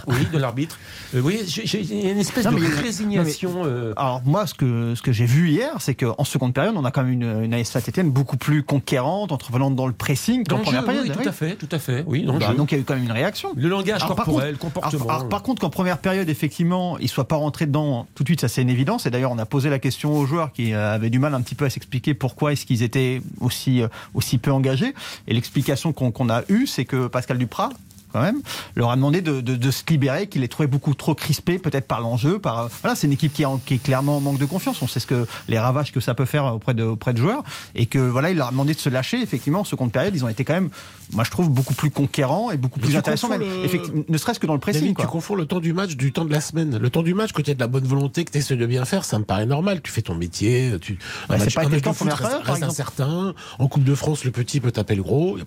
Oui, 0.07 0.27
de 0.31 0.37
l'arbitre. 0.37 0.77
Euh, 1.15 1.21
oui, 1.21 1.39
il 1.45 2.03
y 2.03 2.07
a 2.07 2.11
une 2.11 2.17
espèce 2.17 2.43
de 2.43 2.81
résignation. 2.81 3.63
Euh. 3.63 3.93
Alors, 3.95 4.21
moi, 4.25 4.45
ce 4.45 4.53
que, 4.53 4.93
ce 4.93 5.01
que 5.01 5.13
j'ai 5.13 5.25
vu 5.25 5.49
hier, 5.49 5.71
c'est 5.79 5.95
qu'en 5.95 6.25
seconde 6.25 6.53
période, 6.53 6.75
on 6.75 6.83
a 6.83 6.91
quand 6.91 7.03
même 7.03 7.13
une, 7.13 7.43
une 7.45 7.53
AS 7.53 7.63
Saint-Etienne 7.63 8.11
beaucoup 8.11 8.35
plus 8.35 8.61
conquérante, 8.61 9.31
entrevenante 9.31 9.75
dans 9.77 9.87
le 9.87 9.93
pressing 9.93 10.45
qu'en 10.45 10.59
première 10.59 10.83
période. 10.83 11.05
Oui, 11.07 11.23
tout 11.23 11.29
à 11.29 11.31
fait, 11.31 11.55
tout 11.55 11.69
à 11.71 11.79
fait. 11.79 12.03
Oui, 12.07 12.25
bah, 12.25 12.53
donc, 12.53 12.73
il 12.73 12.75
y 12.75 12.77
a 12.77 12.81
eu 12.81 12.83
quand 12.83 12.95
même 12.95 13.05
une 13.05 13.11
réaction. 13.13 13.53
Le 13.55 13.69
langage 13.69 14.03
alors, 14.03 14.17
contre, 14.17 14.45
le 14.45 14.57
comportement. 14.57 15.23
Par 15.29 15.43
contre, 15.43 15.61
qu'en 15.61 15.69
première 15.69 15.99
période, 15.99 16.27
effectivement, 16.27 16.97
il 16.97 17.03
ne 17.03 17.09
soit 17.09 17.27
pas 17.27 17.37
rentré 17.37 17.65
dedans 17.65 18.07
tout 18.15 18.23
de 18.23 18.29
suite, 18.29 18.41
ça 18.41 18.47
c'est 18.47 18.61
une 18.61 18.69
évidence. 18.69 19.05
Et 19.05 19.09
d'ailleurs, 19.09 19.31
on 19.31 19.37
a 19.37 19.45
posé 19.45 19.69
la 19.69 19.79
question 19.79 20.13
aux 20.13 20.25
joueurs 20.25 20.51
qui 20.51 20.73
euh, 20.73 20.95
avaient 20.95 21.09
du 21.09 21.19
mal 21.19 21.33
un 21.33 21.41
petit 21.41 21.55
peu 21.55 21.65
à 21.65 21.69
s'expliquer 21.69 22.13
pourquoi 22.13 22.51
ce 22.57 22.65
qu'ils 22.65 22.83
étaient 22.83 23.21
euh, 23.21 23.87
aussi, 24.13 24.37
peu 24.37 24.51
engagés. 24.51 24.93
Et 25.27 25.33
l'explication 25.33 25.93
qu'on 25.93 26.29
a 26.29 26.43
eue, 26.49 26.67
c'est 26.67 26.85
que 26.85 27.07
Pascal 27.07 27.37
Duprat 27.37 27.69
quand 28.17 28.23
même, 28.23 28.41
leur 28.75 28.91
a 28.91 28.95
demandé 28.95 29.21
de, 29.21 29.71
se 29.71 29.83
libérer, 29.89 30.27
qu'il 30.27 30.41
les 30.41 30.47
trouvait 30.47 30.67
beaucoup 30.67 30.93
trop 30.93 31.13
crispés, 31.13 31.59
peut-être 31.59 31.87
par 31.87 32.01
l'enjeu. 32.01 32.39
Euh, 32.43 32.67
voilà, 32.81 32.95
c'est 32.95 33.07
une 33.07 33.13
équipe 33.13 33.33
qui, 33.33 33.43
est 33.43 33.83
clairement 33.83 34.17
en 34.17 34.21
manque 34.21 34.39
de 34.39 34.45
confiance. 34.45 34.81
On 34.81 34.87
sait 34.87 34.99
ce 34.99 35.07
que 35.07 35.27
les 35.47 35.59
ravages 35.59 35.91
que 35.91 35.99
ça 35.99 36.15
peut 36.15 36.25
faire 36.25 36.45
auprès 36.55 36.73
de, 36.73 36.95
joueurs. 37.15 37.43
Et 37.75 37.85
que 37.85 37.99
voilà, 37.99 38.31
il 38.31 38.37
leur 38.37 38.47
a 38.47 38.51
demandé 38.51 38.73
de 38.73 38.79
se 38.79 38.89
lâcher. 38.89 39.21
Effectivement, 39.21 39.61
en 39.61 39.63
seconde 39.63 39.91
période, 39.91 40.15
ils 40.15 40.25
ont 40.25 40.29
été 40.29 40.43
quand 40.43 40.53
même, 40.53 40.69
moi 41.13 41.23
je 41.23 41.31
trouve, 41.31 41.49
beaucoup 41.49 41.73
plus 41.73 41.91
conquérants 41.91 42.51
et 42.51 42.57
beaucoup 42.57 42.79
plus 42.79 42.95
intéressants, 42.95 43.29
ne 43.29 44.17
serait-ce 44.17 44.39
que 44.39 44.47
dans 44.47 44.53
le 44.53 44.59
pressing. 44.59 44.95
Tu 44.95 45.05
confonds 45.05 45.35
le 45.35 45.45
temps 45.45 45.59
du 45.59 45.73
match 45.73 45.95
du 45.95 46.11
temps 46.11 46.25
de 46.25 46.31
la 46.31 46.41
semaine. 46.41 46.77
Le 46.77 46.89
temps 46.89 47.03
du 47.03 47.13
match, 47.13 47.33
que 47.33 47.41
tu 47.41 47.51
as 47.51 47.53
de 47.53 47.59
la 47.59 47.67
bonne 47.67 47.85
volonté, 47.85 48.25
que 48.25 48.31
tu 48.31 48.37
essaies 48.39 48.55
de 48.55 48.65
bien 48.65 48.85
faire, 48.85 49.05
ça 49.05 49.19
me 49.19 49.25
paraît 49.25 49.45
normal. 49.45 49.81
Tu 49.81 49.91
fais 49.91 50.01
ton 50.01 50.15
métier. 50.15 50.73
Tu... 50.81 50.97
C'est 51.37 51.53
pas 51.53 51.65
un 51.65 51.79
temps 51.79 51.93
foot, 51.93 52.11
reste, 52.11 52.37
reste 52.43 52.63
incertain. 52.63 53.33
En 53.59 53.67
Coupe 53.67 53.83
de 53.83 53.95
France, 53.95 54.23
le 54.23 54.31
petit 54.31 54.59
peut 54.59 54.71
taper 54.71 54.95
le 54.95 55.03
gros. 55.03 55.37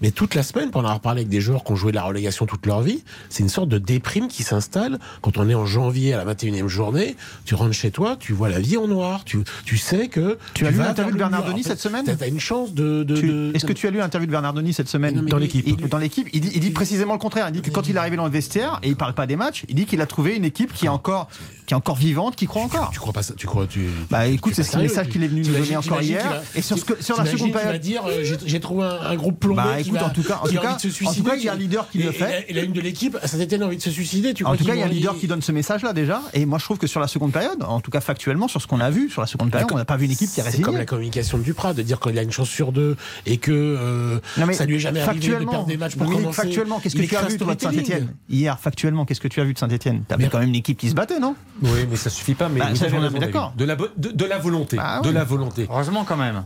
Mais 0.00 0.10
toute 0.10 0.34
la 0.34 0.42
semaine, 0.42 0.70
pendant 0.70 0.88
avoir 0.88 1.00
parlé 1.00 1.20
avec 1.20 1.28
des 1.28 1.40
joueurs 1.40 1.64
qui 1.64 1.72
ont 1.72 1.76
joué 1.76 1.92
la 1.92 2.05
relégation 2.06 2.46
toute 2.46 2.66
leur 2.66 2.82
vie. 2.82 3.02
C'est 3.28 3.42
une 3.42 3.48
sorte 3.48 3.68
de 3.68 3.78
déprime 3.78 4.28
qui 4.28 4.42
s'installe 4.42 4.98
quand 5.22 5.38
on 5.38 5.48
est 5.48 5.54
en 5.54 5.66
janvier 5.66 6.14
à 6.14 6.24
la 6.24 6.34
21e 6.34 6.68
journée. 6.68 7.16
Tu 7.44 7.54
rentres 7.54 7.74
chez 7.74 7.90
toi, 7.90 8.16
tu 8.18 8.32
vois 8.32 8.48
la 8.48 8.60
vie 8.60 8.76
en 8.76 8.86
noir, 8.86 9.24
tu, 9.24 9.38
tu 9.64 9.76
sais 9.76 10.08
que. 10.08 10.38
Tu, 10.54 10.66
as 10.66 10.70
lu 10.70 10.78
l'interview 10.78 11.12
de 11.12 11.18
Bernard 11.18 11.44
Denis 11.44 11.62
cette 11.62 11.80
semaine 11.80 12.04
Tu 12.04 12.22
as 12.22 12.26
une 12.26 12.40
chance 12.40 12.74
de. 12.74 13.52
Est-ce 13.54 13.64
que 13.64 13.72
tu 13.72 13.86
as 13.86 13.90
lu 13.90 13.98
l'interview 13.98 14.26
de 14.26 14.32
Bernard 14.32 14.54
Denis 14.54 14.72
cette 14.72 14.88
semaine 14.88 15.24
dans 15.26 15.38
l'équipe 15.38 15.66
il, 15.66 15.76
Dans 15.88 15.98
l'équipe, 15.98 16.28
il 16.32 16.40
dit, 16.40 16.70
précisément 16.70 17.14
le 17.14 17.18
contraire. 17.18 17.48
Il 17.48 17.52
dit 17.52 17.62
que 17.62 17.70
quand 17.70 17.88
il 17.88 17.96
est 17.96 17.98
arrivé 17.98 18.16
dans 18.16 18.24
le 18.24 18.30
vestiaire, 18.30 18.78
et 18.82 18.88
il 18.88 18.96
parle 18.96 19.14
pas 19.14 19.26
des 19.26 19.36
matchs, 19.36 19.64
il 19.68 19.74
dit 19.74 19.86
qu'il 19.86 20.00
a 20.00 20.06
trouvé 20.06 20.36
une 20.36 20.44
équipe 20.44 20.72
qui 20.72 20.86
est 20.86 20.90
encore, 20.90 21.28
qui 21.66 21.74
est 21.74 21.76
encore 21.76 21.96
vivante, 21.96 22.36
qui 22.36 22.46
croit 22.46 22.62
encore. 22.62 22.90
Tu, 22.92 22.98
crois 22.98 23.12
pas 23.12 23.22
ça 23.22 23.34
Tu 23.36 23.46
crois 23.46 23.66
tu, 23.66 23.88
Bah 24.10 24.26
écoute, 24.26 24.54
c'est 24.54 24.62
ce 24.62 24.78
message 24.78 25.08
qu'il 25.08 25.22
est 25.22 25.28
venu 25.28 25.42
nous 25.42 25.52
donner 25.52 25.76
encore 25.76 26.02
hier. 26.02 26.42
Et 26.54 26.62
sur, 26.62 26.78
ce 26.78 26.84
que, 26.84 27.02
sur 27.02 27.16
la 27.16 27.26
seconde 27.26 27.52
période. 27.52 27.80
dire, 27.80 28.02
euh, 28.06 28.24
j'ai 28.44 28.60
trouvé 28.60 28.84
un, 28.84 29.16
groupe 29.16 29.40
plombé. 29.40 29.62
Bah 29.62 29.80
écoute, 29.80 30.02
en 30.02 30.10
tout 30.10 30.22
cas, 30.22 30.40
en 30.42 30.46
tout 30.46 31.22
cas, 31.22 31.36
il 31.36 31.44
y 31.44 31.48
a 31.48 31.52
un 31.52 31.56
leader 31.56 31.85
leader 31.92 32.12
qui 32.12 32.20
le 32.20 32.26
fait. 32.26 32.46
Et 32.48 32.52
la, 32.52 32.62
une 32.62 32.72
de 32.72 32.80
l'équipe, 32.80 33.16
ça 33.24 33.36
t'étonne 33.38 33.62
envie 33.62 33.76
de 33.76 33.82
se 33.82 33.90
suicider. 33.90 34.34
Tu 34.34 34.44
en 34.44 34.56
tout 34.56 34.64
cas, 34.64 34.74
il 34.74 34.80
y 34.80 34.82
a 34.82 34.86
un 34.86 34.88
leader 34.88 35.16
qui 35.18 35.26
donne 35.26 35.42
ce 35.42 35.52
message-là 35.52 35.92
déjà. 35.92 36.22
Et 36.34 36.46
moi, 36.46 36.58
je 36.58 36.64
trouve 36.64 36.78
que 36.78 36.86
sur 36.86 37.00
la 37.00 37.08
seconde 37.08 37.32
période, 37.32 37.62
en 37.62 37.80
tout 37.80 37.90
cas 37.90 38.00
factuellement, 38.00 38.48
sur 38.48 38.60
ce 38.60 38.66
qu'on 38.66 38.80
a 38.80 38.90
vu, 38.90 39.10
sur 39.10 39.20
la 39.20 39.26
seconde 39.26 39.50
période, 39.50 39.70
on 39.72 39.76
n'a 39.76 39.84
pas 39.84 39.96
vu 39.96 40.06
une 40.06 40.12
équipe 40.12 40.30
qui 40.30 40.40
a 40.40 40.44
C'est 40.44 40.60
comme 40.60 40.76
la 40.76 40.84
communication 40.84 41.38
de 41.38 41.42
Duprat, 41.42 41.74
de 41.74 41.82
dire 41.82 42.00
qu'il 42.00 42.18
a 42.18 42.22
une 42.22 42.32
chance 42.32 42.48
sur 42.48 42.72
deux 42.72 42.96
et 43.26 43.38
que 43.38 43.52
euh, 43.52 44.20
non 44.38 44.46
mais 44.46 44.54
ça 44.54 44.64
lui 44.64 44.76
est 44.76 44.80
jamais 44.80 45.00
arrivé 45.00 45.28
de 45.28 45.44
perdre 45.44 45.66
des 45.66 45.76
matchs 45.76 45.96
pour 45.96 46.10
commencer. 46.10 46.42
Factuellement, 46.42 46.80
qu'est-ce 46.80 46.96
que 46.96 47.02
tu 47.02 47.16
as 47.16 47.22
vu 47.22 47.36
de 47.36 47.44
Saint-Etienne 47.44 48.14
Hier, 48.28 48.58
factuellement, 48.58 49.04
qu'est-ce 49.04 49.20
que 49.20 49.28
tu 49.28 49.40
as 49.40 49.44
vu 49.44 49.54
de 49.54 49.58
Saint-Etienne 49.58 50.04
T'avais 50.08 50.28
quand 50.28 50.38
même 50.38 50.48
une 50.48 50.54
équipe 50.54 50.78
qui 50.78 50.90
se 50.90 50.94
battait, 50.94 51.18
non 51.18 51.34
Oui, 51.62 51.86
mais 51.88 51.96
ça 51.96 52.10
suffit 52.10 52.34
pas. 52.34 52.48
Mais 52.48 52.60
bah, 52.60 52.68
vous 52.70 52.84
avez 52.84 53.18
d'accord. 53.18 53.52
De 53.56 53.64
la, 53.64 53.76
de, 53.76 54.24
la 54.24 54.38
volonté. 54.38 54.76
Bah 54.76 55.00
de 55.02 55.10
la 55.10 55.24
volonté. 55.24 55.66
Heureusement 55.70 56.04
quand 56.04 56.16
même. 56.16 56.44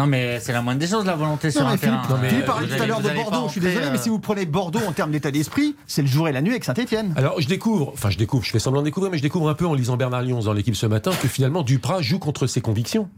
Non, 0.00 0.06
mais 0.06 0.40
c'est 0.40 0.52
la 0.52 0.62
moindre 0.62 0.80
des 0.80 0.86
choses, 0.86 1.04
la 1.04 1.14
volonté 1.14 1.50
sur 1.50 1.60
non, 1.60 1.68
un 1.68 1.76
Philippe, 1.76 2.00
terrain. 2.08 2.20
Euh, 2.24 2.42
parlait 2.46 2.68
tout 2.68 2.82
à 2.82 2.86
l'heure 2.86 3.02
de 3.02 3.10
Bordeaux. 3.10 3.48
Je 3.48 3.52
suis 3.52 3.60
désolé, 3.60 3.86
mais 3.92 3.98
si 3.98 4.08
euh, 4.08 4.12
vous 4.12 4.18
prenez 4.18 4.46
Bordeaux 4.46 4.80
en 4.88 4.92
termes 4.92 5.10
d'état 5.10 5.30
d'esprit, 5.30 5.76
c'est 5.86 6.00
le 6.00 6.08
jour 6.08 6.26
et 6.26 6.32
la 6.32 6.40
nuit 6.40 6.52
avec 6.52 6.64
Saint-Etienne. 6.64 7.12
Alors, 7.16 7.38
je 7.38 7.46
découvre, 7.46 7.90
enfin, 7.92 8.08
je 8.08 8.16
découvre, 8.16 8.42
je 8.42 8.50
fais 8.50 8.58
semblant 8.58 8.80
de 8.80 8.86
découvrir, 8.86 9.12
mais 9.12 9.18
je 9.18 9.22
découvre 9.22 9.50
un 9.50 9.54
peu 9.54 9.66
en 9.66 9.74
lisant 9.74 9.98
Bernard 9.98 10.22
Lyons 10.22 10.40
dans 10.40 10.54
l'équipe 10.54 10.74
ce 10.74 10.86
matin 10.86 11.10
que 11.20 11.28
finalement, 11.28 11.62
Duprat 11.62 12.00
joue 12.00 12.18
contre 12.18 12.46
ses 12.46 12.62
convictions. 12.62 13.10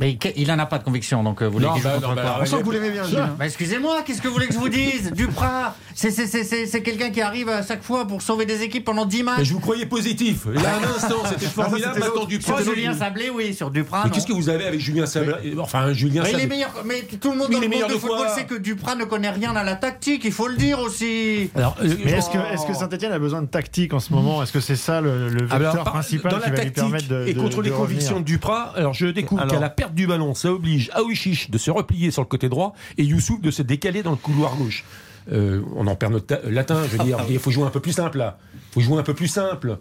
Mais 0.00 0.18
il 0.36 0.48
n'en 0.48 0.58
a 0.58 0.66
pas 0.66 0.78
de 0.78 0.84
conviction, 0.84 1.22
donc 1.22 1.42
euh, 1.42 1.46
vous 1.46 1.54
voulez 1.54 1.66
que 1.66 1.78
je 1.78 1.84
bah, 1.84 1.98
bah, 2.14 2.38
On 2.40 2.46
sent 2.46 2.58
que 2.58 2.64
vous 2.64 2.70
l'aimez 2.70 2.90
bien, 2.90 3.04
hein. 3.04 3.34
bah, 3.38 3.46
Excusez-moi, 3.46 4.02
qu'est-ce 4.04 4.22
que 4.22 4.28
vous 4.28 4.34
voulez 4.34 4.46
que 4.46 4.54
je 4.54 4.58
vous 4.58 4.68
dise? 4.68 5.12
Duprat, 5.12 5.74
c'est 5.94 6.82
quelqu'un 6.82 7.10
qui 7.10 7.20
arrive 7.20 7.48
à 7.48 7.62
chaque 7.62 7.82
fois 7.82 8.06
pour 8.06 8.22
sauver 8.22 8.46
des 8.46 8.62
équipes 8.62 8.84
pendant 8.84 9.06
10 9.06 9.22
matchs. 9.22 9.38
Mais 9.38 9.44
je 9.44 9.52
vous 9.52 9.60
croyais 9.60 9.86
positif. 9.86 10.46
Il 10.54 10.60
y 10.60 10.66
a 10.66 10.76
un 10.76 10.80
ah, 10.84 10.96
instant, 10.96 11.16
c'était 11.28 11.46
formidable. 11.46 12.00
Duprat. 12.28 12.62
Sur 12.62 12.74
Julien 12.74 12.94
Sablé, 12.94 13.30
oui, 13.30 13.54
sur 13.54 13.70
Duprat. 13.70 14.02
Mais 14.04 14.10
qu'est-ce 14.10 14.26
que 14.26 14.32
vous 14.32 14.48
avez 14.48 14.66
avec 14.66 14.80
Julien 14.80 15.06
Sablé? 15.06 15.54
Enfin, 15.58 15.92
Julien 15.92 16.24
Sablé. 16.24 16.48
Mais 16.84 17.02
tout 17.20 17.32
le 17.32 17.38
monde 17.38 17.50
dans 17.50 17.60
le 17.60 17.68
monde 17.68 17.88
de 17.88 17.98
football 17.98 18.28
sait 18.34 18.44
que 18.44 18.54
Duprat 18.54 18.94
ne 18.94 19.04
connaît 19.04 19.30
rien 19.30 19.54
à 19.56 19.64
la 19.64 19.74
tactique, 19.74 20.22
il 20.24 20.32
faut 20.32 20.48
le 20.48 20.56
dire 20.56 20.78
aussi. 20.80 21.50
Alors, 21.54 21.76
euh, 21.82 21.94
est-ce 22.06 22.66
que 22.66 22.74
Saint-Etienne 22.74 23.12
a 23.12 23.18
besoin 23.18 23.42
de 23.42 23.46
tactique 23.46 23.94
en 23.94 24.00
ce 24.00 24.12
moment? 24.12 24.42
Est-ce 24.42 24.52
que 24.52 24.60
c'est 24.60 24.76
ça 24.76 25.00
le 25.00 25.28
ah, 25.50 25.58
vecteur 25.58 25.84
principal 25.84 26.40
qui 26.42 26.50
va 26.50 26.62
lui 26.62 26.70
permettre 26.70 27.08
de. 27.08 27.26
Et 27.26 27.34
contre 27.34 27.62
les 27.62 27.70
convictions 27.70 28.20
de 28.20 28.24
Duprat, 28.24 28.72
alors 28.76 28.94
je 28.94 29.06
découvre 29.06 29.46
qu'à 29.46 29.60
la 29.60 29.70
perte 29.70 29.87
du 29.94 30.06
ballon, 30.06 30.34
ça 30.34 30.52
oblige 30.52 30.90
Aouichiche 30.94 31.50
de 31.50 31.58
se 31.58 31.70
replier 31.70 32.10
sur 32.10 32.22
le 32.22 32.28
côté 32.28 32.48
droit 32.48 32.74
et 32.96 33.04
Youssouf 33.04 33.40
de 33.40 33.50
se 33.50 33.62
décaler 33.62 34.02
dans 34.02 34.10
le 34.10 34.16
couloir 34.16 34.56
gauche. 34.56 34.84
Euh, 35.30 35.62
on 35.76 35.86
en 35.86 35.94
perd 35.94 36.12
notre 36.12 36.40
latin, 36.48 36.82
je 36.84 36.96
veux 36.96 37.04
dire, 37.04 37.18
ah, 37.20 37.24
il 37.28 37.38
faut 37.38 37.50
jouer 37.50 37.64
un 37.64 37.70
peu 37.70 37.80
plus 37.80 37.92
simple 37.92 38.18
là. 38.18 38.38
Il 38.54 38.74
faut 38.74 38.80
jouer 38.80 38.98
un 38.98 39.02
peu 39.02 39.14
plus 39.14 39.28
simple. 39.28 39.78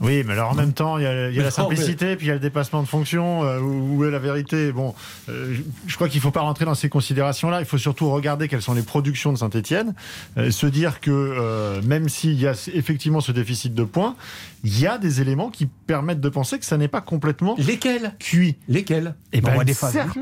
Oui, 0.00 0.24
mais 0.26 0.32
alors 0.32 0.52
en 0.52 0.54
même 0.54 0.72
temps, 0.72 0.96
il 0.96 1.04
y 1.04 1.06
a, 1.06 1.30
la 1.30 1.50
simplicité, 1.50 2.16
puis 2.16 2.26
il 2.26 2.28
y 2.28 2.32
a 2.32 2.34
le 2.34 2.40
dépassement 2.40 2.82
de 2.82 2.88
fonction, 2.88 3.44
euh, 3.44 3.60
où 3.60 4.02
est 4.04 4.10
la 4.10 4.18
vérité 4.18 4.72
Bon, 4.72 4.94
euh, 5.28 5.54
je 5.86 5.94
crois 5.94 6.08
qu'il 6.08 6.18
ne 6.18 6.22
faut 6.22 6.30
pas 6.30 6.40
rentrer 6.40 6.64
dans 6.64 6.74
ces 6.74 6.88
considérations-là. 6.88 7.60
Il 7.60 7.66
faut 7.66 7.76
surtout 7.76 8.10
regarder 8.10 8.48
quelles 8.48 8.62
sont 8.62 8.72
les 8.72 8.82
productions 8.82 9.30
de 9.30 9.38
Saint-Etienne, 9.38 9.94
euh, 10.38 10.50
se 10.50 10.66
dire 10.66 11.00
que 11.00 11.80
même 11.84 12.08
s'il 12.08 12.40
y 12.40 12.46
a 12.46 12.52
effectivement 12.74 13.20
ce 13.20 13.32
déficit 13.32 13.74
de 13.74 13.84
points, 13.84 14.16
il 14.64 14.78
y 14.78 14.86
a 14.86 14.98
des 14.98 15.20
éléments 15.20 15.50
qui 15.50 15.66
permettent 15.66 16.20
de 16.20 16.28
penser 16.28 16.58
que 16.58 16.64
ça 16.64 16.76
n'est 16.76 16.88
pas 16.88 17.00
complètement 17.00 17.54
lesquels? 17.58 18.14
cuit. 18.18 18.56
Lesquels? 18.68 19.14
Eh 19.32 19.38
et 19.38 19.40
ben, 19.40 19.62
des 19.64 19.74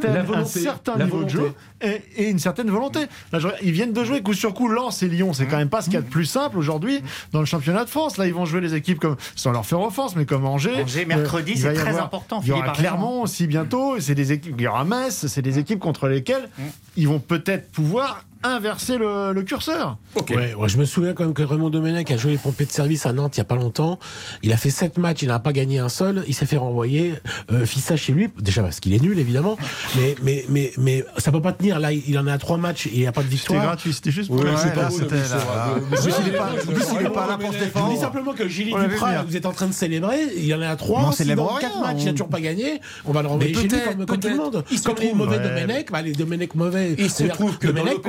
la 0.02 0.22
volonté, 0.22 0.60
un 0.60 0.62
certain 0.62 0.96
niveau 0.96 1.24
de 1.24 1.28
jeu 1.28 1.52
et, 1.80 2.28
une 2.30 2.38
certaine 2.38 2.70
volonté. 2.70 3.00
Là, 3.32 3.38
ils 3.62 3.72
viennent 3.72 3.92
de 3.92 4.04
jouer 4.04 4.22
coup 4.22 4.34
sur 4.34 4.54
coup 4.54 4.68
Lens 4.68 5.02
et 5.02 5.08
Lyon. 5.08 5.32
C'est 5.32 5.46
quand 5.46 5.56
mmh. 5.56 5.58
même 5.58 5.68
pas 5.68 5.82
ce 5.82 5.86
qu'il 5.86 5.94
y 5.94 5.98
a 5.98 6.02
de 6.02 6.06
mmh. 6.06 6.10
plus 6.10 6.26
simple 6.26 6.58
aujourd'hui 6.58 6.98
mmh. 6.98 7.04
dans 7.32 7.40
le 7.40 7.46
championnat 7.46 7.84
de 7.84 7.90
France. 7.90 8.16
Là, 8.16 8.26
ils 8.26 8.34
vont 8.34 8.44
jouer 8.44 8.60
les 8.60 8.74
équipes 8.74 8.98
comme 8.98 9.16
sans 9.34 9.52
leur 9.52 9.66
faire 9.68 9.80
offense, 9.80 10.16
mais 10.16 10.24
comme 10.24 10.46
Angers. 10.46 10.82
Angers, 10.82 11.02
euh, 11.02 11.06
mercredi, 11.06 11.56
c'est 11.56 11.74
très 11.74 11.98
important. 11.98 12.40
Il 12.42 12.48
y 12.48 12.52
aura 12.52 12.72
aussi 13.20 13.46
bientôt, 13.46 14.00
c'est 14.00 14.14
des 14.14 14.32
équipes, 14.32 14.54
il 14.58 14.64
y 14.64 14.66
aura 14.66 14.84
Metz, 14.84 15.26
c'est 15.26 15.42
des 15.42 15.52
mmh. 15.52 15.58
équipes 15.58 15.78
contre 15.78 16.08
lesquelles 16.08 16.48
mmh. 16.58 16.62
ils 16.96 17.08
vont 17.08 17.20
peut-être 17.20 17.70
pouvoir 17.70 18.24
inverser 18.42 18.98
le, 18.98 19.32
le 19.32 19.42
curseur. 19.42 19.96
Ouais, 20.30 20.54
ouais, 20.54 20.68
je 20.68 20.78
me 20.78 20.84
souviens 20.84 21.12
quand 21.12 21.24
même 21.24 21.34
que 21.34 21.42
Raymond 21.42 21.70
Domenech 21.70 22.10
a 22.10 22.16
joué 22.16 22.32
les 22.32 22.38
pompiers 22.38 22.66
de 22.66 22.70
service 22.70 23.06
à 23.06 23.12
Nantes 23.12 23.36
il 23.36 23.38
y 23.38 23.40
a 23.40 23.44
pas 23.44 23.56
longtemps. 23.56 23.98
Il 24.42 24.52
a 24.52 24.56
fait 24.56 24.70
sept 24.70 24.98
matchs, 24.98 25.22
il 25.22 25.28
n'a 25.28 25.38
pas 25.38 25.52
gagné 25.52 25.78
un 25.78 25.88
seul. 25.88 26.24
Il 26.28 26.34
s'est 26.34 26.46
fait 26.46 26.56
renvoyer. 26.56 27.14
Euh, 27.52 27.66
Fissa 27.66 27.96
chez 27.96 28.12
lui, 28.12 28.28
déjà 28.38 28.62
parce 28.62 28.80
qu'il 28.80 28.94
est 28.94 29.02
nul 29.02 29.18
évidemment, 29.18 29.56
mais 29.96 30.14
mais 30.22 30.44
mais 30.48 30.72
mais 30.78 31.04
ça 31.18 31.32
peut 31.32 31.42
pas 31.42 31.52
tenir. 31.52 31.78
Là, 31.78 31.92
il 31.92 32.18
en 32.18 32.26
a 32.26 32.38
trois 32.38 32.56
matchs 32.58 32.86
et 32.86 32.90
il 32.94 33.00
n'y 33.00 33.06
a 33.06 33.12
pas 33.12 33.22
de 33.22 33.26
C'était 33.26 33.36
victoire. 33.36 33.62
gratuit, 33.64 33.92
c'était 33.92 34.10
juste 34.10 34.28
pour 34.28 34.38
Ouais, 34.40 34.50
c'est 34.56 34.74
pas 34.74 34.90
c'était 34.90 35.16
Ah, 35.32 35.74
ouais. 35.74 35.82
en 35.82 35.86
plus, 36.02 36.14
il 36.22 36.28
est 36.28 36.36
pas- 36.36 36.46
plus, 36.46 36.84
il 37.00 37.06
est 37.06 37.10
pas 37.10 37.26
là 37.26 37.38
pour 37.38 37.52
se 37.52 37.58
Je 37.58 37.64
défendre. 37.64 37.92
dis 37.94 38.00
simplement 38.00 38.32
que 38.32 38.42
l'avait 38.42 38.88
Duprat, 38.88 39.08
venir. 39.08 39.24
vous 39.26 39.36
êtes 39.36 39.46
en 39.46 39.52
train 39.52 39.66
de 39.66 39.72
célébrer. 39.72 40.18
Il 40.36 40.44
y 40.44 40.54
en 40.54 40.62
a 40.62 40.74
trois. 40.76 41.00
Mais 41.02 41.06
on 41.08 41.12
si 41.12 41.18
célèbre 41.18 41.42
dans 41.48 41.54
rien, 41.54 41.68
quatre 41.68 41.80
matchs, 41.80 41.96
il 41.98 42.02
on- 42.02 42.04
n'a 42.06 42.12
toujours 42.12 42.28
pas 42.28 42.40
gagné. 42.40 42.80
On 43.04 43.12
va 43.12 43.22
le 43.22 43.28
renvoyer 43.28 43.50
Mais 43.54 43.62
chez 43.62 43.68
lui 43.68 43.96
comme, 43.96 44.06
tout 44.06 44.28
le 44.28 44.36
monde. 44.36 44.64
Il 44.70 44.78
se 44.78 44.84
Comme 44.84 44.96
les 44.96 45.06
trouve, 45.08 45.18
mauvais. 45.18 45.38
Domenech, 45.38 45.90
bah, 45.90 46.02
les 46.02 46.12
Domenech 46.12 46.54
mauvais. 46.54 46.94
Il 46.98 47.10
se 47.10 47.24
trouve 47.24 47.58
que 47.58 47.66
dans 47.68 47.82
Domenech, 47.82 48.02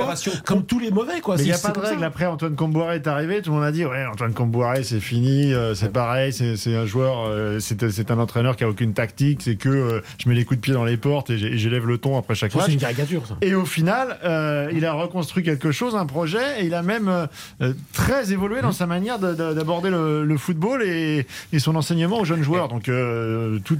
comme 0.44 0.64
tous 0.64 0.78
les 0.78 0.90
mauvais, 0.90 1.20
quoi. 1.20 1.36
Mais 1.36 1.42
il 1.42 1.46
n'y 1.46 1.52
a 1.52 1.58
pas 1.58 1.70
de 1.70 1.78
règle. 1.78 2.04
Après, 2.04 2.26
Antoine 2.26 2.54
Comboiré 2.56 2.96
est 2.96 3.06
arrivé. 3.06 3.42
Tout 3.42 3.50
le 3.50 3.56
monde 3.56 3.64
a 3.64 3.72
dit 3.72 3.84
Ouais, 3.84 4.04
Antoine 4.06 4.32
Comboiré, 4.32 4.82
c'est 4.84 5.00
fini. 5.00 5.52
euh, 5.52 5.74
c'est 5.74 5.92
pareil. 5.92 6.32
C'est 6.32 6.56
c'est 6.56 6.74
un 6.76 6.86
joueur. 6.86 7.26
euh, 7.28 7.58
c'est 7.60 7.90
c'est 7.90 8.10
un 8.10 8.18
entraîneur 8.18 8.56
qui 8.56 8.64
a 8.64 8.68
aucune 8.68 8.92
tactique. 8.92 9.40
C'est 9.42 9.56
que 9.56 9.68
euh, 9.68 10.00
je 10.18 10.28
mets 10.28 10.34
les 10.34 10.44
coups 10.44 10.58
de 10.58 10.62
pied 10.62 10.74
dans 10.74 10.84
les 10.84 10.96
portes 10.96 11.30
et 11.30 11.38
j'élève 11.58 11.86
le 11.86 11.98
ton 11.98 12.18
après 12.18 12.34
chaque 12.34 12.54
match. 12.54 12.66
C'est 12.66 12.72
une 12.72 12.78
caricature, 12.80 13.26
ça. 13.26 13.36
Et 13.42 13.54
au 13.54 13.64
final, 13.64 14.18
euh, 14.24 14.70
il 14.74 14.84
a 14.84 14.92
reconstruit 14.92 15.42
quelque 15.42 15.72
chose, 15.72 15.94
un 15.96 16.06
projet, 16.06 16.60
et 16.62 16.66
il 16.66 16.74
a 16.74 16.82
même 16.82 17.28
très 17.92 18.32
évolué 18.32 18.60
dans 18.62 18.72
sa 18.72 18.86
manière 18.86 19.18
de- 19.18 19.34
de- 19.34 19.54
d'aborder 19.54 19.90
le, 19.90 20.24
le 20.24 20.36
football 20.36 20.82
et, 20.82 21.26
et 21.52 21.58
son 21.58 21.74
enseignement 21.76 22.18
aux 22.20 22.24
jeunes 22.24 22.42
joueurs. 22.42 22.68
Donc, 22.68 22.88
euh, 22.88 23.58
tout, 23.64 23.78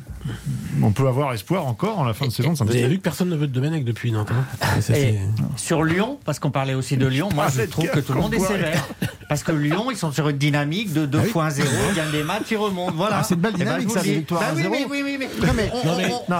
on 0.82 0.92
peut 0.92 1.06
avoir 1.08 1.32
espoir 1.32 1.66
encore 1.66 1.98
en 1.98 2.04
la 2.04 2.14
fin 2.14 2.26
de 2.26 2.32
saison 2.32 2.52
Vous 2.52 2.62
avez 2.62 2.88
vu 2.88 2.96
que 2.98 3.02
personne 3.02 3.28
ne 3.28 3.36
veut 3.36 3.46
de 3.46 3.52
Domenech 3.52 3.84
depuis 3.84 4.12
Nantes. 4.12 4.30
hein 4.32 4.44
Ça, 4.80 4.96
Et 4.96 5.00
c'est- 5.02 5.20
sur 5.56 5.82
Lyon, 5.82 6.18
parce 6.30 6.38
qu'on 6.38 6.52
parlait 6.52 6.74
aussi 6.74 6.96
de 6.96 7.08
Lyon, 7.08 7.28
moi 7.34 7.48
je 7.52 7.62
de 7.62 7.66
trouve 7.66 7.88
que 7.90 7.98
tout 7.98 8.12
le 8.12 8.20
monde 8.20 8.32
est 8.34 8.38
sévère. 8.38 8.86
Parce 9.28 9.42
que 9.42 9.50
Lyon, 9.50 9.90
ils 9.90 9.96
sont 9.96 10.12
sur 10.12 10.28
une 10.28 10.38
dynamique 10.38 10.92
de 10.92 11.06
2 11.06 11.22
fois 11.22 11.50
0, 11.50 11.68
ils 11.90 11.96
gagnent 11.96 12.12
des 12.12 12.22
matchs, 12.22 12.52
ils 12.52 12.56
remontent. 12.56 12.92
Voilà. 12.94 13.16
Ah, 13.18 13.24
c'est 13.24 13.34
une 13.34 13.40
belle 13.40 13.52
Eh 13.56 13.58
ben, 13.58 13.64
dynamique, 13.64 13.90
ça, 13.90 14.00
des 14.02 14.14
victoires 14.14 14.40
Bah 14.40 14.46
à 14.50 14.54
oui, 14.54 14.86
oui, 14.88 15.02
mais- 15.02 15.18
mais- 15.18 15.52
mais- 15.56 15.72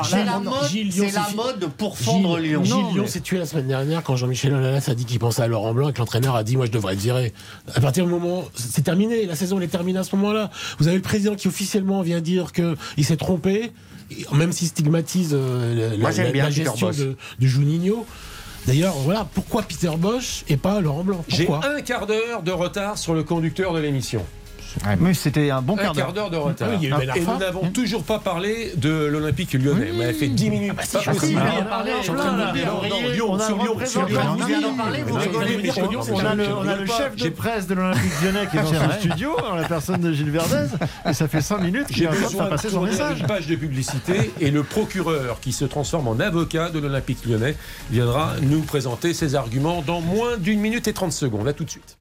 c'est 0.04 0.24
la 0.24 0.38
mode, 0.38 0.68
Gilles 0.70 0.88
Lyon, 0.90 1.04
c'est 1.08 1.14
la 1.16 1.24
c'est- 1.28 1.34
mode 1.34 1.68
pour 1.76 1.98
fondre 1.98 2.36
Gilles- 2.38 2.50
Lyon. 2.50 2.62
Gilles 2.64 2.74
Non, 2.74 2.92
Lyon 2.92 3.02
mais- 3.02 3.08
s'est 3.08 3.20
tué 3.20 3.38
la 3.38 3.46
semaine 3.46 3.66
dernière 3.66 4.04
quand 4.04 4.14
Jean-Michel 4.14 4.54
Aulas 4.54 4.84
a 4.86 4.94
dit 4.94 5.04
qu'il 5.06 5.18
pensait 5.18 5.42
à 5.42 5.48
Laurent 5.48 5.74
Blanc 5.74 5.88
et 5.88 5.92
que 5.92 5.98
l'entraîneur 5.98 6.36
a 6.36 6.44
dit 6.44 6.56
Moi, 6.56 6.66
je 6.66 6.70
devrais 6.70 6.92
être 6.94 7.00
viré. 7.00 7.32
À 7.74 7.80
partir 7.80 8.04
du 8.04 8.10
moment. 8.12 8.44
C'est 8.54 8.82
terminé. 8.84 9.26
La 9.26 9.34
saison, 9.34 9.56
elle 9.58 9.64
est 9.64 9.68
terminée 9.68 9.98
à 9.98 10.04
ce 10.04 10.14
moment-là. 10.14 10.50
Vous 10.78 10.86
avez 10.86 10.96
le 10.96 11.02
président 11.02 11.34
qui 11.34 11.48
officiellement 11.48 12.02
vient 12.02 12.20
dire 12.20 12.52
qu'il 12.52 13.04
s'est 13.04 13.16
trompé, 13.16 13.72
même 14.32 14.52
s'il 14.52 14.68
stigmatise 14.68 15.30
euh, 15.32 15.96
la, 15.96 16.10
la- 16.32 16.50
gestion 16.50 16.90
de, 16.90 17.16
de 17.40 17.46
Juninho. 17.46 18.06
D'ailleurs, 18.66 18.94
voilà, 18.94 19.26
pourquoi 19.34 19.62
Peter 19.62 19.90
Bosch 19.96 20.44
et 20.48 20.56
pas 20.56 20.80
Laurent 20.80 21.04
Blanc 21.04 21.24
J'ai 21.28 21.48
un 21.48 21.80
quart 21.80 22.06
d'heure 22.06 22.42
de 22.42 22.52
retard 22.52 22.98
sur 22.98 23.14
le 23.14 23.22
conducteur 23.24 23.72
de 23.72 23.80
l'émission. 23.80 24.24
Mais 25.00 25.14
c'était 25.14 25.50
un 25.50 25.62
bon 25.62 25.74
Un 25.74 25.76
quart 25.82 25.92
d'heure. 25.94 26.04
quart 26.06 26.12
d'heure 26.14 26.30
de 26.30 26.36
retard. 26.36 26.68
Ah 26.70 26.74
oui, 26.74 26.78
il 26.82 26.88
y 26.88 26.92
a 26.92 26.96
eu 27.02 27.06
Ben 27.06 27.16
Et 27.16 27.20
nous 27.20 27.38
n'avons 27.38 27.70
toujours 27.70 28.02
pas 28.04 28.18
parlé 28.18 28.72
de 28.76 28.90
l'Olympique 29.06 29.52
lyonnais. 29.54 29.90
On 29.96 30.00
avait 30.00 30.12
fait 30.12 30.28
10 30.28 30.50
minutes. 30.50 30.74
bah 30.76 30.82
si, 30.84 30.92
Pas 30.96 31.00
je 31.02 31.10
possible. 31.10 31.40
Ah, 31.44 31.52
on 31.58 31.62
en 31.62 31.64
parle, 31.66 31.88
Je 31.98 32.02
suis 32.02 32.10
en 32.10 32.14
train 32.14 32.32
de 32.32 32.38
là, 32.38 32.46
vous 32.50 32.56
dire, 32.56 32.66
là, 32.66 32.88
non, 32.88 32.96
on 33.04 33.08
Lyon, 33.12 33.34
a 33.34 33.46
sur 33.46 33.60
un 33.60 33.62
Lyon, 33.64 33.78
sur 33.86 34.06
Lyon. 34.06 34.18
Sur 35.72 35.88
Lyon, 35.90 36.00
On 36.12 36.18
a 36.24 36.34
le, 36.34 36.44
a 36.68 36.76
le 36.76 36.86
chef 36.86 37.16
de 37.16 37.28
presse 37.30 37.66
de 37.66 37.74
l'Olympique 37.74 38.12
lyonnais 38.22 38.46
qui 38.50 38.56
est 38.56 38.62
dans 38.62 38.70
vrai. 38.70 38.98
studio, 38.98 39.36
en 39.50 39.54
la 39.56 39.64
personne 39.68 40.00
de 40.00 40.12
Gilles 40.12 40.30
Verdez, 40.30 40.66
et 41.08 41.12
ça 41.12 41.28
fait 41.28 41.40
5 41.40 41.58
minutes 41.60 41.86
qu'il 41.88 42.06
de 42.08 42.48
passer 42.48 42.68
son 42.68 42.76
tourner 42.76 42.90
message. 42.92 43.20
une 43.20 43.26
page 43.26 43.46
de 43.46 43.56
publicité 43.56 44.30
et 44.40 44.50
le 44.50 44.62
procureur 44.62 45.40
qui 45.40 45.52
se 45.52 45.64
transforme 45.64 46.08
en 46.08 46.18
avocat 46.20 46.70
de 46.70 46.78
l'Olympique 46.78 47.24
lyonnais 47.26 47.56
viendra 47.90 48.34
nous 48.42 48.60
présenter 48.62 49.14
ses 49.14 49.34
arguments 49.34 49.82
dans 49.82 50.00
moins 50.00 50.36
d'une 50.36 50.60
minute 50.60 50.88
et 50.88 50.92
30 50.92 51.12
secondes. 51.12 51.48
À 51.48 51.52
tout 51.52 51.64
de 51.64 51.70
suite. 51.70 51.98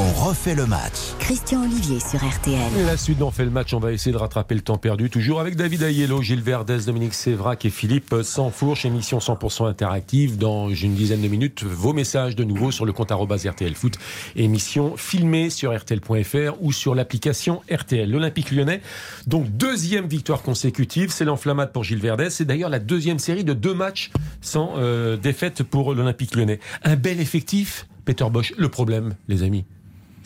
On 0.00 0.12
refait 0.12 0.54
le 0.54 0.64
match. 0.64 0.92
Christian 1.18 1.64
Olivier 1.64 1.98
sur 1.98 2.24
RTL. 2.24 2.86
La 2.86 2.96
suite 2.96 3.18
d'en 3.18 3.32
fait 3.32 3.44
le 3.44 3.50
match, 3.50 3.74
on 3.74 3.80
va 3.80 3.90
essayer 3.90 4.12
de 4.12 4.16
rattraper 4.16 4.54
le 4.54 4.60
temps 4.60 4.78
perdu, 4.78 5.10
toujours 5.10 5.40
avec 5.40 5.56
David 5.56 5.82
Ayello, 5.82 6.22
Gilles 6.22 6.40
Verdez, 6.40 6.78
Dominique 6.86 7.14
Sévrac 7.14 7.64
et 7.64 7.70
Philippe 7.70 8.14
Sansfourche, 8.22 8.84
émission 8.84 9.18
100% 9.18 9.66
interactive. 9.66 10.38
Dans 10.38 10.70
une 10.70 10.94
dizaine 10.94 11.20
de 11.20 11.26
minutes, 11.26 11.64
vos 11.64 11.92
messages 11.92 12.36
de 12.36 12.44
nouveau 12.44 12.70
sur 12.70 12.84
le 12.84 12.92
compte 12.92 13.10
RTL 13.10 13.74
Foot, 13.74 13.98
émission 14.36 14.96
filmée 14.96 15.50
sur 15.50 15.76
RTL.fr 15.76 16.62
ou 16.62 16.70
sur 16.70 16.94
l'application 16.94 17.62
RTL. 17.68 18.08
L'Olympique 18.08 18.52
lyonnais, 18.52 18.80
donc 19.26 19.48
deuxième 19.50 20.06
victoire 20.06 20.42
consécutive, 20.42 21.10
c'est 21.10 21.24
l'enflammade 21.24 21.72
pour 21.72 21.82
Gilles 21.82 21.98
Verdez. 21.98 22.30
C'est 22.30 22.44
d'ailleurs 22.44 22.70
la 22.70 22.78
deuxième 22.78 23.18
série 23.18 23.42
de 23.42 23.52
deux 23.52 23.74
matchs 23.74 24.12
sans 24.42 24.74
euh, 24.76 25.16
défaite 25.16 25.64
pour 25.64 25.92
l'Olympique 25.92 26.36
lyonnais. 26.36 26.60
Un 26.84 26.94
bel 26.94 27.20
effectif, 27.20 27.88
Peter 28.04 28.26
Bosch. 28.30 28.54
Le 28.56 28.68
problème, 28.68 29.16
les 29.26 29.42
amis, 29.42 29.64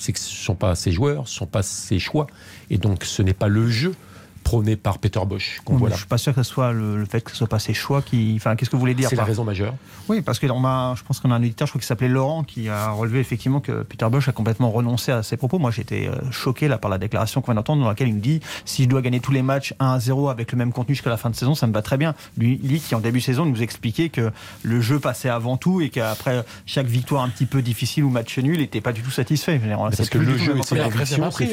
c'est 0.03 0.13
que 0.13 0.19
ce 0.19 0.35
ne 0.35 0.45
sont 0.45 0.55
pas 0.57 0.75
ses 0.75 0.91
joueurs, 0.91 1.29
ce 1.29 1.35
ne 1.35 1.39
sont 1.39 1.47
pas 1.47 1.63
ses 1.63 2.01
choix. 2.01 2.27
Et 2.71 2.79
donc, 2.79 3.05
ce 3.05 3.23
n'est 3.23 3.35
pas 3.35 3.47
le 3.47 3.69
jeu 3.69 3.95
prôné 4.43 4.77
par 4.77 4.99
Peter 4.99 5.21
Bosch 5.27 5.61
qu'on 5.65 5.75
Oui, 5.75 5.79
voit 5.79 5.89
mais 5.89 5.91
là. 5.91 5.97
Je 5.97 6.01
suis 6.01 6.09
pas 6.09 6.19
sûr 6.19 6.35
que 6.35 6.43
ce 6.43 6.51
soit 6.51 6.73
le, 6.73 6.97
le 6.99 7.05
fait 7.05 7.21
que 7.21 7.31
ce 7.31 7.37
soit 7.37 7.47
pas 7.47 7.59
ses 7.59 7.75
choix 7.75 8.03
qui. 8.03 8.35
Enfin, 8.37 8.57
qu'est-ce 8.57 8.71
que 8.71 8.77
vous 8.77 8.81
voulez 8.81 8.95
dire 8.95 9.09
C'est 9.09 9.17
la 9.17 9.25
raison 9.25 9.45
majeure. 9.45 9.75
Oui, 10.09 10.21
parce 10.21 10.39
que 10.39 10.47
on 10.47 10.65
a, 10.65 10.95
je 10.97 11.03
pense 11.03 11.21
qu'on 11.21 11.31
a 11.31 11.35
un 11.35 11.43
éditeur, 11.43 11.67
je 11.67 11.73
crois 11.73 11.81
qu'il 11.81 11.87
s'appelait 11.87 12.09
Laurent, 12.09 12.43
qui 12.45 12.69
a 12.69 12.91
relevé 12.91 13.21
effectivement 13.21 13.61
que 13.61 13.83
Peter 13.83 14.07
Bosch 14.11 14.29
a 14.29 14.33
complètement 14.33 14.71
renoncé 14.71 15.13
à 15.13 15.23
ses 15.23 15.37
propos. 15.37 15.59
Moi, 15.59 15.71
j'étais 15.71 16.09
euh, 16.09 16.31
choqué 16.31 16.69
là 16.69 16.79
par 16.79 16.91
la 16.91 16.99
déclaration 16.99 17.41
qu'on 17.41 17.53
vient 17.53 17.57
d'entendre, 17.57 17.83
dans 17.83 17.89
laquelle 17.89 18.09
il 18.09 18.15
me 18.15 18.21
dit 18.21 18.41
si 18.65 18.85
je 18.85 18.89
dois 18.89 19.03
gagner 19.03 19.21
tous 19.21 19.33
les 19.33 19.43
matchs 19.43 19.75
1-0 19.81 20.31
avec 20.31 20.53
le 20.53 20.59
même 20.59 20.73
contenu 20.73 20.95
jusqu'à 20.95 21.11
la 21.11 21.17
fin 21.17 21.31
de 21.31 21.37
saison, 21.37 21.55
ça 21.55 21.67
me 21.67 21.73
va 21.73 21.83
très 21.83 21.97
bien. 21.97 22.15
Lui, 22.37 22.59
lui 22.63 22.81
qui 22.81 22.95
en 22.95 23.01
début 23.01 23.21
de 23.21 23.25
saison 23.25 23.47
nous 23.47 23.63
expliquait 23.63 24.09
que 24.09 24.31
le 24.63 24.81
jeu 24.81 24.99
passait 24.99 25.29
avant 25.29 25.57
tout 25.57 25.81
et 25.81 25.91
qu'après 25.91 26.45
chaque 26.67 26.87
victoire 26.87 27.23
un 27.23 27.29
petit 27.29 27.47
peu 27.47 27.63
difficile 27.63 28.05
ou 28.05 28.11
match 28.11 28.39
nul, 28.39 28.57
il 28.57 28.61
n'était 28.61 28.81
pas 28.81 28.93
du 28.93 29.03
tout 29.03 29.11
satisfait. 29.11 29.59
Parce 29.59 29.97
c'est 29.97 30.11
que 30.11 30.19
le 30.19 30.37
jeu 30.37 30.61
ses 30.63 30.77
La 30.77 30.89
grève 30.89 31.11
n'a 31.11 31.25
pas 31.27 31.31
pris. 31.31 31.49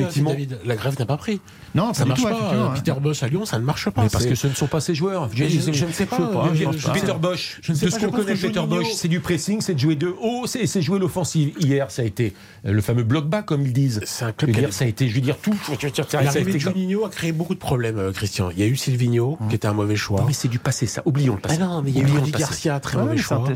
La 0.65 0.75
grève 0.75 0.99
n'a 0.99 1.05
pas 1.05 1.17
pris. 1.17 1.41
Non, 1.75 1.93
Ça 1.93 2.05
marche 2.05 2.23
pas. 2.23 2.73
Peter 2.79 2.99
Bosch 2.99 3.23
à 3.23 3.27
Lyon, 3.27 3.45
ça 3.45 3.59
ne 3.59 3.63
marche 3.63 3.89
pas. 3.89 4.03
Mais 4.03 4.09
parce 4.09 4.25
que 4.25 4.35
ce 4.35 4.47
ne 4.47 4.53
sont 4.53 4.67
pas 4.67 4.79
ses 4.81 4.95
joueurs. 4.95 5.29
Je- 5.33 5.45
je 5.45 5.85
ne 5.85 5.91
sais 5.91 6.05
pas, 6.05 6.17
Je 6.53 6.65
veux 6.65 6.71
je 6.77 6.87
Peter. 6.91 7.13
Bosch, 7.19 7.59
Je 7.61 7.71
ne 7.71 7.77
sais 7.77 7.85
de 7.85 7.91
ce 7.91 7.99
je 7.99 8.05
qu'on 8.05 8.11
connaît 8.11 8.33
que 8.35 8.41
Peter 8.47 8.61
Bosch, 8.67 8.87
c'est 8.95 9.07
du 9.07 9.19
pressing, 9.19 9.61
c'est 9.61 9.73
de 9.73 9.79
jouer 9.79 9.95
de 9.95 10.13
haut, 10.21 10.45
c'est 10.47 10.65
c'est 10.67 10.81
jouer 10.81 10.99
l'offensive. 10.99 11.53
Hier, 11.59 11.89
ça 11.91 12.01
a 12.01 12.05
été 12.05 12.33
le 12.63 12.81
fameux 12.81 13.03
bloc 13.03 13.25
bas, 13.27 13.41
comme 13.43 13.65
ils 13.65 13.73
disent. 13.73 14.01
C'est 14.05 14.25
un 14.25 14.29
Je 14.29 14.33
club 14.33 14.49
veux 14.49 14.53
qui 14.53 14.59
a 14.59 14.63
dire, 14.67 14.73
ça 14.73 14.85
a 14.85 14.87
été, 14.87 15.07
je 15.09 15.15
veux 15.15 15.21
dire, 15.21 15.37
tout. 15.37 15.55
Je 15.65 15.87
veux 15.87 15.91
L'arrivée 16.23 16.53
de 16.53 16.57
Juninho 16.59 17.05
a 17.05 17.09
créé 17.09 17.31
beaucoup 17.31 17.53
de 17.55 17.59
problèmes, 17.59 17.97
euh, 17.97 18.11
Christian. 18.11 18.49
Il 18.51 18.59
y 18.59 18.63
a 18.63 18.67
eu 18.67 18.75
Silvino, 18.75 19.37
qui 19.49 19.55
était 19.55 19.67
un 19.67 19.73
mauvais 19.73 19.95
choix. 19.95 20.21
Non, 20.21 20.27
mais 20.27 20.33
c'est 20.33 20.47
du 20.47 20.59
passé, 20.59 20.85
ça. 20.87 21.01
Oublions 21.05 21.33
le 21.33 21.39
Ah 21.43 21.47
passé. 21.47 21.59
non, 21.59 21.81
mais 21.81 21.89
il 21.91 21.95
y 21.95 21.99
a 21.99 22.01
eu 22.01 22.03
Oublions 22.05 22.19
Rudy 22.21 22.31
le 22.31 22.37
passé. 22.37 22.43
Garcia, 22.43 22.79
très 22.79 22.97
mauvais 22.97 23.17
choix. 23.17 23.43
je 23.47 23.53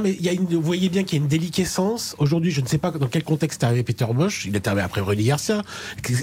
mais 0.00 0.54
vous 0.56 0.62
voyez 0.62 0.88
bien 0.88 1.04
qu'il 1.04 1.18
y 1.18 1.20
a 1.20 1.22
une 1.22 1.28
déliquescence. 1.28 2.14
Aujourd'hui, 2.18 2.50
je 2.50 2.60
ne 2.60 2.66
sais 2.66 2.78
pas 2.78 2.90
dans 2.90 3.06
quel 3.08 3.22
contexte 3.24 3.62
est 3.62 3.66
arrivé 3.66 3.82
Peter 3.82 4.06
Bosch. 4.14 4.44
Il 4.46 4.56
est 4.56 4.66
arrivé 4.66 4.82
après 4.82 5.00
Rudy 5.00 5.24
Garcia. 5.24 5.62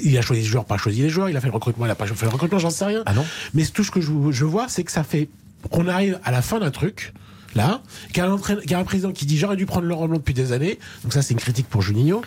Il 0.03 0.17
a 0.17 0.21
choisi 0.21 0.41
les 0.41 0.47
joueurs, 0.47 0.65
pas 0.65 0.77
choisi 0.77 1.01
les 1.01 1.09
joueurs. 1.09 1.30
Il 1.30 1.38
a 1.38 1.41
fait 1.41 1.47
le 1.47 1.53
recrutement, 1.53 1.86
il 1.86 1.91
a 1.91 1.95
pas 1.95 2.05
fait 2.20 2.26
le 2.26 2.32
recrutement, 2.32 2.59
j'en 2.59 2.70
sais 2.70 2.86
rien. 2.86 3.03
Ah 3.05 3.13
non 3.13 3.26
Mais 3.53 3.65
tout 3.65 3.84
ce 3.84 3.91
que 3.91 4.01
je, 4.01 4.11
je 4.32 4.45
vois, 4.45 4.67
c'est 4.70 4.84
que 4.84 4.91
ça 4.91 5.03
fait 5.03 5.30
qu'on 5.72 5.88
arrive 5.88 6.20
à 6.24 6.32
la 6.32 6.41
fin 6.41 6.59
d'un 6.59 6.72
truc. 6.72 7.13
Là, 7.55 7.81
qu'il 8.13 8.17
y, 8.17 8.73
a 8.73 8.79
un 8.79 8.83
président 8.83 9.11
qui 9.11 9.25
dit 9.25 9.37
j'aurais 9.37 9.55
dû 9.55 9.65
prendre 9.65 9.85
Laurent 9.87 10.07
Blanc 10.07 10.17
depuis 10.17 10.35
des 10.35 10.51
années, 10.51 10.77
donc 11.03 11.13
ça 11.13 11.23
c'est 11.23 11.33
une 11.33 11.39
critique 11.39 11.67
pour 11.67 11.81
Juninho, 11.81 12.21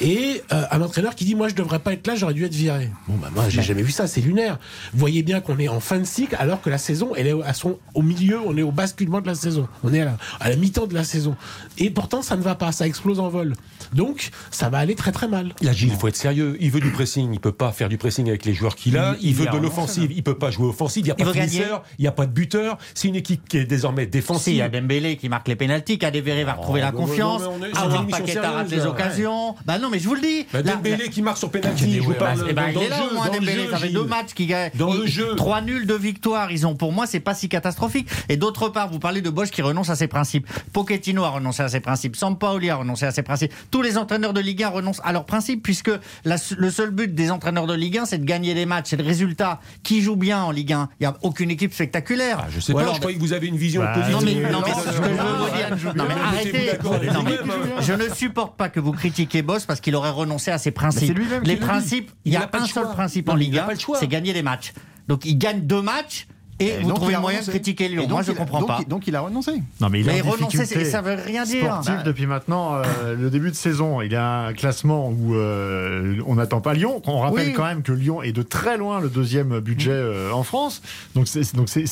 et 0.00 0.42
euh, 0.52 0.64
un 0.70 0.82
entraîneur 0.82 1.14
qui 1.14 1.24
dit 1.24 1.34
moi 1.34 1.48
je 1.48 1.54
devrais 1.54 1.78
pas 1.78 1.92
être 1.92 2.06
là, 2.06 2.16
j'aurais 2.16 2.34
dû 2.34 2.44
être 2.44 2.54
viré. 2.54 2.90
Bon 3.06 3.16
bah 3.18 3.30
moi 3.32 3.48
j'ai 3.48 3.62
jamais 3.62 3.82
vu 3.82 3.92
ça, 3.92 4.06
c'est 4.06 4.20
lunaire. 4.20 4.58
Vous 4.92 4.98
voyez 4.98 5.22
bien 5.22 5.40
qu'on 5.40 5.58
est 5.58 5.68
en 5.68 5.80
fin 5.80 5.98
de 5.98 6.04
cycle 6.04 6.36
alors 6.38 6.60
que 6.60 6.70
la 6.70 6.78
saison 6.78 7.12
elle 7.16 7.28
est 7.28 7.42
à 7.44 7.54
son, 7.54 7.78
au 7.94 8.02
milieu, 8.02 8.40
on 8.44 8.56
est 8.56 8.62
au 8.62 8.72
basculement 8.72 9.20
de 9.20 9.28
la 9.28 9.34
saison, 9.36 9.68
on 9.84 9.94
est 9.94 10.00
à 10.00 10.06
la, 10.06 10.16
à 10.40 10.48
la 10.48 10.56
mi-temps 10.56 10.86
de 10.86 10.94
la 10.94 11.04
saison, 11.04 11.36
et 11.78 11.90
pourtant 11.90 12.22
ça 12.22 12.36
ne 12.36 12.42
va 12.42 12.54
pas, 12.56 12.72
ça 12.72 12.86
explose 12.86 13.20
en 13.20 13.28
vol. 13.28 13.54
Donc 13.92 14.30
ça 14.50 14.68
va 14.68 14.78
aller 14.78 14.94
très 14.94 15.12
très 15.12 15.28
mal. 15.28 15.54
Là, 15.62 15.72
Gilles, 15.72 15.90
il 15.92 15.98
faut 15.98 16.08
être 16.08 16.16
sérieux. 16.16 16.56
Il 16.60 16.70
veut 16.70 16.80
du 16.80 16.90
pressing. 16.90 17.32
Il 17.32 17.40
peut 17.40 17.52
pas 17.52 17.72
faire 17.72 17.88
du 17.88 17.98
pressing 17.98 18.28
avec 18.28 18.44
les 18.44 18.54
joueurs 18.54 18.76
qu'il 18.76 18.96
a. 18.96 19.16
Il- 19.20 19.34
veut 19.34 19.48
a 19.48 19.52
de 19.52 19.58
l'offensive. 19.58 20.10
Il 20.14 20.22
peut 20.22 20.36
pas 20.36 20.50
jouer 20.50 20.66
offensive. 20.66 21.04
Il 21.04 21.06
n'y 21.06 21.12
a 21.12 21.16
Il 21.18 21.24
pas 21.24 21.32
de 21.32 21.38
finisseur. 21.38 21.84
Il 21.98 22.02
n'y 22.02 22.08
a 22.08 22.12
pas 22.12 22.26
de 22.26 22.32
buteur. 22.32 22.78
C'est 22.94 23.08
une 23.08 23.16
équipe 23.16 23.48
qui 23.48 23.58
est 23.58 23.64
désormais 23.64 24.06
Si, 24.48 24.54
il 24.54 24.58
y 24.58 24.62
a 24.62 24.68
Dembélé 24.68 25.16
qui 25.16 25.28
marque 25.28 25.48
les 25.48 25.56
pénalties, 25.56 25.98
Kadewere 25.98 26.44
va 26.44 26.54
retrouver 26.54 26.80
la 26.80 26.90
bah, 26.90 26.96
confiance, 26.98 27.42
une 27.42 27.64
émission 27.64 28.06
Paqueta 28.08 28.50
rate 28.50 28.70
les 28.70 28.86
occasions. 28.86 29.54
Bah 29.66 29.78
non, 29.78 29.88
mais 29.90 29.98
je 29.98 30.08
vous 30.08 30.14
le 30.14 30.20
dis. 30.20 30.46
Bah, 30.52 30.62
Dembélé 30.62 31.08
qui 31.10 31.22
marque 31.22 31.38
sur 31.38 31.50
pénalty. 31.50 31.84
Il 31.88 31.96
est 31.96 32.00
le 32.00 32.14
là 32.18 32.34
jeu, 32.74 33.10
au 33.10 33.14
moins 33.14 33.26
Dembélé, 33.26 33.52
jeu, 33.52 33.70
ça 33.70 33.78
fait 33.78 33.88
deux 33.90 34.04
matchs 34.04 34.34
qui 34.34 34.46
gagnent. 34.46 34.70
Dans 34.74 34.92
le 34.92 35.04
Ils- 35.04 35.10
jeu. 35.10 35.34
Trois 35.36 35.60
nuls, 35.60 35.86
deux 35.86 35.98
victoires. 35.98 36.50
Ils 36.50 36.66
ont, 36.66 36.74
pour 36.74 36.92
moi, 36.92 37.06
c'est 37.06 37.20
pas 37.20 37.34
si 37.34 37.48
catastrophique. 37.48 38.08
Et 38.28 38.36
d'autre 38.36 38.68
part, 38.68 38.90
vous 38.90 38.98
parlez 38.98 39.20
de 39.20 39.30
Bosch 39.30 39.50
qui 39.50 39.62
renonce 39.62 39.90
à 39.90 39.96
ses 39.96 40.08
principes. 40.08 40.46
Pochettino 40.72 41.24
a 41.24 41.30
renoncé 41.30 41.62
à 41.62 41.68
ses 41.68 41.80
principes. 41.80 42.16
Sampaoli 42.16 42.70
a 42.70 42.76
renoncé 42.76 43.06
à 43.06 43.10
ses 43.10 43.22
principes. 43.22 43.52
Tous 43.70 43.82
les 43.82 43.98
entraîneurs 43.98 44.32
de 44.32 44.40
Ligue 44.40 44.62
1 44.62 44.68
renoncent 44.68 45.00
à 45.04 45.12
leurs 45.12 45.24
principes 45.24 45.62
puisque 45.62 45.90
la- 46.24 46.36
le 46.56 46.70
seul 46.70 46.90
but 46.90 47.14
des 47.14 47.30
entraîneurs 47.30 47.66
de 47.66 47.74
Ligue 47.74 47.98
1, 47.98 48.06
c'est 48.06 48.18
de 48.18 48.24
gagner 48.24 48.54
les 48.54 48.66
matchs. 48.66 48.86
C'est 48.90 48.96
le 48.96 49.04
résultat. 49.04 49.60
Qui 49.82 50.00
joue 50.02 50.16
bien 50.16 50.42
en 50.42 50.50
Ligue 50.50 50.72
1 50.72 50.88
Il 51.00 51.02
n'y 51.02 51.06
a 51.06 51.16
aucune 51.22 51.50
équipe 51.50 51.72
spectaculaire. 51.74 52.38
Ah, 52.42 52.46
je 52.50 52.60
sais 52.60 52.72
pas. 52.72 52.80
alors- 52.80 52.94
je 52.94 53.00
croyais 53.00 53.16
que 53.16 53.22
vous 53.22 53.32
avez 53.32 53.46
une 53.46 53.56
vision 53.56 53.82
Bah, 53.82 53.92
positive. 53.94 54.37
Non 54.42 54.60
mais, 54.60 54.60
Positive. 54.60 54.62
non, 54.62 54.62
mais 54.66 54.72
c'est 54.74 54.80
ce 54.80 54.86
que 54.86 54.92
je 54.92 55.02
veux 55.02 55.36
vous 55.36 55.56
dire. 55.56 55.94
Non 55.96 56.04
mais 56.08 56.14
Mettez-vous 56.44 56.88
arrêtez. 56.92 57.10
Non, 57.12 57.22
mais 57.22 57.82
je 57.82 57.92
ne 57.92 58.08
supporte 58.14 58.56
pas 58.56 58.68
que 58.68 58.80
vous 58.80 58.92
critiquiez 58.92 59.42
Boss 59.42 59.66
parce 59.66 59.80
qu'il 59.80 59.94
aurait 59.96 60.10
renoncé 60.10 60.50
à 60.50 60.58
ses 60.58 60.70
principes. 60.70 61.18
Les 61.44 61.56
principes, 61.56 62.10
il 62.24 62.32
y 62.32 62.36
a 62.36 62.48
un 62.52 62.66
seul 62.66 62.88
principe 62.90 63.28
en 63.28 63.34
Ligue 63.34 63.54
n'a 63.54 63.64
1, 63.64 63.66
pas 63.66 63.74
le 63.74 63.78
choix. 63.78 63.98
c'est 63.98 64.08
gagner 64.08 64.32
les 64.32 64.42
matchs. 64.42 64.72
Donc 65.08 65.24
il 65.24 65.36
gagne 65.38 65.60
deux 65.62 65.82
matchs. 65.82 66.26
Et, 66.60 66.78
vous 66.82 66.88
donc, 66.88 66.96
trouvez 66.96 67.14
a 67.14 67.20
moyen 67.20 67.38
de 67.38 67.42
renoncé. 67.44 67.58
critiquer 67.58 67.88
Lyon 67.88 68.06
Moi, 68.08 68.22
je 68.22 68.32
a- 68.32 68.34
comprends 68.34 68.58
donc, 68.60 68.68
pas. 68.68 68.78
il- 68.82 68.88
Donc 68.88 69.06
il 69.06 69.14
a 69.14 69.20
renoncé. 69.20 69.52
Non, 69.80 69.88
mais 69.90 70.00
il 70.00 70.06
Mais 70.06 70.14
difficulté 70.22 70.64
c'est- 70.66 70.84
ça 70.86 71.00
veut 71.02 71.14
rien 71.14 71.44
dire. 71.44 71.64
sportive 71.64 71.94
Bah, 71.96 72.02
depuis 72.02 72.26
maintenant 72.26 72.74
euh, 72.74 73.14
le 73.18 73.30
début 73.30 73.50
de 73.50 73.54
saison. 73.56 74.00
Il 74.02 74.10
y 74.12 74.16
a 74.16 74.46
un 74.46 74.52
classement 74.54 75.08
où 75.08 75.34
euh, 75.36 76.16
on 76.26 76.34
n'attend 76.34 76.60
pas 76.60 76.74
Lyon. 76.74 77.00
On 77.06 77.20
rappelle 77.20 77.48
Oui. 77.48 77.52
quand 77.52 77.64
même 77.64 77.82
que 77.82 77.92
Lyon 77.92 78.22
est 78.22 78.32
de 78.32 78.42
très 78.42 78.76
loin 78.76 79.00
le 79.00 79.08
deuxième 79.08 79.60
budget 79.60 79.90
euh, 79.92 80.32
en 80.32 80.42
France. 80.42 80.82
Donc 81.14 81.28
c'est 81.28 81.54
donc 81.54 81.68
c'est- 81.68 81.84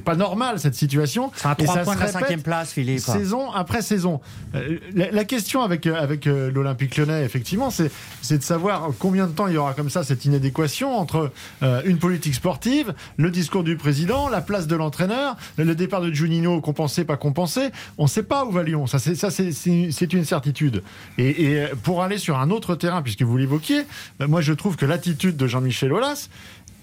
pas 0.00 0.16
normal 0.16 0.58
cette 0.58 0.74
situation. 0.74 1.30
C'est 1.36 1.48
trois 1.64 1.74
ça 1.76 1.80
points 1.82 1.94
se 1.94 1.98
de 2.00 2.04
la 2.04 2.10
cinquième 2.12 2.42
place, 2.42 2.72
Philippe. 2.72 2.98
Saison 3.00 3.50
après 3.52 3.80
saison. 3.82 4.20
Euh, 4.54 4.78
la, 4.94 5.10
la 5.12 5.24
question 5.24 5.62
avec 5.62 5.86
avec 5.86 6.26
euh, 6.26 6.50
l'Olympique 6.52 6.96
Lyonnais, 6.96 7.24
effectivement, 7.24 7.70
c'est 7.70 7.90
c'est 8.22 8.38
de 8.38 8.42
savoir 8.42 8.90
combien 8.98 9.26
de 9.26 9.32
temps 9.32 9.46
il 9.46 9.54
y 9.54 9.56
aura 9.56 9.72
comme 9.74 9.90
ça 9.90 10.02
cette 10.02 10.24
inadéquation 10.24 10.98
entre 10.98 11.30
euh, 11.62 11.80
une 11.84 11.98
politique 11.98 12.34
sportive, 12.34 12.92
le 13.18 13.30
discours 13.30 13.62
du 13.62 13.76
président, 13.84 14.30
la 14.30 14.40
place 14.40 14.66
de 14.66 14.76
l'entraîneur, 14.76 15.36
le 15.58 15.74
départ 15.74 16.00
de 16.00 16.10
Juninho 16.10 16.58
compensé 16.62 17.04
pas 17.04 17.18
compensé. 17.18 17.68
On 17.98 18.04
ne 18.04 18.08
sait 18.08 18.22
pas 18.22 18.46
où 18.46 18.50
va 18.50 18.62
Lyon. 18.62 18.86
Ça 18.86 18.98
c'est 18.98 19.14
ça 19.14 19.30
c'est 19.30 19.52
c'est 19.52 19.90
c'est 19.90 20.10
une 20.14 20.24
certitude. 20.24 20.82
Et, 21.18 21.44
et 21.44 21.66
pour 21.82 22.02
aller 22.02 22.16
sur 22.16 22.38
un 22.38 22.48
autre 22.48 22.76
terrain, 22.76 23.02
puisque 23.02 23.20
vous 23.20 23.36
l'évoquiez, 23.36 23.82
euh, 24.22 24.26
moi 24.26 24.40
je 24.40 24.54
trouve 24.54 24.76
que 24.76 24.86
l'attitude 24.86 25.36
de 25.36 25.46
Jean-Michel 25.46 25.92
Aulas, 25.92 26.30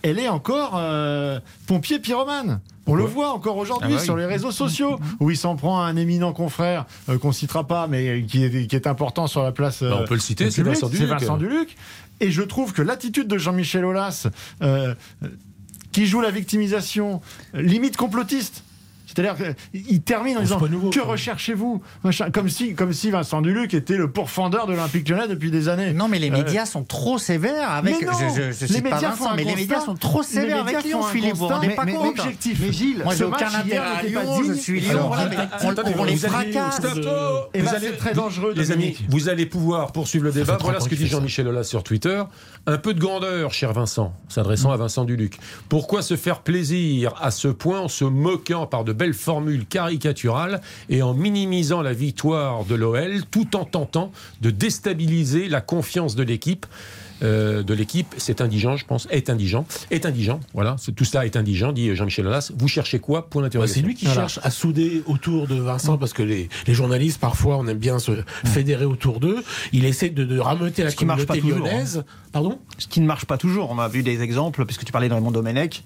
elle 0.03 0.19
est 0.19 0.29
encore 0.29 0.73
euh, 0.75 1.39
pompier 1.65 1.97
pyromane. 1.97 2.59
On 2.85 2.93
le 2.93 3.03
voit 3.03 3.31
encore 3.31 3.57
aujourd'hui 3.57 3.93
Ah 3.93 3.97
bah 3.97 4.03
sur 4.03 4.17
les 4.17 4.25
réseaux 4.25 4.51
sociaux, 4.51 4.99
où 5.19 5.31
il 5.31 5.37
s'en 5.37 5.55
prend 5.55 5.81
à 5.81 5.85
un 5.85 5.95
éminent 5.95 6.33
confrère 6.33 6.85
euh, 7.09 7.17
qu'on 7.17 7.31
citera 7.31 7.65
pas, 7.65 7.87
mais 7.87 8.23
qui 8.23 8.43
est, 8.43 8.67
qui 8.67 8.75
est 8.75 8.85
important 8.85 9.25
sur 9.25 9.41
la 9.41 9.51
place. 9.51 9.81
Bah, 9.81 9.99
on 10.01 10.05
peut 10.05 10.15
le 10.15 10.19
citer, 10.19 10.51
c'est 10.51 10.61
Vincent 10.61 10.89
C'est 10.89 10.97
Duluc. 10.97 11.19
Vincent 11.19 11.37
Duluc. 11.37 11.77
Et 12.19 12.29
je 12.29 12.43
trouve 12.43 12.71
que 12.71 12.83
l'attitude 12.83 13.27
de 13.27 13.37
Jean-Michel 13.39 13.83
Aulas, 13.83 14.27
euh, 14.61 14.93
euh, 15.23 15.27
qui 15.91 16.07
joue 16.07 16.21
la 16.21 16.31
victimisation, 16.31 17.21
euh, 17.55 17.61
limite 17.61 17.97
complotiste. 17.97 18.63
C'est-à-dire 19.15 19.35
qu'il 19.73 20.01
termine 20.01 20.37
en 20.37 20.41
disant 20.41 20.59
nouveau, 20.67 20.89
Que 20.89 20.99
recherchez-vous 20.99 21.81
comme 22.33 22.49
si, 22.49 22.73
comme 22.75 22.93
si 22.93 23.11
Vincent 23.11 23.41
Duluc 23.41 23.73
était 23.73 23.97
le 23.97 24.09
pourfendeur 24.09 24.67
de 24.67 24.71
l'Olympique 24.73 25.07
lyonnais 25.09 25.27
depuis 25.27 25.51
des 25.51 25.67
années. 25.69 25.93
Non, 25.93 26.07
mais 26.07 26.19
les 26.19 26.29
Euh, 26.29 26.37
médias 26.43 26.65
sont 26.65 26.83
trop 26.83 27.17
sévères 27.17 27.71
avec. 27.71 27.99
mais 28.01 28.05
non, 28.05 28.13
je, 28.13 28.41
je, 28.51 28.65
je 28.67 28.73
les 28.73 28.81
médias 28.81 29.09
Vincent, 29.11 29.35
mais 29.35 29.43
les 29.43 29.55
médias 29.55 29.81
sont 29.81 29.95
trop 29.95 30.23
sévères 30.23 30.61
avec 30.61 30.83
Lyon, 30.83 31.01
Philippe. 31.03 31.31
Vous 31.33 31.39
vous 31.39 31.41
constat. 31.47 31.55
rendez 31.55 31.67
Mais- 31.67 31.75
pas 31.75 31.85
mais- 31.85 31.93
compte. 31.93 32.15
mais 32.15 32.21
objectif. 32.21 32.59
Mais 32.61 32.71
Gilles, 32.71 33.01
Moi, 33.03 33.13
j'ai 33.15 33.23
aucun 33.23 33.53
intérêt 33.53 33.87
à 33.99 34.03
Lyon, 34.03 34.41
je 34.47 34.53
suis 34.53 34.79
Lyon. 34.81 35.11
On, 35.97 36.03
les 36.03 36.15
fracasse. 36.17 36.79
Et 37.53 37.59
Vous 37.59 37.65
là, 37.65 37.71
allez- 37.75 37.87
c'est 37.87 37.97
très 37.97 38.13
dangereux, 38.13 38.53
Les 38.55 38.71
amis, 38.71 38.97
vous 39.09 39.29
allez 39.29 39.45
pouvoir 39.45 39.91
poursuivre 39.91 40.25
le 40.25 40.31
débat. 40.31 40.57
Voilà 40.61 40.79
ce 40.79 40.89
que 40.89 40.95
dit. 40.95 41.07
Jean-Michel 41.07 41.47
Aulas 41.47 41.63
sur 41.63 41.83
Twitter. 41.83 42.23
Un 42.67 42.77
peu 42.77 42.93
de 42.93 42.99
grandeur, 42.99 43.53
cher 43.53 43.73
Vincent, 43.73 44.13
s'adressant 44.29 44.71
à 44.71 44.77
Vincent 44.77 45.03
Duluc. 45.03 45.37
Pourquoi 45.69 46.01
se 46.01 46.15
faire 46.15 46.41
plaisir 46.41 47.13
à 47.21 47.31
ce 47.31 47.47
point 47.47 47.79
en 47.81 47.87
se 47.87 48.05
moquant 48.05 48.67
par 48.67 48.83
de 48.83 48.93
belles 49.01 49.13
formules 49.15 49.65
caricaturales 49.65 50.61
et 50.89 51.01
en 51.01 51.15
minimisant 51.15 51.81
la 51.81 51.91
victoire 51.91 52.65
de 52.65 52.75
l'OL 52.75 53.23
tout 53.31 53.55
en 53.55 53.65
tentant 53.65 54.11
de 54.41 54.51
déstabiliser 54.51 55.47
la 55.49 55.59
confiance 55.59 56.15
de 56.15 56.21
l'équipe 56.21 56.67
euh, 57.23 57.61
de 57.61 57.75
l'équipe, 57.75 58.15
c'est 58.17 58.41
indigent, 58.41 58.77
je 58.77 58.83
pense, 58.85 59.07
est 59.11 59.29
indigent, 59.29 59.63
est 59.91 60.07
indigent, 60.07 60.39
voilà, 60.55 60.75
c'est- 60.79 60.91
tout 60.91 61.05
ça 61.05 61.23
est 61.23 61.35
indigent, 61.35 61.71
dit 61.71 61.95
Jean-Michel 61.95 62.25
Aulas. 62.25 62.51
Vous 62.57 62.67
cherchez 62.67 62.97
quoi 62.97 63.29
Point 63.29 63.43
Bah, 63.43 63.45
d'interrogation. 63.49 63.79
c'est 63.81 63.85
lui 63.87 63.93
qui 63.93 64.05
Voilà. 64.05 64.21
cherche 64.21 64.39
à 64.41 64.49
souder 64.49 65.03
autour 65.05 65.45
de 65.45 65.53
Vincent 65.53 65.99
parce 65.99 66.13
que 66.13 66.23
les, 66.23 66.49
les 66.65 66.73
journalistes 66.73 67.19
parfois 67.21 67.57
on 67.57 67.67
aime 67.67 67.77
bien 67.77 67.99
se 67.99 68.11
fédérer 68.43 68.85
autour 68.85 69.19
d'eux. 69.19 69.43
Il 69.71 69.85
essaie 69.85 70.09
de, 70.09 70.23
de 70.25 70.39
rameuter 70.39 70.83
la 70.83 70.89
Ce 70.89 70.95
qui 70.95 71.05
marche 71.05 71.27
communauté 71.27 71.47
toujours, 71.51 71.67
lyonnaise. 71.67 72.03
Pardon? 72.31 72.57
Ce 72.79 72.87
qui 72.87 73.01
ne 73.01 73.05
marche 73.05 73.25
pas 73.25 73.37
toujours. 73.37 73.69
On 73.69 73.77
a 73.77 73.87
vu 73.87 74.01
des 74.01 74.23
exemples, 74.23 74.65
puisque 74.65 74.83
tu 74.85 74.91
parlais 74.91 75.07
de 75.07 75.13
Raymond 75.13 75.29
Domenech. 75.31 75.83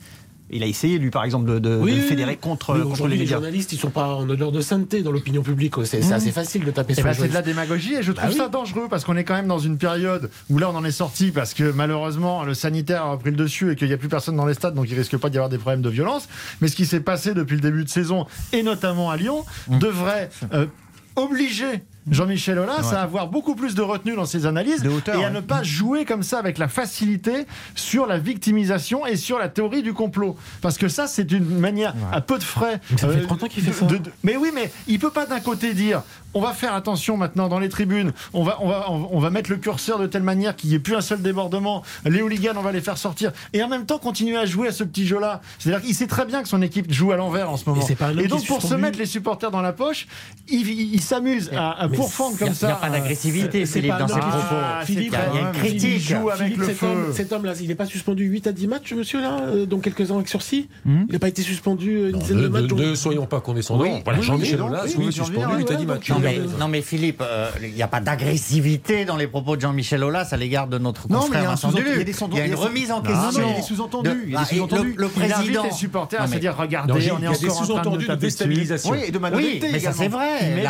Il 0.52 0.62
a 0.62 0.68
essayé, 0.68 1.00
lui, 1.00 1.10
par 1.10 1.24
exemple, 1.24 1.46
de, 1.48 1.54
de- 1.58 1.70
de 1.70 1.76
oui, 1.82 2.00
fédérer 2.02 2.38
contre, 2.38 2.74
Mais 2.74 2.80
contre 2.82 2.86
les 2.88 2.91
aujourd'hui, 2.93 3.18
les 3.18 3.24
médias. 3.24 3.38
journalistes, 3.38 3.74
ils 3.74 3.80
sont 3.80 3.89
pas 3.89 4.10
en 4.16 4.30
odeur 4.30 4.52
de 4.52 4.62
sainteté 4.62 5.02
dans 5.02 5.12
l'opinion 5.12 5.41
publique. 5.41 5.74
C'est 5.86 6.04
c'est 6.04 6.14
assez 6.14 6.32
facile 6.32 6.64
de 6.64 6.70
taper 6.72 6.91
Eh 6.93 6.96
sur 6.96 7.04
ben, 7.04 7.14
c'est 7.14 7.28
de 7.30 7.34
la 7.34 7.41
démagogie 7.41 7.96
et 7.96 8.04
je 8.04 8.12
trouve 8.12 8.26
Bah 8.28 8.32
oui. 8.32 8.38
ça 8.38 8.48
dangereux 8.48 8.86
parce 8.88 9.04
qu'on 9.06 9.18
est 9.18 9.24
quand 9.24 9.34
même 9.34 9.48
dans 9.48 9.58
une 9.58 9.80
période 9.80 10.30
où 10.52 10.60
là 10.60 10.70
on 10.70 10.76
en 10.76 10.86
est 10.86 10.91
sorti 10.91 11.32
parce 11.32 11.56
que 11.56 11.72
malheureusement 11.72 12.43
le 12.43 12.54
sanitaire 12.54 13.06
a 13.06 13.18
pris 13.18 13.32
le 13.32 13.38
dessus 13.38 13.72
et 13.72 13.76
qu'il 13.76 13.88
n'y 13.88 13.93
a 13.93 13.98
plus 13.98 14.08
personne 14.08 14.36
dans 14.36 14.46
les 14.46 14.54
stades 14.54 14.76
donc 14.76 14.86
il 14.88 14.96
risque 14.96 15.18
pas 15.18 15.30
d'y 15.32 15.38
avoir 15.38 15.50
des 15.50 15.58
problèmes 15.58 15.82
de 15.82 15.89
violence. 15.89 16.28
Mais 16.62 16.68
ce 16.68 16.76
qui 16.76 16.86
s'est 16.86 17.00
passé 17.00 17.34
depuis 17.34 17.56
le 17.56 17.62
début 17.62 17.84
de 17.84 17.89
saison 17.89 18.28
et 18.54 18.62
notamment 18.62 19.10
à 19.10 19.18
Lyon 19.18 19.43
devrait 19.68 20.30
euh, 20.54 20.68
obliger 21.16 21.82
Jean-Michel 22.10 22.60
Aulas 22.60 22.82
Ouais. 22.89 22.95
à 22.97 23.01
avoir 23.01 23.28
beaucoup 23.28 23.56
plus 23.56 23.74
de 23.76 23.82
retenue 23.82 24.16
dans 24.16 24.26
ses 24.26 24.45
analyses 24.45 24.86
hauteur, 24.86 25.16
et 25.16 25.24
à 25.26 25.28
ouais. 25.30 25.34
ne 25.34 25.39
pas 25.41 25.64
jouer 25.64 26.06
comme 26.06 26.22
ça 26.24 26.38
avec 26.39 26.58
la 26.58 26.68
facilité 26.68 27.45
sur 27.74 28.06
la 28.06 28.18
victimisation 28.20 29.06
et 29.06 29.16
sur 29.16 29.39
la 29.39 29.49
théorie 29.49 29.82
du 29.82 29.93
complot. 29.93 30.36
Parce 30.62 30.78
que 30.78 30.88
ça, 30.88 31.08
c'est 31.08 31.32
une 31.32 31.45
manière 31.60 31.93
à 32.12 32.22
peu 32.22 32.38
de 32.38 32.43
frais. 32.43 32.80
Mais 32.91 32.97
ça 32.97 33.08
fait 33.10 33.20
euh, 33.20 33.24
30 33.26 33.43
ans 33.43 33.47
qu'il 33.47 33.64
fait 33.64 33.72
de- 33.72 33.76
ça. 33.76 33.86
de- 33.86 33.97
de- 33.97 34.12
mais 34.24 34.36
oui, 34.38 34.49
mais 34.53 34.72
il 34.88 34.99
peut 34.99 35.10
pas 35.12 35.26
d'un 35.26 35.39
côté 35.39 35.74
dire 35.74 36.03
on 36.36 36.42
va 36.42 36.54
faire 36.54 36.74
attention 36.76 37.18
maintenant 37.18 37.48
dans 37.48 37.58
les 37.60 37.70
tribunes, 37.70 38.12
on 38.34 38.44
va, 38.44 38.60
on 38.62 38.68
va, 38.68 38.86
on 38.92 39.20
va 39.20 39.30
mettre 39.32 39.50
le 39.50 39.58
curseur 39.58 39.98
de 39.98 40.06
telle 40.06 40.22
manière 40.22 40.56
qu'il 40.56 40.70
n'y 40.70 40.76
ait 40.76 40.80
plus 40.80 40.96
un 40.96 41.02
seul 41.02 41.22
débordement, 41.22 41.82
les 42.06 42.22
hooligans, 42.22 42.54
on 42.58 42.62
va 42.62 42.72
les 42.72 42.82
faire 42.82 42.98
sortir, 42.98 43.32
et 43.54 43.64
en 43.64 43.68
même 43.68 43.86
temps 43.88 43.98
continuer 43.98 44.38
à 44.38 44.46
jouer 44.46 44.68
à 44.68 44.72
ce 44.72 44.84
petit 44.84 45.08
jeu-là. 45.08 45.42
C'est-à-dire 45.60 45.82
qu'il 45.84 45.96
sait 45.96 46.08
très 46.08 46.26
bien 46.26 46.44
que 46.44 46.48
son 46.50 46.62
équipe 46.62 46.92
joue 46.92 47.12
à 47.12 47.16
l'envers 47.16 47.50
en 47.50 47.58
ce 47.58 47.68
moment. 47.70 47.82
pas 47.98 48.12
Et 48.12 48.28
donc 48.28 48.46
pour 48.46 48.62
se 48.62 48.76
mettre 48.76 49.00
les 49.00 49.06
supporters 49.06 49.50
dans 49.50 49.62
la 49.62 49.74
poche, 49.74 50.08
il, 50.48 50.68
il- 50.70 50.94
il 50.96 51.02
s'amuse 51.02 51.50
à, 51.56 51.72
à 51.82 51.88
pourfendre 51.88 52.36
Il 52.36 52.40
comme 52.40 52.50
n'y 52.50 52.56
ça. 52.56 52.74
a 52.74 52.76
pas 52.76 52.90
d'agressivité, 52.90 53.66
C'est 53.66 53.80
Philippe, 53.80 53.98
dans 53.98 54.08
ses 54.08 54.20
propos. 54.20 54.36
Ah, 54.52 54.82
Philippe, 54.86 55.14
Il 55.32 55.36
y 55.36 55.38
a- 55.38 55.42
il 55.42 55.46
une 55.48 55.52
critique. 55.54 55.92
il 55.96 56.00
joue 56.02 56.30
avec 56.30 56.44
Philippe, 56.48 56.60
le 56.60 56.66
cet 56.68 56.76
feu. 56.78 56.88
homme, 56.88 57.14
cet 57.14 57.32
homme-là, 57.32 57.54
il 57.62 57.68
n'est 57.70 57.76
pas 57.76 57.86
suspendu 57.86 58.26
8 58.26 58.48
à 58.48 58.52
10 58.52 58.68
matchs, 58.68 58.94
monsieur, 58.94 59.22
là, 59.22 59.40
euh, 59.48 59.66
dont 59.66 59.80
quelques-uns 59.80 60.16
avec 60.16 60.28
sursis 60.28 60.68
Hmm. 60.86 61.06
Il 61.08 61.14
n'a 61.14 61.20
pas 61.20 61.28
été 61.30 61.42
suspendu 61.42 61.96
euh, 61.98 62.06
une 62.08 62.12
Non, 62.14 62.20
dizaine 62.20 62.38
ne, 62.38 62.42
de 62.44 62.48
matchs 62.50 62.72
ne- 62.74 62.96
soyons 62.96 63.26
pas 63.26 63.40
condescendants. 63.42 64.02
Voilà, 64.04 64.22
Jean-Michel 64.22 64.62
Aulas, 64.62 64.84
oui, 64.98 65.12
suspendu, 65.12 65.46
oui, 65.52 65.58
8 65.60 65.72
à 65.72 65.74
oui, 65.74 65.78
10 65.80 65.86
matchs. 65.86 66.12
Non 66.34 66.41
mais, 66.53 66.57
non 66.59 66.67
mais 66.67 66.82
Philippe, 66.82 67.21
euh, 67.26 67.49
il 67.61 67.73
n'y 67.73 67.82
a 67.82 67.88
pas 67.88 67.99
d'agressivité 68.01 69.05
dans 69.05 69.15
les 69.17 69.28
propos 69.28 69.55
de 69.55 69.61
Jean-Michel 69.61 70.03
Aulas 70.03 70.30
à 70.32 70.38
l'égard 70.38 70.67
de 70.67 70.78
notre 70.78 71.09
Non, 71.09 71.19
mais 71.19 71.26
confrère 71.26 71.41
il 71.41 71.43
y 71.43 71.47
Vincent 71.47 71.71
Duluc. 71.71 71.91
il 71.93 71.97
y 71.97 72.01
a 72.01 72.03
des 72.03 72.13
sous- 72.13 72.28
Il 72.32 72.38
y 72.38 72.41
a 72.41 72.45
une 72.45 72.51
il 72.51 72.57
y 72.57 72.61
remise 72.61 72.91
en 72.91 73.01
question. 73.01 73.21
non, 73.21 73.30
il 73.32 73.49
y 73.49 73.53
a 73.53 73.55
des 73.55 73.61
sous-entendus, 73.61 74.23
il 74.26 74.30
y. 74.30 74.34
Le, 74.34 75.05
Il 75.05 75.09
président. 75.09 75.63
les 75.63 75.71
supporters 75.71 76.21
à 76.21 76.28
se 76.28 76.32
mais- 76.34 76.39
dire 76.39 76.55
regardez, 76.57 76.93
on 76.93 76.97
est 76.97 76.99
il 77.01 77.05
y 77.07 77.11
encore 77.11 77.21
en 77.21 77.34
train 77.34 77.39
de 77.41 77.45
nous 77.45 77.65
sous-entendus 77.65 78.07
de 78.07 78.15
déstabilisation. 78.15 78.91
Oui, 78.91 78.99
et 79.07 79.11
de 79.11 79.17
Oui, 79.17 79.21
malhonnêteté 79.21 79.69
mais 79.71 79.80
ça 79.80 79.91
c'est 79.93 80.07
vrai. 80.07 80.39
Il 80.41 80.63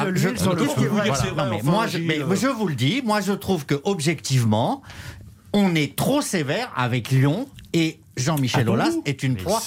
moi, 1.63 1.85
je 2.35 2.47
vous 2.47 2.67
le 2.67 2.75
dis, 2.75 3.01
moi 3.03 3.21
je 3.21 3.31
trouve 3.33 3.65
que 3.65 3.75
objectivement, 3.83 4.81
on 5.53 5.75
est 5.75 5.95
trop 5.95 6.21
sévère 6.21 6.71
avec 6.75 7.11
Lyon 7.11 7.47
et 7.73 7.99
Jean-Michel 8.17 8.69
Aulas 8.69 8.91
est 9.05 9.23
une 9.23 9.35
proie. 9.35 9.61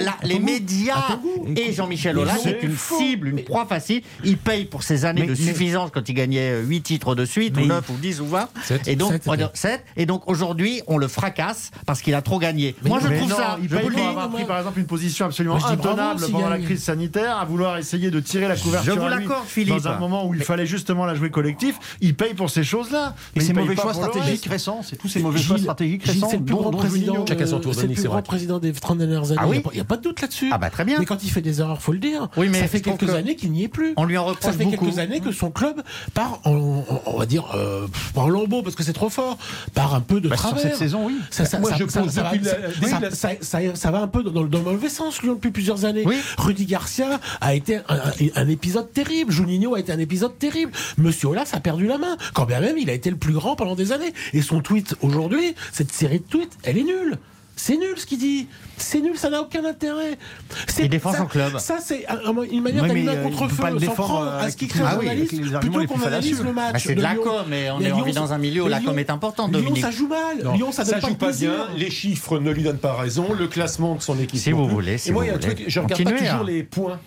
La- 0.00 0.16
les 0.22 0.38
médias 0.38 1.18
et 1.56 1.72
Jean-Michel 1.72 2.18
Aulas 2.18 2.38
c'est 2.42 2.50
est 2.50 2.62
une 2.62 2.76
cible, 2.76 3.28
une 3.28 3.42
proie 3.44 3.66
facile. 3.66 4.02
Il 4.24 4.36
paye 4.36 4.64
pour 4.64 4.82
ses 4.82 5.04
années 5.04 5.22
Mais- 5.22 5.26
de 5.28 5.32
mais- 5.32 5.36
suffisance 5.52 5.90
quand 5.92 6.08
il 6.08 6.14
gagnait 6.14 6.60
8 6.60 6.82
titres 6.82 7.14
de 7.14 7.24
suite, 7.24 7.56
ou 7.56 7.60
Mais- 7.60 7.66
9, 7.66 7.88
ou 7.90 7.94
10, 7.94 8.20
ou 8.20 8.26
20. 8.26 8.48
Sept. 8.64 8.88
Et 8.88 8.96
donc, 8.96 9.12
Sept, 9.12 9.22
on 9.26 9.30
va 9.30 9.36
dire 9.36 9.50
c'était. 9.54 9.74
sept. 9.74 9.84
Et 9.96 10.06
donc 10.06 10.28
aujourd'hui, 10.28 10.82
on 10.86 10.98
le 10.98 11.08
fracasse 11.08 11.70
parce 11.86 12.02
qu'il 12.02 12.14
a 12.14 12.22
trop 12.22 12.38
gagné. 12.38 12.74
moi, 12.84 12.98
je 13.02 13.06
trouve 13.08 13.28
non, 13.30 13.36
ça. 13.36 13.58
Il 13.62 13.68
je 13.68 13.76
paye 13.76 13.90
pour 13.90 14.06
avoir 14.06 14.30
pris 14.30 14.44
par 14.44 14.58
exemple 14.58 14.78
une 14.80 14.86
position 14.86 15.26
absolument 15.26 15.64
intenable 15.64 16.20
pendant 16.30 16.48
la 16.48 16.58
crise 16.58 16.82
sanitaire, 16.82 17.38
à 17.38 17.44
vouloir 17.44 17.78
essayer 17.78 18.10
de 18.10 18.20
tirer 18.20 18.48
la 18.48 18.56
couverture 18.56 18.94
Je 18.94 19.00
vous 19.00 19.08
l'accorde, 19.08 19.46
Philippe. 19.46 19.74
dans 19.82 19.88
un 19.88 19.98
moment 19.98 20.26
où 20.26 20.34
il 20.34 20.42
fallait 20.42 20.66
justement 20.66 21.06
la 21.06 21.14
jouer 21.14 21.30
collectif. 21.30 21.76
Il 22.00 22.14
paye 22.14 22.34
pour 22.34 22.50
ces 22.50 22.64
choses-là. 22.64 23.14
Et 23.34 23.38
Mais 23.38 23.40
ces 23.44 23.48
il 23.50 23.54
paye 23.54 23.62
mauvais 23.64 23.76
choix 23.76 23.94
stratégiques 23.94 24.46
récents, 24.46 24.80
c'est 24.82 24.96
tous 24.96 25.08
ces 25.08 25.20
mauvais 25.20 25.40
choix 25.40 25.58
stratégiques 25.58 26.04
récents. 26.04 26.28
c'est 26.30 26.38
le 26.38 26.44
plus 26.44 26.54
dont 26.54 26.70
président, 26.70 27.12
Juninho. 27.12 27.26
Chacun 27.28 27.46
son 27.46 27.60
tour, 27.60 27.72
euh, 27.72 27.74
c'est 27.84 27.88
le 27.88 27.94
plus 27.94 28.08
grand 28.08 28.22
président 28.22 28.58
des 28.58 28.72
30 28.72 28.98
dernières 28.98 29.26
années. 29.30 29.40
Ah 29.40 29.46
oui 29.48 29.62
Il 29.72 29.74
n'y 29.74 29.80
a, 29.80 29.84
pas 29.84 29.96
de 29.96 30.02
doute 30.02 30.20
là-dessus. 30.20 30.50
Ah 30.52 30.58
bah 30.58 30.70
très 30.70 30.84
bien. 30.84 30.98
Mais 30.98 31.04
quand 31.04 31.22
il 31.24 31.30
fait 31.30 31.40
des 31.42 31.60
erreurs, 31.60 31.80
faut 31.82 31.92
le 31.92 31.98
dire. 31.98 32.28
Oui, 32.36 32.48
mais 32.50 32.60
ça 32.60 32.68
fait 32.68 32.80
quelques 32.80 33.06
que- 33.06 33.10
années 33.12 33.36
qu'il 33.36 33.52
n'y 33.52 33.64
est 33.64 33.68
plus. 33.68 33.92
On 33.96 34.04
lui 34.04 34.16
en 34.18 34.24
Ça 34.24 34.30
reproche 34.30 34.54
fait 34.56 34.64
beaucoup. 34.64 34.84
quelques 34.86 34.98
années 34.98 35.20
que 35.20 35.32
son 35.32 35.50
club 35.50 35.82
part 36.14 36.40
en, 36.44 36.84
on 37.06 37.16
va 37.18 37.26
dire, 37.26 37.44
euh, 37.54 37.86
en 38.14 38.28
lambeau 38.28 38.62
parce 38.62 38.74
que 38.76 38.82
c'est 38.82 38.92
trop 38.92 39.08
fort, 39.10 39.38
part 39.74 39.94
un 39.94 40.00
peu 40.00 40.20
de 40.20 40.28
Bah, 40.28 40.36
sur 40.36 40.58
cette 40.58 40.76
saison, 40.76 41.06
oui. 41.06 41.18
Ça, 41.30 41.44
ça, 41.44 41.58
Moi, 41.58 41.70
ça- 41.70 41.76
je 41.78 41.86
ça- 41.88 42.00
pose 42.02 42.10
ça 42.10 42.22
va- 42.22 42.30
ça- 42.32 43.10
ça- 43.10 43.10
ça- 43.10 43.28
ça- 43.40 43.74
ça 43.74 43.90
va 43.90 44.00
un 44.00 44.08
peu 44.08 44.22
dans, 44.22 44.42
le- 44.42 44.48
dans 44.48 44.58
le 44.58 44.64
mauvais 44.64 44.88
sens, 44.88 45.22
Lyon, 45.22 45.34
depuis 45.34 45.50
plusieurs 45.50 45.84
années. 45.84 46.02
Oui. 46.06 46.16
Rudy 46.38 46.66
Garcia 46.66 47.20
a 47.40 47.54
été 47.54 47.76
un, 47.88 48.00
un- 48.36 48.48
épisode 48.48 48.92
terrible. 48.92 49.32
Juninho 49.32 49.74
a 49.74 49.80
été 49.80 49.92
un 49.92 49.98
épisode 49.98 50.38
terrible. 50.38 50.72
Monsieur 50.98 51.28
Aulas 51.28 51.50
a 51.52 51.60
perdu 51.60 51.86
la 51.86 51.98
main. 51.98 52.16
Quand 52.32 52.44
bien 52.46 52.60
même, 52.60 52.78
il 52.78 52.88
a 52.90 52.92
été 52.92 53.10
le 53.10 53.16
plus 53.16 53.32
grand 53.32 53.56
pendant 53.56 53.74
des 53.74 53.92
années. 53.92 54.12
Et 54.32 54.42
son 54.42 54.60
tweet 54.60 54.94
aujourd'hui, 55.02 55.54
cette 55.72 55.92
série 55.92 56.18
de 56.20 56.24
tweets, 56.24 56.56
elle 56.62 56.78
est 56.78 56.82
nulle. 56.84 57.18
C'est 57.56 57.76
nul 57.76 57.94
ce 57.96 58.04
qu'il 58.04 58.18
dit. 58.18 58.48
C'est 58.76 59.00
nul, 59.00 59.16
ça 59.16 59.30
n'a 59.30 59.40
aucun 59.40 59.64
intérêt. 59.64 60.18
C'est- 60.66 60.82
Il 60.84 60.88
défend 60.88 61.12
ça- 61.12 61.18
son 61.18 61.26
club. 61.26 61.56
Ça, 61.58 61.78
c'est 61.80 62.04
un- 62.08 62.16
un- 62.16 62.42
une 62.42 62.62
manière 62.62 62.82
Oui, 62.82 62.88
d'allumer 62.88 63.10
un 63.12 63.14
euh, 63.14 63.22
contre-feu. 63.22 63.78
s'en 63.86 63.92
prendre 63.92 64.20
euh, 64.22 64.40
à 64.40 64.50
ce 64.50 64.56
qui 64.56 64.66
crée 64.66 64.80
Ah 64.84 64.96
oui, 64.98 65.06
journaliste, 65.06 65.60
plutôt 65.60 65.84
qu'on 65.86 66.02
analyse 66.02 66.42
le 66.42 66.52
match. 66.52 66.72
Bah, 66.72 66.78
c'est 66.80 66.94
de 66.96 67.00
la 67.02 67.14
Lyon. 67.14 67.22
com, 67.22 67.44
mais 67.48 67.70
on 67.70 67.80
est- 67.80 67.92
on 67.92 67.96
Lyon, 67.96 68.04
vit 68.04 68.12
dans 68.12 68.32
un 68.32 68.38
milieu 68.38 68.64
où 68.64 68.68
la 68.68 68.80
com 68.80 68.98
est 68.98 69.08
importante, 69.10 69.54
Lyon, 69.54 69.74
ça 69.76 69.90
joue 69.92 70.08
mal. 70.08 70.42
Non, 70.42 70.54
Lyon, 70.54 70.72
ça 70.72 70.84
donne 70.84 71.00
pas 71.00 71.08
joue 71.08 71.14
pas 71.14 71.26
plaisir. 71.26 71.50
bien. 71.52 71.66
Les 71.78 71.90
chiffres 71.90 72.38
ne 72.40 72.50
lui 72.50 72.64
donnent 72.64 72.78
pas 72.78 72.94
raison. 72.94 73.32
Le 73.32 73.46
classement 73.46 73.94
de 73.94 74.02
son 74.02 74.18
équipe. 74.18 74.40
Si 74.40 74.50
vous 74.50 74.66
voulez, 74.68 74.98
si 74.98 75.10
Et 75.10 75.12
moi, 75.12 75.24
il 75.24 75.28
y 75.28 75.30
a 75.30 75.34
un 75.34 75.38
truc, 75.38 75.62
je 75.66 75.80
regarde 75.80 76.02
pas 76.04 76.10
toujours 76.10 76.28
hein. 76.34 76.44
les 76.46 76.62
points. 76.64 76.98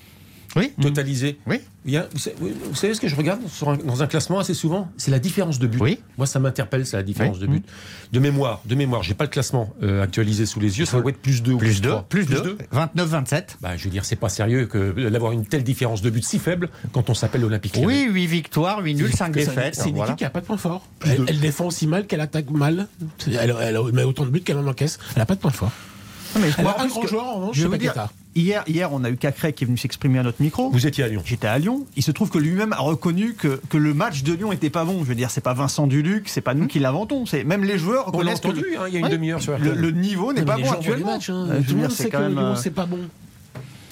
Oui. 0.58 0.74
totalisés. 0.82 1.38
Oui. 1.47 1.62
Il 1.86 1.93
y 1.93 1.97
a- 1.97 2.08
vous, 2.12 2.18
savez, 2.20 2.36
vous 2.70 2.76
savez 2.76 2.93
ce 2.93 2.99
que 3.01 3.08
je 3.08 3.16
regarde 3.16 3.39
sur 3.47 3.70
un- 3.70 3.78
dans 3.78 4.03
un 4.03 4.08
classement 4.08 4.39
assez 4.39 4.53
souvent? 4.53 4.89
C'est 4.97 5.12
la 5.12 5.20
différence 5.20 5.60
de 5.60 5.68
but. 5.68 5.80
Oui. 5.82 5.99
Moi, 6.18 6.28
ça 6.28 6.39
m'interpelle, 6.39 6.86
c'est 6.86 6.97
la 6.97 7.03
différence 7.03 7.36
Oui. 7.38 7.41
de 7.43 7.47
but. 7.47 7.66
De 8.12 8.20
mémoire, 8.20 8.62
de 8.66 8.76
mémoire. 8.76 9.03
J'ai 9.03 9.14
pas 9.14 9.24
le 9.24 9.30
classement 9.30 9.74
euh, 9.84 10.03
actualisé 10.03 10.45
sous 10.45 10.60
les 10.60 10.80
yeux. 10.80 10.86
Ça 10.86 10.99
doit 10.99 11.12
être 11.12 11.18
plus 11.22 11.41
2 11.43 11.53
ou 11.53 11.58
Plus 11.58 11.82
2. 11.82 11.89
3. 11.89 12.03
Plus 12.10 12.26
Plus 12.26 12.36
2. 12.36 12.41
deux 12.41 12.58
29-27. 12.72 13.58
Bah, 13.62 13.78
je 13.78 13.84
veux 13.86 13.89
dire, 13.89 14.03
c'est 14.05 14.16
pas 14.16 14.30
sérieux 14.30 14.66
que 14.66 15.10
d'avoir 15.10 15.32
une 15.32 15.45
telle 15.45 15.64
différence 15.64 16.01
de 16.01 16.10
but 16.10 16.24
si 16.26 16.39
faible 16.39 16.70
quand 16.91 17.10
on 17.10 17.14
s'appelle 17.14 17.41
l'Olympique 17.41 17.76
Lyonnais. 17.78 18.05
Oui, 18.08 18.14
8 18.14 18.28
victoires, 18.28 18.82
8 18.84 18.95
nuls, 18.95 19.14
5 19.14 19.34
C'est- 19.34 19.45
défaites. 19.45 19.76
C'est 19.76 19.89
une 19.89 19.95
Voilà. 19.95 20.12
équipe 20.12 20.18
qui 20.20 20.24
n'a 20.24 20.30
pas 20.30 20.41
de 20.41 20.45
point 20.45 20.58
fort. 20.58 20.86
Elle, 21.05 21.24
elle 21.28 21.39
défend 21.39 21.68
aussi 21.68 21.88
mal 21.88 22.05
qu'elle 22.08 22.22
attaque 22.22 22.49
mal. 22.49 22.88
Elle, 23.28 23.55
elle 23.62 23.80
met 23.93 24.03
autant 24.03 24.26
de 24.26 24.30
buts 24.32 24.41
qu'elle 24.41 24.58
en 24.58 24.68
encaisse. 24.68 24.97
Elle 25.16 25.20
n'a 25.20 25.26
pas 25.26 25.36
de 25.36 25.39
point 25.39 25.51
fort. 25.51 25.72
Non, 26.36 26.41
mais 26.41 26.49
Elle 26.58 26.68
a 26.68 26.82
un 26.82 26.88
grand 26.88 27.01
que- 27.01 27.08
joueur, 27.08 27.24
en 27.26 27.34
revanche, 27.36 27.55
je 27.55 27.62
c'est 27.62 27.68
veux 27.68 27.78
dire. 27.78 27.93
Hier, 28.38 28.64
hier, 28.68 28.94
on 28.94 29.04
a 29.04 29.10
eu 29.10 29.18
Cacré 29.18 29.52
qui 29.52 29.64
est 29.64 29.68
venu 29.68 29.78
s'exprimer 29.80 30.20
à 30.20 30.24
notre 30.24 30.44
micro. 30.44 30.70
Vous 30.70 30.86
étiez 30.86 31.04
à 31.04 31.08
Lyon. 31.08 31.24
J'étais 31.26 31.48
à 31.48 31.58
Lyon. 31.58 31.88
Il 31.96 32.04
se 32.04 32.12
trouve 32.12 32.30
que 32.30 32.38
lui-même 32.38 32.72
a 32.72 32.78
reconnu 32.78 33.34
que, 33.34 33.60
que 33.70 33.78
le 33.78 33.96
match 33.96 34.22
de 34.22 34.34
Lyon 34.34 34.52
était 34.52 34.70
pas 34.70 34.86
bon. 34.86 35.00
Je 35.00 35.06
veux 35.06 35.16
dire, 35.16 35.32
c'est 35.32 35.42
pas 35.42 35.56
Vincent 35.56 35.88
Duluc, 35.88 36.30
c'est 36.30 36.42
pas 36.42 36.54
nous 36.54 36.68
qui 36.68 36.78
l'inventons. 36.78 37.26
C'est 37.26 37.44
même 37.44 37.64
les 37.64 37.80
joueurs 37.80 38.10
On 38.10 38.12
l'a 38.12 38.18
reconnaissent 38.20 38.40
que 38.42 38.48
entendu 38.50 38.66
le- 38.72 38.80
hein, 38.80 38.84
il 38.90 38.94
y 38.94 38.98
a 38.98 39.00
une 39.00 39.06
Ouais. 39.06 39.12
demi-heure 39.12 39.42
sur 39.42 39.58
le, 39.58 39.74
le 39.74 39.92
niveau 39.92 40.34
n'est 40.34 40.42
Non, 40.42 40.46
pas 40.48 40.58
bon 40.58 40.72
actuellement. 40.72 41.14
matchs, 41.14 41.30
hein. 41.32 41.48
Tout 41.48 41.54
je 41.54 41.58
le 41.58 41.64
veux 41.64 41.74
monde 41.78 41.88
dire, 41.88 41.92
sait 41.98 42.04
c'est 42.04 42.10
que 42.10 42.16
quand 42.16 42.22
même. 42.22 42.34
Lyon, 42.38 42.56
c'est 42.56 42.70
pas 42.72 42.86
bon. 42.86 43.00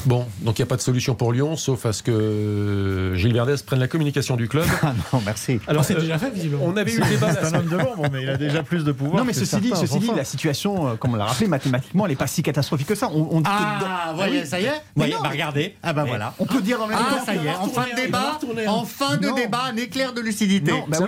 Bon, 0.06 0.26
donc 0.41 0.60
il 0.60 0.62
n'y 0.62 0.64
a 0.64 0.68
pas 0.68 0.76
de 0.76 0.82
solution 0.82 1.16
pour 1.16 1.34
Lyon, 1.34 1.56
sauf 1.56 1.86
à 1.86 1.93
ce 1.93 2.03
que 2.03 3.14
Gilles 3.16 3.34
Verdez 3.34 3.56
prenne 3.66 3.80
la 3.80 3.88
communication 3.88 4.36
du 4.36 4.47
club. 4.47 4.66
Ah 4.84 4.93
non, 5.14 5.22
merci. 5.26 5.60
Alors, 5.68 5.84
c'est 5.84 5.95
euh, 5.95 5.99
déjà 6.01 6.20
fait, 6.20 6.30
visiblement. 6.30 6.64
On 6.66 6.78
avait 6.78 6.91
eu 6.93 6.99
le 6.99 7.06
débat. 7.10 7.34
C'est 7.34 7.45
un 7.56 7.60
homme 7.60 7.66
de 7.68 7.78
mais 8.12 8.22
il 8.24 8.30
a 8.30 8.38
déjà 8.38 8.62
plus 8.62 8.84
de 8.84 8.91
pouvoir. 8.91 9.18
Non, 9.18 9.24
mais 9.26 9.34
que 9.34 9.39
ceci 9.39 9.58
dit, 9.60 9.72
ceci 9.76 9.97
dit, 9.99 10.12
la 10.16 10.24
situation, 10.24 10.89
euh, 10.89 10.95
comme 10.95 11.14
on 11.14 11.16
l'a 11.16 11.26
rappelé, 11.26 11.47
mathématiquement, 11.47 12.06
elle 12.06 12.12
n'est 12.12 12.16
pas 12.16 12.28
si 12.28 12.43
catastrophique 12.43 12.88
que 12.88 12.93
ça. 12.95 13.10
On, 13.12 13.28
on 13.32 13.41
dit 13.41 13.49
Ah, 13.49 14.14
voyez, 14.16 14.41
oui. 14.41 14.45
ça 14.47 14.60
y 14.60 14.66
est 14.66 14.70
Mais 14.70 14.74
Voyez, 14.95 15.14
non, 15.14 15.22
bah 15.24 15.30
regardez. 15.32 15.76
Ah 15.82 15.93
bah 15.93 16.03
mais 16.03 16.10
voilà. 16.10 16.34
On 16.39 16.45
peut 16.45 16.62
dire 16.62 16.78
le 16.80 16.88
même 16.88 16.97
Ah, 16.99 17.16
temps. 17.16 17.26
ça 17.26 17.34
y 17.34 17.47
est, 17.47 17.56
en 17.56 17.68
fin 17.68 17.86
de 17.89 17.95
débat, 17.95 18.39
en 18.68 18.86
fin 18.86 19.18
de 19.18 19.28
Non. 19.28 19.36
débat, 19.36 19.62
un 19.72 19.78
éclair 19.78 20.14
de 20.14 20.22
lucidité. 20.22 20.72
Non, 20.72 20.86
bah 20.88 20.97
oui. 21.01 21.08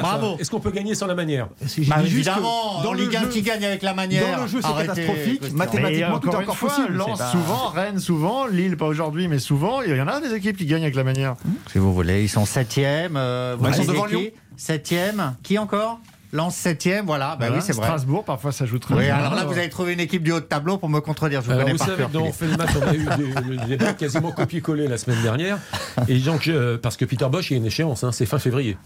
Bravo. 0.00 0.36
Est-ce 0.38 0.50
qu'on 0.50 0.60
peut 0.60 0.70
gagner 0.70 0.94
sans 0.94 1.06
la 1.06 1.14
manière 1.14 1.48
Bah, 1.88 1.96
évidemment, 2.04 2.82
dans 2.82 2.90
en 2.90 2.92
le 2.92 3.02
Ligue 3.02 3.16
1 3.16 3.20
jeu- 3.22 3.28
qui 3.28 3.42
gagne 3.42 3.64
avec 3.64 3.82
la 3.82 3.94
manière. 3.94 4.36
Dans 4.36 4.42
le 4.44 4.48
jeu, 4.48 4.60
c'est 4.62 4.86
catastrophique. 4.86 5.52
Mathématiquement, 5.52 6.18
tout 6.20 6.30
est 6.30 6.36
encore 6.36 6.56
possible. 6.56 7.02
Souvent, 7.42 7.68
Rennes 7.68 7.98
souvent, 7.98 8.46
Lille 8.46 8.76
pas 8.76 8.86
aujourd'hui, 8.86 9.28
mais 9.28 9.38
souvent. 9.38 9.82
Il 9.82 9.94
y 9.96 10.00
en 10.00 10.08
a 10.08 10.20
des 10.20 10.34
équipes 10.34 10.56
qui 10.56 10.66
gagnent 10.66 10.82
avec 10.82 10.94
la 10.94 11.04
manière. 11.04 11.36
Si 11.72 11.78
vous 11.78 11.92
voulez, 11.94 12.22
ils 12.22 12.28
sont 12.28 12.44
septième. 12.44 13.16
Euh, 13.16 13.54
vous 13.58 13.64
Bah, 13.64 13.70
ils 13.72 13.76
sont 13.84 13.90
devant 13.92 14.06
Lyon. 14.06 14.22
Septième. 14.56 15.36
Qui 15.42 15.58
encore? 15.58 16.00
Lance 16.32 16.54
septième, 16.54 17.06
voilà. 17.06 17.30
Bah 17.30 17.36
Voilà. 17.46 17.56
oui, 17.56 17.62
c'est 17.64 17.72
vrai. 17.74 17.86
Strasbourg, 17.86 18.22
parfois, 18.24 18.52
ça 18.52 18.64
joue 18.64 18.78
très 18.78 18.94
Oui, 18.94 19.04
bien. 19.06 19.16
alors 19.16 19.34
là, 19.34 19.44
vous 19.44 19.58
avez 19.58 19.68
trouvé 19.68 19.94
une 19.94 19.98
équipe 20.00 20.22
du 20.22 20.30
haut 20.30 20.38
de 20.38 20.44
tableau 20.44 20.78
pour 20.78 20.88
me 20.88 21.00
contredire. 21.00 21.40
Je 21.40 21.46
vous 21.46 21.52
Alors, 21.52 21.64
connais 21.64 21.72
vous 21.72 21.78
par 21.78 21.88
savez, 21.88 21.98
cœur. 22.02 22.08
dans 22.10 22.22
On 22.22 22.32
fait 22.32 22.46
le 22.46 22.56
match, 22.56 22.70
on 22.80 22.86
a 22.86 22.94
eu 22.94 22.98
des, 22.98 23.40
le 23.56 23.66
débat 23.66 23.92
quasiment 23.94 24.30
copié-collé 24.30 24.86
la 24.86 24.96
semaine 24.96 25.20
dernière. 25.22 25.58
Et 26.06 26.18
donc, 26.20 26.46
euh, 26.46 26.78
parce 26.78 26.96
que 26.96 27.04
Peter 27.04 27.26
Bosch, 27.28 27.50
il 27.50 27.54
y 27.54 27.56
a 27.56 27.58
une 27.58 27.66
échéance, 27.66 28.04
hein, 28.04 28.12
c'est 28.12 28.26
fin 28.26 28.38
février. 28.38 28.76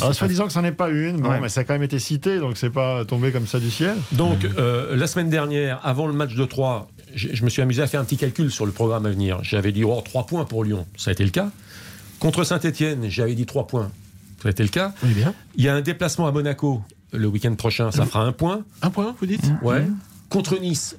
Alors, 0.00 0.12
soit 0.14 0.26
disant 0.28 0.46
que 0.46 0.52
ça 0.52 0.62
n'est 0.62 0.72
pas 0.72 0.88
une, 0.88 1.18
bon, 1.20 1.30
Ouais. 1.30 1.40
mais 1.40 1.48
ça 1.48 1.60
a 1.60 1.64
quand 1.64 1.72
même 1.74 1.82
été 1.84 1.98
cité, 2.00 2.38
donc 2.38 2.56
c'est 2.56 2.70
pas 2.70 3.04
tombé 3.04 3.30
comme 3.32 3.46
ça 3.46 3.58
du 3.60 3.70
ciel. 3.70 3.96
Donc, 4.12 4.38
euh, 4.58 4.96
la 4.96 5.06
semaine 5.06 5.30
dernière, 5.30 5.80
avant 5.84 6.06
le 6.08 6.12
match 6.12 6.34
de 6.34 6.44
3, 6.44 6.88
je, 7.14 7.28
je 7.32 7.44
me 7.44 7.48
suis 7.50 7.62
amusé 7.62 7.82
à 7.82 7.86
faire 7.86 8.00
un 8.00 8.04
petit 8.04 8.16
calcul 8.16 8.50
sur 8.50 8.66
le 8.66 8.72
programme 8.72 9.06
à 9.06 9.10
venir. 9.10 9.38
J'avais 9.42 9.72
dit, 9.72 9.84
oh, 9.84 10.00
3 10.04 10.26
points 10.26 10.44
pour 10.44 10.64
Lyon. 10.64 10.86
Ça 10.96 11.10
a 11.10 11.12
été 11.12 11.24
le 11.24 11.30
cas. 11.30 11.50
Contre 12.18 12.44
Saint-Etienne, 12.44 13.06
j'avais 13.08 13.34
dit 13.34 13.46
3 13.46 13.66
points. 13.66 13.90
Ça 14.42 14.48
a 14.48 14.50
été 14.50 14.62
le 14.62 14.68
cas. 14.68 14.92
Oui, 15.02 15.12
bien. 15.14 15.34
Il 15.56 15.64
y 15.64 15.68
a 15.68 15.74
un 15.74 15.80
déplacement 15.80 16.26
à 16.26 16.32
Monaco 16.32 16.82
le 17.12 17.26
week-end 17.28 17.54
prochain, 17.54 17.90
ça 17.92 18.04
fera 18.06 18.24
un 18.24 18.32
point. 18.32 18.64
Un 18.82 18.90
point, 18.90 19.14
vous 19.20 19.26
dites 19.26 19.44
Ouais. 19.62 19.86
Contre 20.30 20.58
Nice, 20.58 20.96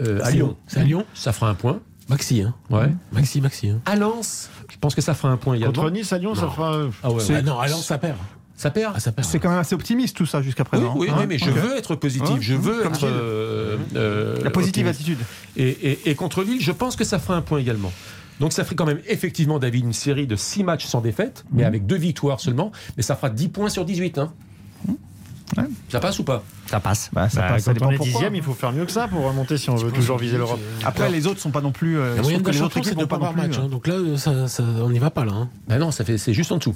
euh, 0.00 0.18
à 0.24 0.30
Lyon, 0.32 0.56
C'est 0.66 0.80
à 0.80 0.84
Lyon 0.84 1.04
ça 1.14 1.32
fera 1.32 1.48
un 1.50 1.54
point. 1.54 1.78
Maxi, 2.08 2.42
hein. 2.42 2.52
Ouais. 2.68 2.92
Maxi, 3.12 3.40
Maxi. 3.40 3.68
Hein. 3.70 3.80
À 3.86 3.94
Lens, 3.96 4.50
je 4.68 4.76
pense 4.78 4.94
que 4.94 5.00
ça 5.00 5.14
fera 5.14 5.28
un 5.32 5.36
point 5.36 5.54
également. 5.54 5.72
Contre 5.72 5.90
Nice 5.90 6.12
à 6.12 6.18
Lyon, 6.18 6.34
ça 6.34 6.48
fera. 6.48 6.84
ouais, 6.84 6.90
Ah 7.04 7.10
ouais. 7.12 7.42
non, 7.42 7.58
à 7.60 7.68
Lens, 7.68 7.86
ça 7.86 7.96
perd. 7.98 8.16
Ça 8.56 8.70
perd 8.70 8.92
Ah, 8.96 9.00
ça 9.00 9.10
perd. 9.12 9.26
C'est 9.28 9.38
quand 9.40 9.50
même 9.50 9.58
assez 9.58 9.74
optimiste 9.74 10.16
tout 10.16 10.26
ça 10.26 10.40
jusqu'à 10.42 10.64
présent. 10.64 10.94
oui, 10.96 11.08
hein. 11.10 11.16
oui, 11.18 11.24
mais 11.28 11.38
je 11.38 11.50
veux 11.50 11.76
être 11.76 11.94
positif, 11.96 12.36
je 12.40 12.54
veux 12.54 12.82
comme 12.82 12.92
être 12.94 13.04
euh, 13.04 13.76
euh, 13.96 14.36
La 14.44 14.50
positive 14.50 14.86
optimiste. 14.86 15.00
attitude. 15.00 15.26
Et, 15.56 15.68
et- 15.68 16.10
et 16.10 16.14
contre 16.14 16.42
Lille, 16.44 16.60
je 16.62 16.72
pense 16.72 16.94
que 16.96 17.04
ça 17.04 17.18
fera 17.18 17.36
un 17.36 17.42
point 17.42 17.58
également. 17.58 17.92
Donc 18.40 18.52
ça 18.52 18.64
ferait 18.64 18.74
quand 18.76 18.86
même 18.86 19.00
effectivement, 19.08 19.58
David, 19.58 19.84
une 19.84 19.92
série 19.92 20.26
de 20.26 20.36
6 20.36 20.64
matchs 20.64 20.86
sans 20.86 21.00
défaite, 21.00 21.44
mais 21.52 21.64
avec 21.64 21.86
deux 21.86 21.96
victoires 21.96 22.40
seulement. 22.40 22.70
Mais 22.96 23.02
ça 23.02 23.16
fera 23.16 23.28
10 23.30 23.48
points 23.48 23.68
sur 23.68 23.84
18. 23.84 24.18
Hein. 24.18 24.32
Ouais. 25.56 25.64
Ça 25.88 26.00
passe 26.00 26.18
ou 26.18 26.24
pas? 26.24 26.42
Ça 26.66 26.80
passe. 26.80 27.10
Bah, 27.12 27.28
ça 27.28 27.42
bah, 27.42 27.48
passe, 27.50 27.64
ça 27.64 27.70
quand 27.70 27.74
dépend 27.74 27.86
on 27.86 27.90
est 27.90 27.96
pourquoi. 27.96 28.12
dixième, 28.12 28.34
il 28.34 28.42
faut 28.42 28.54
faire 28.54 28.72
mieux 28.72 28.84
que 28.86 28.90
ça 28.90 29.06
pour 29.06 29.24
remonter 29.24 29.56
si 29.58 29.70
on 29.70 29.76
veut 29.76 29.92
toujours 29.92 30.18
viser 30.18 30.36
l'Europe. 30.36 30.58
Après, 30.84 31.10
les 31.10 31.26
autres 31.28 31.38
sont 31.40 31.50
pas 31.50 31.60
non 31.60 31.70
plus. 31.70 31.98
euh, 31.98 32.16
les 32.16 32.62
autres 32.62 32.78
équipes 32.78 32.94
de 32.96 33.00
n'ont 33.02 33.06
pas 33.06 33.18
pas 33.18 33.26
non 33.26 33.32
plus. 33.34 33.42
match. 33.42 33.58
euh, 33.58 33.62
hein. 33.62 33.68
Donc 33.68 33.86
là, 33.86 33.94
ça, 34.16 34.48
ça- 34.48 34.62
on 34.64 34.90
n'y 34.90 34.98
va 34.98 35.10
pas, 35.10 35.24
là. 35.24 35.32
Hein. 35.32 35.48
Ben 35.68 35.78
non, 35.78 35.90
ça 35.92 36.04
fait, 36.04 36.18
c'est 36.18 36.32
juste 36.34 36.50
en 36.50 36.56
dessous. 36.56 36.74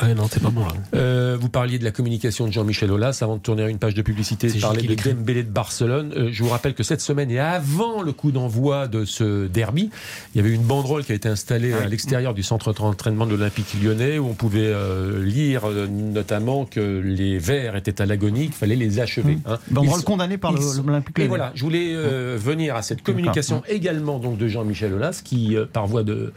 Ah 0.00 0.14
non, 0.14 0.28
c'est 0.30 0.42
pas 0.42 0.50
bon, 0.50 0.62
là. 0.64 0.72
Euh, 0.94 1.36
vous 1.40 1.48
parliez 1.48 1.78
de 1.78 1.84
la 1.84 1.90
communication 1.90 2.46
de 2.46 2.52
Jean-Michel 2.52 2.90
Aulas 2.92 3.18
avant 3.22 3.36
de 3.36 3.40
tourner 3.42 3.68
une 3.68 3.78
page 3.78 3.94
de 3.94 4.02
publicité, 4.02 4.50
de 4.50 4.60
parler 4.60 4.82
de. 4.82 4.94
Dembélé 4.94 5.42
de 5.42 5.50
Barcelone. 5.50 6.12
Euh, 6.16 6.28
je 6.32 6.42
vous 6.42 6.50
rappelle 6.50 6.74
que 6.74 6.82
cette 6.82 7.00
semaine 7.00 7.30
et 7.30 7.38
avant 7.40 8.02
le 8.02 8.12
coup 8.12 8.30
d'envoi 8.30 8.86
de 8.88 9.04
ce 9.04 9.46
derby, 9.46 9.90
il 10.34 10.38
y 10.38 10.40
avait 10.44 10.54
une 10.54 10.62
banderole 10.62 11.04
qui 11.04 11.12
a 11.12 11.14
été 11.14 11.28
installée 11.28 11.72
à 11.72 11.86
l'extérieur 11.86 12.34
du 12.34 12.42
centre 12.42 12.72
d'entraînement 12.72 13.26
de 13.26 13.32
l'Olympique 13.34 13.66
lyonnais 13.82 14.18
où 14.18 14.26
on 14.28 14.34
pouvait 14.34 14.60
euh, 14.66 15.24
lire 15.24 15.62
notamment 15.90 16.64
que 16.64 17.00
les 17.00 17.38
Verts 17.38 17.76
étaient 17.76 18.00
à 18.00 18.06
l'agonie, 18.06 18.46
qu'il 18.46 18.54
fallait 18.54 18.76
les 18.76 19.00
achever. 19.00 19.38
hein. 19.46 19.58
Banderole 19.70 20.02
condamnée 20.02 20.38
par 20.38 20.52
l'Olympique 20.52 21.18
Et 21.18 21.22
Lyonnais. 21.22 21.28
voilà, 21.28 21.52
je 21.54 21.64
voulais 21.64 21.94
venir 22.36 22.76
à 22.76 22.82
cette 22.82 23.02
communication 23.02 23.62
également 23.68 24.18
donc 24.18 24.38
de 24.38 24.48
Jean-Michel 24.48 24.92
Aulas 24.94 25.20
qui, 25.24 25.56
par 25.72 25.86
voie 25.86 26.02
de, 26.04 26.32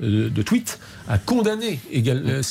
de, 0.00 0.28
de 0.28 0.42
tweet, 0.42 0.78
a 1.08 1.18
condamné 1.18 1.80
également. 1.92 2.42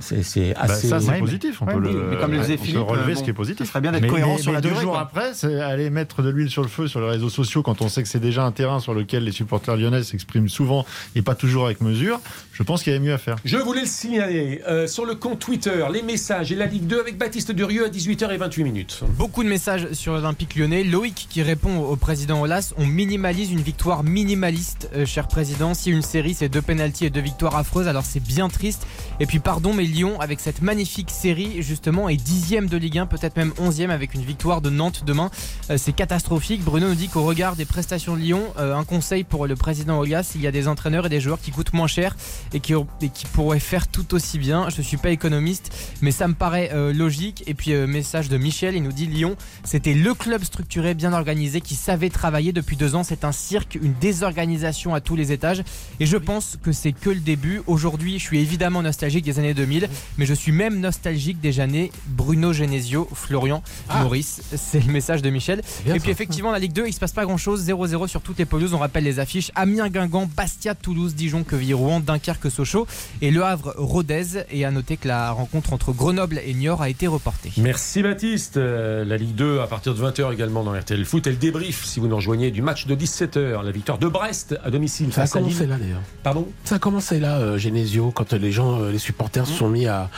C'est 0.00 0.16
bon, 0.16 0.54
Bah, 0.54 0.60
assez. 0.64 0.88
ça, 0.88 1.00
c'est 1.00 1.10
Ouais, 1.10 1.18
positif. 1.20 1.60
On 1.62 1.66
Ouais, 1.66 1.74
peut 1.74 1.80
mais- 1.80 1.92
le, 1.92 2.02
mais 2.10 2.16
comme 2.16 2.32
le 2.32 2.38
disait 2.40 2.54
on 2.54 2.56
peut 2.58 2.64
Philippe, 2.64 2.82
relever 2.82 3.12
euh, 3.12 3.16
ce 3.16 3.22
qui 3.22 3.30
est 3.30 3.34
positif. 3.34 3.66
ça 3.66 3.70
serait 3.72 3.80
bien 3.80 3.92
d'être 3.92 4.06
cohérent 4.06 4.34
mais- 4.36 4.42
sur 4.42 4.52
la 4.52 4.60
deux 4.60 4.68
durée, 4.70 4.82
jours 4.82 4.92
quoi. 4.92 5.00
après, 5.00 5.30
c'est 5.34 5.60
aller 5.60 5.90
mettre 5.90 6.22
de 6.22 6.30
l'huile 6.30 6.50
sur 6.50 6.62
le 6.62 6.68
feu 6.68 6.88
sur 6.88 7.00
les 7.00 7.08
réseaux 7.08 7.28
sociaux 7.30 7.62
quand 7.62 7.82
on 7.82 7.88
sait 7.88 8.02
que 8.02 8.08
c'est 8.08 8.20
déjà 8.20 8.44
un 8.44 8.52
terrain 8.52 8.80
sur 8.80 8.94
lequel 8.94 9.24
les 9.24 9.32
supporters 9.32 9.76
lyonnais 9.76 10.02
s'expriment 10.02 10.48
souvent 10.48 10.84
et 11.14 11.22
pas 11.22 11.34
toujours 11.34 11.66
avec 11.66 11.80
mesure. 11.80 12.20
Je 12.52 12.62
pense 12.62 12.82
qu'il 12.82 12.92
y 12.92 12.96
avait 12.96 13.04
mieux 13.04 13.12
à 13.14 13.18
faire. 13.18 13.36
Je 13.44 13.56
voulais 13.56 13.82
le 13.82 13.86
signaler 13.86 14.62
euh, 14.68 14.86
sur 14.86 15.04
le 15.06 15.14
compte 15.14 15.38
Twitter, 15.38 15.84
les 15.92 16.02
messages 16.02 16.50
et 16.52 16.56
la 16.56 16.66
Ligue 16.66 16.86
2 16.86 17.00
avec 17.00 17.16
Baptiste 17.18 17.52
Durieux 17.52 17.84
à 17.84 17.88
18h28 17.88 18.62
minutes. 18.64 19.00
Beaucoup 19.16 19.44
de 19.44 19.48
messages 19.48 19.92
sur 19.92 20.12
l'Olympique 20.14 20.56
lyonnais. 20.56 20.82
Loïc 20.84 21.26
qui 21.30 21.42
répond 21.42 21.78
au 21.78 21.96
président 21.96 22.40
Olas 22.42 22.72
on 22.76 22.86
minimalise 22.86 23.52
une 23.52 23.60
victoire 23.60 24.02
minimaliste, 24.02 24.90
euh, 24.94 25.06
cher 25.06 25.28
président. 25.28 25.74
Si 25.74 25.90
une 25.90 26.02
série 26.02 26.34
c'est 26.34 26.48
deux 26.48 26.62
pénalties 26.62 27.06
et 27.06 27.10
deux 27.10 27.20
victoires 27.20 27.56
affreuses, 27.56 27.88
alors 27.88 28.04
c'est 28.04 28.22
bien 28.22 28.48
triste. 28.48 28.86
Et 29.20 29.26
puis 29.26 29.38
pardon, 29.58 29.74
mais 29.74 29.86
Lyon, 29.86 30.20
avec 30.20 30.38
cette 30.38 30.62
magnifique 30.62 31.10
série, 31.10 31.62
justement, 31.64 32.08
est 32.08 32.14
dixième 32.14 32.68
de 32.68 32.76
Ligue 32.76 32.98
1, 32.98 33.06
peut-être 33.06 33.36
même 33.36 33.52
onzième 33.58 33.90
avec 33.90 34.14
une 34.14 34.22
victoire 34.22 34.60
de 34.60 34.70
Nantes 34.70 35.02
demain. 35.04 35.32
Euh, 35.68 35.78
c'est 35.78 35.90
catastrophique. 35.90 36.62
Bruno 36.62 36.86
nous 36.86 36.94
dit 36.94 37.08
qu'au 37.08 37.24
regard 37.24 37.56
des 37.56 37.64
prestations 37.64 38.14
de 38.14 38.20
Lyon, 38.20 38.44
euh, 38.56 38.76
un 38.76 38.84
conseil 38.84 39.24
pour 39.24 39.48
le 39.48 39.56
président 39.56 39.98
Olas, 39.98 40.30
il 40.36 40.42
y 40.42 40.46
a 40.46 40.52
des 40.52 40.68
entraîneurs 40.68 41.06
et 41.06 41.08
des 41.08 41.20
joueurs 41.20 41.40
qui 41.40 41.50
coûtent 41.50 41.72
moins 41.72 41.88
cher 41.88 42.14
et 42.52 42.60
qui, 42.60 42.72
et 42.72 43.08
qui 43.08 43.26
pourraient 43.26 43.58
faire 43.58 43.88
tout 43.88 44.14
aussi 44.14 44.38
bien. 44.38 44.68
Je 44.70 44.80
suis 44.80 44.96
pas 44.96 45.10
économiste, 45.10 45.74
mais 46.02 46.12
ça 46.12 46.28
me 46.28 46.34
paraît 46.34 46.70
euh, 46.72 46.92
logique. 46.92 47.42
Et 47.48 47.54
puis 47.54 47.74
message 47.74 48.28
de 48.28 48.36
Michel, 48.36 48.76
il 48.76 48.82
nous 48.84 48.92
dit 48.92 49.06
Lyon, 49.06 49.34
c'était 49.64 49.94
le 49.94 50.14
club 50.14 50.44
structuré, 50.44 50.94
bien 50.94 51.12
organisé, 51.12 51.60
qui 51.62 51.74
savait 51.74 52.10
travailler 52.10 52.52
depuis 52.52 52.76
deux 52.76 52.94
ans. 52.94 53.02
C'est 53.02 53.24
un 53.24 53.32
cirque, 53.32 53.76
une 53.82 53.94
désorganisation 53.94 54.94
à 54.94 55.00
tous 55.00 55.16
les 55.16 55.32
étages. 55.32 55.64
Et 55.98 56.06
je 56.06 56.16
pense 56.16 56.58
que 56.62 56.70
c'est 56.70 56.92
que 56.92 57.10
le 57.10 57.18
début. 57.18 57.60
Aujourd'hui, 57.66 58.20
je 58.20 58.24
suis 58.24 58.38
évidemment 58.38 58.82
nostalgique 58.82 59.24
des 59.24 59.40
années 59.40 59.47
2000, 59.54 59.88
mais 60.16 60.26
je 60.26 60.34
suis 60.34 60.52
même 60.52 60.80
nostalgique 60.80 61.40
des 61.40 61.60
années 61.60 61.90
Bruno 62.06 62.52
Genesio, 62.52 63.08
Florian, 63.12 63.62
Ah. 63.88 64.02
Maurice. 64.02 64.42
C'est 64.56 64.84
le 64.84 64.92
message 64.92 65.22
de 65.22 65.30
Michel. 65.30 65.62
bien, 65.84 65.94
Et 65.94 66.00
puis 66.00 66.10
effectivement, 66.10 66.50
la 66.52 66.58
Ligue 66.58 66.72
2, 66.72 66.86
il 66.86 66.92
se 66.92 67.00
passe 67.00 67.12
pas 67.12 67.24
grand 67.24 67.36
chose. 67.36 67.62
0-0 67.64 68.06
sur 68.06 68.20
toutes 68.20 68.38
les 68.38 68.44
pelouses. 68.44 68.74
On 68.74 68.78
rappelle 68.78 69.04
les 69.04 69.18
affiches 69.20 69.50
Amiens, 69.54 69.88
Guingamp, 69.88 70.28
Bastia, 70.36 70.74
Toulouse, 70.74 71.14
Dijon, 71.14 71.44
Quevilly, 71.44 71.74
Rouen, 71.74 72.00
Dunkerque, 72.00 72.50
Sochaux 72.50 72.86
et 73.22 73.30
Le 73.30 73.42
Havre, 73.44 73.74
Rodez. 73.76 74.44
Et 74.50 74.64
à 74.64 74.70
noter 74.70 74.96
que 74.96 75.08
la 75.08 75.30
rencontre 75.32 75.72
entre 75.72 75.92
Grenoble 75.92 76.40
et 76.44 76.54
Niort 76.54 76.82
a 76.82 76.88
été 76.88 77.06
reportée. 77.06 77.52
Merci 77.58 78.02
Baptiste. 78.02 78.56
Euh, 78.56 79.04
la 79.04 79.16
Ligue 79.16 79.34
2 79.34 79.60
à 79.60 79.66
partir 79.66 79.94
de 79.94 80.00
20h 80.02 80.32
également 80.32 80.64
dans 80.64 80.72
RTL 80.78 81.04
Foot. 81.04 81.26
Et 81.26 81.30
le 81.30 81.36
débrief, 81.36 81.84
si 81.84 82.00
vous 82.00 82.08
nous 82.08 82.16
rejoignez, 82.16 82.50
du 82.50 82.62
match 82.62 82.86
de 82.86 82.94
17h. 82.94 83.62
La 83.64 83.70
victoire 83.70 83.98
de 83.98 84.08
Brest 84.08 84.58
à 84.64 84.70
domicile 84.70 85.12
Ça 85.12 85.22
a 85.22 85.24
à 85.24 85.28
commencé 85.28 85.60
Lille. 85.60 85.68
là, 85.68 85.76
d'ailleurs. 85.78 86.00
Pardon? 86.22 86.48
Ça 86.64 86.76
a 86.76 86.78
commencé 86.78 87.18
là, 87.20 87.38
euh, 87.38 87.58
Genesio, 87.58 88.10
quand 88.10 88.32
les 88.32 88.52
gens, 88.52 88.80
euh, 88.80 88.90
les 88.90 88.98
supporters 88.98 89.37
se 89.46 89.52
sont 89.52 89.68
mis 89.68 89.86
à, 89.86 90.10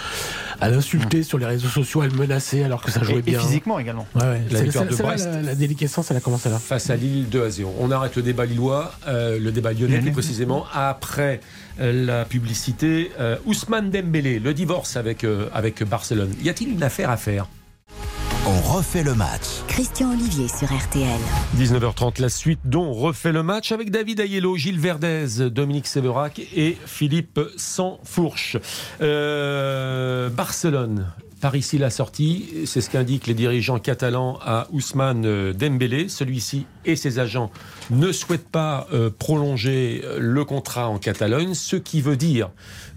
à 0.61 0.69
l'insulter 0.71 1.23
sur 1.23 1.39
les 1.39 1.47
réseaux 1.47 1.69
sociaux, 1.69 2.01
à 2.03 2.07
le 2.07 2.13
menacer 2.15 2.63
alors 2.65 2.83
que 2.83 2.91
ça 2.91 3.03
jouait 3.03 3.17
Et, 3.17 3.19
et 3.19 3.23
bien. 3.23 3.41
physiquement 3.41 3.79
également. 3.79 4.07
Ouais, 4.15 4.23
ouais. 4.23 4.43
La 4.51 4.59
C'est- 4.59 4.65
victoire 4.65 4.85
c'est- 4.85 4.91
de 4.91 4.97
c'est 4.97 5.03
là, 5.03 5.09
Brest. 5.09 5.29
La, 5.33 5.43
la 5.43 5.55
déliquescence, 5.55 6.11
elle 6.11 6.17
a 6.17 6.21
commencé 6.21 6.49
là. 6.49 6.59
face 6.59 6.91
à 6.91 6.97
Lille 6.97 7.29
2 7.29 7.45
à 7.45 7.51
0. 7.51 7.75
On 7.81 7.91
arrête 7.91 8.17
le 8.17 8.23
débat 8.23 8.45
lillois, 8.47 8.93
euh, 9.09 9.39
le 9.39 9.53
débat 9.53 9.73
lyonnais 9.73 10.01
plus 10.01 10.13
précisément, 10.13 10.67
après 10.75 11.41
euh, 11.81 12.05
la 12.07 12.25
publicité. 12.25 13.11
Euh, 13.21 13.37
Ousmane 13.47 13.91
Dembélé, 13.91 14.39
le 14.39 14.53
divorce 14.55 14.97
avec, 14.97 15.25
euh, 15.25 15.49
avec 15.55 15.83
Barcelone. 15.85 16.33
Y 16.43 16.49
a-t-il 16.51 16.73
une 16.73 16.83
affaire 16.83 17.11
à 17.11 17.17
faire? 17.17 17.47
On 18.47 18.59
refait 18.61 19.03
le 19.03 19.15
match. 19.15 19.63
Christian 19.69 20.13
Olivier 20.13 20.49
sur 20.49 20.67
RTL. 20.67 21.21
19h30, 21.59 22.21
la 22.23 22.31
suite 22.31 22.61
dont 22.65 22.93
refait 22.93 23.33
le 23.33 23.43
match 23.43 23.71
avec 23.71 23.91
David 23.91 24.21
Ayello, 24.21 24.57
Gilles 24.57 24.81
Verdez, 24.81 25.51
Dominique 25.51 25.87
Séverac 25.87 26.41
et 26.57 26.79
Philippe 26.87 27.39
Sansfourche. 27.57 28.57
Euh, 29.03 30.31
Barcelone. 30.31 31.07
Par 31.41 31.57
ici 31.57 31.79
la 31.79 31.89
sortie, 31.89 32.51
c'est 32.67 32.83
ce 32.83 32.91
qu'indiquent 32.91 33.27
les 33.27 33.35
dirigeants 33.35 33.79
catalans 33.79 34.39
à 34.43 34.67
Ousmane 34.73 35.53
Dembélé. 35.53 36.11
Celui-ci 36.11 36.67
et 36.85 36.97
ses 36.97 37.19
agents 37.19 37.51
ne 37.89 38.13
souhaitent 38.13 38.49
pas 38.49 38.87
euh, 38.93 39.09
prolonger 39.09 40.05
le 40.19 40.45
contrat 40.45 40.89
en 40.89 40.99
Catalogne, 40.99 41.55
ce 41.55 41.77
qui 41.77 42.03
veut 42.03 42.19
dire 42.19 42.51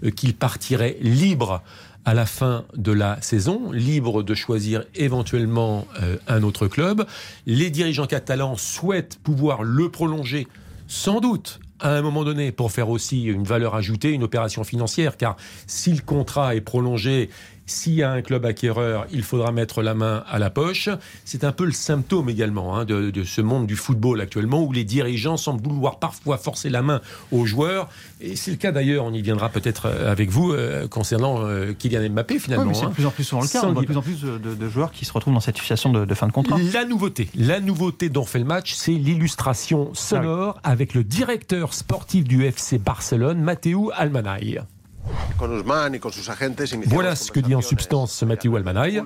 euh, 0.04 0.10
qu'il 0.10 0.34
partirait 0.34 0.98
libre 1.00 1.62
à 2.04 2.12
la 2.12 2.26
fin 2.26 2.66
de 2.76 2.92
la 2.92 3.20
saison, 3.22 3.72
libre 3.72 4.22
de 4.22 4.34
choisir 4.34 4.84
éventuellement 4.94 5.86
euh, 6.02 6.18
un 6.28 6.42
autre 6.42 6.66
club. 6.66 7.06
Les 7.46 7.70
dirigeants 7.70 8.06
catalans 8.06 8.56
souhaitent 8.58 9.18
pouvoir 9.22 9.62
le 9.62 9.88
prolonger 9.88 10.46
sans 10.86 11.20
doute 11.20 11.60
à 11.80 11.90
un 11.90 12.02
moment 12.02 12.24
donné 12.24 12.52
pour 12.52 12.72
faire 12.72 12.88
aussi 12.88 13.24
une 13.24 13.44
valeur 13.44 13.74
ajoutée, 13.74 14.10
une 14.10 14.22
opération 14.22 14.64
financière, 14.64 15.16
car 15.16 15.36
si 15.66 15.92
le 15.92 16.02
contrat 16.02 16.54
est 16.54 16.60
prolongé, 16.60 17.30
s'il 17.66 17.94
y 17.94 18.02
a 18.02 18.10
un 18.10 18.22
club 18.22 18.44
acquéreur, 18.44 19.06
il 19.10 19.22
faudra 19.22 19.52
mettre 19.52 19.82
la 19.82 19.94
main 19.94 20.22
à 20.28 20.38
la 20.38 20.50
poche. 20.50 20.88
C'est 21.24 21.44
un 21.44 21.52
peu 21.52 21.64
le 21.64 21.72
symptôme 21.72 22.28
également 22.28 22.76
hein, 22.76 22.84
de, 22.84 23.10
de 23.10 23.24
ce 23.24 23.40
monde 23.40 23.66
du 23.66 23.76
football 23.76 24.20
actuellement 24.20 24.62
où 24.62 24.72
les 24.72 24.84
dirigeants 24.84 25.36
semblent 25.36 25.66
vouloir 25.66 25.98
parfois 25.98 26.36
forcer 26.36 26.68
la 26.68 26.82
main 26.82 27.00
aux 27.32 27.46
joueurs. 27.46 27.88
Et 28.20 28.36
c'est 28.36 28.50
le 28.50 28.56
cas 28.56 28.72
d'ailleurs, 28.72 29.04
on 29.04 29.12
y 29.12 29.22
viendra 29.22 29.48
peut-être 29.48 29.86
euh, 29.86 30.10
avec 30.10 30.30
vous, 30.30 30.52
euh, 30.52 30.86
concernant 30.88 31.44
euh, 31.46 31.72
Kylian 31.72 32.10
Mbappé 32.10 32.38
finalement. 32.38 32.74
C'est 32.74 32.84
hein. 32.84 32.88
de 32.90 32.94
plus 32.94 33.06
en 33.06 33.10
plus 33.10 33.24
souvent 33.24 33.42
le 33.42 33.48
cas. 33.48 33.60
Sans 33.60 33.68
On 33.68 33.72
voit 33.72 33.82
de 33.82 33.86
plus 33.86 33.96
en 33.96 34.02
plus 34.02 34.20
de, 34.20 34.38
de- 34.38 34.68
joueurs 34.68 34.92
qui 34.92 35.04
se 35.04 35.12
retrouvent 35.12 35.34
dans 35.34 35.40
cette 35.40 35.58
situation 35.58 35.92
de, 35.92 36.04
de 36.04 36.14
fin 36.14 36.26
de 36.26 36.32
contrat. 36.32 36.58
La 36.72 36.84
nouveauté, 36.84 37.28
la 37.34 37.60
nouveauté 37.60 38.08
dont 38.08 38.24
fait 38.24 38.38
le 38.38 38.44
match, 38.44 38.74
c'est 38.74 38.92
l'illustration 38.92 39.92
sonore 39.94 40.58
avec 40.62 40.94
le 40.94 41.04
directeur 41.04 41.74
sportif 41.74 42.24
du 42.24 42.44
FC 42.44 42.78
Barcelone, 42.78 43.40
Matteo 43.40 43.90
Almanay. 43.94 44.60
Voilà 46.86 47.16
ce 47.16 47.30
que 47.30 47.40
dit 47.40 47.54
en 47.54 47.60
substance 47.60 48.12
ce 48.12 48.24
Matteo 48.24 48.56
Almanay. 48.56 49.02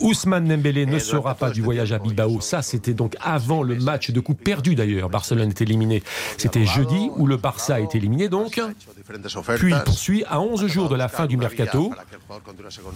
Ousmane 0.00 0.48
Dembélé 0.48 0.86
ne 0.86 0.98
sera 0.98 1.34
pas 1.34 1.50
du 1.50 1.62
voyage 1.62 1.92
à 1.92 1.98
Bilbao. 1.98 2.40
Ça, 2.40 2.62
c'était 2.62 2.94
donc 2.94 3.16
avant 3.20 3.62
le 3.62 3.76
match 3.76 4.10
de 4.10 4.20
coupe 4.20 4.42
perdu 4.42 4.74
d'ailleurs. 4.74 5.08
Barcelone 5.08 5.50
est 5.50 5.60
éliminé. 5.60 6.02
C'était 6.36 6.64
jeudi 6.64 7.10
où 7.16 7.26
le 7.26 7.36
Barça 7.36 7.80
est 7.80 7.94
éliminé 7.94 8.28
donc. 8.28 8.60
Puis 9.56 9.72
il 9.72 9.82
poursuit 9.84 10.24
à 10.28 10.40
11 10.40 10.66
jours 10.66 10.88
de 10.88 10.96
la 10.96 11.08
fin 11.08 11.26
du 11.26 11.36
mercato. 11.36 11.92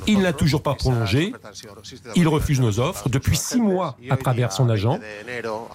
Il 0.06 0.20
n'a 0.20 0.32
toujours 0.32 0.62
pas 0.62 0.74
prolongé. 0.74 1.32
Il 2.16 2.28
refuse 2.28 2.60
nos 2.60 2.80
offres 2.80 3.08
depuis 3.08 3.36
six 3.36 3.60
mois 3.60 3.96
à 4.10 4.16
travers 4.16 4.52
son 4.52 4.68
agent. 4.68 4.98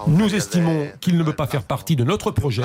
Nous 0.07 0.33
estimons 0.33 0.87
qu'il 0.99 1.17
ne 1.17 1.23
veut 1.23 1.35
pas 1.35 1.47
faire 1.47 1.63
partie 1.63 1.95
de 1.95 2.03
notre 2.03 2.31
projet 2.31 2.63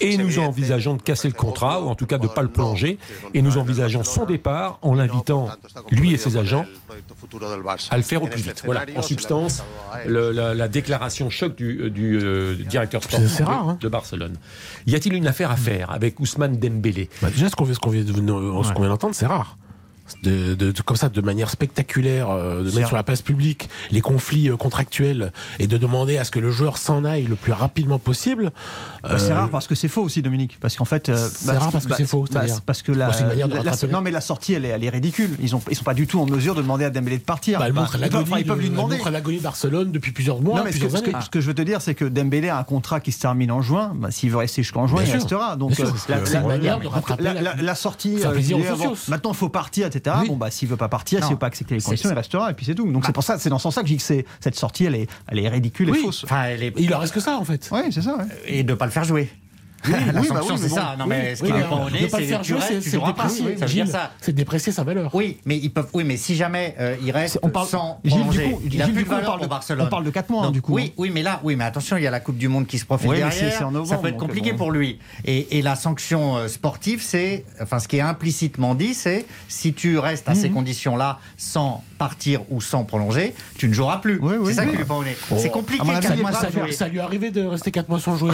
et 0.00 0.16
nous 0.16 0.38
envisageons 0.38 0.94
de 0.94 1.02
casser 1.02 1.28
le 1.28 1.34
contrat 1.34 1.82
ou 1.82 1.88
en 1.88 1.94
tout 1.98 2.06
cas 2.06 2.16
de 2.18 2.22
ne 2.22 2.28
pas 2.28 2.42
le 2.42 2.48
prolonger 2.48 2.98
et 3.34 3.42
nous 3.42 3.58
envisageons 3.58 4.04
son 4.04 4.24
départ 4.24 4.78
en 4.82 4.94
l'invitant, 4.94 5.48
lui 5.90 6.14
et 6.14 6.16
ses 6.16 6.36
agents, 6.36 6.64
à 7.90 7.96
le 7.96 8.02
faire 8.02 8.22
au 8.22 8.26
plus 8.26 8.40
vite. 8.42 8.62
Voilà, 8.64 8.84
en 8.96 9.02
substance, 9.02 9.62
le- 10.06 10.30
la, 10.32 10.54
la 10.54 10.68
déclaration 10.68 11.28
choc 11.30 11.56
du, 11.56 11.90
du, 11.90 12.18
euh, 12.22 12.54
directeur 12.54 13.02
sportif 13.02 13.40
rare, 13.44 13.68
hein. 13.68 13.78
de 13.80 13.88
Barcelone. 13.88 14.36
Y 14.86 14.94
a-t-il 14.94 15.14
une 15.14 15.26
affaire 15.26 15.50
à 15.50 15.56
faire 15.56 15.90
avec 15.90 16.20
Ousmane 16.20 16.56
Dembélé? 16.58 17.08
Bah, 17.20 17.30
déjà, 17.30 17.48
qu'on 17.56 17.64
vient, 17.64 17.74
ce 17.74 17.80
qu'on 17.80 18.80
vient 18.80 18.88
d'entendre, 18.88 19.14
c'est 19.14 19.26
rare. 19.26 19.58
De, 20.22 20.54
de- 20.54 20.72
de- 20.72 20.82
comme 20.82 20.96
ça, 20.96 21.08
de 21.08 21.20
manière 21.20 21.50
spectaculaire, 21.50 22.30
euh, 22.30 22.62
de 22.64 22.70
mettre 22.72 22.88
sur 22.88 22.96
la 22.96 23.02
place 23.02 23.22
publique 23.22 23.68
les 23.90 24.00
conflits 24.00 24.48
euh, 24.50 24.56
contractuels 24.56 25.32
et 25.58 25.66
de 25.66 25.76
demander 25.76 26.18
à 26.18 26.24
ce 26.24 26.30
que 26.30 26.38
le 26.38 26.50
joueur 26.50 26.78
s'en 26.78 27.04
aille 27.04 27.24
le 27.24 27.34
plus 27.36 27.52
rapidement 27.52 27.98
possible. 27.98 28.50
Bah, 29.02 29.18
c'est 29.18 29.30
euh, 29.32 29.34
rare 29.34 29.50
parce 29.50 29.66
que 29.66 29.74
c'est 29.74 29.88
faux 29.88 30.02
aussi, 30.02 30.22
Dominique. 30.22 30.58
Parce 30.60 30.76
qu'en 30.76 30.84
fait, 30.84 31.08
euh, 31.08 31.28
C'est 31.32 31.50
rare 31.56 31.70
parce 31.70 31.86
que 31.86 31.94
c'est 31.94 32.06
faux, 32.06 32.24
bah, 32.32 32.42
parce 32.66 32.82
que 32.82 32.92
la, 32.92 33.08
Bah, 33.08 33.14
de 33.80 33.86
non 33.92 34.00
mais 34.00 34.10
la 34.10 34.20
sortie, 34.20 34.54
elle 34.54 34.64
est, 34.64 34.68
elle 34.68 34.84
est 34.84 34.88
ridicule. 34.88 35.30
Ils 35.40 35.54
ont, 35.54 35.60
ils 35.70 35.76
sont 35.76 35.84
pas 35.84 35.94
du 35.94 36.06
tout 36.06 36.20
en 36.20 36.26
mesure 36.26 36.54
de 36.54 36.62
demander 36.62 36.84
à 36.84 36.90
Dembélé 36.90 37.18
de 37.18 37.22
partir. 37.22 37.58
bah, 37.58 37.70
Bah, 37.70 37.86
ils 38.02 38.10
peuvent- 38.10 38.26
ils 38.38 38.62
lui 38.62 38.70
demander. 38.70 38.98
l'agonie 39.10 39.38
de 39.38 39.42
Barcelone 39.42 39.92
depuis 39.92 40.12
plusieurs 40.12 40.40
mois, 40.40 40.58
Non, 40.58 40.64
mais 40.64 40.72
ce 40.72 40.76
que, 40.76 40.82
plusieurs 40.86 41.04
ce 41.04 41.10
que- 41.10 41.24
ce 41.24 41.30
que 41.30 41.40
je 41.40 41.46
veux 41.46 41.54
te 41.54 41.62
dire, 41.62 41.80
c'est 41.80 41.94
que 41.94 42.04
Dembélé 42.04 42.48
a 42.48 42.58
un 42.58 42.64
contrat 42.64 43.00
qui 43.00 43.12
se 43.12 43.20
termine 43.20 43.50
en 43.52 43.62
juin. 43.62 43.92
Bah, 43.94 44.10
S'il 44.10 44.30
veut 44.30 44.36
rester 44.38 44.62
jusqu'en 44.62 44.86
juin, 44.86 44.96
Bien 44.98 45.04
il 45.06 45.10
sûr. 45.10 45.20
restera. 45.20 45.56
Donc, 45.56 45.78
euh, 45.78 45.84
la, 47.62 47.74
sortie, 47.74 48.16
euh, 48.24 48.32
maintenant 49.08 49.30
il 49.32 49.36
faut 49.36 49.48
partir, 49.48 49.86
etc. 49.98 50.16
Oui. 50.22 50.28
Bon, 50.28 50.36
bah, 50.36 50.50
s'il 50.50 50.68
veut 50.68 50.76
pas 50.76 50.88
partir, 50.88 51.22
s'il 51.22 51.32
veut 51.34 51.38
pas 51.38 51.46
accepter 51.48 51.74
les 51.74 51.80
conditions, 51.82 52.10
il 52.10 52.14
restera, 52.14 52.50
et 52.50 52.54
puis 52.54 52.64
c'est 52.66 52.74
tout. 52.74 52.90
Donc, 52.90 53.04
c'est 53.06 53.12
pour 53.12 53.22
ça, 53.24 53.38
c'est 53.38 53.50
dans 53.50 53.58
ce 53.58 53.64
sens-là 53.64 53.82
que 53.82 53.88
je 53.88 53.92
dis 53.94 53.98
que 53.98 54.02
c'est- 54.04 54.24
cette 54.40 54.54
sortie, 54.54 54.84
elle 54.86 54.94
est, 54.94 55.08
elle 55.28 55.38
est 55.38 55.48
ridicule 55.48 55.88
et 55.90 55.92
Oui. 55.92 56.02
fausse. 56.04 56.24
Enfin, 56.24 56.44
elle 56.44 56.62
est- 56.62 56.74
Il 56.78 56.92
en 56.94 56.98
reste 56.98 57.14
que 57.14 57.20
ça, 57.20 57.36
en 57.36 57.44
fait. 57.44 57.68
Oui, 57.72 57.80
c'est 57.90 58.02
ça. 58.02 58.16
ouais. 58.16 58.24
Et 58.46 58.62
de 58.62 58.70
ne 58.70 58.74
pas 58.76 58.86
le 58.86 58.90
faire 58.92 59.04
jouer. 59.04 59.28
la 59.88 60.20
oui, 60.20 60.28
bah 60.28 60.34
sanction, 60.36 60.54
oui, 60.56 60.60
mais 60.62 60.68
c'est 60.68 60.68
bon. 60.68 60.74
ça. 60.74 60.96
Non, 60.98 61.06
mais 61.06 61.36
ce 61.36 61.42
qui 61.42 61.52
honnête, 61.52 62.02
ne 62.02 62.06
pas 62.08 62.18
le 62.18 62.24
c'est 62.24 62.28
faire 62.30 62.40
tu 62.42 62.48
jouer, 62.48 62.58
restes, 62.58 62.72
c'est 62.72 62.80
tu 62.80 62.90
c'est 62.90 62.96
joueras 62.96 63.12
pas. 63.12 63.22
déprécier. 63.24 63.56
Ça 63.56 63.66
veut 63.66 63.72
dire 63.72 63.86
ça. 63.88 64.12
C'est 64.20 64.34
déprécier 64.34 64.72
sa 64.72 64.82
valeur. 64.84 65.14
Oui, 65.14 65.38
mais 65.44 65.56
ils 65.56 65.70
peuvent. 65.70 65.88
Oui, 65.94 66.04
mais 66.04 66.16
si 66.16 66.34
jamais 66.36 66.74
euh, 66.80 66.96
il 67.02 67.10
reste 67.10 67.38
On 67.42 67.48
parle- 67.48 67.68
sans 67.68 68.00
Gilles, 68.04 68.12
du 68.14 68.18
prolonger, 68.20 68.50
coup, 68.50 68.62
il 68.64 68.82
a 68.82 68.84
Gilles, 68.86 68.94
plus 68.94 69.04
de 69.04 69.08
valeur 69.08 69.24
parle 69.26 69.38
de- 69.38 69.44
pour 69.44 69.50
Barcelone. 69.50 69.86
on 69.86 69.90
parle 69.90 70.04
de 70.04 70.10
quatre 70.10 70.30
mois, 70.30 70.46
hein, 70.46 70.50
du 70.50 70.60
coup, 70.62 70.74
Oui, 70.74 70.86
hein. 70.88 70.94
oui, 70.96 71.10
mais 71.14 71.22
là, 71.22 71.40
oui, 71.44 71.56
mais 71.56 71.64
attention, 71.64 71.96
il 71.96 72.02
y 72.02 72.06
a 72.06 72.10
la 72.10 72.20
Coupe 72.20 72.38
du 72.38 72.48
Monde 72.48 72.66
qui 72.66 72.78
se 72.78 72.84
profile 72.84 73.10
Oui, 73.10 73.16
derrière. 73.18 73.32
c'est- 73.52 73.56
c'est 73.58 73.64
en 73.64 73.70
novembre, 73.70 73.88
ça 73.90 73.98
peut 73.98 74.08
être 74.08 74.16
compliqué 74.16 74.52
bon. 74.52 74.58
pour 74.58 74.72
lui. 74.72 74.98
Et, 75.24 75.58
et 75.58 75.62
la 75.62 75.76
sanction 75.76 76.36
euh, 76.36 76.48
sportive, 76.48 77.02
c'est, 77.02 77.44
enfin, 77.60 77.78
ce 77.78 77.88
qui 77.88 77.96
est 77.96 78.00
implicitement 78.02 78.74
dit, 78.74 78.94
c'est 78.94 79.26
si 79.48 79.72
tu 79.74 79.98
restes 79.98 80.28
à 80.28 80.32
Mhm. 80.34 80.40
ces 80.40 80.50
conditions-là 80.50 81.18
sans 81.36 81.82
partir 81.98 82.40
ou 82.50 82.60
sans 82.60 82.84
prolonger, 82.84 83.34
tu 83.56 83.68
ne 83.68 83.72
joueras 83.74 83.98
plus. 83.98 84.18
Oui, 84.22 84.34
oui, 84.38 84.46
c'est 84.48 84.54
ça 84.54 84.62
oui. 84.62 84.70
qui 84.70 84.76
lui 84.76 84.82
est 84.82 84.86
pas 84.86 84.94
honnête. 84.94 85.18
Oh. 85.30 85.34
C'est 85.38 85.50
compliqué. 85.50 85.82
Est 85.82 86.02
Ça, 86.72 86.88
lui- 86.88 86.98
est 86.98 87.00
arrivé 87.00 87.30
de 87.30 87.44
rester 87.44 87.70
4 87.70 87.88
mois 87.88 87.98
sans 88.00 88.16
jouer. 88.16 88.30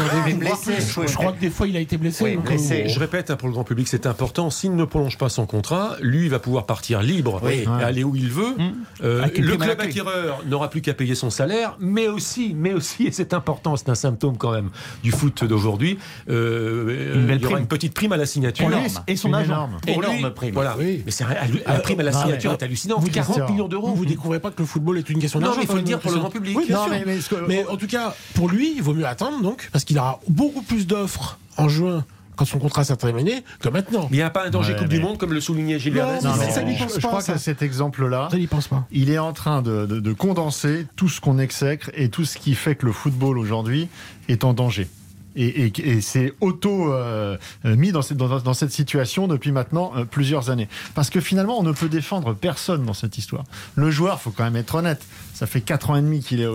crois- 0.92 1.06
je 1.06 1.14
crois 1.14 1.32
que 1.34 1.40
des 1.40 1.50
fois 1.50 1.66
il 1.68 1.76
a 1.76 1.80
été 1.80 1.96
blessé. 1.96 2.24
Oui, 2.24 2.34
donc, 2.36 2.46
blessé. 2.46 2.84
euh, 2.84 2.88
Je 2.88 2.98
répète, 2.98 3.30
hein, 3.30 3.36
pour 3.36 3.48
le 3.48 3.54
grand 3.54 3.64
public, 3.64 3.88
c'est 3.88 4.06
important. 4.06 4.50
S'il 4.50 4.74
ne 4.74 4.84
prolonge 4.84 5.18
pas 5.18 5.28
son 5.28 5.46
contrat, 5.46 5.96
lui, 6.00 6.24
il 6.24 6.30
va 6.30 6.38
pouvoir 6.38 6.66
partir 6.66 7.02
libre 7.02 7.40
Oui. 7.42 7.64
et 7.64 7.82
aller 7.84 8.04
où 8.04 8.14
il 8.16 8.30
veut. 8.30 8.54
Euh, 9.02 9.22
Avec 9.22 9.38
une 9.38 9.44
le 9.44 9.56
club 9.56 9.80
acquéreur 9.80 10.42
n'aura 10.46 10.70
plus 10.70 10.80
qu'à 10.80 10.94
payer 10.94 11.14
son 11.14 11.30
salaire, 11.30 11.76
mais 11.80 12.08
aussi, 12.08 12.54
mais 12.56 12.72
aussi, 12.72 13.06
et 13.06 13.12
c'est 13.12 13.34
important, 13.34 13.76
c'est 13.76 13.88
un 13.88 13.94
symptôme 13.94 14.36
quand 14.36 14.52
même 14.52 14.70
du 15.02 15.10
foot 15.10 15.44
d'aujourd'hui. 15.44 15.98
euh, 16.28 17.14
Une 17.14 17.26
belle 17.26 17.36
il 17.38 17.42
y 17.42 17.46
aura 17.46 17.54
prime. 17.54 17.62
une 17.62 17.68
petite 17.68 17.94
prime 17.94 18.12
à 18.12 18.16
la 18.16 18.26
signature. 18.26 18.68
Lui 18.68 18.76
et 19.06 19.16
son 19.16 19.32
agent. 19.32 19.44
énorme. 19.52 19.76
Pour 19.86 20.00
lui, 20.02 20.18
Énorme 20.18 20.34
prime. 20.34 20.54
Voilà. 20.54 20.76
Oui. 20.78 21.02
Mais 21.04 21.10
c'est 21.10 21.24
un- 21.24 21.28
la 21.66 21.80
prime 21.80 22.00
à 22.00 22.02
la 22.02 22.10
Non, 22.12 22.20
signature 22.22 22.52
est 22.52 22.62
hallucinante. 22.62 23.00
Vous 23.00 23.08
40 23.10 23.36
dites- 23.40 23.50
millions 23.50 23.68
d'euros. 23.68 23.92
Vous 23.94 24.06
découvrez 24.06 24.40
pas 24.40 24.50
que 24.50 24.60
le 24.60 24.66
football 24.66 24.98
est 24.98 25.08
une 25.10 25.18
question 25.18 25.38
Non, 25.40 25.46
d'argent. 25.46 25.60
mais 25.60 25.64
il 25.64 25.70
faut 25.70 25.76
le 25.76 25.82
dire 25.82 26.00
pour 26.00 26.10
le 26.12 26.18
grand 26.18 26.30
public. 26.30 26.56
Oui, 26.56 26.64
bien 26.66 26.76
Non, 26.76 26.84
sûr. 26.84 26.92
mais- 26.92 27.02
mais 27.06 27.20
ce 27.20 27.28
que- 27.28 27.46
Mais 27.46 27.64
en 27.66 27.76
tout 27.76 27.86
cas, 27.86 28.14
pour 28.34 28.48
lui, 28.48 28.74
il 28.76 28.82
vaut 28.82 28.94
mieux 28.94 29.06
attendre 29.06 29.42
donc, 29.42 29.68
parce 29.72 29.84
qu'il 29.84 29.98
aura 29.98 30.20
beaucoup 30.28 30.62
plus 30.62 30.86
d'offres 30.86 31.23
en 31.56 31.68
juin 31.68 32.04
quand 32.36 32.44
son 32.44 32.58
contrat 32.58 32.82
sera 32.82 32.96
terminé 32.96 33.44
que 33.60 33.68
maintenant. 33.68 34.08
Mais 34.10 34.16
il 34.16 34.20
n'y 34.20 34.22
a 34.22 34.30
pas 34.30 34.44
un 34.46 34.50
danger 34.50 34.72
Ouais, 34.72 34.78
Coupe 34.80 34.88
du 34.88 34.98
Monde, 34.98 35.18
comme 35.18 35.32
le 35.32 35.40
soulignait 35.40 35.78
Gilles 35.78 35.94
Non, 35.94 36.20
ça, 36.20 36.62
n'y 36.64 36.74
je- 36.76 36.82
pense 36.82 36.94
je 36.96 37.00
pas, 37.00 37.06
crois 37.08 37.20
ça. 37.20 37.34
que 37.34 37.38
cet 37.38 37.62
exemple-là, 37.62 38.28
Ça, 38.30 38.36
il 38.38 38.48
pense 38.48 38.66
pas. 38.66 38.86
il 38.90 39.08
est 39.10 39.18
en 39.18 39.32
train 39.32 39.62
de, 39.62 39.86
de- 39.86 40.00
de 40.00 40.12
condenser 40.12 40.86
tout 40.96 41.08
ce 41.08 41.20
qu'on 41.20 41.38
exècre 41.38 41.90
et 41.94 42.08
tout 42.08 42.24
ce 42.24 42.36
qui 42.36 42.56
fait 42.56 42.74
que 42.74 42.86
le 42.86 42.92
football 42.92 43.38
aujourd'hui 43.38 43.88
est 44.28 44.42
en 44.42 44.52
danger. 44.52 44.88
Et, 45.36 45.46
et- 45.66 45.88
et 45.88 46.00
c'est 46.00 46.32
auto 46.40 46.92
euh, 46.92 47.36
euh, 47.64 47.76
mis 47.76 47.92
dans 47.92 48.02
cette, 48.02 48.16
dans, 48.16 48.38
dans 48.40 48.54
cette 48.54 48.70
situation 48.70 49.26
depuis 49.28 49.52
maintenant 49.52 49.92
euh, 49.96 50.04
plusieurs 50.04 50.50
années. 50.50 50.68
Parce 50.94 51.10
que 51.10 51.20
finalement, 51.20 51.58
on 51.58 51.62
ne 51.62 51.72
peut 51.72 51.88
défendre 51.88 52.34
personne 52.34 52.84
dans 52.84 52.94
cette 52.94 53.18
histoire. 53.18 53.44
Le 53.74 53.90
joueur, 53.90 54.20
faut 54.20 54.30
quand 54.30 54.44
même 54.44 54.56
être 54.56 54.74
honnête. 54.76 55.04
Ça 55.34 55.46
fait 55.46 55.60
4 55.60 55.90
ans 55.90 55.96
et 55.96 56.02
demi 56.02 56.20
qu'il 56.20 56.40
est 56.40 56.46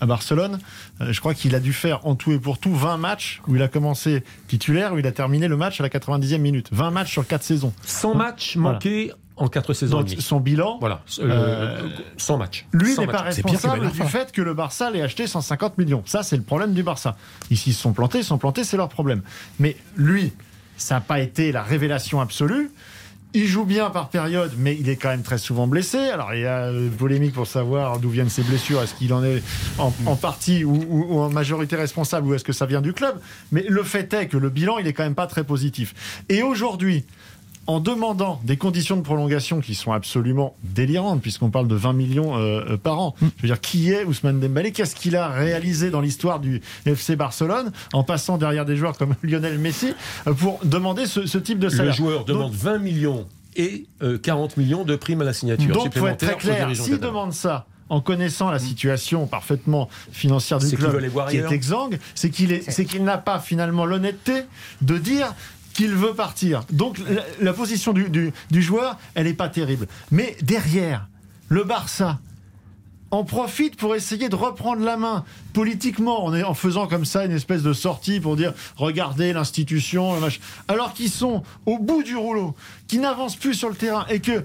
à, 0.00 0.06
Barcelone. 0.06 0.58
Euh, 1.00 1.12
je 1.12 1.20
crois 1.20 1.34
qu'il 1.34 1.54
a 1.54 1.60
dû 1.60 1.72
faire 1.72 2.06
en 2.06 2.14
tout 2.16 2.32
et 2.32 2.38
pour 2.38 2.58
tout 2.58 2.74
20 2.74 2.96
matchs 2.96 3.40
où 3.46 3.54
il 3.56 3.62
a 3.62 3.68
commencé 3.68 4.24
titulaire, 4.48 4.92
où 4.94 4.98
il 4.98 5.06
a 5.06 5.12
terminé 5.12 5.46
le 5.48 5.56
match 5.56 5.80
à 5.80 5.82
la 5.84 5.88
90e 5.88 6.38
minute. 6.38 6.68
20 6.72 6.90
matchs 6.90 7.12
sur 7.12 7.26
4 7.26 7.42
saisons. 7.42 7.72
100 7.84 8.14
matchs 8.14 8.56
Voilà. 8.56 8.78
En 9.38 9.48
4 9.48 9.72
saisons. 9.74 9.98
Donc 10.00 10.08
son 10.18 10.40
bilan, 10.40 10.78
Voilà, 10.80 11.02
euh, 11.20 11.78
Euh, 11.84 11.88
100 12.16 12.38
matchs. 12.38 12.66
lui 12.72 12.94
100 12.94 13.02
n'est 13.02 13.06
pas 13.08 13.22
responsable 13.22 13.90
du 13.90 14.02
fait 14.02 14.32
que 14.32 14.42
le 14.42 14.54
Barça 14.54 14.90
l'ait 14.90 15.02
acheté 15.02 15.26
150 15.26 15.78
millions. 15.78 16.02
Ça, 16.06 16.22
c'est 16.22 16.36
le 16.36 16.42
problème 16.42 16.72
du 16.74 16.82
Barça. 16.82 17.16
Ici, 17.50 17.70
ils 17.70 17.74
se 17.74 17.80
sont 17.82 17.92
plantés, 17.92 18.18
ils 18.18 18.22
se 18.22 18.28
sont 18.28 18.38
plantés, 18.38 18.64
c'est 18.64 18.76
leur 18.76 18.88
problème. 18.88 19.22
Mais 19.58 19.76
lui, 19.96 20.32
ça 20.76 20.96
n'a 20.96 21.00
pas 21.00 21.20
été 21.20 21.52
la 21.52 21.62
révélation 21.62 22.20
absolue. 22.20 22.70
Il 23.34 23.46
joue 23.46 23.66
bien 23.66 23.90
par 23.90 24.08
période, 24.08 24.52
mais 24.56 24.74
il 24.80 24.88
est 24.88 24.96
quand 24.96 25.10
même 25.10 25.22
très 25.22 25.36
souvent 25.36 25.66
blessé. 25.66 25.98
Alors, 25.98 26.32
il 26.32 26.40
y 26.40 26.46
a 26.46 26.68
euh, 26.68 26.88
polémique 26.88 27.34
pour 27.34 27.46
savoir 27.46 27.98
d'où 27.98 28.08
viennent 28.08 28.30
ses 28.30 28.42
blessures. 28.42 28.80
Est-ce 28.80 28.94
qu'il 28.94 29.12
en 29.12 29.22
est 29.22 29.42
en, 29.78 29.92
en 30.06 30.16
partie 30.16 30.64
ou, 30.64 30.74
ou- 30.88 31.06
ou 31.14 31.20
en 31.20 31.28
majorité 31.28 31.76
responsable 31.76 32.26
ou 32.28 32.32
est-ce 32.34 32.42
que 32.44 32.54
ça 32.54 32.64
vient 32.64 32.80
du 32.80 32.94
club? 32.94 33.20
Mais 33.52 33.66
le 33.68 33.82
fait 33.82 34.10
est 34.14 34.28
que 34.28 34.38
le 34.38 34.48
bilan, 34.48 34.78
il 34.78 34.86
est 34.86 34.94
quand 34.94 35.02
même 35.02 35.14
pas 35.14 35.26
très 35.26 35.44
positif. 35.44 35.94
Et 36.30 36.42
aujourd'hui, 36.42 37.04
en 37.68 37.80
demandant 37.80 38.40
des 38.44 38.56
conditions 38.56 38.96
de 38.96 39.02
prolongation 39.02 39.60
qui 39.60 39.74
sont 39.74 39.92
absolument 39.92 40.56
délirantes, 40.64 41.20
puisqu'on 41.20 41.50
parle 41.50 41.68
de 41.68 41.74
20 41.74 41.92
millions 41.92 42.36
euh, 42.36 42.64
euh, 42.70 42.76
par 42.78 42.98
an. 42.98 43.14
Je 43.20 43.42
veux 43.42 43.48
dire, 43.48 43.60
qui 43.60 43.92
est 43.92 44.04
Ousmane 44.04 44.40
Dembélé? 44.40 44.72
Qu'est-ce 44.72 44.96
qu'il 44.96 45.14
a 45.16 45.28
réalisé 45.28 45.90
dans 45.90 46.00
l'histoire 46.00 46.40
du 46.40 46.62
FC 46.86 47.14
Barcelone 47.14 47.70
en 47.92 48.04
passant 48.04 48.38
derrière 48.38 48.64
des 48.64 48.74
joueurs 48.74 48.96
comme 48.96 49.14
Lionel 49.22 49.58
Messi 49.58 49.92
euh, 50.26 50.32
pour 50.32 50.60
demander 50.64 51.04
ce, 51.04 51.26
ce 51.26 51.36
type 51.36 51.58
de 51.58 51.66
Le 51.66 51.70
salaire 51.70 51.92
joueur 51.92 52.24
Donc, 52.24 52.28
demande 52.28 52.54
20 52.54 52.78
millions 52.78 53.26
et 53.54 53.86
euh, 54.02 54.16
40 54.16 54.56
millions 54.56 54.84
de 54.84 54.96
primes 54.96 55.20
à 55.20 55.24
la 55.24 55.34
signature. 55.34 55.74
Donc, 55.74 55.96
faut 55.96 56.06
être 56.06 56.26
très 56.26 56.36
clair. 56.36 56.74
S'il 56.74 56.98
demande 56.98 57.34
ça 57.34 57.66
en 57.90 58.00
connaissant 58.00 58.50
la 58.50 58.58
situation 58.58 59.26
parfaitement 59.26 59.88
financière 60.12 60.58
du 60.58 60.76
club 60.76 61.10
qui 61.30 61.36
est 61.38 61.52
exsangue, 61.52 61.98
c'est 62.14 62.30
qu'il 62.30 62.52
est, 62.52 62.70
c'est 62.70 62.84
qu'il 62.84 63.04
n'a 63.04 63.18
pas 63.18 63.40
finalement 63.40 63.86
l'honnêteté 63.86 64.42
de 64.82 64.98
dire 64.98 65.34
qu'il 65.78 65.94
veut 65.94 66.12
partir. 66.12 66.64
Donc 66.72 66.98
la, 67.40 67.52
position 67.52 67.92
du, 67.92 68.32
joueur, 68.50 68.98
elle 69.14 69.26
n'est 69.26 69.32
pas 69.32 69.48
terrible. 69.48 69.86
Mais 70.10 70.36
derrière, 70.42 71.06
le 71.46 71.62
Barça 71.62 72.18
en 73.12 73.22
profite 73.22 73.76
pour 73.76 73.94
essayer 73.94 74.28
de 74.28 74.34
reprendre 74.34 74.84
la 74.84 74.96
main 74.96 75.24
politiquement 75.52 76.24
en, 76.24 76.34
en 76.42 76.54
faisant 76.54 76.88
comme 76.88 77.04
ça 77.04 77.24
une 77.24 77.30
espèce 77.30 77.62
de 77.62 77.72
sortie 77.72 78.18
pour 78.18 78.34
dire 78.34 78.54
regardez 78.74 79.32
l'institution, 79.32 80.14
alors 80.66 80.94
qu'ils 80.94 81.10
sont 81.10 81.44
au 81.64 81.78
bout 81.78 82.02
du 82.02 82.16
rouleau, 82.16 82.56
qui 82.88 82.98
n'avancent 82.98 83.36
plus 83.36 83.54
sur 83.54 83.68
le 83.68 83.76
terrain 83.76 84.04
et 84.10 84.18
que 84.18 84.44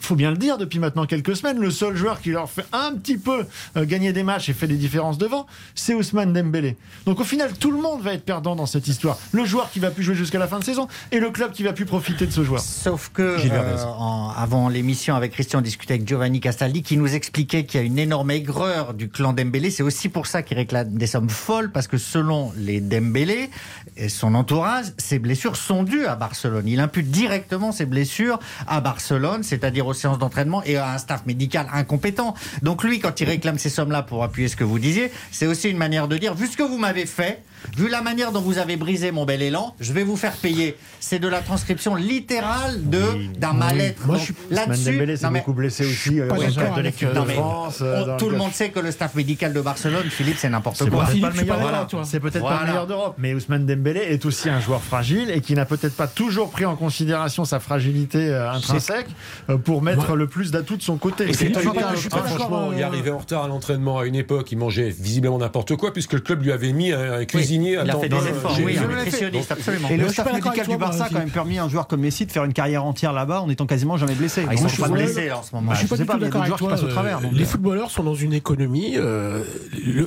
faut 0.00 0.14
bien 0.14 0.30
le 0.30 0.36
dire, 0.36 0.56
depuis 0.58 0.78
maintenant 0.78 1.06
quelques 1.06 1.34
semaines, 1.36 1.58
le 1.58 1.70
seul 1.70 1.96
joueur 1.96 2.20
qui 2.20 2.30
leur 2.30 2.48
fait 2.50 2.66
un 2.72 2.92
petit 2.94 3.18
peu 3.18 3.44
euh, 3.76 3.84
gagner 3.84 4.12
des 4.12 4.22
matchs 4.22 4.48
et 4.48 4.52
fait 4.52 4.66
des 4.68 4.76
différences 4.76 5.18
devant, 5.18 5.46
c'est 5.74 5.94
Ousmane 5.94 6.32
Dembélé. 6.32 6.76
Donc 7.06 7.20
au 7.20 7.24
final, 7.24 7.52
tout 7.58 7.70
le 7.70 7.80
monde 7.80 8.02
va 8.02 8.12
être 8.12 8.24
perdant 8.24 8.54
dans 8.56 8.66
cette 8.66 8.86
histoire. 8.88 9.18
Le 9.32 9.44
joueur 9.44 9.70
qui 9.70 9.80
va 9.80 9.90
plus 9.90 10.02
jouer 10.04 10.14
jusqu'à 10.14 10.38
la 10.38 10.46
fin 10.46 10.58
de 10.58 10.64
saison 10.64 10.86
et 11.12 11.18
le 11.18 11.30
club 11.30 11.52
qui 11.52 11.62
va 11.62 11.72
plus 11.72 11.86
profiter 11.86 12.26
de 12.26 12.30
ce 12.32 12.44
joueur. 12.44 12.60
Sauf 12.60 13.10
que, 13.12 13.22
euh, 13.22 13.84
en- 13.84 14.30
avant 14.36 14.68
l'émission 14.68 15.16
avec 15.16 15.32
Christian, 15.32 15.58
on 15.58 15.62
discutait 15.62 15.94
avec 15.94 16.06
Giovanni 16.06 16.40
Castaldi 16.40 16.82
qui 16.82 16.96
nous 16.96 17.14
expliquait 17.14 17.64
qu'il 17.64 17.80
y 17.80 17.82
a 17.82 17.86
une 17.86 17.98
énorme 17.98 18.30
aigreur 18.30 18.94
du 18.94 19.08
clan 19.08 19.32
Dembélé. 19.32 19.70
C'est 19.70 19.82
aussi 19.82 20.08
pour 20.08 20.26
ça 20.26 20.42
qu'il 20.42 20.56
réclame 20.56 20.94
des 20.96 21.06
sommes 21.06 21.30
folles, 21.30 21.72
parce 21.72 21.88
que 21.88 21.98
selon 21.98 22.52
les 22.56 22.80
Dembélé 22.80 23.50
et 23.96 24.08
son 24.08 24.34
entourage, 24.34 24.86
ces 24.98 25.18
blessures 25.18 25.56
sont 25.56 25.82
dues 25.82 26.06
à 26.06 26.14
Barcelone. 26.16 26.68
Il 26.68 26.80
impute 26.80 27.10
directement 27.10 27.72
ces 27.72 27.86
blessures 27.86 28.38
à 28.66 28.80
Barcelone, 28.80 29.42
c'est-à-dire 29.42 29.85
aux 29.86 29.94
séances 29.94 30.18
d'entraînement 30.18 30.62
et 30.64 30.76
à 30.76 30.92
un 30.92 30.98
staff 30.98 31.26
médical 31.26 31.66
incompétent. 31.72 32.34
Donc 32.62 32.82
lui, 32.84 33.00
quand 33.00 33.20
il 33.20 33.28
réclame 33.28 33.58
ces 33.58 33.68
sommes-là 33.70 34.02
pour 34.02 34.22
appuyer 34.24 34.48
ce 34.48 34.56
que 34.56 34.64
vous 34.64 34.78
disiez, 34.78 35.10
c'est 35.30 35.46
aussi 35.46 35.68
une 35.70 35.78
manière 35.78 36.08
de 36.08 36.16
dire, 36.18 36.34
vu 36.34 36.46
ce 36.46 36.56
que 36.56 36.62
vous 36.62 36.78
m'avez 36.78 37.06
fait, 37.06 37.42
vu 37.76 37.88
la 37.88 38.02
manière 38.02 38.32
dont 38.32 38.40
vous 38.40 38.58
avez 38.58 38.76
brisé 38.76 39.10
mon 39.10 39.24
bel 39.24 39.42
élan, 39.42 39.74
je 39.80 39.92
vais 39.92 40.04
vous 40.04 40.16
faire 40.16 40.32
payer. 40.36 40.76
C'est 41.00 41.18
de 41.18 41.28
la 41.28 41.40
transcription 41.40 41.94
littérale 41.94 42.88
de 42.88 43.02
d'un 43.38 43.52
mal-être. 43.52 44.04
Moi, 44.06 44.16
Donc, 44.16 44.20
je 44.26 44.32
suis- 44.32 44.34
là-dessus, 44.50 44.80
Ousmane 44.80 44.94
Dembélé 44.94 45.16
s'est 45.16 45.30
beaucoup 45.30 45.52
blessé 45.52 45.84
aussi, 45.86 46.20
euh, 46.20 46.28
de 46.28 46.80
l'équipe 46.80 47.08
de 47.08 47.14
non, 47.14 47.24
mais 47.26 47.34
France, 47.34 47.78
euh, 47.82 48.14
on- 48.14 48.16
tout 48.16 48.28
le 48.30 48.36
monde 48.36 48.52
sait 48.52 48.70
que 48.70 48.80
le 48.80 48.90
staff 48.90 49.14
médical 49.14 49.52
de 49.52 49.60
Barcelone, 49.60 50.04
Philippe, 50.10 50.36
c'est 50.38 50.48
n'importe 50.48 50.76
C'est 50.76 50.88
quoi. 50.90 51.04
peut-être 51.06 51.20
pas 51.20 51.28
Voilà. 51.30 51.40
le 51.40 51.46
meilleur 51.46 51.86
d'Europe. 51.86 52.04
C'est 52.06 52.20
peut-être 52.20 52.34
pas 52.34 52.40
Voilà. 52.40 52.60
le 52.60 52.66
meilleur 52.66 52.86
d'Europe, 52.86 53.14
mais 53.18 53.34
Ousmane 53.34 53.66
Dembélé 53.66 54.00
est 54.00 54.24
aussi 54.26 54.48
un 54.48 54.60
joueur 54.60 54.82
fragile 54.82 55.30
et 55.30 55.40
qui 55.40 55.54
n'a 55.54 55.64
peut-être 55.64 55.94
pas 55.96 56.06
toujours 56.06 56.50
pris 56.50 56.64
en 56.64 56.76
considération 56.76 57.44
sa 57.44 57.60
fragilité 57.60 58.28
euh, 58.28 58.50
intrinsèque 58.52 59.06
euh, 59.50 59.56
pour 59.76 59.82
mettre 59.82 60.16
le 60.16 60.26
plus 60.26 60.50
d'atouts 60.50 60.78
de 60.78 60.82
son 60.82 60.96
côté. 60.96 61.24
Et 61.28 61.32
c'est 61.34 61.46
C'est 61.46 61.52
toujours 61.52 61.74
pas- 61.74 61.82
pas- 61.82 61.94
je 61.94 62.00
suis 62.00 62.08
pas 62.08 62.20
d'accord, 62.22 62.36
franchement, 62.38 62.70
il 62.74 62.82
euh, 62.82 62.86
arrivait 62.86 63.10
en 63.10 63.18
retard 63.18 63.44
à 63.44 63.48
l'entraînement 63.48 63.98
à 63.98 64.06
une 64.06 64.14
époque, 64.14 64.50
il 64.52 64.56
mangeait 64.56 64.88
visiblement 64.88 65.36
n'importe 65.36 65.76
quoi 65.76 65.92
puisque 65.92 66.14
le 66.14 66.20
club 66.20 66.42
lui 66.42 66.50
avait 66.50 66.72
mis 66.72 66.92
un, 66.92 67.26
cuisinier 67.26 67.72
il 67.84 67.90
a 67.90 67.98
fait 67.98 68.08
des 68.08 68.16
efforts, 68.16 68.56
oui, 68.64 68.78
un 68.78 68.86
nutritionniste, 68.88 69.52
absolument. 69.52 69.88
Et 69.90 69.98
le 69.98 70.08
staff 70.08 70.32
médical 70.32 70.66
du 70.66 70.76
Barça 70.78 71.04
a 71.04 71.08
quand 71.10 71.18
même 71.18 71.30
permis 71.30 71.58
à 71.58 71.64
un 71.64 71.68
joueur 71.68 71.86
comme 71.88 72.00
Messi 72.00 72.24
de 72.24 72.32
faire 72.32 72.44
une 72.44 72.54
carrière 72.54 72.84
entière 72.84 73.12
là-bas 73.12 73.42
en 73.42 73.50
étant 73.50 73.66
quasiment 73.66 73.98
jamais 73.98 74.14
blessé. 74.14 74.46
Ah, 74.48 74.54
ils 74.54 74.58
sont 74.58 74.68
je 74.68 74.80
pas 74.80 74.88
blessés, 74.88 75.30
en 75.30 75.42
ce 75.42 75.54
moment. 75.54 75.74
Je 75.74 75.86
suis 75.86 76.04
pas 76.06 76.16
d'accord 76.16 76.40
avec 76.42 76.56
toi. 76.56 76.70
passent 76.70 76.82
au 76.82 76.88
travers. 76.88 77.18
euh, 77.18 77.28
les 77.32 77.44
footballeurs 77.44 77.90
sont 77.90 78.02
dans 78.02 78.14
une 78.14 78.32
économie. 78.32 78.94
euh, 78.96 79.44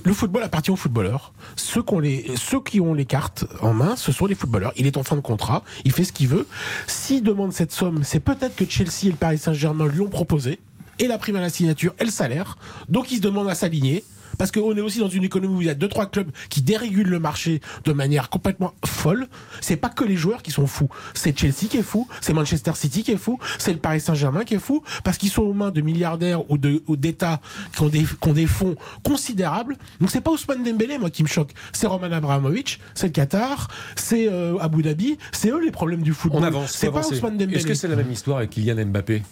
le, 0.03 0.13
football 0.13 0.41
appartient 0.41 0.71
aux 0.71 0.75
footballeurs. 0.75 1.31
Ceux, 1.55 1.83
qui 1.83 1.93
ont 1.93 1.99
les, 1.99 2.25
ceux 2.37 2.61
qui 2.61 2.81
ont 2.81 2.95
les 2.95 3.05
cartes 3.05 3.45
en 3.61 3.73
main, 3.73 3.95
ce 3.95 4.11
sont 4.11 4.25
les 4.25 4.35
footballeurs. 4.35 4.73
Il 4.77 4.87
est 4.87 4.97
en 4.97 5.03
fin 5.03 5.15
de 5.15 5.21
contrat, 5.21 5.63
il 5.85 5.91
fait 5.91 6.03
ce 6.05 6.11
qu'il 6.11 6.27
veut. 6.27 6.47
S'il 6.87 7.21
demande 7.21 7.53
cette 7.53 7.71
somme, 7.71 7.99
c'est 8.03 8.19
peut-être 8.19 8.55
que 8.55 8.65
Chelsea 8.67 9.05
et 9.05 9.09
le 9.11 9.13
Paris 9.13 9.37
Saint-Germain 9.37 9.58
lui 9.67 10.01
ont 10.01 10.09
proposé. 10.09 10.59
Et 10.99 11.07
la 11.07 11.17
prime 11.17 11.37
à 11.37 11.41
la 11.41 11.49
signature 11.49 11.93
et 11.99 12.03
le 12.03 12.11
salaire. 12.11 12.57
Donc 12.89 13.11
il 13.11 13.17
se 13.17 13.21
demande 13.21 13.49
à 13.49 13.55
s'aligner. 13.55 14.03
Parce 14.37 14.51
qu'on 14.51 14.75
est 14.75 14.81
aussi 14.81 14.99
dans 14.99 15.09
une 15.09 15.25
économie 15.25 15.53
où 15.53 15.61
il 15.61 15.67
y 15.67 15.69
a 15.69 15.75
deux 15.75 15.89
trois 15.89 16.05
clubs 16.05 16.31
qui 16.49 16.61
dérégulent 16.61 17.09
le 17.09 17.19
marché 17.19 17.59
de 17.83 17.91
manière 17.91 18.29
complètement 18.29 18.73
folle. 18.85 19.27
C'est 19.59 19.75
pas 19.75 19.89
que 19.89 20.05
les 20.05 20.15
joueurs 20.15 20.41
qui 20.41 20.51
sont 20.51 20.65
fous. 20.65 20.87
C'est 21.13 21.37
Chelsea 21.37 21.67
qui 21.69 21.77
est 21.77 21.83
fou, 21.83 22.07
c'est 22.21 22.31
Manchester 22.31 22.71
City 22.75 23.03
qui 23.03 23.11
est 23.11 23.17
fou, 23.17 23.37
c'est 23.57 23.73
le 23.73 23.79
Paris 23.79 23.99
Saint-Germain 23.99 24.45
qui 24.45 24.53
est 24.53 24.59
fou 24.59 24.81
parce 25.03 25.17
qu'ils 25.17 25.29
sont 25.29 25.41
aux 25.41 25.53
mains 25.53 25.71
de 25.71 25.81
milliardaires 25.81 26.49
ou 26.49 26.57
de 26.57 26.81
ou 26.87 26.95
d'États 26.95 27.41
qui 27.75 27.81
ont 27.81 27.89
des 27.89 28.03
qui 28.03 28.29
ont 28.29 28.33
des 28.33 28.47
fonds 28.47 28.75
considérables. 29.03 29.77
Donc 29.99 30.09
c'est 30.09 30.21
pas 30.21 30.31
Ousmane 30.31 30.63
Dembélé 30.63 30.97
moi 30.97 31.09
qui 31.09 31.23
me 31.23 31.27
choque, 31.27 31.51
c'est 31.73 31.87
Roman 31.87 32.11
Abramovich, 32.11 32.79
c'est 32.93 33.07
le 33.07 33.13
Qatar, 33.13 33.67
c'est 33.97 34.29
euh, 34.29 34.57
Abu 34.59 34.83
Dhabi, 34.83 35.17
c'est 35.33 35.49
eux 35.49 35.61
les 35.61 35.71
problèmes 35.71 36.01
du 36.01 36.13
football. 36.13 36.41
On 36.41 36.45
avance. 36.45 36.71
C'est 36.71 36.91
pas. 36.91 37.05
Ousmane 37.05 37.37
Dembélé. 37.37 37.57
Est-ce 37.57 37.67
que 37.67 37.73
c'est 37.73 37.89
la 37.89 37.97
même 37.97 38.11
histoire 38.11 38.37
avec 38.37 38.51
Kylian 38.51 38.85
Mbappé? 38.85 39.23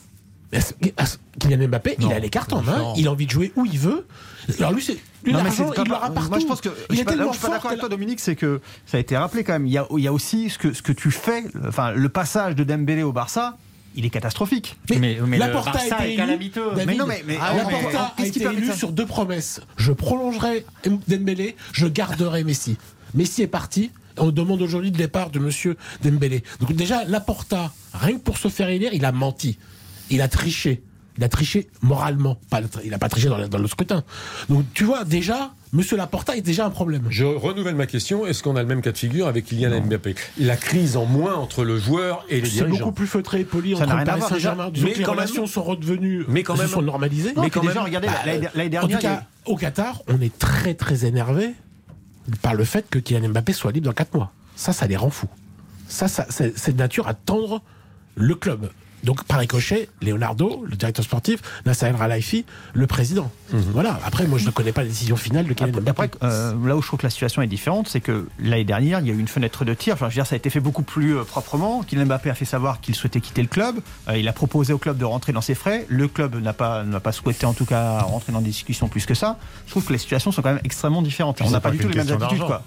Kylian 1.40 1.68
Mbappé, 1.68 1.98
il 2.00 2.12
a 2.12 2.20
les 2.20 2.30
cartes 2.30 2.54
en 2.54 2.62
main, 2.62 2.94
il 2.96 3.08
a 3.08 3.12
envie 3.12 3.26
de 3.26 3.32
jouer 3.32 3.52
où 3.56 3.66
il 3.66 3.78
veut. 3.78 4.06
Alors 4.60 4.72
lui, 4.72 4.82
c'est 4.82 4.98
lui, 5.24 5.34
Non, 5.34 5.44
mais 5.44 5.52
c'est 5.52 5.64
il 5.64 5.90
l'aura 5.90 6.10
partout. 6.10 6.30
Moi, 6.30 6.40
je 6.40 6.46
pense 6.46 6.62
que 6.62 6.70
il 6.70 6.92
je 6.92 6.96
suis 6.96 7.04
pas, 7.06 7.12
là 7.12 7.16
où 7.16 7.18
tellement 7.18 7.34
je 7.34 7.38
suis 7.38 7.42
pas 7.42 7.48
fort 7.48 7.56
d'accord 7.56 7.72
avec 7.72 7.80
toi, 7.82 7.90
Dominique, 7.90 8.20
c'est 8.22 8.36
que 8.36 8.62
ça 8.86 8.98
a 8.98 9.00
été 9.00 9.18
rappelé 9.18 9.44
quand 9.44 9.54
même. 9.54 9.68
Il 9.68 9.74
y 9.74 9.78
a, 9.78 9.86
il 9.92 10.00
y 10.04 10.08
a 10.08 10.14
aussi 10.14 10.50
ce 10.50 10.58
que, 10.58 10.72
ce 10.74 10.82
que 10.82 10.94
tu 10.94 11.12
fais, 11.12 11.44
enfin, 11.68 11.92
le 11.92 12.08
passage 12.10 12.56
de 12.56 12.64
Dembélé 12.64 13.04
au 13.04 13.12
Barça. 13.12 13.58
Il 13.96 14.06
est 14.06 14.12
catastrophique. 14.12 14.78
Mais, 14.92 15.18
Laporta 15.40 15.80
a 15.80 15.86
été 16.06 16.14
élu, 16.14 16.28
David, 16.28 16.60
mais 16.86 16.96
non, 16.96 17.08
mais, 17.08 17.24
mais 17.26 17.40
Ah, 17.42 17.54
mais- 17.54 17.64
Laporta 17.64 18.14
a 18.16 18.26
été 18.26 18.40
permet 18.40 18.60
élu 18.60 18.68
ça 18.68 18.76
sur 18.76 18.92
deux 18.92 19.08
promesses. 19.08 19.60
Je 19.76 19.92
prolongerai 19.92 20.66
Dembélé, 21.08 21.56
je 21.74 21.88
garderai 21.88 22.44
Messi. 22.44 22.78
Messi 23.16 23.42
est 23.42 23.48
parti. 23.48 23.92
On 24.20 24.30
demande 24.30 24.62
aujourd'hui 24.62 24.92
le 24.92 24.98
départ 24.98 25.32
de 25.32 25.40
Monsieur 25.40 25.78
Dembélé. 26.04 26.44
Donc 26.60 26.74
déjà, 26.74 27.06
Laporta, 27.06 27.74
rien 27.94 28.18
que 28.18 28.24
pour 28.24 28.38
se 28.38 28.50
faire 28.50 28.70
élire, 28.70 28.92
il 28.94 29.04
a 29.04 29.12
menti. 29.12 29.58
Il 30.10 30.22
a 30.22 30.28
triché. 30.28 30.82
Il 31.18 31.24
a 31.24 31.30
triché 31.30 31.68
moralement. 31.82 32.38
Pas, 32.52 32.62
il 32.84 32.92
n'a 32.92 33.00
pas 33.00 33.10
triché 33.10 33.28
dans 33.28 33.38
le, 33.38 33.48
dans 33.48 33.58
le 33.58 33.68
scrutin. 33.68 34.04
Donc 34.50 34.66
tu 34.76 34.84
vois, 34.84 35.04
déjà, 35.04 35.52
Monsieur 35.74 35.98
Laporta 35.98 36.38
est 36.38 36.42
déjà 36.42 36.66
un 36.66 36.70
problème. 36.70 37.08
Je 37.10 37.26
renouvelle 37.26 37.74
ma 37.76 37.88
question. 37.88 38.26
Est-ce 38.28 38.44
qu'on 38.44 38.56
a 38.56 38.62
le 38.62 38.68
même 38.68 38.82
cas 38.84 38.92
de 38.92 38.98
figure 38.98 39.28
avec 39.28 39.46
Kylian 39.46 39.82
Mbappé? 39.82 40.14
La 40.38 40.56
crise 40.56 40.96
en 40.96 41.06
moins 41.06 41.34
entre 41.36 41.64
le 41.66 41.78
joueur 41.80 42.24
et 42.30 42.40
les 42.40 42.48
C'est 42.48 42.54
dirigeants. 42.58 42.78
beaucoup 42.78 42.92
plus 42.92 43.08
feutré 43.08 43.40
et 43.40 43.46
poli 43.46 43.72
Ça 43.76 43.80
entre 43.84 43.88
n'a 43.88 43.94
le 43.94 43.98
rien 43.98 44.02
à 44.04 44.06
Paris 44.06 44.20
voir, 44.20 44.30
Saint-Germain. 44.30 44.72
Mais 44.74 44.92
que 44.94 44.98
les 45.00 45.04
quand 45.04 45.12
même- 45.12 45.20
relations 45.22 45.48
sont 45.48 45.64
redevenues, 45.64 46.24
Mais 46.28 46.44
quand 46.44 46.56
se 46.56 46.62
même- 46.62 46.70
sont 46.70 46.82
normalisées. 46.84 47.34
Non, 47.34 47.42
mais 47.42 47.50
quand 47.50 47.62
déjà, 47.62 47.74
même- 47.74 47.84
regardez, 47.86 48.08
Bah, 48.08 48.14
l'année 48.26 48.48
l'année 48.54 48.78
en 48.78 48.82
tout 48.82 48.88
dernière, 48.88 49.12
il 49.12 49.18
cas, 49.18 49.26
au 49.52 49.56
Qatar, 49.58 50.04
on 50.08 50.22
est 50.22 50.38
très 50.38 50.76
très 50.76 51.06
énervé 51.06 51.50
par 52.44 52.54
le 52.54 52.64
fait 52.64 52.86
que 52.90 53.00
Kylian 53.00 53.30
Mbappé 53.30 53.54
soit 53.54 53.72
libre 53.72 53.88
dans 53.88 53.94
4 53.94 54.14
mois. 54.14 54.32
Ça, 54.56 54.72
ça 54.72 54.86
les 54.86 54.98
rend 54.98 55.10
fous. 55.10 55.30
Ça, 55.88 56.08
ça 56.08 56.28
c'est 56.30 56.58
c'est 56.58 56.74
de 56.74 56.78
nature 56.78 57.08
à 57.08 57.14
tendre 57.16 57.62
le 58.16 58.36
club. 58.36 58.70
Donc, 59.04 59.24
par 59.26 59.40
ricochet, 59.40 59.90
Leonardo, 60.02 60.66
le 60.68 60.76
directeur 60.76 61.06
sportif, 61.06 61.40
Nasser 61.66 61.86
El 61.86 61.96
Khelaifi, 61.96 62.46
le 62.74 62.88
président. 62.88 63.32
Voilà. 63.52 64.00
Après, 64.06 64.26
moi, 64.28 64.40
je 64.40 64.46
ne 64.46 64.52
connais 64.52 64.72
pas 64.72 64.82
la 64.82 64.90
décision 64.90 65.16
finale 65.16 65.46
de 65.46 65.54
Kylian 65.54 65.82
Mbappé. 65.82 65.90
Après, 65.90 66.10
euh, 66.24 66.54
là 66.66 66.76
où 66.76 66.82
je 66.82 66.88
trouve 66.88 67.00
que 67.00 67.06
la 67.06 67.10
situation 67.10 67.42
est 67.42 67.48
différente, 67.48 67.88
c'est 67.88 68.02
que 68.02 68.28
l'année 68.40 68.64
dernière, 68.64 69.00
il 69.00 69.08
y 69.08 69.12
a 69.12 69.14
eu 69.14 69.20
une 69.20 69.28
fenêtre 69.28 69.66
de 69.66 69.74
tir. 69.74 69.94
Enfin, 69.94 70.08
je 70.08 70.16
veux 70.16 70.20
dire, 70.22 70.28
ça 70.28 70.36
a 70.36 70.38
été 70.38 70.50
fait 70.50 70.60
beaucoup 70.60 70.82
plus 70.82 71.16
euh, 71.16 71.24
proprement. 71.24 71.84
Kylian 71.84 72.06
Mbappé 72.06 72.30
a 72.30 72.36
fait 72.36 72.46
savoir 72.46 72.82
qu'il 72.82 72.96
souhaitait 72.96 73.22
quitter 73.22 73.42
le 73.42 73.48
club. 73.48 73.80
Euh, 74.10 74.18
il 74.18 74.28
a 74.28 74.34
proposé 74.34 74.74
au 74.74 74.78
club 74.78 74.98
de 74.98 75.06
rentrer 75.06 75.32
dans 75.32 75.42
ses 75.42 75.56
frais. 75.56 75.86
Le 75.90 76.08
club 76.08 76.36
n'a 76.42 76.54
pas, 76.54 76.84
n'a 76.84 77.00
pas 77.00 77.12
souhaité, 77.12 77.46
en 77.46 77.54
tout 77.54 77.66
cas, 77.66 78.00
rentrer 78.00 78.34
dans 78.34 78.42
des 78.42 78.50
discussions 78.50 78.88
plus 78.88 79.06
que 79.06 79.14
ça. 79.14 79.38
Je 79.66 79.72
trouve 79.72 79.86
que 79.86 79.94
les 79.94 80.00
situations 80.00 80.32
sont 80.32 80.42
quand 80.42 80.54
même 80.54 80.62
extrêmement 80.64 81.02
différentes. 81.02 81.40
On 81.42 81.50
n'a 81.50 81.60
pas, 81.60 81.70
pas 81.70 81.76
du 81.76 81.80
tout 81.80 81.90
les 81.90 82.04
mêmes 82.04 82.22
attitudes, 82.22 82.46
quoi. 82.46 82.64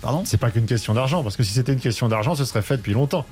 Pardon? 0.00 0.22
C'est 0.24 0.36
pas 0.36 0.50
qu'une 0.50 0.66
question 0.66 0.94
d'argent, 0.94 1.22
parce 1.22 1.36
que 1.36 1.42
si 1.42 1.52
c'était 1.52 1.72
une 1.72 1.80
question 1.80 2.08
d'argent, 2.08 2.34
ce 2.34 2.44
serait 2.44 2.62
fait 2.62 2.76
depuis 2.76 2.92
longtemps. 2.92 3.26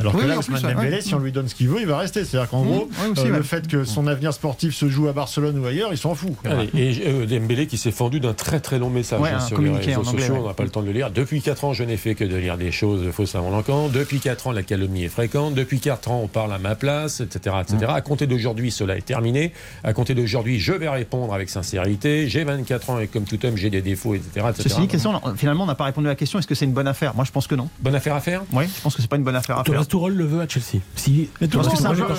Alors 0.00 0.14
Oui, 0.14 0.22
que 0.22 0.26
là, 0.26 0.36
en 0.36 0.38
Ousmane 0.38 0.60
plus, 0.62 0.72
Dembélé, 0.74 0.96
ouais. 0.96 1.00
si 1.02 1.14
on 1.14 1.18
lui 1.18 1.32
donne 1.32 1.48
ce 1.48 1.54
qu'il 1.54 1.68
veut, 1.68 1.80
il 1.80 1.86
va 1.86 1.98
rester. 1.98 2.24
C'est-à-dire 2.24 2.48
qu'en 2.50 2.62
Mmh, 2.62 2.66
gros, 2.66 2.88
ouais, 3.02 3.08
aussi, 3.12 3.20
euh, 3.20 3.30
ouais. 3.30 3.36
le 3.36 3.42
fait 3.42 3.68
que 3.68 3.84
son 3.84 4.06
avenir 4.06 4.32
sportif 4.32 4.74
se 4.74 4.88
joue 4.88 5.06
à 5.08 5.12
Barcelone 5.12 5.58
ou 5.58 5.66
ailleurs, 5.66 5.90
il 5.92 5.98
s'en 5.98 6.14
fout. 6.14 6.32
Allez, 6.44 6.70
et 6.74 7.02
euh, 7.06 7.26
Dembélé 7.26 7.66
qui 7.66 7.76
s'est 7.78 7.92
fendu 7.92 8.18
d'un 8.20 8.32
très 8.34 8.60
très 8.60 8.78
long 8.78 8.90
message 8.90 9.20
Ouais, 9.20 9.30
hein, 9.30 9.36
un 9.36 9.40
sur 9.40 9.58
les 9.60 9.64
communiqué 9.68 9.94
réseaux 9.94 10.00
en 10.02 10.08
anglais, 10.10 10.20
sociaux. 10.20 10.34
ouais. 10.34 10.40
On 10.44 10.48
n'a 10.48 10.54
pas 10.54 10.64
le 10.64 10.70
temps 10.70 10.80
de 10.82 10.86
le 10.86 10.92
lire. 10.92 11.10
Depuis 11.10 11.42
4 11.42 11.64
ans, 11.64 11.72
je 11.74 11.84
n'ai 11.84 11.96
fait 11.96 12.14
que 12.14 12.24
de 12.24 12.36
lire 12.36 12.56
des 12.56 12.72
choses 12.72 13.10
fausses 13.12 13.34
avant 13.34 13.50
l'encan. 13.50 13.88
Depuis 13.88 14.18
4 14.18 14.46
ans, 14.48 14.52
la 14.52 14.62
calomnie 14.62 15.04
est 15.04 15.08
fréquente. 15.08 15.54
Depuis 15.54 15.78
4 15.80 16.10
ans, 16.10 16.20
on 16.24 16.28
parle 16.28 16.52
à 16.52 16.58
ma 16.58 16.74
place, 16.74 17.20
etc. 17.20 17.56
etc. 17.60 17.78
Mmh. 17.82 17.94
À 17.94 18.00
compter 18.00 18.26
d'aujourd'hui, 18.26 18.70
cela 18.70 18.96
est 18.96 19.02
terminé. 19.06 19.52
À 19.84 19.92
compter 19.92 20.14
d'aujourd'hui, 20.14 20.58
je 20.58 20.72
vais 20.72 20.88
répondre 20.88 21.32
avec 21.34 21.50
sincérité. 21.50 22.28
J'ai 22.28 22.44
24 22.44 22.90
ans 22.90 22.98
et 22.98 23.06
comme 23.08 23.24
tout 23.24 23.44
homme, 23.44 23.56
j'ai 23.56 23.70
des 23.70 23.82
défauts, 23.82 24.14
etc. 24.14 24.30
etc. 24.48 24.52
Ceci 24.68 24.80
dit, 24.80 24.88
question, 24.88 25.20
finalement, 25.36 25.64
on 25.64 25.66
n'a 25.66 25.74
pas 25.74 25.84
répondu 25.84 26.06
à 26.06 26.10
la 26.10 26.16
question 26.16 26.38
est-ce 26.38 26.46
que 26.46 26.54
c'est 26.54 26.64
une 26.64 26.72
bonne 26.72 26.88
affaire? 26.88 27.14
Moi, 27.14 27.24
je 27.24 27.30
pense 27.30 27.46
que 27.46 27.54
non. 27.54 27.68
Bonne 27.80 27.94
affaire 27.94 28.14
à 28.14 28.20
faire? 28.20 28.42
Oui, 28.52 28.64
je 28.74 28.80
pense 28.80 28.94
que 28.96 29.02
c'est 29.02 29.08
pas 29.08 29.16
une 29.16 29.22
bonne 29.24 29.36
affaire 29.36 29.58
à 29.58 29.64
faire. 29.64 29.81
Thomas 29.86 30.06
Tuchel 30.08 30.16
le 30.18 30.24
veut 30.26 30.40
à 30.40 30.48
Chelsea. 30.48 30.82
Si, 30.96 31.28
que 31.40 31.46
c'est 31.76 31.86
un 31.86 31.94
joueur, 31.94 32.16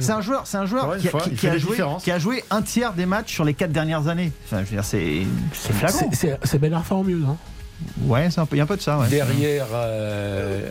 c'est 0.00 0.10
un 0.12 0.20
joueur, 0.20 0.42
c'est 0.46 0.56
un 0.56 0.66
joueur 0.66 0.88
Ouais, 0.88 0.98
qui, 0.98 1.08
a- 1.08 1.10
une 1.10 1.10
fois, 1.10 1.20
qui- 1.22 1.30
il 1.30 1.34
qui 1.34 1.38
fait 1.40 1.48
a 1.48 1.52
la 1.52 1.58
joué, 1.58 1.70
différence. 1.70 2.04
qui 2.04 2.10
a 2.10 2.18
joué 2.18 2.44
un 2.50 2.62
tiers 2.62 2.92
des 2.92 3.06
matchs 3.06 3.32
sur 3.32 3.44
les 3.44 3.54
quatre 3.54 3.72
dernières 3.72 4.08
années. 4.08 4.32
Enfin, 4.46 4.58
je 4.64 4.64
veux 4.70 4.76
dire, 4.76 4.84
c'est 4.84 5.26
flagrant. 5.52 6.10
C'est- 6.12 6.58
Ben 6.58 6.72
Arfa 6.74 6.94
en 6.94 7.04
mieux, 7.04 7.16
non 7.18 7.36
Ouais, 8.02 8.28
il 8.52 8.56
y 8.56 8.60
a 8.60 8.62
un 8.64 8.66
peu 8.66 8.76
de 8.76 8.82
ça. 8.82 8.98
Ouais. 8.98 9.08
Derrière, 9.08 9.66
euh, 9.72 10.68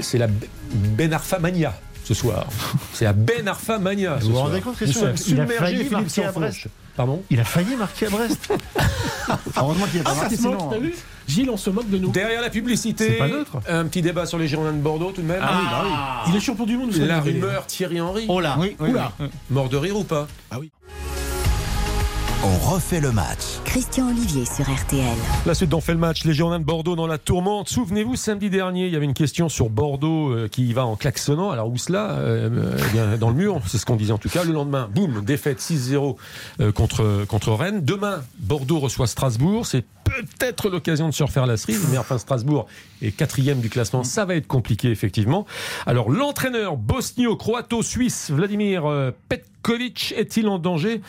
c'est 0.00 0.18
la 0.18 0.26
Ben 0.74 1.12
Arfa 1.12 1.38
Mania. 1.38 1.72
ce 2.04 2.14
soir. 2.14 2.46
C'est 2.94 3.04
à 3.06 3.12
Ben 3.12 3.46
Arfa 3.46 3.78
Mania. 3.78 4.16
ce 4.18 4.24
Vous 4.24 4.32
vous 4.32 4.38
rendez 4.38 4.60
compte, 4.62 4.76
sommes 4.78 5.10
il 5.10 5.12
a 5.12 5.16
submergés, 5.16 5.54
failli 5.56 5.76
Philippe 5.76 5.92
marquer 5.92 6.24
à. 6.24 6.32
Brest. 6.32 6.66
Pardon 6.96 7.22
Il 7.30 7.38
a 7.38 7.44
failli 7.44 7.76
marquer 7.76 8.06
à 8.06 8.10
Brest. 8.10 8.52
Heureusement 9.56 9.86
qu'il 9.86 10.00
a 10.00 10.04
pas 10.04 10.12
Ah, 10.12 10.20
marqué 10.20 10.36
se 10.36 10.42
moque, 10.42 10.58
sinon. 10.58 10.70
t'as 10.70 10.78
vu 10.78 10.94
Gilles, 11.26 11.50
on 11.50 11.56
se 11.56 11.70
moque 11.70 11.88
de 11.90 11.98
nous. 11.98 12.10
Derrière 12.10 12.40
la 12.40 12.50
publicité, 12.50 13.08
C'est 13.10 13.18
pas 13.18 13.28
neutre. 13.28 13.58
un 13.68 13.84
petit 13.86 14.00
débat 14.02 14.24
sur 14.26 14.38
les 14.38 14.48
Girondins 14.48 14.72
de 14.72 14.78
Bordeaux 14.80 15.12
tout 15.12 15.20
de 15.22 15.26
même. 15.26 15.40
Ah 15.42 15.58
oui, 15.60 15.66
bah 15.70 15.82
oui. 15.84 16.30
Il 16.30 16.36
est 16.36 16.40
champion 16.40 16.64
du 16.66 16.76
monde. 16.76 16.90
vous 16.90 17.04
La 17.04 17.20
rumeur 17.20 17.66
Thierry 17.66 18.00
Henry. 18.00 18.24
Oh 18.28 18.40
là 18.40 18.56
Oui, 18.58 18.76
oui, 18.80 18.90
Oula. 18.90 19.12
oui. 19.20 19.26
Mort 19.50 19.68
de 19.68 19.76
rire 19.76 19.96
ou 19.98 20.04
pas 20.04 20.26
On 22.50 22.56
refait 22.56 23.00
le 23.00 23.12
match. 23.12 23.60
Christian 23.66 24.08
Olivier 24.08 24.46
sur 24.46 24.64
RTL. 24.64 25.04
La 25.44 25.52
suite 25.52 25.68
d'en 25.68 25.82
fait 25.82 25.92
le 25.92 25.98
match, 25.98 26.24
les 26.24 26.32
Girondins 26.32 26.60
de 26.60 26.64
Bordeaux 26.64 26.96
dans 26.96 27.06
la 27.06 27.18
tourmente. 27.18 27.68
Souvenez-vous, 27.68 28.16
samedi 28.16 28.48
dernier, 28.48 28.86
il 28.86 28.92
y 28.92 28.96
avait 28.96 29.04
une 29.04 29.12
question 29.12 29.50
sur 29.50 29.68
Bordeaux 29.68 30.30
euh, 30.30 30.48
qui 30.48 30.66
y 30.66 30.72
va 30.72 30.86
en 30.86 30.96
klaxonnant. 30.96 31.50
Alors 31.50 31.68
où 31.68 31.76
cela 31.76 32.12
Euh, 32.12 32.48
euh, 32.50 32.78
eh 32.78 32.92
bien, 32.92 33.18
Dans 33.18 33.28
le 33.28 33.34
mur, 33.34 33.60
c'est 33.66 33.76
ce 33.76 33.84
qu'on 33.84 33.96
disait 33.96 34.12
en 34.14 34.18
tout 34.18 34.30
cas. 34.30 34.44
Le 34.44 34.52
lendemain, 34.52 34.88
boum, 34.94 35.22
défaite 35.22 35.60
6-0 35.60 36.16
euh, 36.60 36.72
contre, 36.72 37.26
contre 37.28 37.52
Rennes. 37.52 37.84
Demain, 37.84 38.22
Bordeaux 38.38 38.78
reçoit 38.78 39.06
Strasbourg. 39.06 39.66
C'est 39.66 39.84
peut-être 40.04 40.70
l'occasion 40.70 41.06
de 41.08 41.14
se 41.14 41.22
refaire 41.22 41.44
la 41.44 41.58
cerise. 41.58 41.86
Mais 41.90 41.98
enfin, 41.98 42.16
Strasbourg 42.16 42.66
est 43.02 43.10
quatrième 43.10 43.60
du 43.60 43.68
classement. 43.68 44.04
Ça 44.04 44.24
va 44.24 44.36
être 44.36 44.46
compliqué, 44.46 44.90
effectivement. 44.90 45.44
Alors, 45.86 46.10
l'entraîneur 46.10 46.78
bosnio-croato-suisse 46.78 48.30
Vladimir 48.30 48.86
euh, 48.86 49.10
Petkovic 49.72 50.14
est-il 50.16 50.48
en 50.48 50.58
danger 50.58 51.02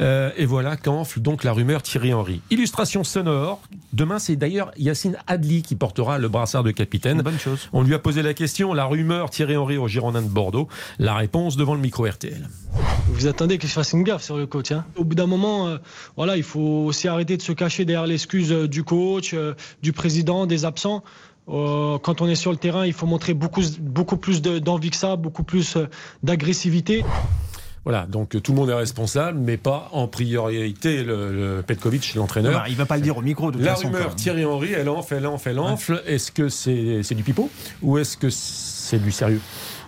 Euh, 0.00 0.30
Et 0.38 0.46
voilà 0.46 0.78
qu'enfle 0.78 1.20
donc 1.20 1.44
la 1.44 1.52
rumeur 1.52 1.82
Thierry 1.82 2.14
Henry. 2.14 2.40
Illustration 2.50 3.04
sonore. 3.04 3.60
Demain, 3.92 4.18
c'est 4.18 4.36
d'ailleurs 4.36 4.70
Yacine 4.78 5.18
Adli 5.26 5.60
qui 5.62 5.74
portera 5.76 6.16
le 6.18 6.28
brassard 6.30 6.62
de 6.64 6.70
capitaine. 6.70 7.20
Bonne 7.20 7.38
chose. 7.38 7.68
On 7.74 7.82
lui 7.82 7.92
a 7.92 7.98
posé 7.98 8.22
la 8.22 8.32
question, 8.32 8.72
la 8.72 8.86
rumeur 8.86 9.28
Thierry 9.28 9.58
Henry 9.58 9.76
au 9.76 9.86
Girondin 9.86 10.22
de 10.22 10.28
Bordeaux. 10.28 10.66
La 10.98 11.14
réponse 11.14 11.58
devant 11.58 11.74
le 11.74 11.80
micro 11.80 12.06
RTL. 12.06 12.48
Vous 13.08 13.26
attendez 13.26 13.58
qu'il 13.58 13.68
fasse 13.68 13.92
une 13.92 14.02
gaffe 14.02 14.22
sur 14.22 14.38
le 14.38 14.46
coach. 14.46 14.72
hein. 14.72 14.86
Au 14.96 15.04
bout 15.04 15.14
d'un 15.14 15.26
moment, 15.26 15.68
euh, 15.68 15.76
voilà, 16.16 16.38
il 16.38 16.42
faut 16.42 16.84
aussi 16.86 17.08
arrêter 17.08 17.36
de 17.36 17.42
se 17.42 17.52
cacher 17.52 17.84
derrière 17.84 18.06
l'excuse 18.06 18.50
euh, 18.50 18.66
du 18.66 18.82
coach, 18.82 19.34
euh, 19.34 19.52
du 19.82 19.92
président, 19.92 20.46
des 20.46 20.64
absents. 20.64 21.04
Euh, 21.50 21.98
quand 21.98 22.22
on 22.22 22.28
est 22.28 22.34
sur 22.34 22.50
le 22.50 22.56
terrain, 22.56 22.86
il 22.86 22.94
faut 22.94 23.06
montrer 23.06 23.34
beaucoup, 23.34 23.62
beaucoup 23.78 24.16
plus 24.16 24.40
de- 24.40 24.58
d'envie 24.58 24.88
que 24.90 24.96
ça, 24.96 25.16
beaucoup 25.16 25.44
plus 25.44 25.76
d'agressivité. 26.22 27.04
Voilà, 27.86 28.04
donc 28.04 28.34
euh, 28.34 28.40
tout 28.40 28.50
le 28.50 28.58
monde 28.58 28.68
est 28.68 28.74
responsable, 28.74 29.38
mais 29.38 29.56
pas 29.56 29.88
en 29.92 30.08
priorité 30.08 31.04
le, 31.04 31.32
le 31.32 31.62
Petkovic, 31.62 32.16
l'entraîneur. 32.16 32.64
Il 32.68 32.74
va 32.74 32.84
pas 32.84 32.96
le 32.96 33.02
dire 33.02 33.16
au 33.16 33.22
micro 33.22 33.52
de 33.52 33.58
toute 33.58 33.64
La 33.64 33.76
façon, 33.76 33.92
rumeur. 33.92 34.16
Thierry 34.16 34.44
Henry, 34.44 34.72
elle 34.72 34.88
enfle, 34.88 35.14
elle 35.14 35.26
enfle, 35.28 35.48
elle 35.50 35.60
enfle. 35.60 36.02
Est-ce 36.04 36.32
que 36.32 36.48
c'est 36.48 37.04
c'est 37.04 37.14
du 37.14 37.22
pipeau 37.22 37.48
ou 37.82 37.96
est-ce 37.98 38.16
que 38.16 38.28
c'est 38.28 38.98
du 38.98 39.12
sérieux? 39.12 39.40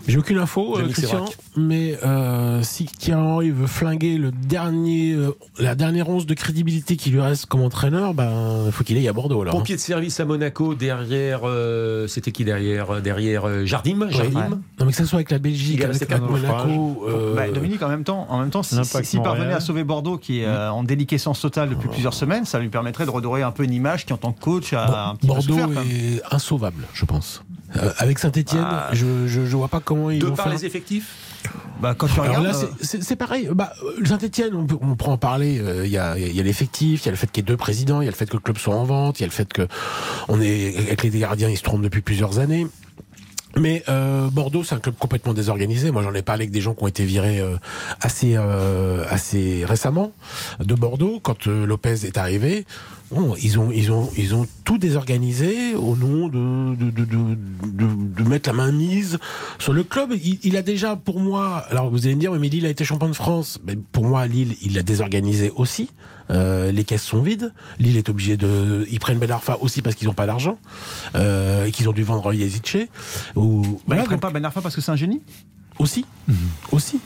J'ai 0.08 0.16
aucune 0.18 0.38
info, 0.38 0.78
euh, 0.78 0.88
Christian, 0.88 1.26
mais 1.56 1.98
euh, 2.02 2.62
si 2.62 2.86
Thierry 2.86 3.20
Henry 3.20 3.50
veut 3.50 3.66
flinguer 3.66 4.16
le 4.16 4.30
dernier, 4.32 5.12
euh, 5.12 5.32
la 5.58 5.74
dernière 5.74 6.08
once 6.08 6.24
de 6.24 6.32
crédibilité 6.32 6.96
qui 6.96 7.10
lui 7.10 7.20
reste 7.20 7.44
comme 7.44 7.60
entraîneur, 7.60 8.14
ben 8.14 8.64
il 8.66 8.72
faut 8.72 8.84
qu'il 8.84 8.96
aille 8.96 9.06
à 9.06 9.12
Bordeaux 9.12 9.42
alors. 9.42 9.54
hein. 9.54 9.58
Pompier 9.58 9.76
de 9.76 9.80
service 9.80 10.18
à 10.18 10.24
Monaco 10.24 10.74
derrière. 10.74 11.40
euh, 11.44 12.06
C'était 12.06 12.32
qui 12.32 12.44
derrière 12.46 13.02
Derrière 13.02 13.46
euh, 13.46 13.66
Jardim, 13.66 14.08
Jardim. 14.08 14.48
Non 14.80 14.86
mais 14.86 14.92
que 14.92 14.96
ça 14.96 15.04
soit 15.04 15.18
avec 15.18 15.30
la 15.30 15.38
Belgique, 15.38 15.84
avec 15.84 15.98
quatre 16.06 16.22
Monaco. 16.30 17.04
euh, 17.06 17.34
Bah, 17.36 17.50
Dominique, 17.50 17.82
en 17.82 17.88
même 17.88 18.04
temps, 18.04 18.26
en 18.30 18.38
même 18.40 18.48
temps, 18.50 18.62
si, 18.62 18.74
si- 18.84 19.04
s'il 19.04 19.20
parvenait 19.22 19.52
à 19.52 19.60
sauver 19.60 19.84
Bordeaux, 19.84 20.16
qui 20.16 20.40
est 20.40 20.46
euh, 20.46 20.72
en 20.72 20.84
déliquescence 20.84 21.40
totale 21.42 21.68
depuis 21.68 21.88
plusieurs 21.88 22.14
semaines, 22.14 22.46
ça 22.46 22.58
lui 22.58 22.70
permettrait 22.70 23.04
de 23.04 23.10
redorer 23.10 23.42
un 23.42 23.50
peu 23.50 23.62
une 23.64 23.74
image 23.74 24.06
qui, 24.06 24.14
en 24.14 24.16
tant 24.16 24.32
que 24.32 24.40
coach, 24.40 24.72
a 24.72 25.10
un 25.10 25.16
petit 25.16 25.26
peu 25.26 25.34
Bordeaux 25.34 25.58
souffert. 25.58 25.82
est 25.82 26.22
insauvable, 26.34 26.84
je 26.94 27.04
pense. 27.04 27.42
Euh, 27.76 27.92
avec 27.98 28.18
Saint-Etienne, 28.18 28.64
Ah. 28.64 28.88
je, 28.92 29.26
je, 29.26 29.44
je 29.44 29.56
vois 29.56 29.68
pas 29.68 29.80
comment 29.80 30.10
ils 30.10 30.18
De 30.20 30.26
vont 30.26 30.34
par 30.34 30.46
faire. 30.46 30.54
les 30.54 30.64
effectifs 30.64 31.14
Bah, 31.82 31.94
quand 31.96 32.06
tu 32.08 32.18
regardes, 32.18 32.44
là, 32.44 32.54
euh, 32.56 32.66
c'est- 32.80 33.02
c'est 33.02 33.14
pareil. 33.16 33.48
Bah, 33.54 33.72
Saint-Etienne, 34.04 34.54
on, 34.54 34.66
on 34.80 34.96
pourra 34.96 35.12
en 35.12 35.18
parler. 35.18 35.60
euh, 35.60 35.84
Il 35.86 35.92
y 35.92 35.98
a, 35.98 36.18
il 36.18 36.34
y 36.34 36.40
a 36.40 36.42
l'effectif, 36.42 37.02
il 37.02 37.06
y 37.06 37.08
a 37.08 37.12
le 37.12 37.16
fait 37.18 37.30
qu'il 37.30 37.42
y 37.42 37.44
ait 37.44 37.50
deux 37.50 37.56
présidents, 37.58 38.00
il 38.00 38.04
y 38.06 38.08
a 38.08 38.10
le 38.10 38.16
fait 38.16 38.28
que 38.28 38.36
le 38.36 38.42
club 38.42 38.56
soit 38.58 38.74
en 38.74 38.84
vente, 38.84 39.20
il 39.20 39.22
y 39.22 39.24
a 39.24 39.28
le 39.28 39.32
fait 39.32 39.52
que 39.52 39.68
on 40.28 40.40
est 40.40 40.76
avec 40.78 41.02
les 41.02 41.10
gardiens, 41.10 41.48
ils 41.50 41.56
se 41.58 41.62
trompent 41.62 41.82
depuis 41.82 42.00
plusieurs 42.00 42.38
années. 42.38 42.66
Mais 43.56 43.82
euh, 43.88 44.28
Bordeaux, 44.30 44.62
c'est 44.62 44.74
un 44.74 44.78
club 44.78 44.94
complètement 44.98 45.32
désorganisé. 45.32 45.90
Moi, 45.90 46.02
j'en 46.02 46.14
ai 46.14 46.22
parlé 46.22 46.42
avec 46.44 46.50
des 46.52 46.60
gens 46.60 46.74
qui 46.74 46.84
ont 46.84 46.86
été 46.88 47.04
virés 47.04 47.40
euh, 47.40 47.56
assez 48.00 48.34
euh, 48.36 49.04
assez 49.08 49.64
récemment 49.66 50.12
de 50.60 50.74
Bordeaux 50.74 51.18
quand 51.22 51.46
euh, 51.46 51.66
Lopez 51.66 52.04
est 52.06 52.18
arrivé. 52.18 52.66
Bon, 53.10 53.34
ils 53.42 53.58
ont 53.58 53.70
ils 53.70 53.90
ont 53.90 54.10
ils 54.18 54.34
ont 54.34 54.46
tout 54.64 54.76
désorganisé 54.76 55.74
au 55.74 55.96
nom 55.96 56.28
de 56.28 56.74
de 56.76 56.90
de, 56.90 57.04
de, 57.06 57.34
de- 57.64 58.22
de 58.22 58.28
mettre 58.28 58.50
la 58.50 58.54
main 58.54 58.70
mise 58.70 59.18
sur 59.58 59.72
le 59.72 59.82
club. 59.82 60.12
Il, 60.22 60.38
il 60.42 60.56
a 60.58 60.62
déjà 60.62 60.94
pour 60.94 61.18
moi. 61.18 61.64
Alors 61.70 61.88
vous 61.90 62.04
allez 62.04 62.14
me 62.16 62.20
dire, 62.20 62.32
mais 62.32 62.48
Lille 62.50 62.66
a 62.66 62.68
été 62.68 62.84
champion 62.84 63.08
de 63.08 63.14
France. 63.14 63.60
Mais 63.66 63.76
pour 63.76 64.04
moi, 64.04 64.26
Lille, 64.26 64.56
il 64.62 64.74
l'a 64.74 64.82
désorganisé 64.82 65.50
aussi. 65.56 65.88
Euh, 66.30 66.70
les 66.70 66.84
caisses 66.84 67.04
sont 67.04 67.22
vides. 67.22 67.54
Lille 67.78 67.96
est 67.96 68.10
obligé 68.10 68.36
de. 68.36 68.86
Ils 68.90 69.00
prennent 69.00 69.18
Ben 69.18 69.30
Arfa 69.30 69.56
aussi 69.62 69.80
parce 69.80 69.96
qu'ils 69.96 70.08
n'ont 70.08 70.12
pas 70.14 70.26
d'argent 70.26 70.58
euh, 71.14 71.64
et 71.64 71.70
qu'ils 71.72 71.88
ont 71.88 71.92
dû 71.92 72.02
vendre 72.02 72.34
Yazice. 72.34 72.88
Ou 73.36 73.62
bah, 73.62 73.68
voilà, 73.86 74.02
il 74.02 74.04
prend 74.04 74.14
donc- 74.16 74.20
pas 74.20 74.30
Ben 74.30 74.44
Arfa 74.44 74.60
parce 74.60 74.74
que 74.74 74.82
c'est 74.82 74.90
un 74.92 74.96
génie? 74.96 75.22
Aussi, 75.78 76.04
aussi. 76.72 77.00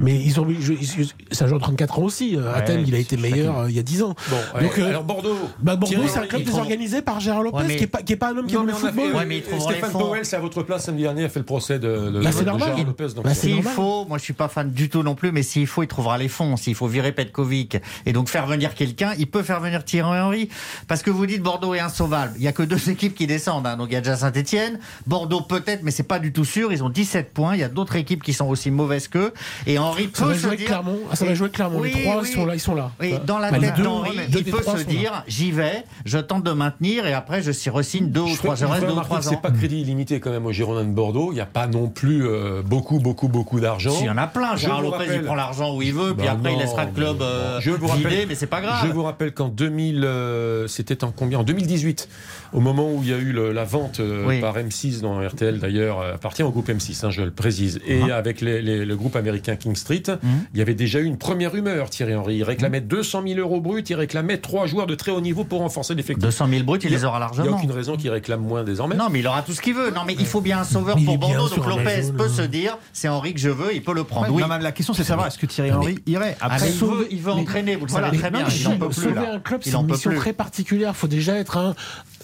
Mais 0.00 0.14
ils 0.14 0.38
ont, 0.40 0.46
je- 0.48 0.74
je- 0.74 1.02
c'est 1.32 1.44
un 1.44 1.46
joueur 1.48 1.58
de 1.58 1.64
34 1.64 1.98
ans 1.98 2.02
aussi. 2.02 2.36
Euh, 2.36 2.42
Ouais, 2.52 2.58
Athènes, 2.58 2.84
il 2.86 2.94
a 2.94 2.98
été 2.98 3.16
meilleur 3.16 3.58
euh, 3.60 3.70
il 3.70 3.74
y 3.74 3.78
a 3.78 3.82
10 3.82 4.02
ans. 4.02 4.14
Bon, 4.30 4.60
Donc, 4.62 4.78
euh, 4.78 4.88
alors 4.88 5.02
Bordeaux. 5.04 5.36
Bah 5.60 5.74
Bordeaux, 5.76 6.02
c'est 6.06 6.18
un 6.20 6.26
club 6.26 6.42
désorganisé 6.44 7.02
par 7.02 7.18
Gérard 7.20 7.42
Lopez, 7.42 7.56
Ouais, 7.58 7.64
mais- 7.66 7.76
qui, 7.76 7.84
est 7.84 7.88
pas, 7.88 8.02
qui 8.02 8.12
est 8.12 8.16
pas 8.16 8.28
un 8.30 8.36
homme 8.38 8.46
qui 8.46 8.54
Non, 8.54 8.60
aime 8.62 8.66
le 8.68 8.72
football. 8.74 9.10
fait, 9.10 9.16
Ouais, 9.16 9.26
mais 9.26 9.42
Stéphane 9.42 9.90
fonds. 9.90 9.98
Powell, 9.98 10.24
c'est 10.24 10.36
à 10.36 10.40
votre 10.40 10.62
place 10.62 10.84
samedi 10.84 11.02
dernier, 11.02 11.24
a 11.24 11.28
fait 11.28 11.40
le 11.40 11.44
procès 11.44 11.78
de, 11.80 12.10
de, 12.10 12.20
Bah, 12.22 12.30
c'est 12.32 12.40
de 12.40 12.44
normal. 12.46 12.68
Gérard 12.68 12.84
Lopez. 12.86 13.08
Donc 13.16 13.24
Bah, 13.24 13.34
S'il 13.34 13.62
faut, 13.62 14.04
moi 14.06 14.18
je 14.18 14.22
suis 14.22 14.32
pas 14.32 14.48
fan 14.48 14.70
du 14.70 14.88
tout 14.88 15.02
non 15.02 15.14
plus, 15.16 15.32
mais 15.32 15.42
s'il 15.42 15.66
faut, 15.66 15.82
il 15.82 15.88
trouvera 15.88 16.16
les 16.18 16.28
fonds. 16.28 16.56
S'il 16.56 16.74
faut 16.76 16.86
virer 16.86 17.12
Petkovic 17.12 17.78
et 18.06 18.12
donc 18.12 18.28
faire 18.28 18.46
venir 18.46 18.74
quelqu'un, 18.74 19.12
il 19.18 19.26
peut 19.26 19.42
faire 19.42 19.60
venir 19.60 19.84
Thierry 19.84 20.20
Henry. 20.20 20.48
Parce 20.86 21.02
que 21.02 21.10
vous 21.10 21.26
dites 21.26 21.42
Bordeaux 21.42 21.74
est 21.74 21.80
insauvable. 21.80 22.32
Il 22.36 22.42
y 22.42 22.48
a 22.48 22.52
que 22.52 22.62
deux 22.62 22.88
équipes 22.90 23.14
qui 23.16 23.26
descendent. 23.26 23.66
hein. 23.66 23.76
Donc 23.76 23.88
il 23.90 23.94
y 23.94 23.96
a 23.96 24.00
déjà 24.00 24.16
Saint-Etienne. 24.16 24.78
Bordeaux 25.06 25.40
peut-être, 25.40 25.82
mais 25.82 25.90
c'est 25.90 26.02
pas 26.04 26.20
du 26.20 26.32
tout 26.32 26.44
sûr. 26.44 26.72
Ils 26.72 26.84
ont 26.84 26.90
17 26.90 27.32
points. 27.34 27.54
Il 27.54 27.60
y 27.60 27.64
a 27.64 27.68
d'autres 27.68 27.96
équipes 27.96 28.07
qui 28.16 28.32
sont 28.32 28.46
aussi 28.46 28.70
mauvaises 28.70 29.08
qu'eux. 29.08 29.32
Et 29.66 29.78
Henry 29.78 30.08
Ça 30.12 30.24
peut 30.26 30.34
se 30.34 30.48
dire. 30.54 30.66
Clermont. 30.66 30.98
Ah, 31.10 31.16
ça 31.16 31.24
va 31.26 31.34
jouer 31.34 31.50
Clermont. 31.50 31.80
Oui, 31.80 31.92
les 31.94 32.02
trois, 32.04 32.22
oui. 32.22 32.28
sont 32.32 32.46
là. 32.46 32.54
Ils 32.54 32.60
sont 32.60 32.74
là. 32.74 32.90
Oui, 33.00 33.12
Bah, 33.12 33.22
dans 33.26 33.38
la 33.38 33.50
bah, 33.50 33.58
tête 33.58 33.74
deux 33.76 34.38
il 34.40 34.44
peut 34.50 34.62
se 34.62 34.84
dire 34.84 35.22
j'y 35.26 35.52
vais, 35.52 35.84
je 36.04 36.18
tente 36.18 36.44
de 36.44 36.52
maintenir 36.52 37.06
et 37.06 37.12
après 37.12 37.42
je 37.42 37.52
s'y 37.52 37.70
re-signe 37.70 38.08
deux 38.10 38.20
ou 38.20 38.36
trois, 38.36 38.54
je 38.54 38.64
reste 38.64 38.86
deux 38.86 38.92
ou 38.92 39.00
trois 39.00 39.20
c'est 39.22 39.34
ans. 39.36 39.40
pas 39.40 39.50
crédit 39.50 39.80
illimité 39.80 40.20
quand 40.20 40.30
même 40.30 40.46
au 40.46 40.52
Girondin 40.52 40.84
de 40.84 40.92
Bordeaux. 40.92 41.32
Il 41.32 41.34
n'y 41.36 41.40
a 41.40 41.46
pas 41.46 41.66
non 41.66 41.88
plus 41.88 42.26
euh, 42.26 42.62
beaucoup, 42.62 42.98
beaucoup, 42.98 43.28
beaucoup 43.28 43.60
d'argent. 43.60 43.90
S'il 43.90 44.06
y 44.06 44.10
en 44.10 44.16
a 44.18 44.26
plein, 44.26 44.56
Je 44.56 44.62
Gérard 44.62 44.82
Lopez, 44.82 45.04
il 45.14 45.22
prend 45.22 45.34
l'argent 45.34 45.74
où 45.76 45.82
il 45.82 45.92
veut, 45.92 46.14
puis 46.14 46.26
Bah 46.26 46.32
après 46.32 46.52
il 46.54 46.58
laissera 46.58 46.84
le 46.84 46.92
club 46.92 47.20
euh. 47.22 47.60
Je 47.60 47.70
vous 47.70 47.86
rappelle- 47.86 48.26
mais 48.28 48.34
c'est 48.34 48.46
pas 48.46 48.60
grave. 48.60 48.84
Je 48.86 48.92
vous 48.92 49.02
rappelle 49.02 49.32
qu'en 49.32 49.48
2000, 49.48 50.04
euh, 50.04 50.66
c'était 50.68 51.04
en 51.04 51.10
combien? 51.10 51.38
En 51.40 51.42
2018, 51.44 52.08
au 52.52 52.60
moment 52.60 52.92
où 52.92 53.00
il 53.02 53.08
y 53.10 53.12
a 53.12 53.16
eu 53.18 53.32
le- 53.32 53.52
la 53.52 53.64
vente 53.64 54.00
euh, 54.00 54.24
Oui. 54.26 54.40
par 54.40 54.56
M6 54.56 55.00
dans 55.00 55.20
RTL 55.26 55.58
d'ailleurs, 55.58 56.00
euh, 56.00 56.14
appartient 56.14 56.42
au 56.42 56.50
groupe 56.50 56.68
M6, 56.68 57.04
hein, 57.04 57.10
je 57.10 57.22
le 57.22 57.30
précise, 57.30 57.80
et 57.86 58.00
Uh-huh. 58.00 58.12
avec 58.12 58.40
les- 58.40 58.62
les- 58.62 58.84
le 58.84 58.96
groupe 58.96 59.16
américain 59.16 59.56
King 59.56 59.74
Street, 59.76 60.02
il 60.54 60.58
y 60.58 60.62
avait 60.62 60.74
déjà 60.74 61.00
eu 61.00 61.04
une 61.04 61.18
première 61.18 61.52
rumeur. 61.52 61.90
Thierry 61.90 62.14
Henry, 62.14 62.36
il 62.36 62.42
réclamait 62.44 62.80
200 62.80 63.22
000 63.26 63.38
euros 63.40 63.60
bruts, 63.60 63.82
il 63.88 63.94
réclamait 63.94 64.38
trois 64.38 64.66
joueurs 64.66 64.86
de 64.86 64.94
très 64.94 65.10
haut 65.12 65.20
niveau 65.20 65.44
pour 65.44 65.60
renforcer 65.60 65.94
l'effectif. 65.94 66.22
200 66.24 66.48
000 66.48 66.64
bruts, 66.64 66.78
il 66.82 66.90
les 66.90 67.04
aura 67.04 67.18
Il 67.18 67.20
n'y 67.20 67.24
a 67.24 67.26
largement. 67.36 67.56
aucune 67.56 67.72
raison 67.72 67.96
qu'il 67.96 68.10
réclame 68.10 68.40
moins 68.40 68.64
désormais. 68.64 68.94
Non, 68.96 69.08
mais 69.10 69.20
il 69.20 69.26
aura 69.26 69.42
tout 69.42 69.52
ce 69.52 69.60
qu'il 69.60 69.74
veut. 69.74 69.90
Non, 69.90 70.02
mais 70.06 70.14
il 70.18 70.26
faut 70.26 70.40
bien 70.40 70.60
un 70.60 70.64
sauveur 70.64 70.96
Il 70.98 71.04
pour 71.04 71.18
Bordeaux. 71.18 71.48
Donc 71.48 71.66
Lopez 71.66 72.12
peut 72.16 72.24
hein. 72.24 72.28
se 72.28 72.42
dire 72.42 72.78
c'est 72.92 73.08
Henri 73.08 73.34
que 73.34 73.40
je 73.40 73.50
veux, 73.50 73.74
il 73.74 73.82
peut 73.82 73.94
le 73.94 74.04
prendre. 74.04 74.26
Ouais, 74.28 74.34
oui. 74.36 74.42
non, 74.42 74.48
mais 74.48 74.58
la 74.62 74.72
question, 74.72 74.94
c'est 74.94 75.02
de 75.02 75.06
savoir 75.06 75.26
est-ce 75.26 75.38
que 75.38 75.46
Thierry 75.46 75.70
mais- 75.70 75.76
Henry 75.76 75.98
irait 76.06 76.36
Ah, 76.40 76.46
après 76.46 76.66
mais 76.66 76.72
il 76.72 76.78
veut, 76.78 77.06
il 77.10 77.20
veut 77.20 77.34
mais- 77.34 77.40
entraîner, 77.42 77.76
vous 77.76 77.86
le 77.86 77.90
Voilà. 77.90 78.06
savez 78.08 78.18
très 78.18 78.30
bien. 78.30 78.46
Il 78.48 78.66
en 78.68 78.76
peut 78.78 78.86
plus. 78.88 78.94
sauver 79.02 79.26
un 79.26 79.38
club, 79.40 79.60
c'est 79.64 79.72
une 79.74 79.86
mission 79.86 80.14
très 80.14 80.32
particulière. 80.32 80.92
Il 80.94 80.98
faut 80.98 81.06
déjà 81.08 81.36
être 81.36 81.56
un. 81.56 81.74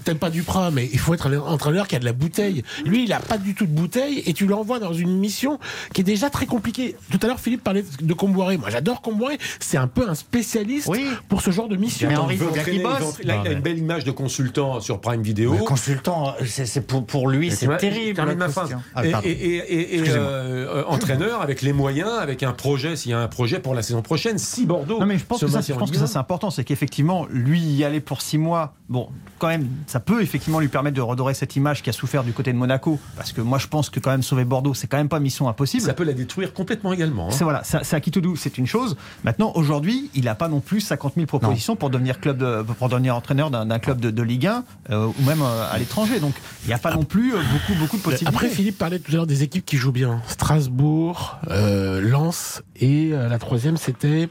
T'aimes 0.05 0.19
pas 0.19 0.31
Duprat, 0.31 0.71
mais 0.71 0.89
il 0.93 0.99
faut 0.99 1.15
être 1.15 1.29
un 1.29 1.39
entraîneur 1.39 1.89
qui 1.89 1.97
a 1.97 1.99
de 1.99 2.05
la 2.05 2.13
bouteille. 2.13 2.63
Lui, 2.85 3.05
il 3.05 3.13
a 3.13 3.21
pas 3.21 3.39
du 3.39 3.55
tout 3.55 3.67
de 3.67 3.73
bouteille 3.73 4.23
et 4.27 4.33
tu 4.35 4.47
l'envoies 4.47 4.79
dans 4.79 4.93
une 4.93 5.19
mission 5.19 5.59
qui 5.93 6.03
est 6.03 6.05
déjà 6.05 6.29
très 6.31 6.47
compliquée. 6.47 6.97
Tout 7.11 7.19
à 7.23 7.27
l'heure, 7.27 7.41
Philippe 7.41 7.65
parlait 7.65 7.85
de 8.01 8.13
Comboiré. 8.15 8.57
Moi, 8.59 8.69
j'adore 8.71 9.01
Comboiré. 9.01 9.39
C'est 9.61 9.79
un 9.79 9.89
peu 9.89 10.09
un 10.09 10.15
spécialiste 10.15 10.89
Oui. 10.89 11.07
pour 11.29 11.41
ce 11.43 11.51
genre 11.51 11.69
de 11.69 11.77
mission. 11.77 12.09
Mais 12.09 12.17
Henry, 12.17 12.37
il 12.37 12.75
il 12.75 12.83
bosse. 12.83 13.21
a 13.29 13.51
une 13.51 13.61
belle 13.61 13.79
image 13.79 14.05
de 14.05 14.11
consultant 14.11 14.81
sur 14.81 15.01
Prime 15.01 15.23
Video. 15.23 15.53
Le 15.55 15.59
consultant, 15.65 16.35
c'est 16.45 16.87
pour, 16.87 17.07
pour 17.07 17.29
lui, 17.29 17.51
c'est 17.51 17.75
terrible. 17.79 18.23
ma. 18.37 18.45
Christian. 18.49 18.83
Ah, 18.95 19.05
et 19.05 19.11
et- 19.11 19.31
et- 19.31 19.57
et- 19.57 19.95
et, 19.95 19.99
Excusez-moi. 20.01 20.27
euh, 20.29 20.83
euh, 20.83 20.85
entraîneur 20.87 21.41
avec 21.41 21.63
les 21.63 21.73
moyens, 21.73 22.11
avec 22.21 22.43
un 22.43 22.53
projet, 22.53 22.97
s'il 22.97 23.11
y 23.13 23.15
a 23.15 23.21
un 23.21 23.29
projet 23.29 23.59
pour 23.59 23.75
la 23.75 23.83
saison 23.83 24.03
prochaine, 24.03 24.39
si 24.39 24.67
Bordeaux. 24.67 25.01
Non 25.01 25.07
mais 25.07 25.19
je 25.19 25.25
pense 25.25 25.41
se 25.41 25.47
que 25.47 25.51
ça, 25.51 25.59
maintient 25.59 25.75
je 25.75 25.79
en 25.79 25.81
pense 25.81 25.91
que 25.91 25.95
Ligue 25.95 26.01
ça 26.01 26.11
1, 26.11 26.13
c'est 26.13 26.19
important, 26.19 26.51
c'est 26.51 26.65
qu'effectivement 26.65 27.27
lui 27.31 27.61
y 27.61 27.85
aller 27.85 28.01
pour 28.01 28.23
six 28.23 28.39
mois, 28.39 28.75
bon 28.95 29.09
quand 29.39 29.49
même 29.49 29.69
ça 29.87 30.01
peut 30.01 30.23
effectivement 30.23 30.61
lui 30.61 30.69
permettre 30.69 30.97
de 30.97 31.01
redorer 31.03 31.35
cette 31.35 31.57
image 31.57 31.83
qui 31.83 31.91
a 31.91 31.93
souffert 31.93 32.25
du 32.25 32.33
côté 32.33 32.53
de 32.53 32.57
Monaco, 32.57 32.99
parce 33.17 33.33
que 33.33 33.41
moi 33.43 33.59
je 33.59 33.67
pense 33.67 33.91
que 33.91 34.01
quand 34.01 34.11
même 34.13 34.23
sauver 34.23 34.45
Bordeaux 34.45 34.73
c'est 34.75 34.87
quand 34.87 34.97
même 34.97 35.09
pas 35.11 35.21
mission 35.21 35.49
impossible. 35.49 35.83
Ça 35.83 35.93
peut 35.93 36.05
la 36.05 36.13
détruire 36.15 36.55
complètement 36.55 36.93
également. 36.93 37.27
hein. 37.29 37.33
C'est 37.33 37.45
voilà, 37.45 37.63
ça, 37.65 37.85
ça 37.85 37.97
Akitoudou, 37.97 38.37
c'est 38.37 38.57
une 38.59 38.67
chose. 38.67 38.97
Maintenant, 39.25 39.53
aujourd'hui, 39.57 40.11
il 40.15 40.25
n'a 40.25 40.35
pas 40.35 40.49
non 40.49 40.61
plus 40.61 40.81
50 40.81 41.15
000 41.17 41.27
propositions 41.27 41.75
pour 41.77 41.91
devenir 41.91 42.21
club, 42.21 42.39
de- 42.39 42.63
pour 42.63 42.89
devenir 42.89 43.17
entraîneur 43.17 43.51
d'un 43.51 43.79
club 43.79 44.01
de, 44.01 44.11
de 44.11 44.23
Ligue 44.23 44.47
1 44.47 44.65
euh, 44.91 45.07
ou 45.07 45.23
même 45.25 45.43
euh, 45.43 45.67
à 45.73 45.79
l'étranger. 45.79 46.21
Donc, 46.21 46.35
il 46.65 46.69
n'y 46.69 46.75
a 46.75 46.79
pas 46.79 46.95
non 46.95 47.05
plus 47.05 47.35
euh, 47.35 47.39
beaucoup, 47.53 47.79
beaucoup 47.79 47.97
de 47.97 48.03
possibilités. 48.03 48.29
Après, 48.29 48.49
Philippe 48.49 48.79
parlait 48.79 48.99
tout 49.01 49.11
à 49.11 49.15
l'heure 49.17 49.27
des 49.27 49.43
équipes 49.43 49.65
qui 49.67 49.77
jouent 49.77 49.93
bien. 49.93 50.21
Strasbourg, 50.29 51.39
euh, 51.51 52.01
Lens 52.01 52.63
et 52.81 53.11
euh, 53.13 53.29
la 53.29 53.39
troisième 53.39 53.77
c'était 53.77 54.29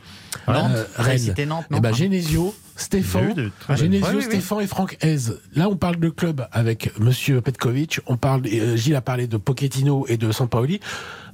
euh, 0.47 0.83
Rennes. 0.95 1.17
cité 1.17 1.45
Nantes, 1.45 1.65
Eh 1.69 1.73
non 1.73 1.79
ben, 1.79 1.93
Genesio, 1.93 2.55
Stéphane, 2.75 3.33
de 3.33 3.51
Genesio, 3.75 4.07
Oui, 4.09 4.15
oui. 4.17 4.23
Stéphane 4.23 4.61
et 4.61 4.67
Franck 4.67 4.97
Hez. 5.01 5.17
Là, 5.55 5.69
on 5.69 5.75
parle 5.75 5.97
de 5.97 6.09
club 6.09 6.47
avec 6.51 6.91
Monsieur 6.99 7.39
Petkovic. 7.41 7.99
On 8.07 8.17
parle, 8.17 8.41
euh, 8.51 8.75
Gilles 8.75 8.95
a 8.95 9.01
parlé 9.01 9.27
de 9.27 9.37
Pochettino 9.37 10.05
et 10.07 10.17
de 10.17 10.31
Sampaoli. 10.31 10.79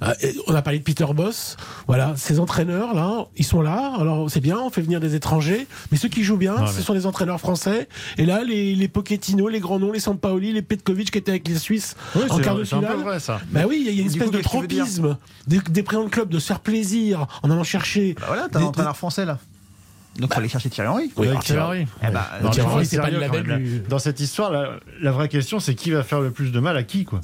Euh, 0.01 0.13
et 0.21 0.33
on 0.47 0.55
a 0.55 0.61
parlé 0.61 0.79
de 0.79 0.83
Peter 0.83 1.05
Boss. 1.13 1.57
Voilà, 1.87 2.13
ces 2.17 2.39
entraîneurs 2.39 2.93
là, 2.93 3.27
ils 3.37 3.45
sont 3.45 3.61
là. 3.61 3.93
Alors 3.99 4.29
c'est 4.29 4.39
bien, 4.41 4.57
on 4.59 4.69
fait 4.69 4.81
venir 4.81 4.99
des 4.99 5.15
étrangers, 5.15 5.67
mais 5.91 5.97
ceux 5.97 6.07
qui 6.09 6.23
jouent 6.23 6.37
bien, 6.37 6.55
ce 6.67 6.77
mais- 6.77 6.83
sont 6.83 6.93
les 6.93 7.05
entraîneurs 7.05 7.39
français. 7.39 7.87
Et 8.17 8.25
là, 8.25 8.43
les, 8.43 8.75
les 8.75 8.87
Pochettino, 8.87 9.47
les 9.49 9.59
grands 9.59 9.79
noms, 9.79 9.91
les 9.91 9.99
Sampaoli, 9.99 10.51
les 10.53 10.61
Petkovic 10.61 11.11
qui 11.11 11.17
étaient 11.17 11.31
avec 11.31 11.47
les 11.47 11.57
Suisses 11.57 11.95
Oui, 12.15 12.23
en 12.29 12.37
c'est- 12.37 12.43
quart 12.43 12.55
de 12.55 12.63
c'est 12.63 12.75
un 12.75 12.79
peu 12.81 12.85
finale. 12.87 13.01
vrai, 13.03 13.19
ça. 13.19 13.41
Bah 13.51 13.61
oui, 13.67 13.77
il 13.81 13.85
y 13.85 13.89
a- 13.89 13.91
il 13.91 13.97
y 13.97 13.99
a 13.99 14.03
une 14.03 14.07
espèce 14.09 14.29
coup, 14.29 14.35
de 14.35 14.41
tropisme 14.41 15.17
des, 15.47 15.59
des 15.69 15.83
présidents 15.83 16.05
de 16.05 16.09
club 16.11 16.29
de 16.29 16.39
se 16.39 16.47
faire 16.47 16.59
plaisir 16.61 17.27
en 17.43 17.49
allant 17.51 17.63
chercher. 17.63 18.13
Bah 18.19 18.25
voilà, 18.27 18.47
t'as 18.51 18.59
un 18.59 18.63
entraîneur 18.63 18.95
français 18.97 19.25
là. 19.25 19.37
Donc, 20.17 20.29
il 20.31 20.33
faut 20.33 20.39
aller 20.39 20.49
chercher 20.49 20.69
Thierry 20.69 20.89
Henry. 20.89 21.11
Oui, 21.15 21.27
alors, 21.29 21.43
Thierry-. 21.43 21.87
Eh 22.03 22.11
Non, 22.43 22.49
Henry, 22.73 22.85
c'est 22.85 22.97
pas 22.97 23.09
le 23.09 23.19
label 23.19 23.43
du- 23.57 23.79
Dans 23.87 23.99
cette 23.99 24.19
histoire, 24.19 24.51
la, 24.51 24.71
la 25.01 25.11
vraie 25.11 25.29
question, 25.29 25.59
c'est 25.61 25.75
qui 25.75 25.91
va 25.91 26.03
faire 26.03 26.19
le 26.19 26.31
plus 26.31 26.51
de 26.51 26.59
mal 26.59 26.75
à 26.75 26.83
qui, 26.83 27.05
quoi. 27.05 27.21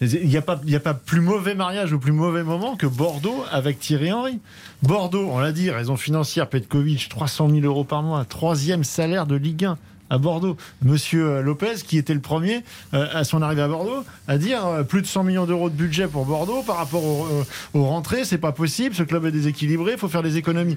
Il 0.00 0.28
n'y 0.28 0.36
a, 0.36 0.42
pas- 0.42 0.60
il 0.64 0.70
y 0.70 0.76
a 0.76 0.80
pas 0.80 0.94
plus 0.94 1.20
mauvais 1.20 1.54
mariage 1.54 1.92
ou 1.92 1.98
plus 2.00 2.10
mauvais 2.12 2.42
moment 2.42 2.74
que 2.74 2.86
Bordeaux 2.86 3.44
avec 3.52 3.78
Thierry 3.78 4.12
Henry. 4.12 4.40
Bordeaux, 4.82 5.28
on 5.30 5.38
l'a 5.38 5.52
dit, 5.52 5.70
raison 5.70 5.96
financière, 5.96 6.48
Petkovic, 6.48 7.08
300 7.08 7.48
000 7.50 7.60
euros 7.64 7.84
par 7.84 8.02
mois, 8.02 8.24
troisième 8.24 8.82
salaire 8.82 9.26
de 9.26 9.36
Ligue 9.36 9.64
1 9.66 9.78
à 10.10 10.18
Bordeaux. 10.18 10.56
Monsieur 10.82 11.26
euh, 11.36 11.42
Lopez, 11.42 11.76
qui 11.86 11.96
était 11.96 12.12
le 12.12 12.20
premier 12.20 12.64
euh, 12.92 13.06
à 13.14 13.22
son 13.24 13.40
arrivée 13.40 13.62
à 13.62 13.68
Bordeaux, 13.68 14.04
à 14.26 14.36
dire 14.36 14.66
euh, 14.66 14.82
plus 14.82 15.00
de 15.00 15.06
100 15.06 15.22
millions 15.24 15.46
d'euros 15.46 15.70
de 15.70 15.74
budget 15.76 16.08
pour 16.08 16.26
Bordeaux 16.26 16.62
par 16.66 16.76
rapport 16.76 17.04
aux, 17.04 17.26
euh, 17.26 17.44
aux 17.74 17.84
rentrées, 17.84 18.24
c'est 18.24 18.36
pas 18.38 18.52
possible, 18.52 18.94
ce 18.96 19.04
club 19.04 19.24
est 19.26 19.30
déséquilibré, 19.32 19.92
il 19.92 19.98
faut 19.98 20.08
faire 20.08 20.22
des 20.24 20.36
économies. 20.36 20.76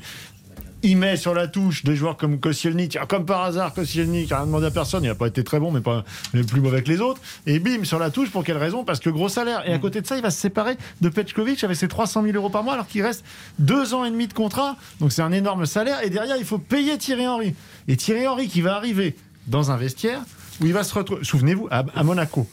Il 0.88 0.98
met 0.98 1.18
sur 1.18 1.34
la 1.34 1.48
touche 1.48 1.84
des 1.84 1.96
joueurs 1.96 2.16
comme 2.16 2.40
Koscielny, 2.40 2.90
comme 3.10 3.26
par 3.26 3.42
hasard, 3.42 3.74
Koscielny, 3.74 4.26
qui 4.26 4.30
n'a 4.30 4.38
rien 4.38 4.46
demandé 4.46 4.68
à 4.68 4.72
personne, 4.72 5.04
il 5.04 5.08
n'a 5.08 5.16
pas 5.16 5.26
été 5.26 5.44
très 5.44 5.60
bon, 5.60 5.72
mais 5.72 5.82
pas 5.82 6.06
mais 6.36 6.44
plus 6.44 6.62
mauvais 6.62 6.84
que 6.84 6.90
les 6.90 7.02
autres. 7.02 7.20
Et 7.48 7.58
bim, 7.58 7.84
sur 7.86 7.98
la 7.98 8.12
touche, 8.12 8.30
pour 8.30 8.44
quelle 8.44 8.58
raison? 8.58 8.84
Parce 8.84 9.00
que 9.00 9.10
gros 9.10 9.28
salaire. 9.28 9.68
Et 9.68 9.74
à 9.74 9.80
côté 9.80 10.02
de 10.02 10.06
ça, 10.06 10.16
il 10.16 10.22
va 10.22 10.30
se 10.30 10.40
séparer 10.40 10.78
de 11.02 11.10
Petkovic 11.10 11.64
avec 11.64 11.76
ses 11.76 11.88
300 11.88 12.22
000 12.22 12.36
euros 12.36 12.50
par 12.52 12.64
mois, 12.64 12.74
alors 12.74 12.88
qu'il 12.88 13.02
reste 13.02 13.26
deux 13.58 13.96
ans 13.96 14.06
et 14.06 14.12
demi 14.12 14.28
de 14.28 14.34
contrat. 14.34 14.78
Donc 15.00 15.12
c'est 15.12 15.24
un 15.24 15.32
énorme 15.32 15.66
salaire. 15.66 16.04
Et 16.04 16.12
derrière, 16.12 16.38
il 16.38 16.46
faut 16.46 16.60
payer 16.60 17.00
Thierry 17.00 17.28
Henry. 17.28 17.56
Et 17.88 17.98
Thierry 17.98 18.28
Henry 18.28 18.48
qui 18.48 18.62
va 18.62 18.76
arriver 18.76 19.16
dans 19.48 19.72
un 19.72 19.78
vestiaire 19.78 20.22
où 20.62 20.68
il 20.68 20.74
va 20.74 20.84
se 20.84 20.94
retrouver, 20.94 21.24
souvenez-vous, 21.24 21.68
à, 21.72 21.84
à 21.96 22.04
Monaco. 22.04 22.48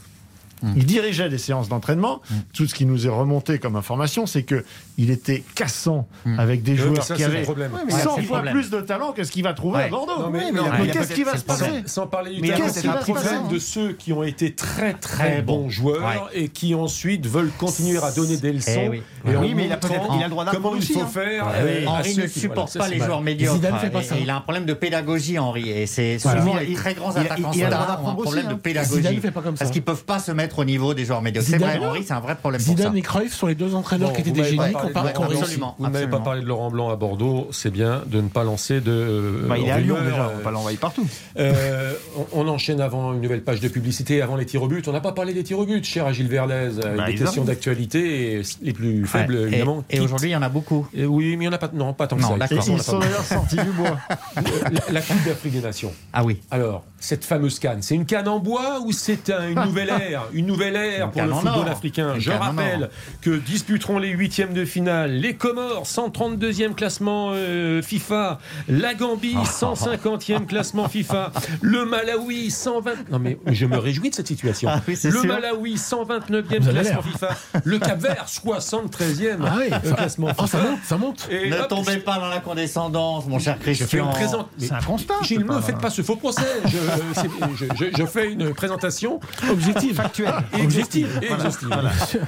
Il 0.76 0.86
dirigeait 0.86 1.28
des 1.28 1.38
séances 1.38 1.68
d'entraînement. 1.68 2.22
Tout 2.52 2.66
ce 2.66 2.74
qui 2.74 2.86
nous 2.86 3.06
est 3.06 3.10
remonté 3.10 3.58
comme 3.58 3.74
information, 3.74 4.26
c'est 4.26 4.44
que 4.44 4.64
il 4.98 5.10
était 5.10 5.42
cassant 5.54 6.06
avec 6.38 6.62
des 6.62 6.76
joueurs 6.76 7.02
ça, 7.02 7.14
qui 7.14 7.24
avaient 7.24 7.42
problème. 7.42 7.72
Ouais, 7.72 7.80
mais 7.86 7.92
100 7.92 8.14
c'est 8.16 8.20
le 8.20 8.26
fois 8.26 8.36
problème. 8.38 8.54
plus 8.54 8.70
de 8.70 8.80
talent 8.80 9.12
que 9.12 9.24
ce 9.24 9.30
qu'il 9.32 9.42
va 9.42 9.54
trouver 9.54 9.78
Ouais. 9.78 9.84
à 9.84 9.88
Bordeaux. 9.88 10.18
Non, 10.18 10.30
mais- 10.30 10.88
qu'est-ce 10.90 11.12
qui 11.14 11.24
va 11.24 11.36
se 11.36 11.44
passer. 11.44 11.82
Sans 11.86 12.06
parler 12.06 12.34
du 12.40 12.48
talent, 12.48 12.66
c'est 12.70 12.86
un 12.88 12.92
problème, 12.94 13.48
de 13.50 13.58
ceux 13.58 13.92
qui 13.92 14.12
ont 14.12 14.22
été 14.22 14.54
très 14.54 14.94
très, 14.94 15.42
bons 15.42 15.68
joueurs 15.68 16.02
Ouais. 16.02 16.20
et 16.42 16.48
qui 16.48 16.74
ensuite 16.74 17.26
veulent 17.26 17.50
continuer 17.58 17.98
à 18.02 18.10
donner 18.12 18.36
des 18.36 18.52
leçons. 18.52 18.70
Eh 18.84 18.88
oui. 18.88 19.02
Et 19.26 19.36
en 19.36 19.40
Oui, 19.42 19.54
mais 19.54 19.66
il 19.66 19.72
a 19.72 19.76
le 19.76 20.30
droit 20.30 20.44
d'apprendre 20.44 20.50
comment 20.52 20.76
il 20.76 20.82
faut 20.82 21.00
hein. 21.00 21.06
faire. 21.06 21.46
Euh, 21.54 21.84
Henri 21.86 22.16
ne 22.16 22.26
supporte 22.26 22.76
pas 22.76 22.88
les 22.88 22.98
joueurs 22.98 23.20
médiocres. 23.20 23.60
Il 24.20 24.30
a 24.30 24.36
un 24.36 24.40
problème 24.40 24.64
de 24.64 24.74
pédagogie, 24.74 25.38
Henri. 25.38 25.70
Et 25.70 25.86
c'est 25.86 26.18
souvent 26.18 26.58
Il- 26.60 26.68
les 26.68 26.74
très 26.74 26.94
grands 26.94 27.14
attaquants 27.16 27.52
un 27.52 28.14
problème 28.14 28.48
de 28.48 28.54
pédagogie. 28.54 29.20
Parce 29.58 29.70
qu'ils 29.70 29.82
peuvent 29.82 30.04
pas 30.04 30.18
se 30.18 30.32
mettre 30.32 30.58
au 30.58 30.64
niveau 30.64 30.94
des 30.94 31.04
joueurs 31.04 31.22
médiocres. 31.22 31.48
C'est 31.48 31.58
vrai, 31.58 31.78
Henri, 31.78 32.04
c'est 32.06 32.12
un 32.12 32.20
vrai 32.20 32.34
problème. 32.36 32.60
Zidane 32.60 32.96
et 32.96 33.02
Cruyff 33.02 33.34
sont 33.34 33.46
les 33.46 33.54
deux 33.54 33.74
entraîneurs 33.74 34.12
qui 34.12 34.20
étaient 34.20 34.30
des 34.30 34.44
génies 34.44 34.72
parlé 34.92 35.12
de. 35.12 35.18
Absolument. 35.42 35.74
Vous 35.78 35.86
ne 35.88 36.06
pas 36.06 36.18
parlé 36.20 36.40
de 36.42 36.46
Laurent 36.46 36.70
Blanc 36.70 36.90
à 36.90 36.96
Bordeaux, 36.96 37.48
c'est 37.52 37.70
bien 37.70 38.02
de 38.06 38.20
ne 38.20 38.28
pas 38.28 38.44
lancer 38.44 38.80
de. 38.80 38.90
euh, 38.92 39.46
Bah, 39.48 39.58
il 39.58 39.66
est 39.66 39.70
à 39.70 39.78
Lyon 39.80 39.96
déjà, 40.04 40.28
on 40.28 40.32
euh, 40.34 40.36
va 40.38 40.42
pas 40.44 40.50
l'envoyer 40.50 40.76
partout. 40.78 41.06
Euh, 41.38 41.92
on, 42.34 42.44
on 42.46 42.48
enchaîne 42.48 42.80
avant 42.80 43.12
une 43.14 43.20
nouvelle 43.20 43.42
page 43.42 43.60
de 43.60 43.68
publicité, 43.68 44.22
avant 44.22 44.36
les 44.36 44.46
tirs 44.46 44.62
au 44.62 44.68
but. 44.68 44.86
On 44.88 44.92
n'a 44.92 45.00
pas 45.00 45.12
parlé 45.12 45.32
des 45.34 45.42
tirs 45.44 45.58
au 45.58 45.66
but, 45.66 45.84
cher 45.84 46.06
Agile 46.06 46.28
Verlaise. 46.28 46.80
euh, 46.84 46.96
Bah, 46.96 47.06
des 47.06 47.14
questions 47.14 47.44
d'actualité 47.44 48.42
les 48.62 48.72
plus 48.72 49.06
faibles, 49.06 49.34
Ouais. 49.34 49.42
Évidemment. 49.48 49.84
Et, 49.90 50.00
aujourd'hui, 50.00 50.28
il 50.30 50.32
y 50.32 50.36
en 50.36 50.42
a 50.42 50.48
beaucoup. 50.48 50.86
Et 50.94 51.04
oui, 51.06 51.36
mais 51.36 51.44
il 51.44 51.48
n'y 51.48 51.48
en 51.48 51.52
a 51.52 51.58
pas, 51.58 51.70
non, 51.72 51.92
pas 51.92 52.06
tant 52.06 52.16
que 52.16 52.22
Non, 52.22 52.28
ça. 52.38 52.46
Et 52.50 52.58
On 52.58 52.62
ils 52.64 52.76
n'a 52.76 52.82
sont 52.82 52.98
pas- 52.98 53.06
d'ailleurs 53.06 53.24
sortis 53.24 53.56
du 53.56 53.70
bois. 53.76 53.98
la, 54.36 54.92
la 54.92 55.00
Coupe 55.00 55.24
d'Afrique 55.26 55.52
des 55.52 55.60
Nations. 55.60 55.92
Ah 56.12 56.24
oui. 56.24 56.40
Alors, 56.50 56.84
cette 56.98 57.24
fameuse 57.24 57.58
canne, 57.58 57.82
c'est 57.82 57.94
une 57.94 58.04
canne 58.06 58.28
en 58.28 58.38
bois 58.38 58.80
ou 58.84 58.92
c'est 58.92 59.30
un- 59.30 59.48
une 59.48 59.60
nouvelle 59.64 59.88
ère? 59.90 60.24
Une 60.32 60.46
nouvelle 60.46 60.76
ère 60.76 61.06
Une 61.06 61.12
pour 61.12 61.22
le 61.22 61.32
football 61.34 61.52
or. 61.66 61.68
africain. 61.68 62.14
Une 62.14 62.20
Je 62.20 62.30
rappelle 62.30 62.90
que 63.20 63.30
disputeront 63.38 63.98
les 63.98 64.10
huitièmes 64.10 64.52
de 64.52 64.64
finale 64.72 65.12
les 65.12 65.34
Comores, 65.36 65.84
132e 65.84 66.74
classement 66.74 67.32
euh, 67.34 67.82
FIFA, 67.82 68.38
la 68.68 68.94
Gambie, 68.94 69.36
150e 69.44 70.46
classement 70.46 70.88
FIFA, 70.88 71.30
le 71.60 71.84
Malawi, 71.84 72.50
120... 72.50 73.10
Non 73.10 73.18
mais 73.18 73.38
je 73.46 73.66
me 73.66 73.76
réjouis 73.76 74.08
de 74.10 74.14
cette 74.14 74.26
situation. 74.28 74.70
Ah 74.72 74.80
oui, 74.88 74.98
le 75.02 75.10
sûr. 75.10 75.26
Malawi, 75.26 75.74
129e 75.74 76.58
Vous 76.60 76.68
avez 76.68 76.80
classement. 76.80 77.02
FIFA, 77.02 77.28
le 77.64 77.78
Cap-Vert, 77.78 78.26
73e 78.28 79.36
Ah 79.46 79.54
oui, 79.58 79.64
euh, 79.70 79.92
classement 79.92 80.28
Oh, 80.38 80.42
FIFA. 80.42 80.58
ça 80.58 80.64
monte, 80.70 80.78
ça 80.84 80.96
monte. 80.96 81.28
Et 81.30 81.50
Ne 81.50 81.56
hop, 81.58 81.68
tombez 81.68 81.98
pas 81.98 82.18
dans 82.18 82.28
la 82.28 82.40
condescendance, 82.40 83.26
mon 83.26 83.38
cher 83.38 83.56
je 83.60 83.72
fais 83.84 83.98
Christian. 84.14 84.48
C'est 84.58 84.72
un 84.72 84.80
constat. 84.80 85.14
Gilles, 85.22 85.44
c'est 85.48 85.54
ne 85.54 85.60
faites 85.60 85.78
pas 85.78 85.90
ce 85.90 86.00
faux 86.02 86.16
procès. 86.16 86.42
Je, 86.64 86.70
je- 86.70 87.66
je- 87.90 87.96
je 87.98 88.06
fais 88.06 88.32
une 88.32 88.54
présentation 88.54 89.20
Objectif. 89.50 89.96
Factuel. 89.96 90.32
et 90.58 90.62
exhaustive. 90.62 91.20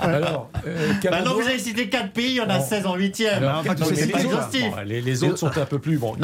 Alors, 0.01 0.51
euh, 0.67 0.93
Bah 1.11 1.23
non, 1.23 1.35
vous 1.35 1.47
avez 1.47 1.59
cité 1.59 1.89
4 1.89 2.11
pays, 2.13 2.34
il 2.35 2.39
y 2.39 2.41
en 2.41 2.49
a 2.49 2.59
Bon. 2.59 2.65
16 2.69 2.87
en 2.87 2.97
8ème. 2.97 3.29
Alors, 3.37 3.63
pas 3.63 3.75
tous 3.75 3.81
Donc 3.85 3.89
ces 3.91 3.97
c'est 3.97 4.07
les 4.07 4.13
pas 4.13 4.19
autres- 4.21 4.29
exhaustif. 4.37 4.71
bon, 4.71 4.77
les, 4.87 5.25
autres 5.25 5.39
sont 5.39 5.59
un 5.59 5.65
peu 5.67 5.79
plus 5.79 5.99
bois 5.99 6.17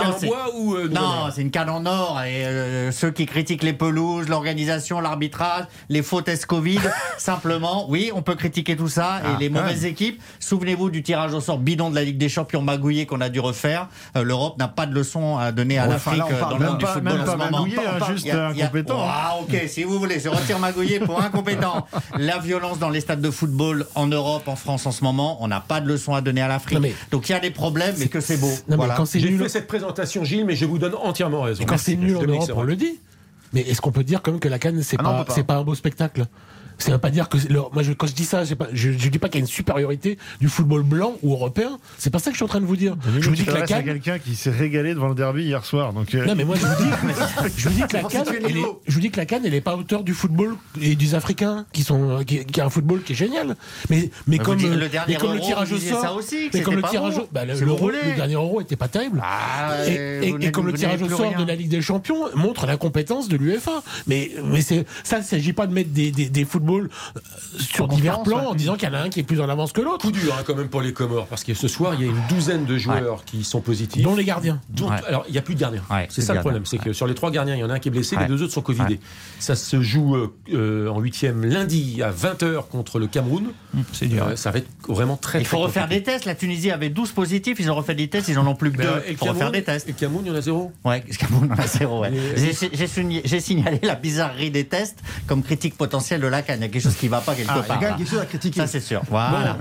ou 0.56 0.74
euh, 0.74 0.88
Non, 0.88 1.30
c'est 1.34 1.42
une 1.42 1.50
canne 1.50 1.70
en 1.70 1.84
or 1.86 2.20
et 2.26 2.44
euh, 2.46 2.92
ceux 2.92 3.10
qui 3.10 3.26
critiquent 3.26 3.62
les 3.62 3.72
pelouses, 3.72 4.28
l'organisation, 4.28 5.00
l'arbitrage, 5.00 5.64
les 5.88 6.02
faux 6.02 6.20
tests 6.22 6.46
Covid, 6.46 6.80
simplement, 7.18 7.86
oui, 7.88 8.10
on 8.14 8.22
peut 8.22 8.34
critiquer 8.34 8.76
tout 8.76 8.88
ça 8.88 9.20
et 9.24 9.40
les 9.40 9.48
mauvaises 9.50 9.84
équipes. 9.84 10.20
Souvenez-vous 10.40 10.90
du 10.90 11.02
tirage 11.02 11.34
au 11.34 11.40
sort 11.40 11.58
bidon 11.58 11.90
de 11.90 11.94
la 11.94 12.04
Ligue 12.04 12.18
des 12.18 12.28
Champions 12.28 12.62
magouillé 12.62 13.06
qu'on 13.06 13.20
a 13.20 13.28
dû 13.28 13.40
refaire. 13.40 13.88
Euh, 14.16 14.22
L'Europe 14.22 14.58
n'a 14.58 14.68
pas 14.68 14.86
de 14.86 14.94
leçon 14.94 15.38
à 15.38 15.52
donner 15.52 15.78
à 15.78 15.84
Bon, 15.86 15.92
l'Afrique 15.92 16.22
dans 16.40 16.58
le 16.58 16.64
monde 16.66 16.78
du 16.78 16.86
football 16.86 17.20
en 17.20 17.26
ce 17.26 17.36
moment. 17.36 17.66
hein, 17.66 18.06
juste 18.12 18.28
incompétent. 18.30 18.98
Ah 19.02 19.34
ok, 19.42 19.56
si 19.68 19.84
vous 19.84 19.98
voulez, 19.98 20.18
je 20.20 20.28
retire 20.28 20.58
magouillé 20.58 21.00
pour 21.00 21.20
incompétent. 21.22 21.86
La 22.18 22.38
violence 22.40 22.78
dans 22.78 22.88
les 22.90 23.00
stades 23.00 23.20
de 23.20 23.30
football 23.30 23.86
en 23.94 24.06
Europe, 24.06 24.48
en 24.48 24.56
France 24.56 24.86
en 24.86 24.92
ce 24.92 25.04
moment, 25.04 25.38
on 25.40 25.48
n'a 25.48 25.60
pas 25.60 25.80
de 25.80 25.86
leçon 25.88 25.99
à 26.14 26.20
donner 26.20 26.40
à 26.40 26.48
l'Afrique. 26.48 26.78
Mais- 26.80 26.94
Donc 27.10 27.28
il 27.28 27.32
y 27.32 27.34
a 27.34 27.40
des 27.40 27.50
problèmes, 27.50 27.94
mais 27.98 28.08
que 28.08 28.20
c'est 28.20 28.36
beau. 28.38 28.50
Voilà. 28.68 28.96
J'ai 29.14 29.30
nul, 29.30 29.40
fait 29.42 29.48
cette 29.48 29.66
présentation, 29.66 30.24
Gilles, 30.24 30.44
mais 30.44 30.56
je 30.56 30.64
vous 30.64 30.78
donne 30.78 30.94
entièrement 30.94 31.42
raison. 31.42 31.62
et 31.62 31.66
quand 31.66 31.78
c'est 31.78 31.96
nul 31.96 32.16
en 32.16 32.22
Europe, 32.22 32.50
on 32.54 32.62
le 32.62 32.76
dit. 32.76 32.98
Mais 33.52 33.62
est-ce 33.62 33.80
qu'on 33.80 33.90
peut 33.92 34.04
dire 34.04 34.22
quand 34.22 34.30
même 34.30 34.40
que 34.40 34.48
la 34.48 34.58
canne 34.60 34.80
c'est 34.82 34.96
Ah 35.00 35.02
pas 35.02 35.18
peut 35.20 35.24
pas. 35.26 35.34
c'est 35.34 35.42
pas 35.42 35.56
un 35.56 35.62
beau 35.64 35.74
spectacle? 35.74 36.26
Ça 36.84 36.92
veut 36.92 36.98
pas 36.98 37.10
dire 37.10 37.28
que 37.28 37.36
moi 37.72 37.82
je, 37.82 37.92
quand 37.92 38.06
je 38.06 38.14
dis 38.14 38.24
ça, 38.24 38.42
pas, 38.58 38.68
je, 38.72 38.92
je 38.92 39.08
dis 39.08 39.18
pas 39.18 39.28
qu'il 39.28 39.40
y 39.40 39.42
a 39.42 39.44
une 39.44 39.50
supériorité 39.50 40.18
du 40.40 40.48
football 40.48 40.82
blanc 40.82 41.14
ou 41.22 41.32
européen. 41.32 41.78
C'est 41.98 42.10
pas 42.10 42.18
ça 42.18 42.26
que 42.30 42.34
je 42.34 42.38
suis 42.38 42.44
en 42.44 42.48
train 42.48 42.60
de 42.60 42.66
vous 42.66 42.76
dire. 42.76 42.96
Je 43.20 43.28
vous 43.28 43.34
dis 43.34 43.44
que 43.44 43.50
la 43.50 43.62
à 43.62 43.66
canne. 43.66 43.84
quelqu'un 43.84 44.18
qui 44.18 44.34
s'est 44.36 44.50
régalé 44.50 44.94
devant 44.94 45.08
le 45.08 45.14
derby 45.14 45.44
hier 45.44 45.64
soir. 45.64 45.92
Donc, 45.92 46.14
euh, 46.14 46.24
Non 46.26 46.34
mais 46.34 46.44
moi 46.44 46.56
je 46.56 46.66
vous 46.66 46.84
dis, 46.84 46.90
je 47.56 47.68
vous 47.68 47.74
dis 47.74 47.82
que 47.82 47.94
la 47.96 48.02
le 48.30 48.36
elle 48.36 48.50
est, 48.50 48.52
niveau. 48.54 48.80
je 48.86 48.94
vous 48.94 49.00
dis 49.00 49.10
que 49.10 49.16
la 49.16 49.26
canne, 49.26 49.42
elle 49.44 49.54
est 49.54 49.60
pas 49.60 49.72
à 49.72 49.76
hauteur 49.76 50.02
du 50.04 50.14
football 50.14 50.56
et 50.80 50.94
des 50.96 51.14
Africains 51.14 51.66
qui 51.72 51.82
sont, 51.82 52.22
qui, 52.26 52.44
qui 52.44 52.60
a 52.60 52.66
un 52.66 52.70
football 52.70 53.02
qui 53.02 53.12
est 53.12 53.16
génial. 53.16 53.56
Mais 53.88 54.10
mais 54.26 54.38
comme 54.38 54.56
dites, 54.58 54.68
euh, 54.68 54.76
le 54.76 54.88
mais 55.08 55.14
comme 55.16 55.34
le 55.34 55.40
tirage 55.40 55.72
au 55.72 55.78
sort, 55.78 56.16
aussi, 56.16 56.50
mais 56.52 56.62
comme 56.62 56.76
le 56.76 56.82
tirage, 56.82 57.18
au- 57.18 57.28
bah, 57.32 57.44
le, 57.44 57.58
l'euro- 57.60 57.90
dernier 58.16 58.34
euro 58.34 58.60
était 58.60 58.76
pas 58.76 58.88
terrible. 58.88 59.20
Ah, 59.22 59.76
et, 59.86 59.98
euh, 59.98 60.38
et- 60.40 60.50
comme 60.50 60.66
le 60.66 60.72
tirage 60.72 61.02
au 61.02 61.08
sort 61.08 61.34
de 61.36 61.44
la 61.44 61.54
Ligue 61.54 61.68
des 61.70 61.82
Champions 61.82 62.24
montre 62.34 62.66
l'incompétence 62.66 63.28
de 63.28 63.36
l'UEFA. 63.36 63.82
Mais, 64.06 64.30
mais 64.44 64.60
c'est, 64.62 64.86
ça, 65.04 65.16
il 65.18 65.20
ne 65.20 65.24
s'agit 65.24 65.52
pas 65.52 65.66
de 65.66 65.72
mettre 65.74 65.90
des, 65.90 66.10
des, 66.10 66.28
des 66.28 66.44
footballs 66.44 66.69
euh, 66.78 66.88
sur 67.58 67.88
divers 67.88 68.22
plans 68.22 68.40
ouais. 68.40 68.46
en 68.46 68.54
disant 68.54 68.76
qu'il 68.76 68.88
y 68.88 68.92
en 68.92 68.94
a 68.94 69.00
un 69.00 69.08
qui 69.08 69.20
est 69.20 69.24
plus 69.24 69.40
en 69.40 69.48
avance 69.48 69.72
que 69.72 69.80
l'autre. 69.80 70.04
Coup 70.06 70.12
dur 70.12 70.34
hein, 70.38 70.42
quand 70.46 70.54
même 70.54 70.68
pour 70.68 70.80
les 70.82 70.92
Comores, 70.92 71.26
parce 71.26 71.44
que 71.44 71.54
ce 71.54 71.68
soir, 71.68 71.94
il 71.94 72.00
y 72.00 72.04
a 72.04 72.10
une 72.10 72.20
douzaine 72.28 72.64
de 72.64 72.78
joueurs 72.78 73.24
qui 73.24 73.44
sont 73.44 73.60
positifs. 73.60 74.02
Dont 74.02 74.14
les 74.16 74.24
gardiens. 74.24 74.60
Donc, 74.70 74.90
Ouais. 74.90 74.96
alors, 75.06 75.24
il 75.28 75.32
n'y 75.32 75.38
a 75.38 75.42
plus 75.42 75.54
de 75.54 75.60
gardiens. 75.60 75.82
Ouais, 75.90 76.06
c'est 76.10 76.22
ça 76.22 76.34
le 76.34 76.40
problème. 76.40 76.64
C'est 76.66 76.78
que 76.78 76.92
sur 76.92 77.06
les 77.06 77.14
trois 77.14 77.30
gardiens, 77.30 77.54
il 77.54 77.60
y 77.60 77.64
en 77.64 77.70
a 77.70 77.74
un 77.74 77.78
qui 77.78 77.88
est 77.88 77.90
blessé, 77.92 78.16
Ouais. 78.16 78.22
les 78.22 78.28
deux 78.28 78.42
autres 78.42 78.52
sont 78.52 78.62
Covidés. 78.62 78.94
Ouais. 78.94 79.00
Ça 79.38 79.54
se 79.56 79.80
joue 79.82 80.16
euh, 80.16 80.32
euh, 80.52 80.88
en 80.88 81.00
huitième 81.00 81.44
lundi 81.44 82.02
à 82.02 82.10
20h 82.10 82.66
contre 82.68 82.98
le 82.98 83.06
Cameroun. 83.06 83.46
C'est 83.92 84.06
dur. 84.06 84.26
Euh, 84.28 84.36
ça 84.36 84.50
va 84.50 84.58
être 84.58 84.68
vraiment 84.88 85.16
très 85.16 85.40
Il 85.40 85.46
faut 85.46 85.56
très 85.56 85.66
refaire 85.66 85.82
compliqué. 85.84 86.00
des 86.00 86.12
tests. 86.12 86.24
La 86.26 86.34
Tunisie 86.34 86.70
avait 86.70 86.90
12 86.90 87.12
positifs, 87.12 87.58
ils 87.60 87.70
ont 87.70 87.74
refait 87.74 87.94
des 87.94 88.08
tests, 88.08 88.28
ils 88.28 88.38
en 88.38 88.46
ont 88.46 88.54
plus 88.54 88.70
que 88.72 88.82
deux. 88.82 88.88
Il 89.08 89.16
faut 89.16 89.26
refaire 89.26 89.50
des 89.50 89.62
tests. 89.62 89.88
Et 89.88 89.92
le 89.92 89.98
Cameroun, 89.98 90.22
il 90.26 90.28
y 90.28 90.30
en 90.32 90.36
a 90.36 90.40
zéro. 90.40 90.72
Ouais, 90.84 91.00
Cameroun 91.18 91.50
en 91.52 91.58
a 91.58 91.66
zéro. 91.66 92.04
J'ai- 92.36 93.40
signalé 93.40 93.78
la 93.82 93.94
bizarrerie 93.94 94.50
des 94.50 94.64
tests 94.66 94.98
comme 95.26 95.42
critique 95.42 95.76
potentielle 95.76 96.20
de 96.20 96.26
la 96.26 96.42
CAN. 96.42 96.59
Il 96.60 96.64
y 96.64 96.66
a 96.66 96.68
quelque 96.68 96.82
chose 96.82 96.94
qui 96.96 97.06
ne 97.06 97.10
va 97.12 97.20
pas 97.22 97.34
quelque 97.34 97.48
Ah, 97.50 97.54
il 97.56 97.60
y 97.60 97.60
a 97.60 97.62
part. 97.64 97.76
quand 97.76 97.80
même 97.82 97.90
là. 97.92 97.96
quelque 97.96 98.10
chose 98.10 98.18
à 98.20 98.26
critiquer. 98.26 98.60
Ça, 98.60 98.66
c'est 98.66 98.80
sûr. 98.80 99.00
Voilà. 99.08 99.56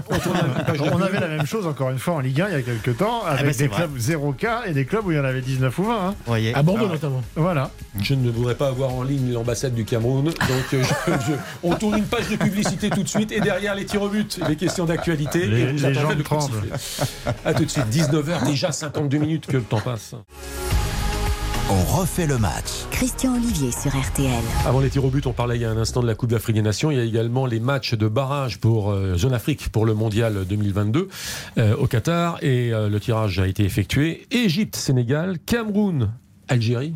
On 0.91 1.01
avait 1.01 1.19
la 1.19 1.27
même 1.29 1.45
chose 1.45 1.65
encore 1.65 1.89
une 1.91 1.97
fois 1.97 2.15
en 2.15 2.19
Ligue 2.19 2.41
1 2.41 2.47
il 2.49 2.53
y 2.53 2.55
a 2.57 2.61
quelques 2.61 2.97
temps 2.97 3.23
avec 3.25 3.45
ben, 3.45 3.53
c'est 3.53 3.63
des 3.63 3.67
vrai. 3.69 3.77
clubs 3.87 3.97
0K 3.97 4.47
et 4.67 4.73
des 4.73 4.83
clubs 4.85 5.05
où 5.05 5.11
il 5.11 5.17
y 5.17 5.19
en 5.19 5.23
avait 5.23 5.41
19 5.41 5.77
ou 5.79 5.83
20. 5.85 6.07
hein. 6.09 6.15
Voyez. 6.25 6.53
À 6.53 6.61
Bordeaux 6.61 6.87
Ah. 6.89 6.93
notamment. 6.93 7.21
Voilà. 7.37 7.71
Je 8.01 8.13
ne 8.15 8.29
voudrais 8.29 8.55
pas 8.55 8.67
avoir 8.67 8.93
en 8.93 9.03
ligne 9.03 9.31
l'ambassade 9.31 9.73
du 9.73 9.85
Cameroun. 9.85 10.25
Donc, 10.25 10.35
euh, 10.73 10.83
je- 10.83 11.11
je- 11.11 11.37
on 11.63 11.73
tourne 11.75 11.97
une 11.99 12.05
page 12.05 12.27
de 12.27 12.35
publicité 12.35 12.89
tout 12.89 13.03
de 13.03 13.07
suite. 13.07 13.31
Et 13.31 13.39
derrière, 13.39 13.75
les 13.75 13.85
tirs 13.85 14.01
au 14.01 14.09
but, 14.09 14.39
les 14.49 14.55
questions 14.57 14.83
d'actualité. 14.85 15.45
Les- 15.47 15.59
et 15.61 15.65
vous 15.73 15.85
les 15.87 15.93
jambes 15.93 16.17
le 16.17 16.23
tremblent. 16.23 16.61
À 17.45 17.53
tout 17.53 17.63
de 17.63 17.69
suite. 17.69 17.87
19h, 17.89 18.43
déjà 18.45 18.71
52 18.73 19.17
minutes 19.19 19.47
que 19.47 19.57
le 19.57 19.63
temps 19.63 19.79
passe. 19.79 20.15
On 21.71 21.83
refait 21.83 22.25
le 22.25 22.39
match. 22.39 22.87
Christian 22.89 23.35
Olivier 23.35 23.71
sur 23.71 23.95
RTL. 23.95 24.43
Avant 24.65 24.79
les 24.79 24.89
tirs 24.89 25.05
au 25.05 25.11
but, 25.11 25.27
on 25.27 25.33
parlait 25.33 25.55
il 25.55 25.61
y 25.61 25.65
a 25.65 25.69
un 25.69 25.77
instant 25.77 26.01
de 26.01 26.07
la 26.07 26.15
Coupe 26.15 26.31
d'Afrique 26.31 26.55
des 26.55 26.63
Nations. 26.63 26.89
Il 26.89 26.97
y 26.97 26.99
a 26.99 27.03
également 27.03 27.45
les 27.45 27.59
matchs 27.59 27.93
de 27.93 28.07
barrage 28.07 28.57
pour 28.59 28.89
euh, 28.89 29.15
Zone 29.17 29.35
Afrique 29.35 29.69
pour 29.69 29.85
le 29.85 29.93
Mondial 29.93 30.45
2022 30.49 31.09
euh, 31.59 31.75
au 31.75 31.85
Qatar. 31.85 32.39
Et 32.41 32.73
euh, 32.73 32.89
le 32.89 32.99
tirage 32.99 33.37
a 33.37 33.47
été 33.47 33.63
effectué. 33.65 34.25
Égypte, 34.31 34.77
Sénégal, 34.77 35.37
Cameroun, 35.45 36.09
Algérie. 36.47 36.95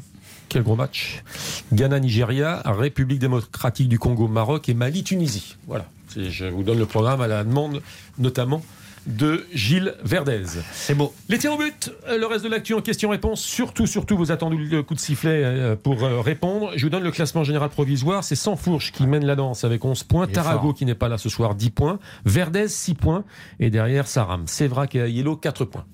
Quel 0.49 0.63
gros 0.63 0.75
match. 0.75 1.23
Ghana, 1.71 1.99
Nigeria, 1.99 2.63
République 2.65 3.19
démocratique 3.19 3.89
du 3.89 3.99
Congo, 3.99 4.27
Maroc 4.27 4.69
et 4.69 4.73
Mali, 4.73 5.03
Tunisie. 5.03 5.55
Voilà. 5.67 5.85
Je 6.17 6.45
vous 6.45 6.63
donne 6.63 6.79
le 6.79 6.87
programme 6.87 7.21
à 7.21 7.27
la 7.27 7.43
demande 7.43 7.83
notamment 8.17 8.63
de 9.07 9.45
Gilles 9.53 9.95
Verdez. 10.03 10.43
C'est 10.71 10.95
beau. 10.95 11.13
Les 11.29 11.37
tirs 11.37 11.53
au 11.53 11.57
but, 11.57 11.91
euh, 12.07 12.17
le 12.17 12.25
reste 12.25 12.43
de 12.43 12.49
l'actu 12.49 12.73
en 12.73 12.81
question-réponse. 12.81 13.41
Surtout, 13.41 13.87
surtout, 13.87 14.17
vous 14.17 14.31
attendez 14.31 14.57
le 14.57 14.83
coup 14.83 14.93
de 14.93 14.99
sifflet 14.99 15.43
euh, 15.43 15.75
pour 15.75 16.03
euh, 16.03 16.21
répondre. 16.21 16.71
Je 16.75 16.85
vous 16.85 16.89
donne 16.89 17.03
le 17.03 17.11
classement 17.11 17.43
général 17.43 17.69
provisoire. 17.69 18.23
C'est 18.23 18.35
Sansfourche 18.35 18.91
qui 18.91 19.05
mène 19.07 19.25
la 19.25 19.35
danse 19.35 19.63
avec 19.63 19.83
11 19.83 20.03
points. 20.03 20.27
Tarago 20.27 20.73
qui 20.73 20.85
n'est 20.85 20.95
pas 20.95 21.09
là 21.09 21.17
ce 21.17 21.29
soir, 21.29 21.55
10 21.55 21.69
points. 21.71 21.99
Verdez, 22.25 22.67
6 22.67 22.95
points. 22.95 23.23
Et 23.59 23.69
derrière, 23.69 24.07
Saram. 24.07 24.47
Sévrac 24.47 24.95
et 24.95 25.01
Ayello, 25.01 25.35
4 25.35 25.65
points. 25.65 25.85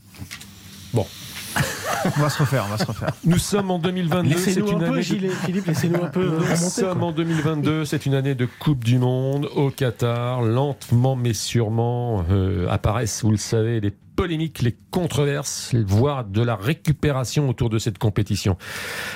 Bon. 0.94 1.06
On 2.18 2.22
va 2.22 2.30
se 2.30 2.40
refaire, 2.40 2.64
on 2.66 2.70
va 2.70 2.78
se 2.78 2.86
refaire. 2.86 3.12
Nous 3.26 3.38
sommes 3.38 3.72
en 3.72 3.78
2022. 3.80 4.30
C'est 4.38 4.46
Laissez-nous 4.46 4.68
une 4.70 4.76
un 4.76 4.80
peu, 4.80 4.86
année 4.86 4.96
de- 4.98 5.02
Gilles 5.02 5.26
et 5.26 5.30
Philippe, 5.30 5.66
laissez-nous 5.66 6.02
un 6.04 6.08
peu 6.08 6.26
Nous 6.26 6.32
remonter. 6.40 6.56
sommes 6.56 7.00
quoi. 7.00 7.08
en 7.08 7.12
2022, 7.12 7.84
c'est 7.86 8.06
une 8.06 8.14
année 8.14 8.36
de 8.36 8.48
Coupe 8.60 8.86
du 8.86 8.98
Monde 9.00 9.50
au 9.56 9.70
Qatar. 9.70 10.42
Lentement 10.42 11.16
mais 11.18 11.34
sûrement 11.34 12.24
euh, 12.32 12.68
apparaissent, 12.70 13.24
vous 13.24 13.32
le 13.32 13.38
savez, 13.38 13.82
les 13.82 13.92
polémiques, 13.92 14.62
les 14.62 14.78
controverses, 14.92 15.76
voire 15.76 16.24
de 16.24 16.42
la 16.42 16.56
récupération 16.56 17.50
autour 17.50 17.70
de 17.70 17.80
cette 17.80 17.98
compétition. 17.98 18.58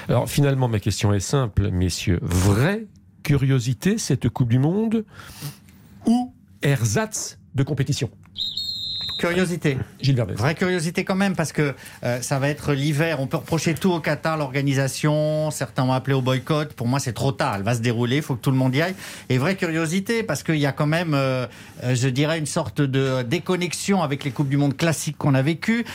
Alors 0.09 0.27
finalement, 0.29 0.67
ma 0.67 0.79
question 0.79 1.13
est 1.13 1.19
simple, 1.21 1.69
messieurs. 1.71 2.19
Vraie 2.21 2.85
curiosité, 3.23 3.97
cette 3.97 4.27
Coupe 4.27 4.49
du 4.49 4.59
Monde 4.59 5.05
ou 6.05 6.33
ersatz 6.61 7.39
de 7.55 7.63
compétition? 7.63 8.09
Curiosité. 9.17 9.77
Gilles. 10.01 10.23
Vraie 10.35 10.55
curiosité 10.55 11.03
quand 11.03 11.15
même, 11.15 11.35
parce 11.35 11.53
que 11.53 11.73
euh, 12.03 12.21
ça 12.21 12.39
va 12.39 12.49
être 12.49 12.73
l'hiver. 12.73 13.19
On 13.19 13.27
peut 13.27 13.37
reprocher 13.37 13.73
tout 13.73 13.91
au 13.91 13.99
Qatar, 13.99 14.37
l'organisation. 14.37 15.51
Certains 15.51 15.83
ont 15.83 15.93
appelé 15.93 16.15
au 16.15 16.21
boycott. 16.21 16.73
Pour 16.73 16.87
moi, 16.87 16.99
c'est 16.99 17.13
trop 17.13 17.31
tard. 17.31 17.55
Elle 17.55 17.63
va 17.63 17.75
se 17.75 17.81
dérouler. 17.81 18.17
Il 18.17 18.21
faut 18.21 18.35
que 18.35 18.41
tout 18.41 18.51
le 18.51 18.57
monde 18.57 18.75
y 18.75 18.81
aille. 18.81 18.95
Et 19.29 19.37
vraie 19.37 19.55
curiosité, 19.55 20.23
parce 20.23 20.43
qu'il 20.43 20.57
y 20.57 20.65
a 20.65 20.71
quand 20.71 20.87
même, 20.87 21.13
euh, 21.13 21.47
euh, 21.83 21.95
je 21.95 22.07
dirais, 22.09 22.37
une 22.39 22.45
sorte 22.45 22.81
de 22.81 23.21
déconnexion 23.21 24.01
avec 24.01 24.23
les 24.23 24.31
Coupes 24.31 24.49
du 24.49 24.57
Monde 24.57 24.75
classiques 24.75 25.17
qu'on 25.17 25.35
a 25.35 25.41
vécues. 25.41 25.85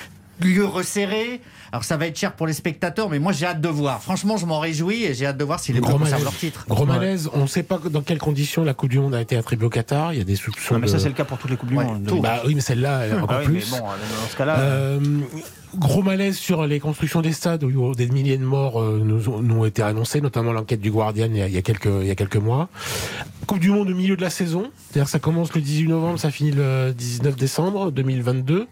Lieu 0.40 0.64
resserré. 0.64 1.40
Alors 1.72 1.84
ça 1.84 1.96
va 1.98 2.06
être 2.06 2.16
cher 2.18 2.32
pour 2.34 2.46
les 2.46 2.52
spectateurs, 2.54 3.10
mais 3.10 3.18
moi 3.18 3.32
j'ai 3.32 3.44
hâte 3.44 3.60
de 3.60 3.68
voir. 3.68 4.02
Franchement, 4.02 4.36
je 4.38 4.46
m'en 4.46 4.58
réjouis 4.58 5.04
et 5.04 5.12
j'ai 5.14 5.26
hâte 5.26 5.36
de 5.36 5.44
voir 5.44 5.60
si 5.60 5.72
les 5.72 5.80
Gros 5.80 5.98
conservent 5.98 6.22
leur 6.24 6.34
titre. 6.34 6.64
Gros 6.68 6.86
malaise, 6.86 7.28
on 7.34 7.42
ne 7.42 7.46
sait 7.46 7.62
pas 7.62 7.78
dans 7.90 8.00
quelles 8.00 8.18
conditions 8.18 8.64
la 8.64 8.72
Coupe 8.72 8.88
du 8.90 8.98
Monde 9.00 9.14
a 9.14 9.20
été 9.20 9.36
attribuée 9.36 9.66
au 9.66 9.70
Qatar. 9.70 10.12
Il 10.14 10.18
y 10.18 10.22
a 10.22 10.24
des 10.24 10.36
soupçons. 10.36 10.74
Ouais, 10.76 10.80
mais 10.80 10.86
ça, 10.88 10.94
de- 10.94 10.98
c'est 11.02 11.08
le 11.08 11.14
cas 11.14 11.24
pour 11.24 11.36
toutes 11.38 11.50
les 11.50 11.56
Coupes 11.56 11.68
du 11.68 11.76
Ouais, 11.76 11.84
Monde. 11.84 12.06
tout. 12.06 12.20
Bah 12.20 12.40
oui, 12.46 12.54
mais 12.54 12.60
celle-là, 12.62 13.04
encore 13.16 13.28
Ah 13.32 13.38
oui, 13.40 13.46
mais 13.52 13.58
plus. 13.60 13.70
bon, 13.70 13.78
dans 13.80 14.28
ce 14.30 14.36
cas-là. 14.36 14.58
Euh, 14.60 15.00
gros 15.76 16.02
malaise 16.02 16.38
sur 16.38 16.66
les 16.66 16.80
constructions 16.80 17.20
des 17.20 17.32
stades 17.32 17.62
où 17.64 17.94
des 17.94 18.06
milliers 18.08 18.38
de 18.38 18.44
morts 18.44 18.80
euh, 18.80 19.02
nous, 19.04 19.28
ont, 19.28 19.42
nous 19.42 19.56
ont 19.56 19.64
été 19.66 19.82
annoncés, 19.82 20.22
notamment 20.22 20.52
l'enquête 20.54 20.80
du 20.80 20.90
Guardian 20.90 21.26
il 21.30 21.36
y, 21.36 21.42
a, 21.42 21.48
il 21.48 21.52
y 21.54 21.58
a 21.58 21.62
quelques, 21.62 21.84
il 22.00 22.06
y 22.06 22.10
a 22.10 22.14
quelques 22.14 22.36
mois. 22.36 22.70
Coupe 23.46 23.58
du 23.60 23.70
Monde 23.70 23.90
au 23.90 23.94
milieu 23.94 24.16
de 24.16 24.22
la 24.22 24.30
saison, 24.30 24.70
c'est-à-dire 24.90 25.08
ça 25.10 25.18
commence 25.18 25.52
le 25.54 25.60
18 25.60 25.88
novembre, 25.88 26.18
ça 26.18 26.30
finit 26.30 26.52
le 26.52 26.94
19 26.96 27.36
décembre 27.36 27.90
2022. 27.92 28.66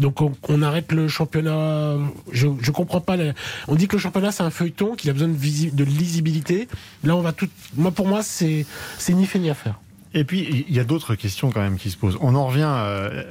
Donc 0.00 0.20
on, 0.20 0.62
arrête 0.62 0.92
le 0.92 1.08
championnat. 1.08 1.96
Je, 2.32 2.70
comprends 2.70 3.00
pas. 3.00 3.16
On 3.68 3.74
dit 3.74 3.88
que 3.88 3.96
le 3.96 4.02
championnat 4.02 4.32
c'est 4.32 4.42
un 4.42 4.50
feuilleton, 4.50 4.94
qu'il 4.94 5.10
a 5.10 5.12
besoin 5.12 5.28
de 5.28 5.84
lisibilité. 5.84 6.68
Là 7.04 7.16
on 7.16 7.22
va 7.22 7.32
tout. 7.32 7.48
Moi 7.76 7.90
pour 7.90 8.06
moi 8.06 8.22
c'est 8.22 8.66
c'est 8.98 9.14
ni 9.14 9.26
fait 9.26 9.38
ni 9.38 9.50
à 9.50 9.54
faire. 9.54 9.80
Et 10.14 10.24
puis, 10.24 10.64
il 10.68 10.74
y 10.74 10.80
a 10.80 10.84
d'autres 10.84 11.14
questions 11.14 11.50
quand 11.50 11.60
même 11.60 11.76
qui 11.76 11.90
se 11.90 11.96
posent. 11.96 12.16
On 12.20 12.34
en 12.34 12.46
revient. 12.46 12.64
euh, 12.66 13.22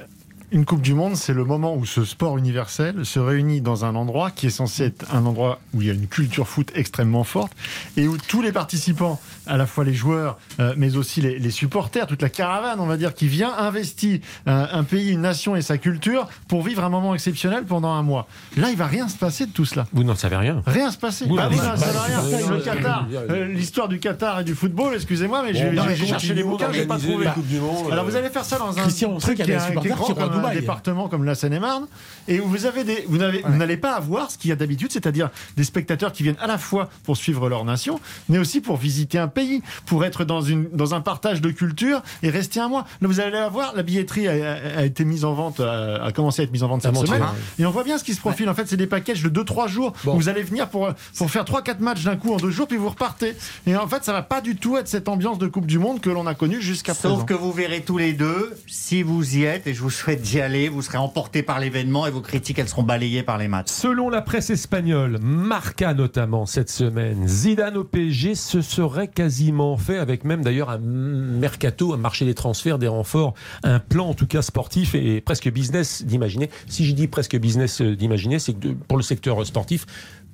une 0.51 0.65
Coupe 0.65 0.81
du 0.81 0.93
Monde, 0.93 1.15
c'est 1.15 1.33
le 1.33 1.43
moment 1.43 1.75
où 1.75 1.85
ce 1.85 2.05
sport 2.05 2.37
universel 2.37 3.05
se 3.05 3.19
réunit 3.19 3.61
dans 3.61 3.83
un 3.85 3.95
endroit 3.95 4.31
qui 4.31 4.47
est 4.47 4.51
censé 4.51 4.83
être 4.85 5.05
un 5.13 5.25
endroit 5.25 5.59
où 5.73 5.81
il 5.81 5.87
y 5.87 5.89
a 5.89 5.93
une 5.93 6.07
culture 6.07 6.47
foot 6.47 6.71
extrêmement 6.75 7.23
forte 7.23 7.51
et 7.97 8.07
où 8.07 8.17
tous 8.17 8.41
les 8.41 8.51
participants, 8.51 9.19
à 9.47 9.57
la 9.57 9.65
fois 9.65 9.83
les 9.83 9.93
joueurs, 9.93 10.37
euh, 10.59 10.73
mais 10.77 10.95
aussi 10.97 11.21
les, 11.21 11.39
les 11.39 11.51
supporters, 11.51 12.07
toute 12.07 12.21
la 12.21 12.29
caravane, 12.29 12.79
on 12.79 12.85
va 12.85 12.97
dire, 12.97 13.13
qui 13.13 13.27
vient 13.27 13.53
investit 13.57 14.21
un, 14.45 14.67
un 14.71 14.83
pays, 14.83 15.11
une 15.11 15.21
nation 15.21 15.55
et 15.55 15.61
sa 15.61 15.77
culture 15.77 16.27
pour 16.47 16.61
vivre 16.63 16.83
un 16.83 16.89
moment 16.89 17.13
exceptionnel 17.13 17.63
pendant 17.65 17.91
un 17.93 18.03
mois. 18.03 18.27
Là, 18.57 18.69
il 18.69 18.77
va 18.77 18.87
rien 18.87 19.07
se 19.07 19.17
passer 19.17 19.45
de 19.47 19.51
tout 19.51 19.65
cela. 19.65 19.85
Vous 19.93 20.03
n'en 20.03 20.15
savez 20.15 20.35
rien. 20.37 20.61
Rien 20.65 20.91
se 20.91 20.97
passer. 20.97 21.25
Vous 21.25 21.35
Bah 21.35 21.47
oui, 21.49 21.57
ça 21.57 21.73
va 21.75 22.01
rien. 22.03 22.19
Vous 22.19 22.49
Le 22.53 22.59
Qatar, 22.61 23.07
euh, 23.13 23.45
l'histoire 23.47 23.87
du 23.87 23.99
Qatar 23.99 24.39
et 24.41 24.43
du 24.43 24.55
football, 24.55 24.93
excusez-moi, 24.95 25.41
mais 25.43 25.53
j'ai 25.53 25.71
Bon, 25.71 25.83
cherché 26.05 26.33
les 26.33 26.43
bouquins, 26.43 26.71
j'ai 26.71 26.85
pas 26.85 26.97
trouvé. 26.97 27.25
la 27.25 27.31
Coupe 27.31 27.47
du 27.47 27.59
Monde, 27.59 27.91
Alors 27.91 28.05
euh, 28.05 28.09
vous 28.09 28.15
allez 28.15 28.29
faire 28.29 28.45
ça 28.45 28.57
dans 28.57 28.77
un 28.77 28.81
Christian, 28.81 29.09
on 29.11 29.19
sait 29.19 29.27
truc 29.33 29.37
qu'il 29.37 29.47
y 29.49 29.53
a 29.53 29.59
des 29.59 29.65
supporters 29.65 29.97
qui 29.97 30.13
un 30.43 30.53
département 30.53 31.07
comme 31.07 31.23
la 31.23 31.35
Seine-et-Marne, 31.35 31.87
et 32.27 32.39
où 32.39 32.47
vous 32.47 32.65
avez 32.65 32.83
des, 32.83 33.05
vous 33.07 33.17
n'avez, 33.17 33.41
vous 33.45 33.57
n'allez 33.57 33.77
pas 33.77 33.93
avoir 33.95 34.31
ce 34.31 34.37
qu'il 34.37 34.49
y 34.49 34.51
a 34.51 34.55
d'habitude, 34.55 34.91
c'est-à-dire 34.91 35.29
des 35.57 35.63
spectateurs 35.63 36.11
qui 36.11 36.23
viennent 36.23 36.35
à 36.39 36.47
la 36.47 36.57
fois 36.57 36.89
pour 37.03 37.17
suivre 37.17 37.49
leur 37.49 37.63
nation, 37.65 37.99
mais 38.29 38.37
aussi 38.37 38.61
pour 38.61 38.77
visiter 38.77 39.17
un 39.19 39.27
pays, 39.27 39.61
pour 39.85 40.03
être 40.05 40.25
dans 40.25 40.41
une, 40.41 40.67
dans 40.71 40.93
un 40.95 41.01
partage 41.01 41.41
de 41.41 41.49
culture 41.51 42.01
et 42.23 42.29
rester 42.29 42.59
un 42.59 42.67
mois. 42.67 42.85
Là, 43.01 43.07
vous 43.07 43.19
allez 43.19 43.37
avoir, 43.37 43.75
la 43.75 43.83
billetterie 43.83 44.27
a, 44.27 44.31
a- 44.31 44.79
a 44.79 44.85
été 44.85 45.05
mise 45.05 45.25
en 45.25 45.33
vente, 45.33 45.59
a, 45.59 46.03
a 46.03 46.11
commencé 46.11 46.41
à 46.41 46.45
être 46.45 46.51
mise 46.51 46.63
en 46.63 46.67
vente 46.67 46.81
cette 46.81 46.95
semaine, 46.95 47.21
ouais. 47.21 47.27
et 47.59 47.65
on 47.65 47.71
voit 47.71 47.83
bien 47.83 47.97
ce 47.97 48.03
qui 48.03 48.13
se 48.13 48.19
profile. 48.19 48.49
En 48.49 48.53
fait, 48.55 48.67
c'est 48.67 48.77
des 48.77 48.87
packages 48.87 49.21
de 49.23 49.29
2-3 49.43 49.67
jours 49.67 49.93
Bon. 50.03 50.13
où 50.13 50.17
vous 50.17 50.29
allez 50.29 50.43
venir 50.43 50.69
pour, 50.69 50.89
pour 51.17 51.29
faire 51.31 51.43
3-4 51.43 51.79
matchs 51.79 52.03
d'un 52.03 52.15
coup 52.15 52.33
en 52.33 52.37
deux 52.37 52.49
jours, 52.51 52.67
puis 52.67 52.77
vous 52.77 52.89
repartez. 52.89 53.35
Et 53.67 53.75
en 53.75 53.87
fait, 53.87 54.03
ça 54.03 54.13
va 54.13 54.21
pas 54.21 54.41
du 54.41 54.55
tout 54.55 54.77
être 54.77 54.87
cette 54.87 55.07
ambiance 55.07 55.37
de 55.37 55.47
Coupe 55.47 55.65
du 55.67 55.79
Monde 55.79 56.01
que 56.01 56.09
l'on 56.09 56.25
a 56.27 56.33
connue 56.35 56.61
jusqu'à 56.61 56.93
présent. 56.93 57.15
Sauf 57.17 57.25
que 57.25 57.33
vous 57.33 57.51
verrez 57.51 57.81
tous 57.81 57.97
les 57.97 58.13
deux, 58.13 58.53
si 58.67 59.03
vous 59.03 59.37
y 59.37 59.43
êtes, 59.43 59.67
et 59.67 59.73
je 59.73 59.81
vous 59.81 59.89
souhaite 59.89 60.21
d'y 60.25 60.41
aller, 60.41 60.69
vous 60.69 60.81
serez 60.81 60.97
emportés 60.97 61.43
par 61.43 61.59
l'événement 61.59 62.07
et 62.07 62.09
vos 62.09 62.19
critiques, 62.19 62.57
elles 62.57 62.67
seront 62.67 62.81
balayées 62.81 63.21
par 63.21 63.37
les 63.37 63.47
matchs. 63.47 63.69
Selon 63.69 64.09
la 64.09 64.23
presse 64.23 64.49
espagnole, 64.49 65.19
Marca 65.21 65.93
notamment 65.93 66.47
cette 66.47 66.71
semaine, 66.71 67.27
Zidane 67.27 67.77
au 67.77 67.83
PSG 67.83 68.33
se 68.33 68.61
serait 68.61 69.07
quasiment 69.07 69.77
fait 69.77 69.99
avec 69.99 70.23
même 70.23 70.43
d'ailleurs 70.43 70.71
un 70.71 70.79
mercato, 70.79 71.93
un 71.93 71.97
marché 71.97 72.25
des 72.25 72.33
transferts, 72.33 72.79
des 72.79 72.87
renforts, 72.87 73.35
un 73.63 73.79
plan 73.79 74.07
en 74.07 74.13
tout 74.15 74.25
cas 74.25 74.41
sportif 74.41 74.95
et 74.95 75.21
presque 75.21 75.51
business 75.51 76.03
d'imaginer. 76.03 76.49
Si 76.67 76.85
je 76.85 76.95
dis 76.95 77.07
presque 77.07 77.37
business 77.37 77.81
d'imaginer, 77.81 78.39
c'est 78.39 78.53
que 78.53 78.69
pour 78.69 78.97
le 78.97 79.03
secteur 79.03 79.45
sportif, 79.45 79.85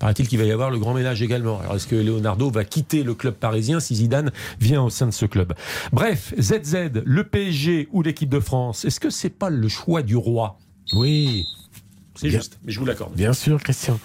paraît-il 0.01 0.27
qu'il 0.27 0.39
va 0.39 0.45
y 0.45 0.51
avoir 0.51 0.71
le 0.71 0.79
grand 0.79 0.95
ménage 0.95 1.21
également. 1.21 1.59
Alors 1.59 1.75
est-ce 1.75 1.85
que 1.85 1.95
Leonardo 1.95 2.49
va 2.49 2.65
quitter 2.65 3.03
le 3.03 3.13
club 3.13 3.35
parisien 3.35 3.79
si 3.79 3.95
Zidane 3.95 4.31
vient 4.59 4.81
au 4.81 4.89
sein 4.89 5.05
de 5.05 5.11
ce 5.11 5.27
club? 5.27 5.53
Bref, 5.93 6.33
ZZ, 6.39 7.03
le 7.05 7.23
PSG 7.23 7.87
ou 7.91 8.01
l'équipe 8.01 8.29
de 8.29 8.39
France, 8.39 8.83
est-ce 8.83 8.99
que 8.99 9.11
c'est 9.11 9.29
pas 9.29 9.51
le 9.51 9.67
choix 9.67 10.01
du 10.01 10.15
roi? 10.15 10.57
Oui. 10.93 11.45
C'est 12.15 12.31
juste, 12.31 12.59
mais 12.65 12.71
je 12.71 12.79
vous 12.79 12.85
l'accorde. 12.85 13.13
Bien 13.13 13.33
sûr, 13.33 13.61
Christian. 13.61 13.99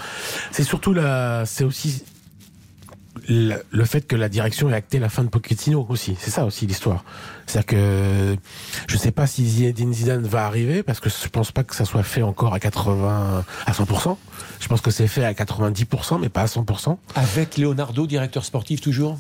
C'est 0.53 0.65
surtout 0.65 0.93
la, 0.93 1.45
c'est 1.47 1.65
aussi 1.65 2.05
le, 3.29 3.57
le 3.71 3.85
fait 3.85 4.03
que 4.03 4.17
la 4.17 4.29
direction 4.29 4.71
ait 4.71 4.75
acté 4.75 4.99
la 4.99 5.09
fin 5.09 5.25
de 5.25 5.29
Pochettino 5.29 5.87
aussi. 5.89 6.17
C'est 6.19 6.31
ça 6.31 6.45
aussi 6.45 6.67
l'histoire. 6.67 7.05
C'est-à-dire 7.47 7.67
que 7.67 8.37
je 8.89 8.97
sais 8.97 9.13
pas 9.13 9.27
si 9.27 9.49
Zinedine 9.49 9.93
Zidane 9.93 10.27
va 10.27 10.47
arriver 10.47 10.83
parce 10.83 11.01
que 11.01 11.09
je 11.09 11.29
pense 11.29 11.53
pas 11.53 11.65
que 11.65 11.75
ça 11.75 11.85
soit 11.85 12.03
fait 12.03 12.23
encore 12.23 12.55
à 12.55 12.61
80, 12.61 13.45
à 13.67 13.73
100%. 13.73 14.17
Je 14.61 14.69
pense 14.69 14.81
que 14.81 14.91
c'est 14.91 15.07
fait 15.09 15.25
à 15.25 15.33
90%, 15.33 16.21
mais 16.21 16.29
pas 16.29 16.43
à 16.43 16.47
100%. 16.47 16.97
Avec 17.15 17.57
Leonardo, 17.59 18.07
directeur 18.07 18.45
sportif 18.45 18.81
toujours? 18.81 19.19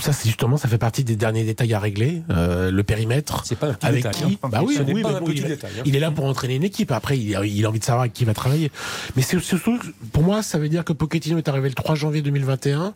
Ça, 0.00 0.12
c'est 0.12 0.28
justement, 0.28 0.56
ça 0.56 0.68
fait 0.68 0.78
partie 0.78 1.02
des 1.04 1.16
derniers 1.16 1.44
détails 1.44 1.72
à 1.74 1.78
régler. 1.80 2.22
Euh, 2.30 2.70
le 2.70 2.82
périmètre. 2.82 3.42
C'est 3.44 3.56
pas 3.58 3.68
un 3.68 3.74
petit 3.74 3.86
avec 3.86 4.04
détail, 4.04 4.14
qui 4.14 4.38
hein. 4.42 4.48
Bah 4.50 4.60
oui, 4.64 4.74
Ce 4.76 4.82
n'est 4.82 4.92
oui, 4.92 5.02
pas 5.02 5.10
mais 5.10 5.14
un 5.16 5.20
bon, 5.20 5.26
petit 5.26 5.38
il, 5.38 5.46
détail, 5.48 5.70
hein. 5.78 5.82
il 5.84 5.96
est 5.96 6.00
là 6.00 6.10
pour 6.10 6.24
entraîner 6.26 6.56
une 6.56 6.62
équipe. 6.64 6.90
Après, 6.92 7.18
il, 7.18 7.30
il 7.44 7.64
a 7.64 7.68
envie 7.68 7.78
de 7.78 7.84
savoir 7.84 8.02
avec 8.02 8.12
qui 8.12 8.22
il 8.24 8.26
va 8.26 8.34
travailler. 8.34 8.70
Mais 9.16 9.22
c'est 9.22 9.38
surtout, 9.40 9.78
pour 10.12 10.22
moi, 10.22 10.42
ça 10.42 10.58
veut 10.58 10.68
dire 10.68 10.84
que 10.84 10.92
Pochettino 10.92 11.38
est 11.38 11.48
arrivé 11.48 11.68
le 11.68 11.74
3 11.74 11.94
janvier 11.94 12.22
2021. 12.22 12.94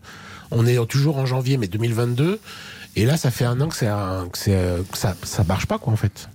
On 0.50 0.66
est 0.66 0.84
toujours 0.86 1.18
en 1.18 1.26
janvier, 1.26 1.56
mais 1.56 1.66
2022. 1.68 2.40
Et 2.96 3.04
là, 3.06 3.16
ça 3.16 3.30
fait 3.30 3.44
un 3.44 3.60
an 3.60 3.68
que, 3.68 3.76
c'est 3.76 3.86
un- 3.86 4.28
que, 4.30 4.38
c'est, 4.38 4.58
que 4.90 4.98
ça, 4.98 5.14
ça 5.22 5.44
marche 5.44 5.66
pas, 5.66 5.78
quoi, 5.78 5.92
en 5.92 5.96
fait. 5.96 6.28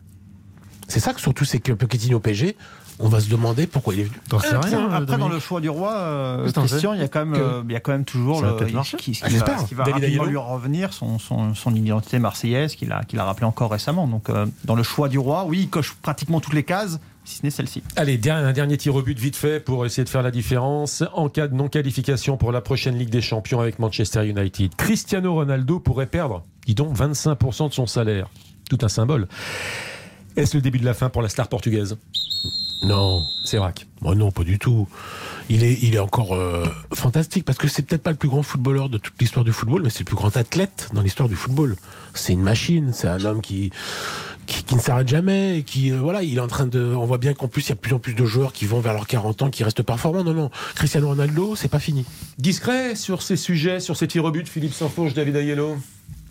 C'est 0.87 0.99
ça 0.99 1.13
que 1.13 1.21
surtout, 1.21 1.45
c'est 1.45 1.59
que 1.59 1.71
Pochettino 1.73 2.19
PSG, 2.19 2.55
on 2.99 3.07
va 3.07 3.19
se 3.19 3.29
demander 3.29 3.67
pourquoi 3.67 3.93
il 3.93 4.01
est 4.01 4.03
venu. 4.03 4.19
Après, 4.31 5.17
dans 5.17 5.29
le 5.29 5.39
choix 5.39 5.61
du 5.61 5.69
roi, 5.69 5.93
euh, 5.93 6.51
Christian, 6.51 6.93
il 6.93 7.01
y 7.01 7.03
a 7.03 7.07
quand 7.07 7.25
même, 7.25 7.39
euh, 7.39 7.61
il 7.67 7.73
y 7.73 7.75
a 7.75 7.79
quand 7.79 7.91
même 7.91 8.05
toujours 8.05 8.41
le, 8.41 8.53
qui, 8.97 9.11
qui 9.11 9.19
Ah, 9.23 9.29
va, 9.29 9.63
qui 9.63 9.73
va 9.73 9.83
David 9.83 10.03
rapidement 10.03 10.25
lui 10.25 10.37
revenir, 10.37 10.93
son, 10.93 11.19
son, 11.19 11.55
son 11.55 11.73
identité 11.75 12.19
marseillaise 12.19 12.75
qu'il 12.75 12.91
a, 12.91 13.03
qu'il 13.03 13.19
a 13.19 13.25
rappelé 13.25 13.45
encore 13.45 13.71
récemment. 13.71 14.07
Donc, 14.07 14.29
euh, 14.29 14.45
dans 14.65 14.75
le 14.75 14.83
choix 14.83 15.09
du 15.09 15.17
roi, 15.17 15.45
oui, 15.45 15.61
il 15.61 15.69
coche 15.69 15.95
pratiquement 16.01 16.39
toutes 16.39 16.53
les 16.53 16.63
cases, 16.63 16.99
si 17.25 17.37
ce 17.37 17.43
n'est 17.43 17.49
celle-ci. 17.49 17.83
Allez, 17.95 18.19
un 18.29 18.53
dernier 18.53 18.77
tir 18.77 18.95
au 18.95 19.01
but 19.01 19.17
vite 19.17 19.35
fait 19.35 19.59
pour 19.59 19.85
essayer 19.85 20.03
de 20.03 20.09
faire 20.09 20.23
la 20.23 20.31
différence. 20.31 21.03
En 21.13 21.29
cas 21.29 21.47
de 21.47 21.55
non-qualification 21.55 22.37
pour 22.37 22.51
la 22.51 22.61
prochaine 22.61 22.97
Ligue 22.97 23.09
des 23.09 23.21
Champions 23.21 23.59
avec 23.59 23.79
Manchester 23.79 24.27
United, 24.27 24.75
Cristiano 24.75 25.33
Ronaldo 25.33 25.79
pourrait 25.79 26.07
perdre, 26.07 26.43
dis 26.65 26.75
donc, 26.75 26.95
25% 26.95 27.69
de 27.69 27.73
son 27.73 27.87
salaire. 27.87 28.29
Tout 28.69 28.77
un 28.81 28.87
symbole. 28.87 29.27
Est-ce 30.35 30.57
le 30.57 30.61
début 30.61 30.79
de 30.79 30.85
la 30.85 30.93
fin 30.93 31.09
pour 31.09 31.21
la 31.21 31.29
star 31.29 31.47
portugaise? 31.47 31.97
Non. 32.83 33.23
C'est 33.43 33.57
vrai. 33.57 33.73
Oh 34.03 34.15
non, 34.15 34.31
pas 34.31 34.43
du 34.43 34.59
tout. 34.59 34.87
Il 35.49 35.63
est, 35.63 35.77
il 35.81 35.95
est 35.95 35.99
encore 35.99 36.33
euh, 36.33 36.65
fantastique 36.93 37.45
parce 37.45 37.57
que 37.57 37.67
c'est 37.67 37.83
peut-être 37.83 38.03
pas 38.03 38.11
le 38.11 38.17
plus 38.17 38.29
grand 38.29 38.43
footballeur 38.43 38.89
de 38.89 38.97
toute 38.97 39.13
l'histoire 39.19 39.43
du 39.43 39.51
football, 39.51 39.81
mais 39.83 39.89
c'est 39.89 39.99
le 39.99 40.05
plus 40.05 40.15
grand 40.15 40.35
athlète 40.37 40.89
dans 40.93 41.01
l'histoire 41.01 41.27
du 41.27 41.35
football. 41.35 41.75
C'est 42.13 42.33
une 42.33 42.41
machine, 42.41 42.91
c'est 42.93 43.07
un 43.07 43.23
homme 43.25 43.41
qui, 43.41 43.71
qui, 44.45 44.75
ne 44.75 44.79
s'arrête 44.79 45.07
jamais, 45.07 45.59
et 45.59 45.63
qui, 45.63 45.91
euh, 45.91 45.97
voilà, 45.97 46.23
il 46.23 46.37
est 46.37 46.41
en 46.41 46.47
train 46.47 46.67
de. 46.67 46.93
On 46.95 47.05
voit 47.05 47.17
bien 47.17 47.33
qu'en 47.33 47.47
plus, 47.47 47.65
il 47.65 47.69
y 47.69 47.71
a 47.73 47.75
de 47.75 47.79
plus 47.79 47.93
en 47.93 47.99
plus 47.99 48.13
de 48.13 48.25
joueurs 48.25 48.53
qui 48.53 48.65
vont 48.65 48.79
vers 48.79 48.93
leurs 48.93 49.07
40 49.07 49.41
ans, 49.43 49.49
qui 49.49 49.63
restent 49.63 49.83
performants. 49.83 50.23
Non, 50.23 50.33
non. 50.33 50.51
Cristiano 50.75 51.07
Ronaldo, 51.09 51.55
c'est 51.55 51.67
pas 51.67 51.79
fini. 51.79 52.05
Discret 52.37 52.95
sur 52.95 53.21
ces 53.21 53.35
sujets, 53.35 53.79
sur 53.79 53.97
ces 53.97 54.07
tirs 54.07 54.25
au 54.25 54.31
but, 54.31 54.47
Philippe 54.47 54.73
Sansfourche, 54.73 55.13
David 55.13 55.35
Ayello 55.35 55.77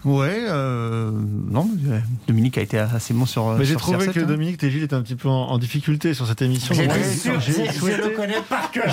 Ouais, 0.05 0.47
euh, 0.49 1.13
non, 1.49 1.69
euh, 1.89 2.01
Dominique 2.27 2.59
a 2.59 2.61
été 2.61 2.77
assez 2.79 3.15
bon 3.15 3.25
sur. 3.25 3.53
Mais 3.53 3.65
j'ai 3.65 3.77
trouvé 3.77 4.07
CR7, 4.09 4.13
que 4.13 4.21
hein. 4.21 4.25
Dominique 4.25 4.59
Tégil 4.59 4.83
était 4.83 4.95
un 4.97 5.03
petit 5.03 5.15
peu 5.15 5.29
en, 5.29 5.51
en 5.51 5.59
difficulté 5.59 6.13
sur 6.13 6.27
cette 6.27 6.43
émission. 6.43 6.75
J'étais 6.75 6.89
Donc, 6.89 7.05
sûr, 7.05 7.41
j'ai 7.41 7.53
j'ai- 7.53 7.71
je 7.73 8.03
le 8.03 8.09
connais 8.11 8.41
par 8.49 8.71
cœur. 8.73 8.87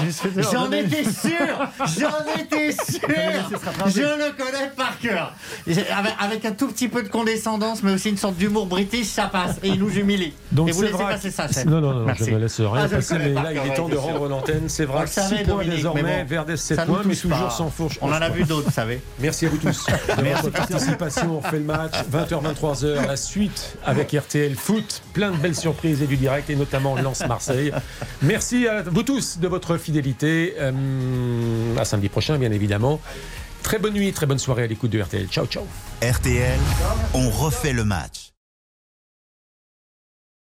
J'en 0.51 0.71
étais 0.71 1.03
sûr, 1.03 1.31
j'en 1.79 2.41
étais 2.41 2.71
sûr. 2.73 3.07
Je 3.87 4.01
le 4.01 4.37
connais 4.37 4.69
par 4.77 4.99
cœur. 4.99 5.33
Avec, 5.67 6.13
avec 6.19 6.45
un 6.45 6.51
tout 6.51 6.67
petit 6.67 6.87
peu 6.87 7.01
de 7.01 7.07
condescendance, 7.09 7.81
mais 7.81 7.93
aussi 7.93 8.09
une 8.09 8.17
sorte 8.17 8.35
d'humour 8.35 8.67
british, 8.67 9.07
ça 9.07 9.25
passe. 9.25 9.57
Et 9.63 9.69
il 9.69 9.79
nous 9.79 9.89
humilie. 9.89 10.33
Donc 10.51 10.69
et 10.69 10.71
vous 10.73 10.81
c'est 10.81 10.91
laissez 10.91 11.03
vrai. 11.03 11.13
passer 11.13 11.31
ça. 11.31 11.47
Non, 11.65 11.81
non, 11.81 11.93
non, 11.93 12.05
Merci. 12.05 12.25
je 12.25 12.31
ne 12.31 12.37
laisse 12.37 12.59
rien 12.61 12.85
Ah, 12.85 12.87
passer, 12.87 13.15
mais 13.17 13.33
par 13.33 13.43
là, 13.45 13.51
il 13.53 13.57
est 13.57 13.61
ouais, 13.61 13.73
temps 13.73 13.89
de 13.89 13.95
rendre 13.97 14.27
l'antenne. 14.27 14.63
C'est 14.67 14.85
vrai, 14.85 15.01
le 15.01 15.07
6 15.07 15.13
savait, 15.13 15.43
points 15.43 15.65
désormais, 15.65 16.23
Verdès 16.23 16.55
7 16.57 16.77
ça 16.77 16.85
nous 16.85 16.93
points, 16.93 17.01
mais 17.05 17.15
toujours 17.15 17.51
sans 17.51 17.71
fourche. 17.71 17.97
On 18.01 18.09
en 18.09 18.13
a 18.13 18.29
vu 18.29 18.43
d'autres, 18.43 18.67
vous 18.67 18.73
savez. 18.73 19.01
Merci 19.19 19.47
à 19.47 19.49
vous 19.49 19.57
tous 19.57 19.85
de 19.87 20.98
participation. 20.99 21.37
On 21.37 21.39
refait 21.39 21.59
le 21.59 21.65
match, 21.65 21.93
20h, 22.11 22.53
23h, 22.53 23.07
la 23.07 23.17
suite 23.17 23.77
avec 23.85 24.11
RTL 24.11 24.55
Foot. 24.55 25.01
Plein 25.13 25.31
de 25.31 25.37
belles 25.37 25.55
surprises 25.55 26.01
et 26.01 26.07
du 26.07 26.17
direct, 26.17 26.49
et 26.49 26.55
notamment 26.55 26.95
Lens-Marseille. 26.95 27.71
Merci 28.21 28.67
à 28.67 28.83
vous 28.83 29.03
tous 29.03 29.39
de 29.39 29.47
votre 29.47 29.77
fidélité. 29.77 30.55
Euh, 30.59 31.77
à 31.77 31.85
samedi 31.85 32.09
prochain, 32.09 32.37
bien 32.37 32.51
évidemment. 32.51 32.99
Très 33.63 33.79
bonne 33.79 33.93
nuit, 33.93 34.11
très 34.13 34.25
bonne 34.25 34.39
soirée 34.39 34.63
à 34.63 34.67
l'écoute 34.67 34.91
de 34.91 35.01
RTL. 35.01 35.27
Ciao, 35.27 35.45
ciao. 35.45 35.63
RTL, 36.01 36.59
on 37.13 37.29
refait 37.29 37.73
le 37.73 37.83
match. 37.83 38.28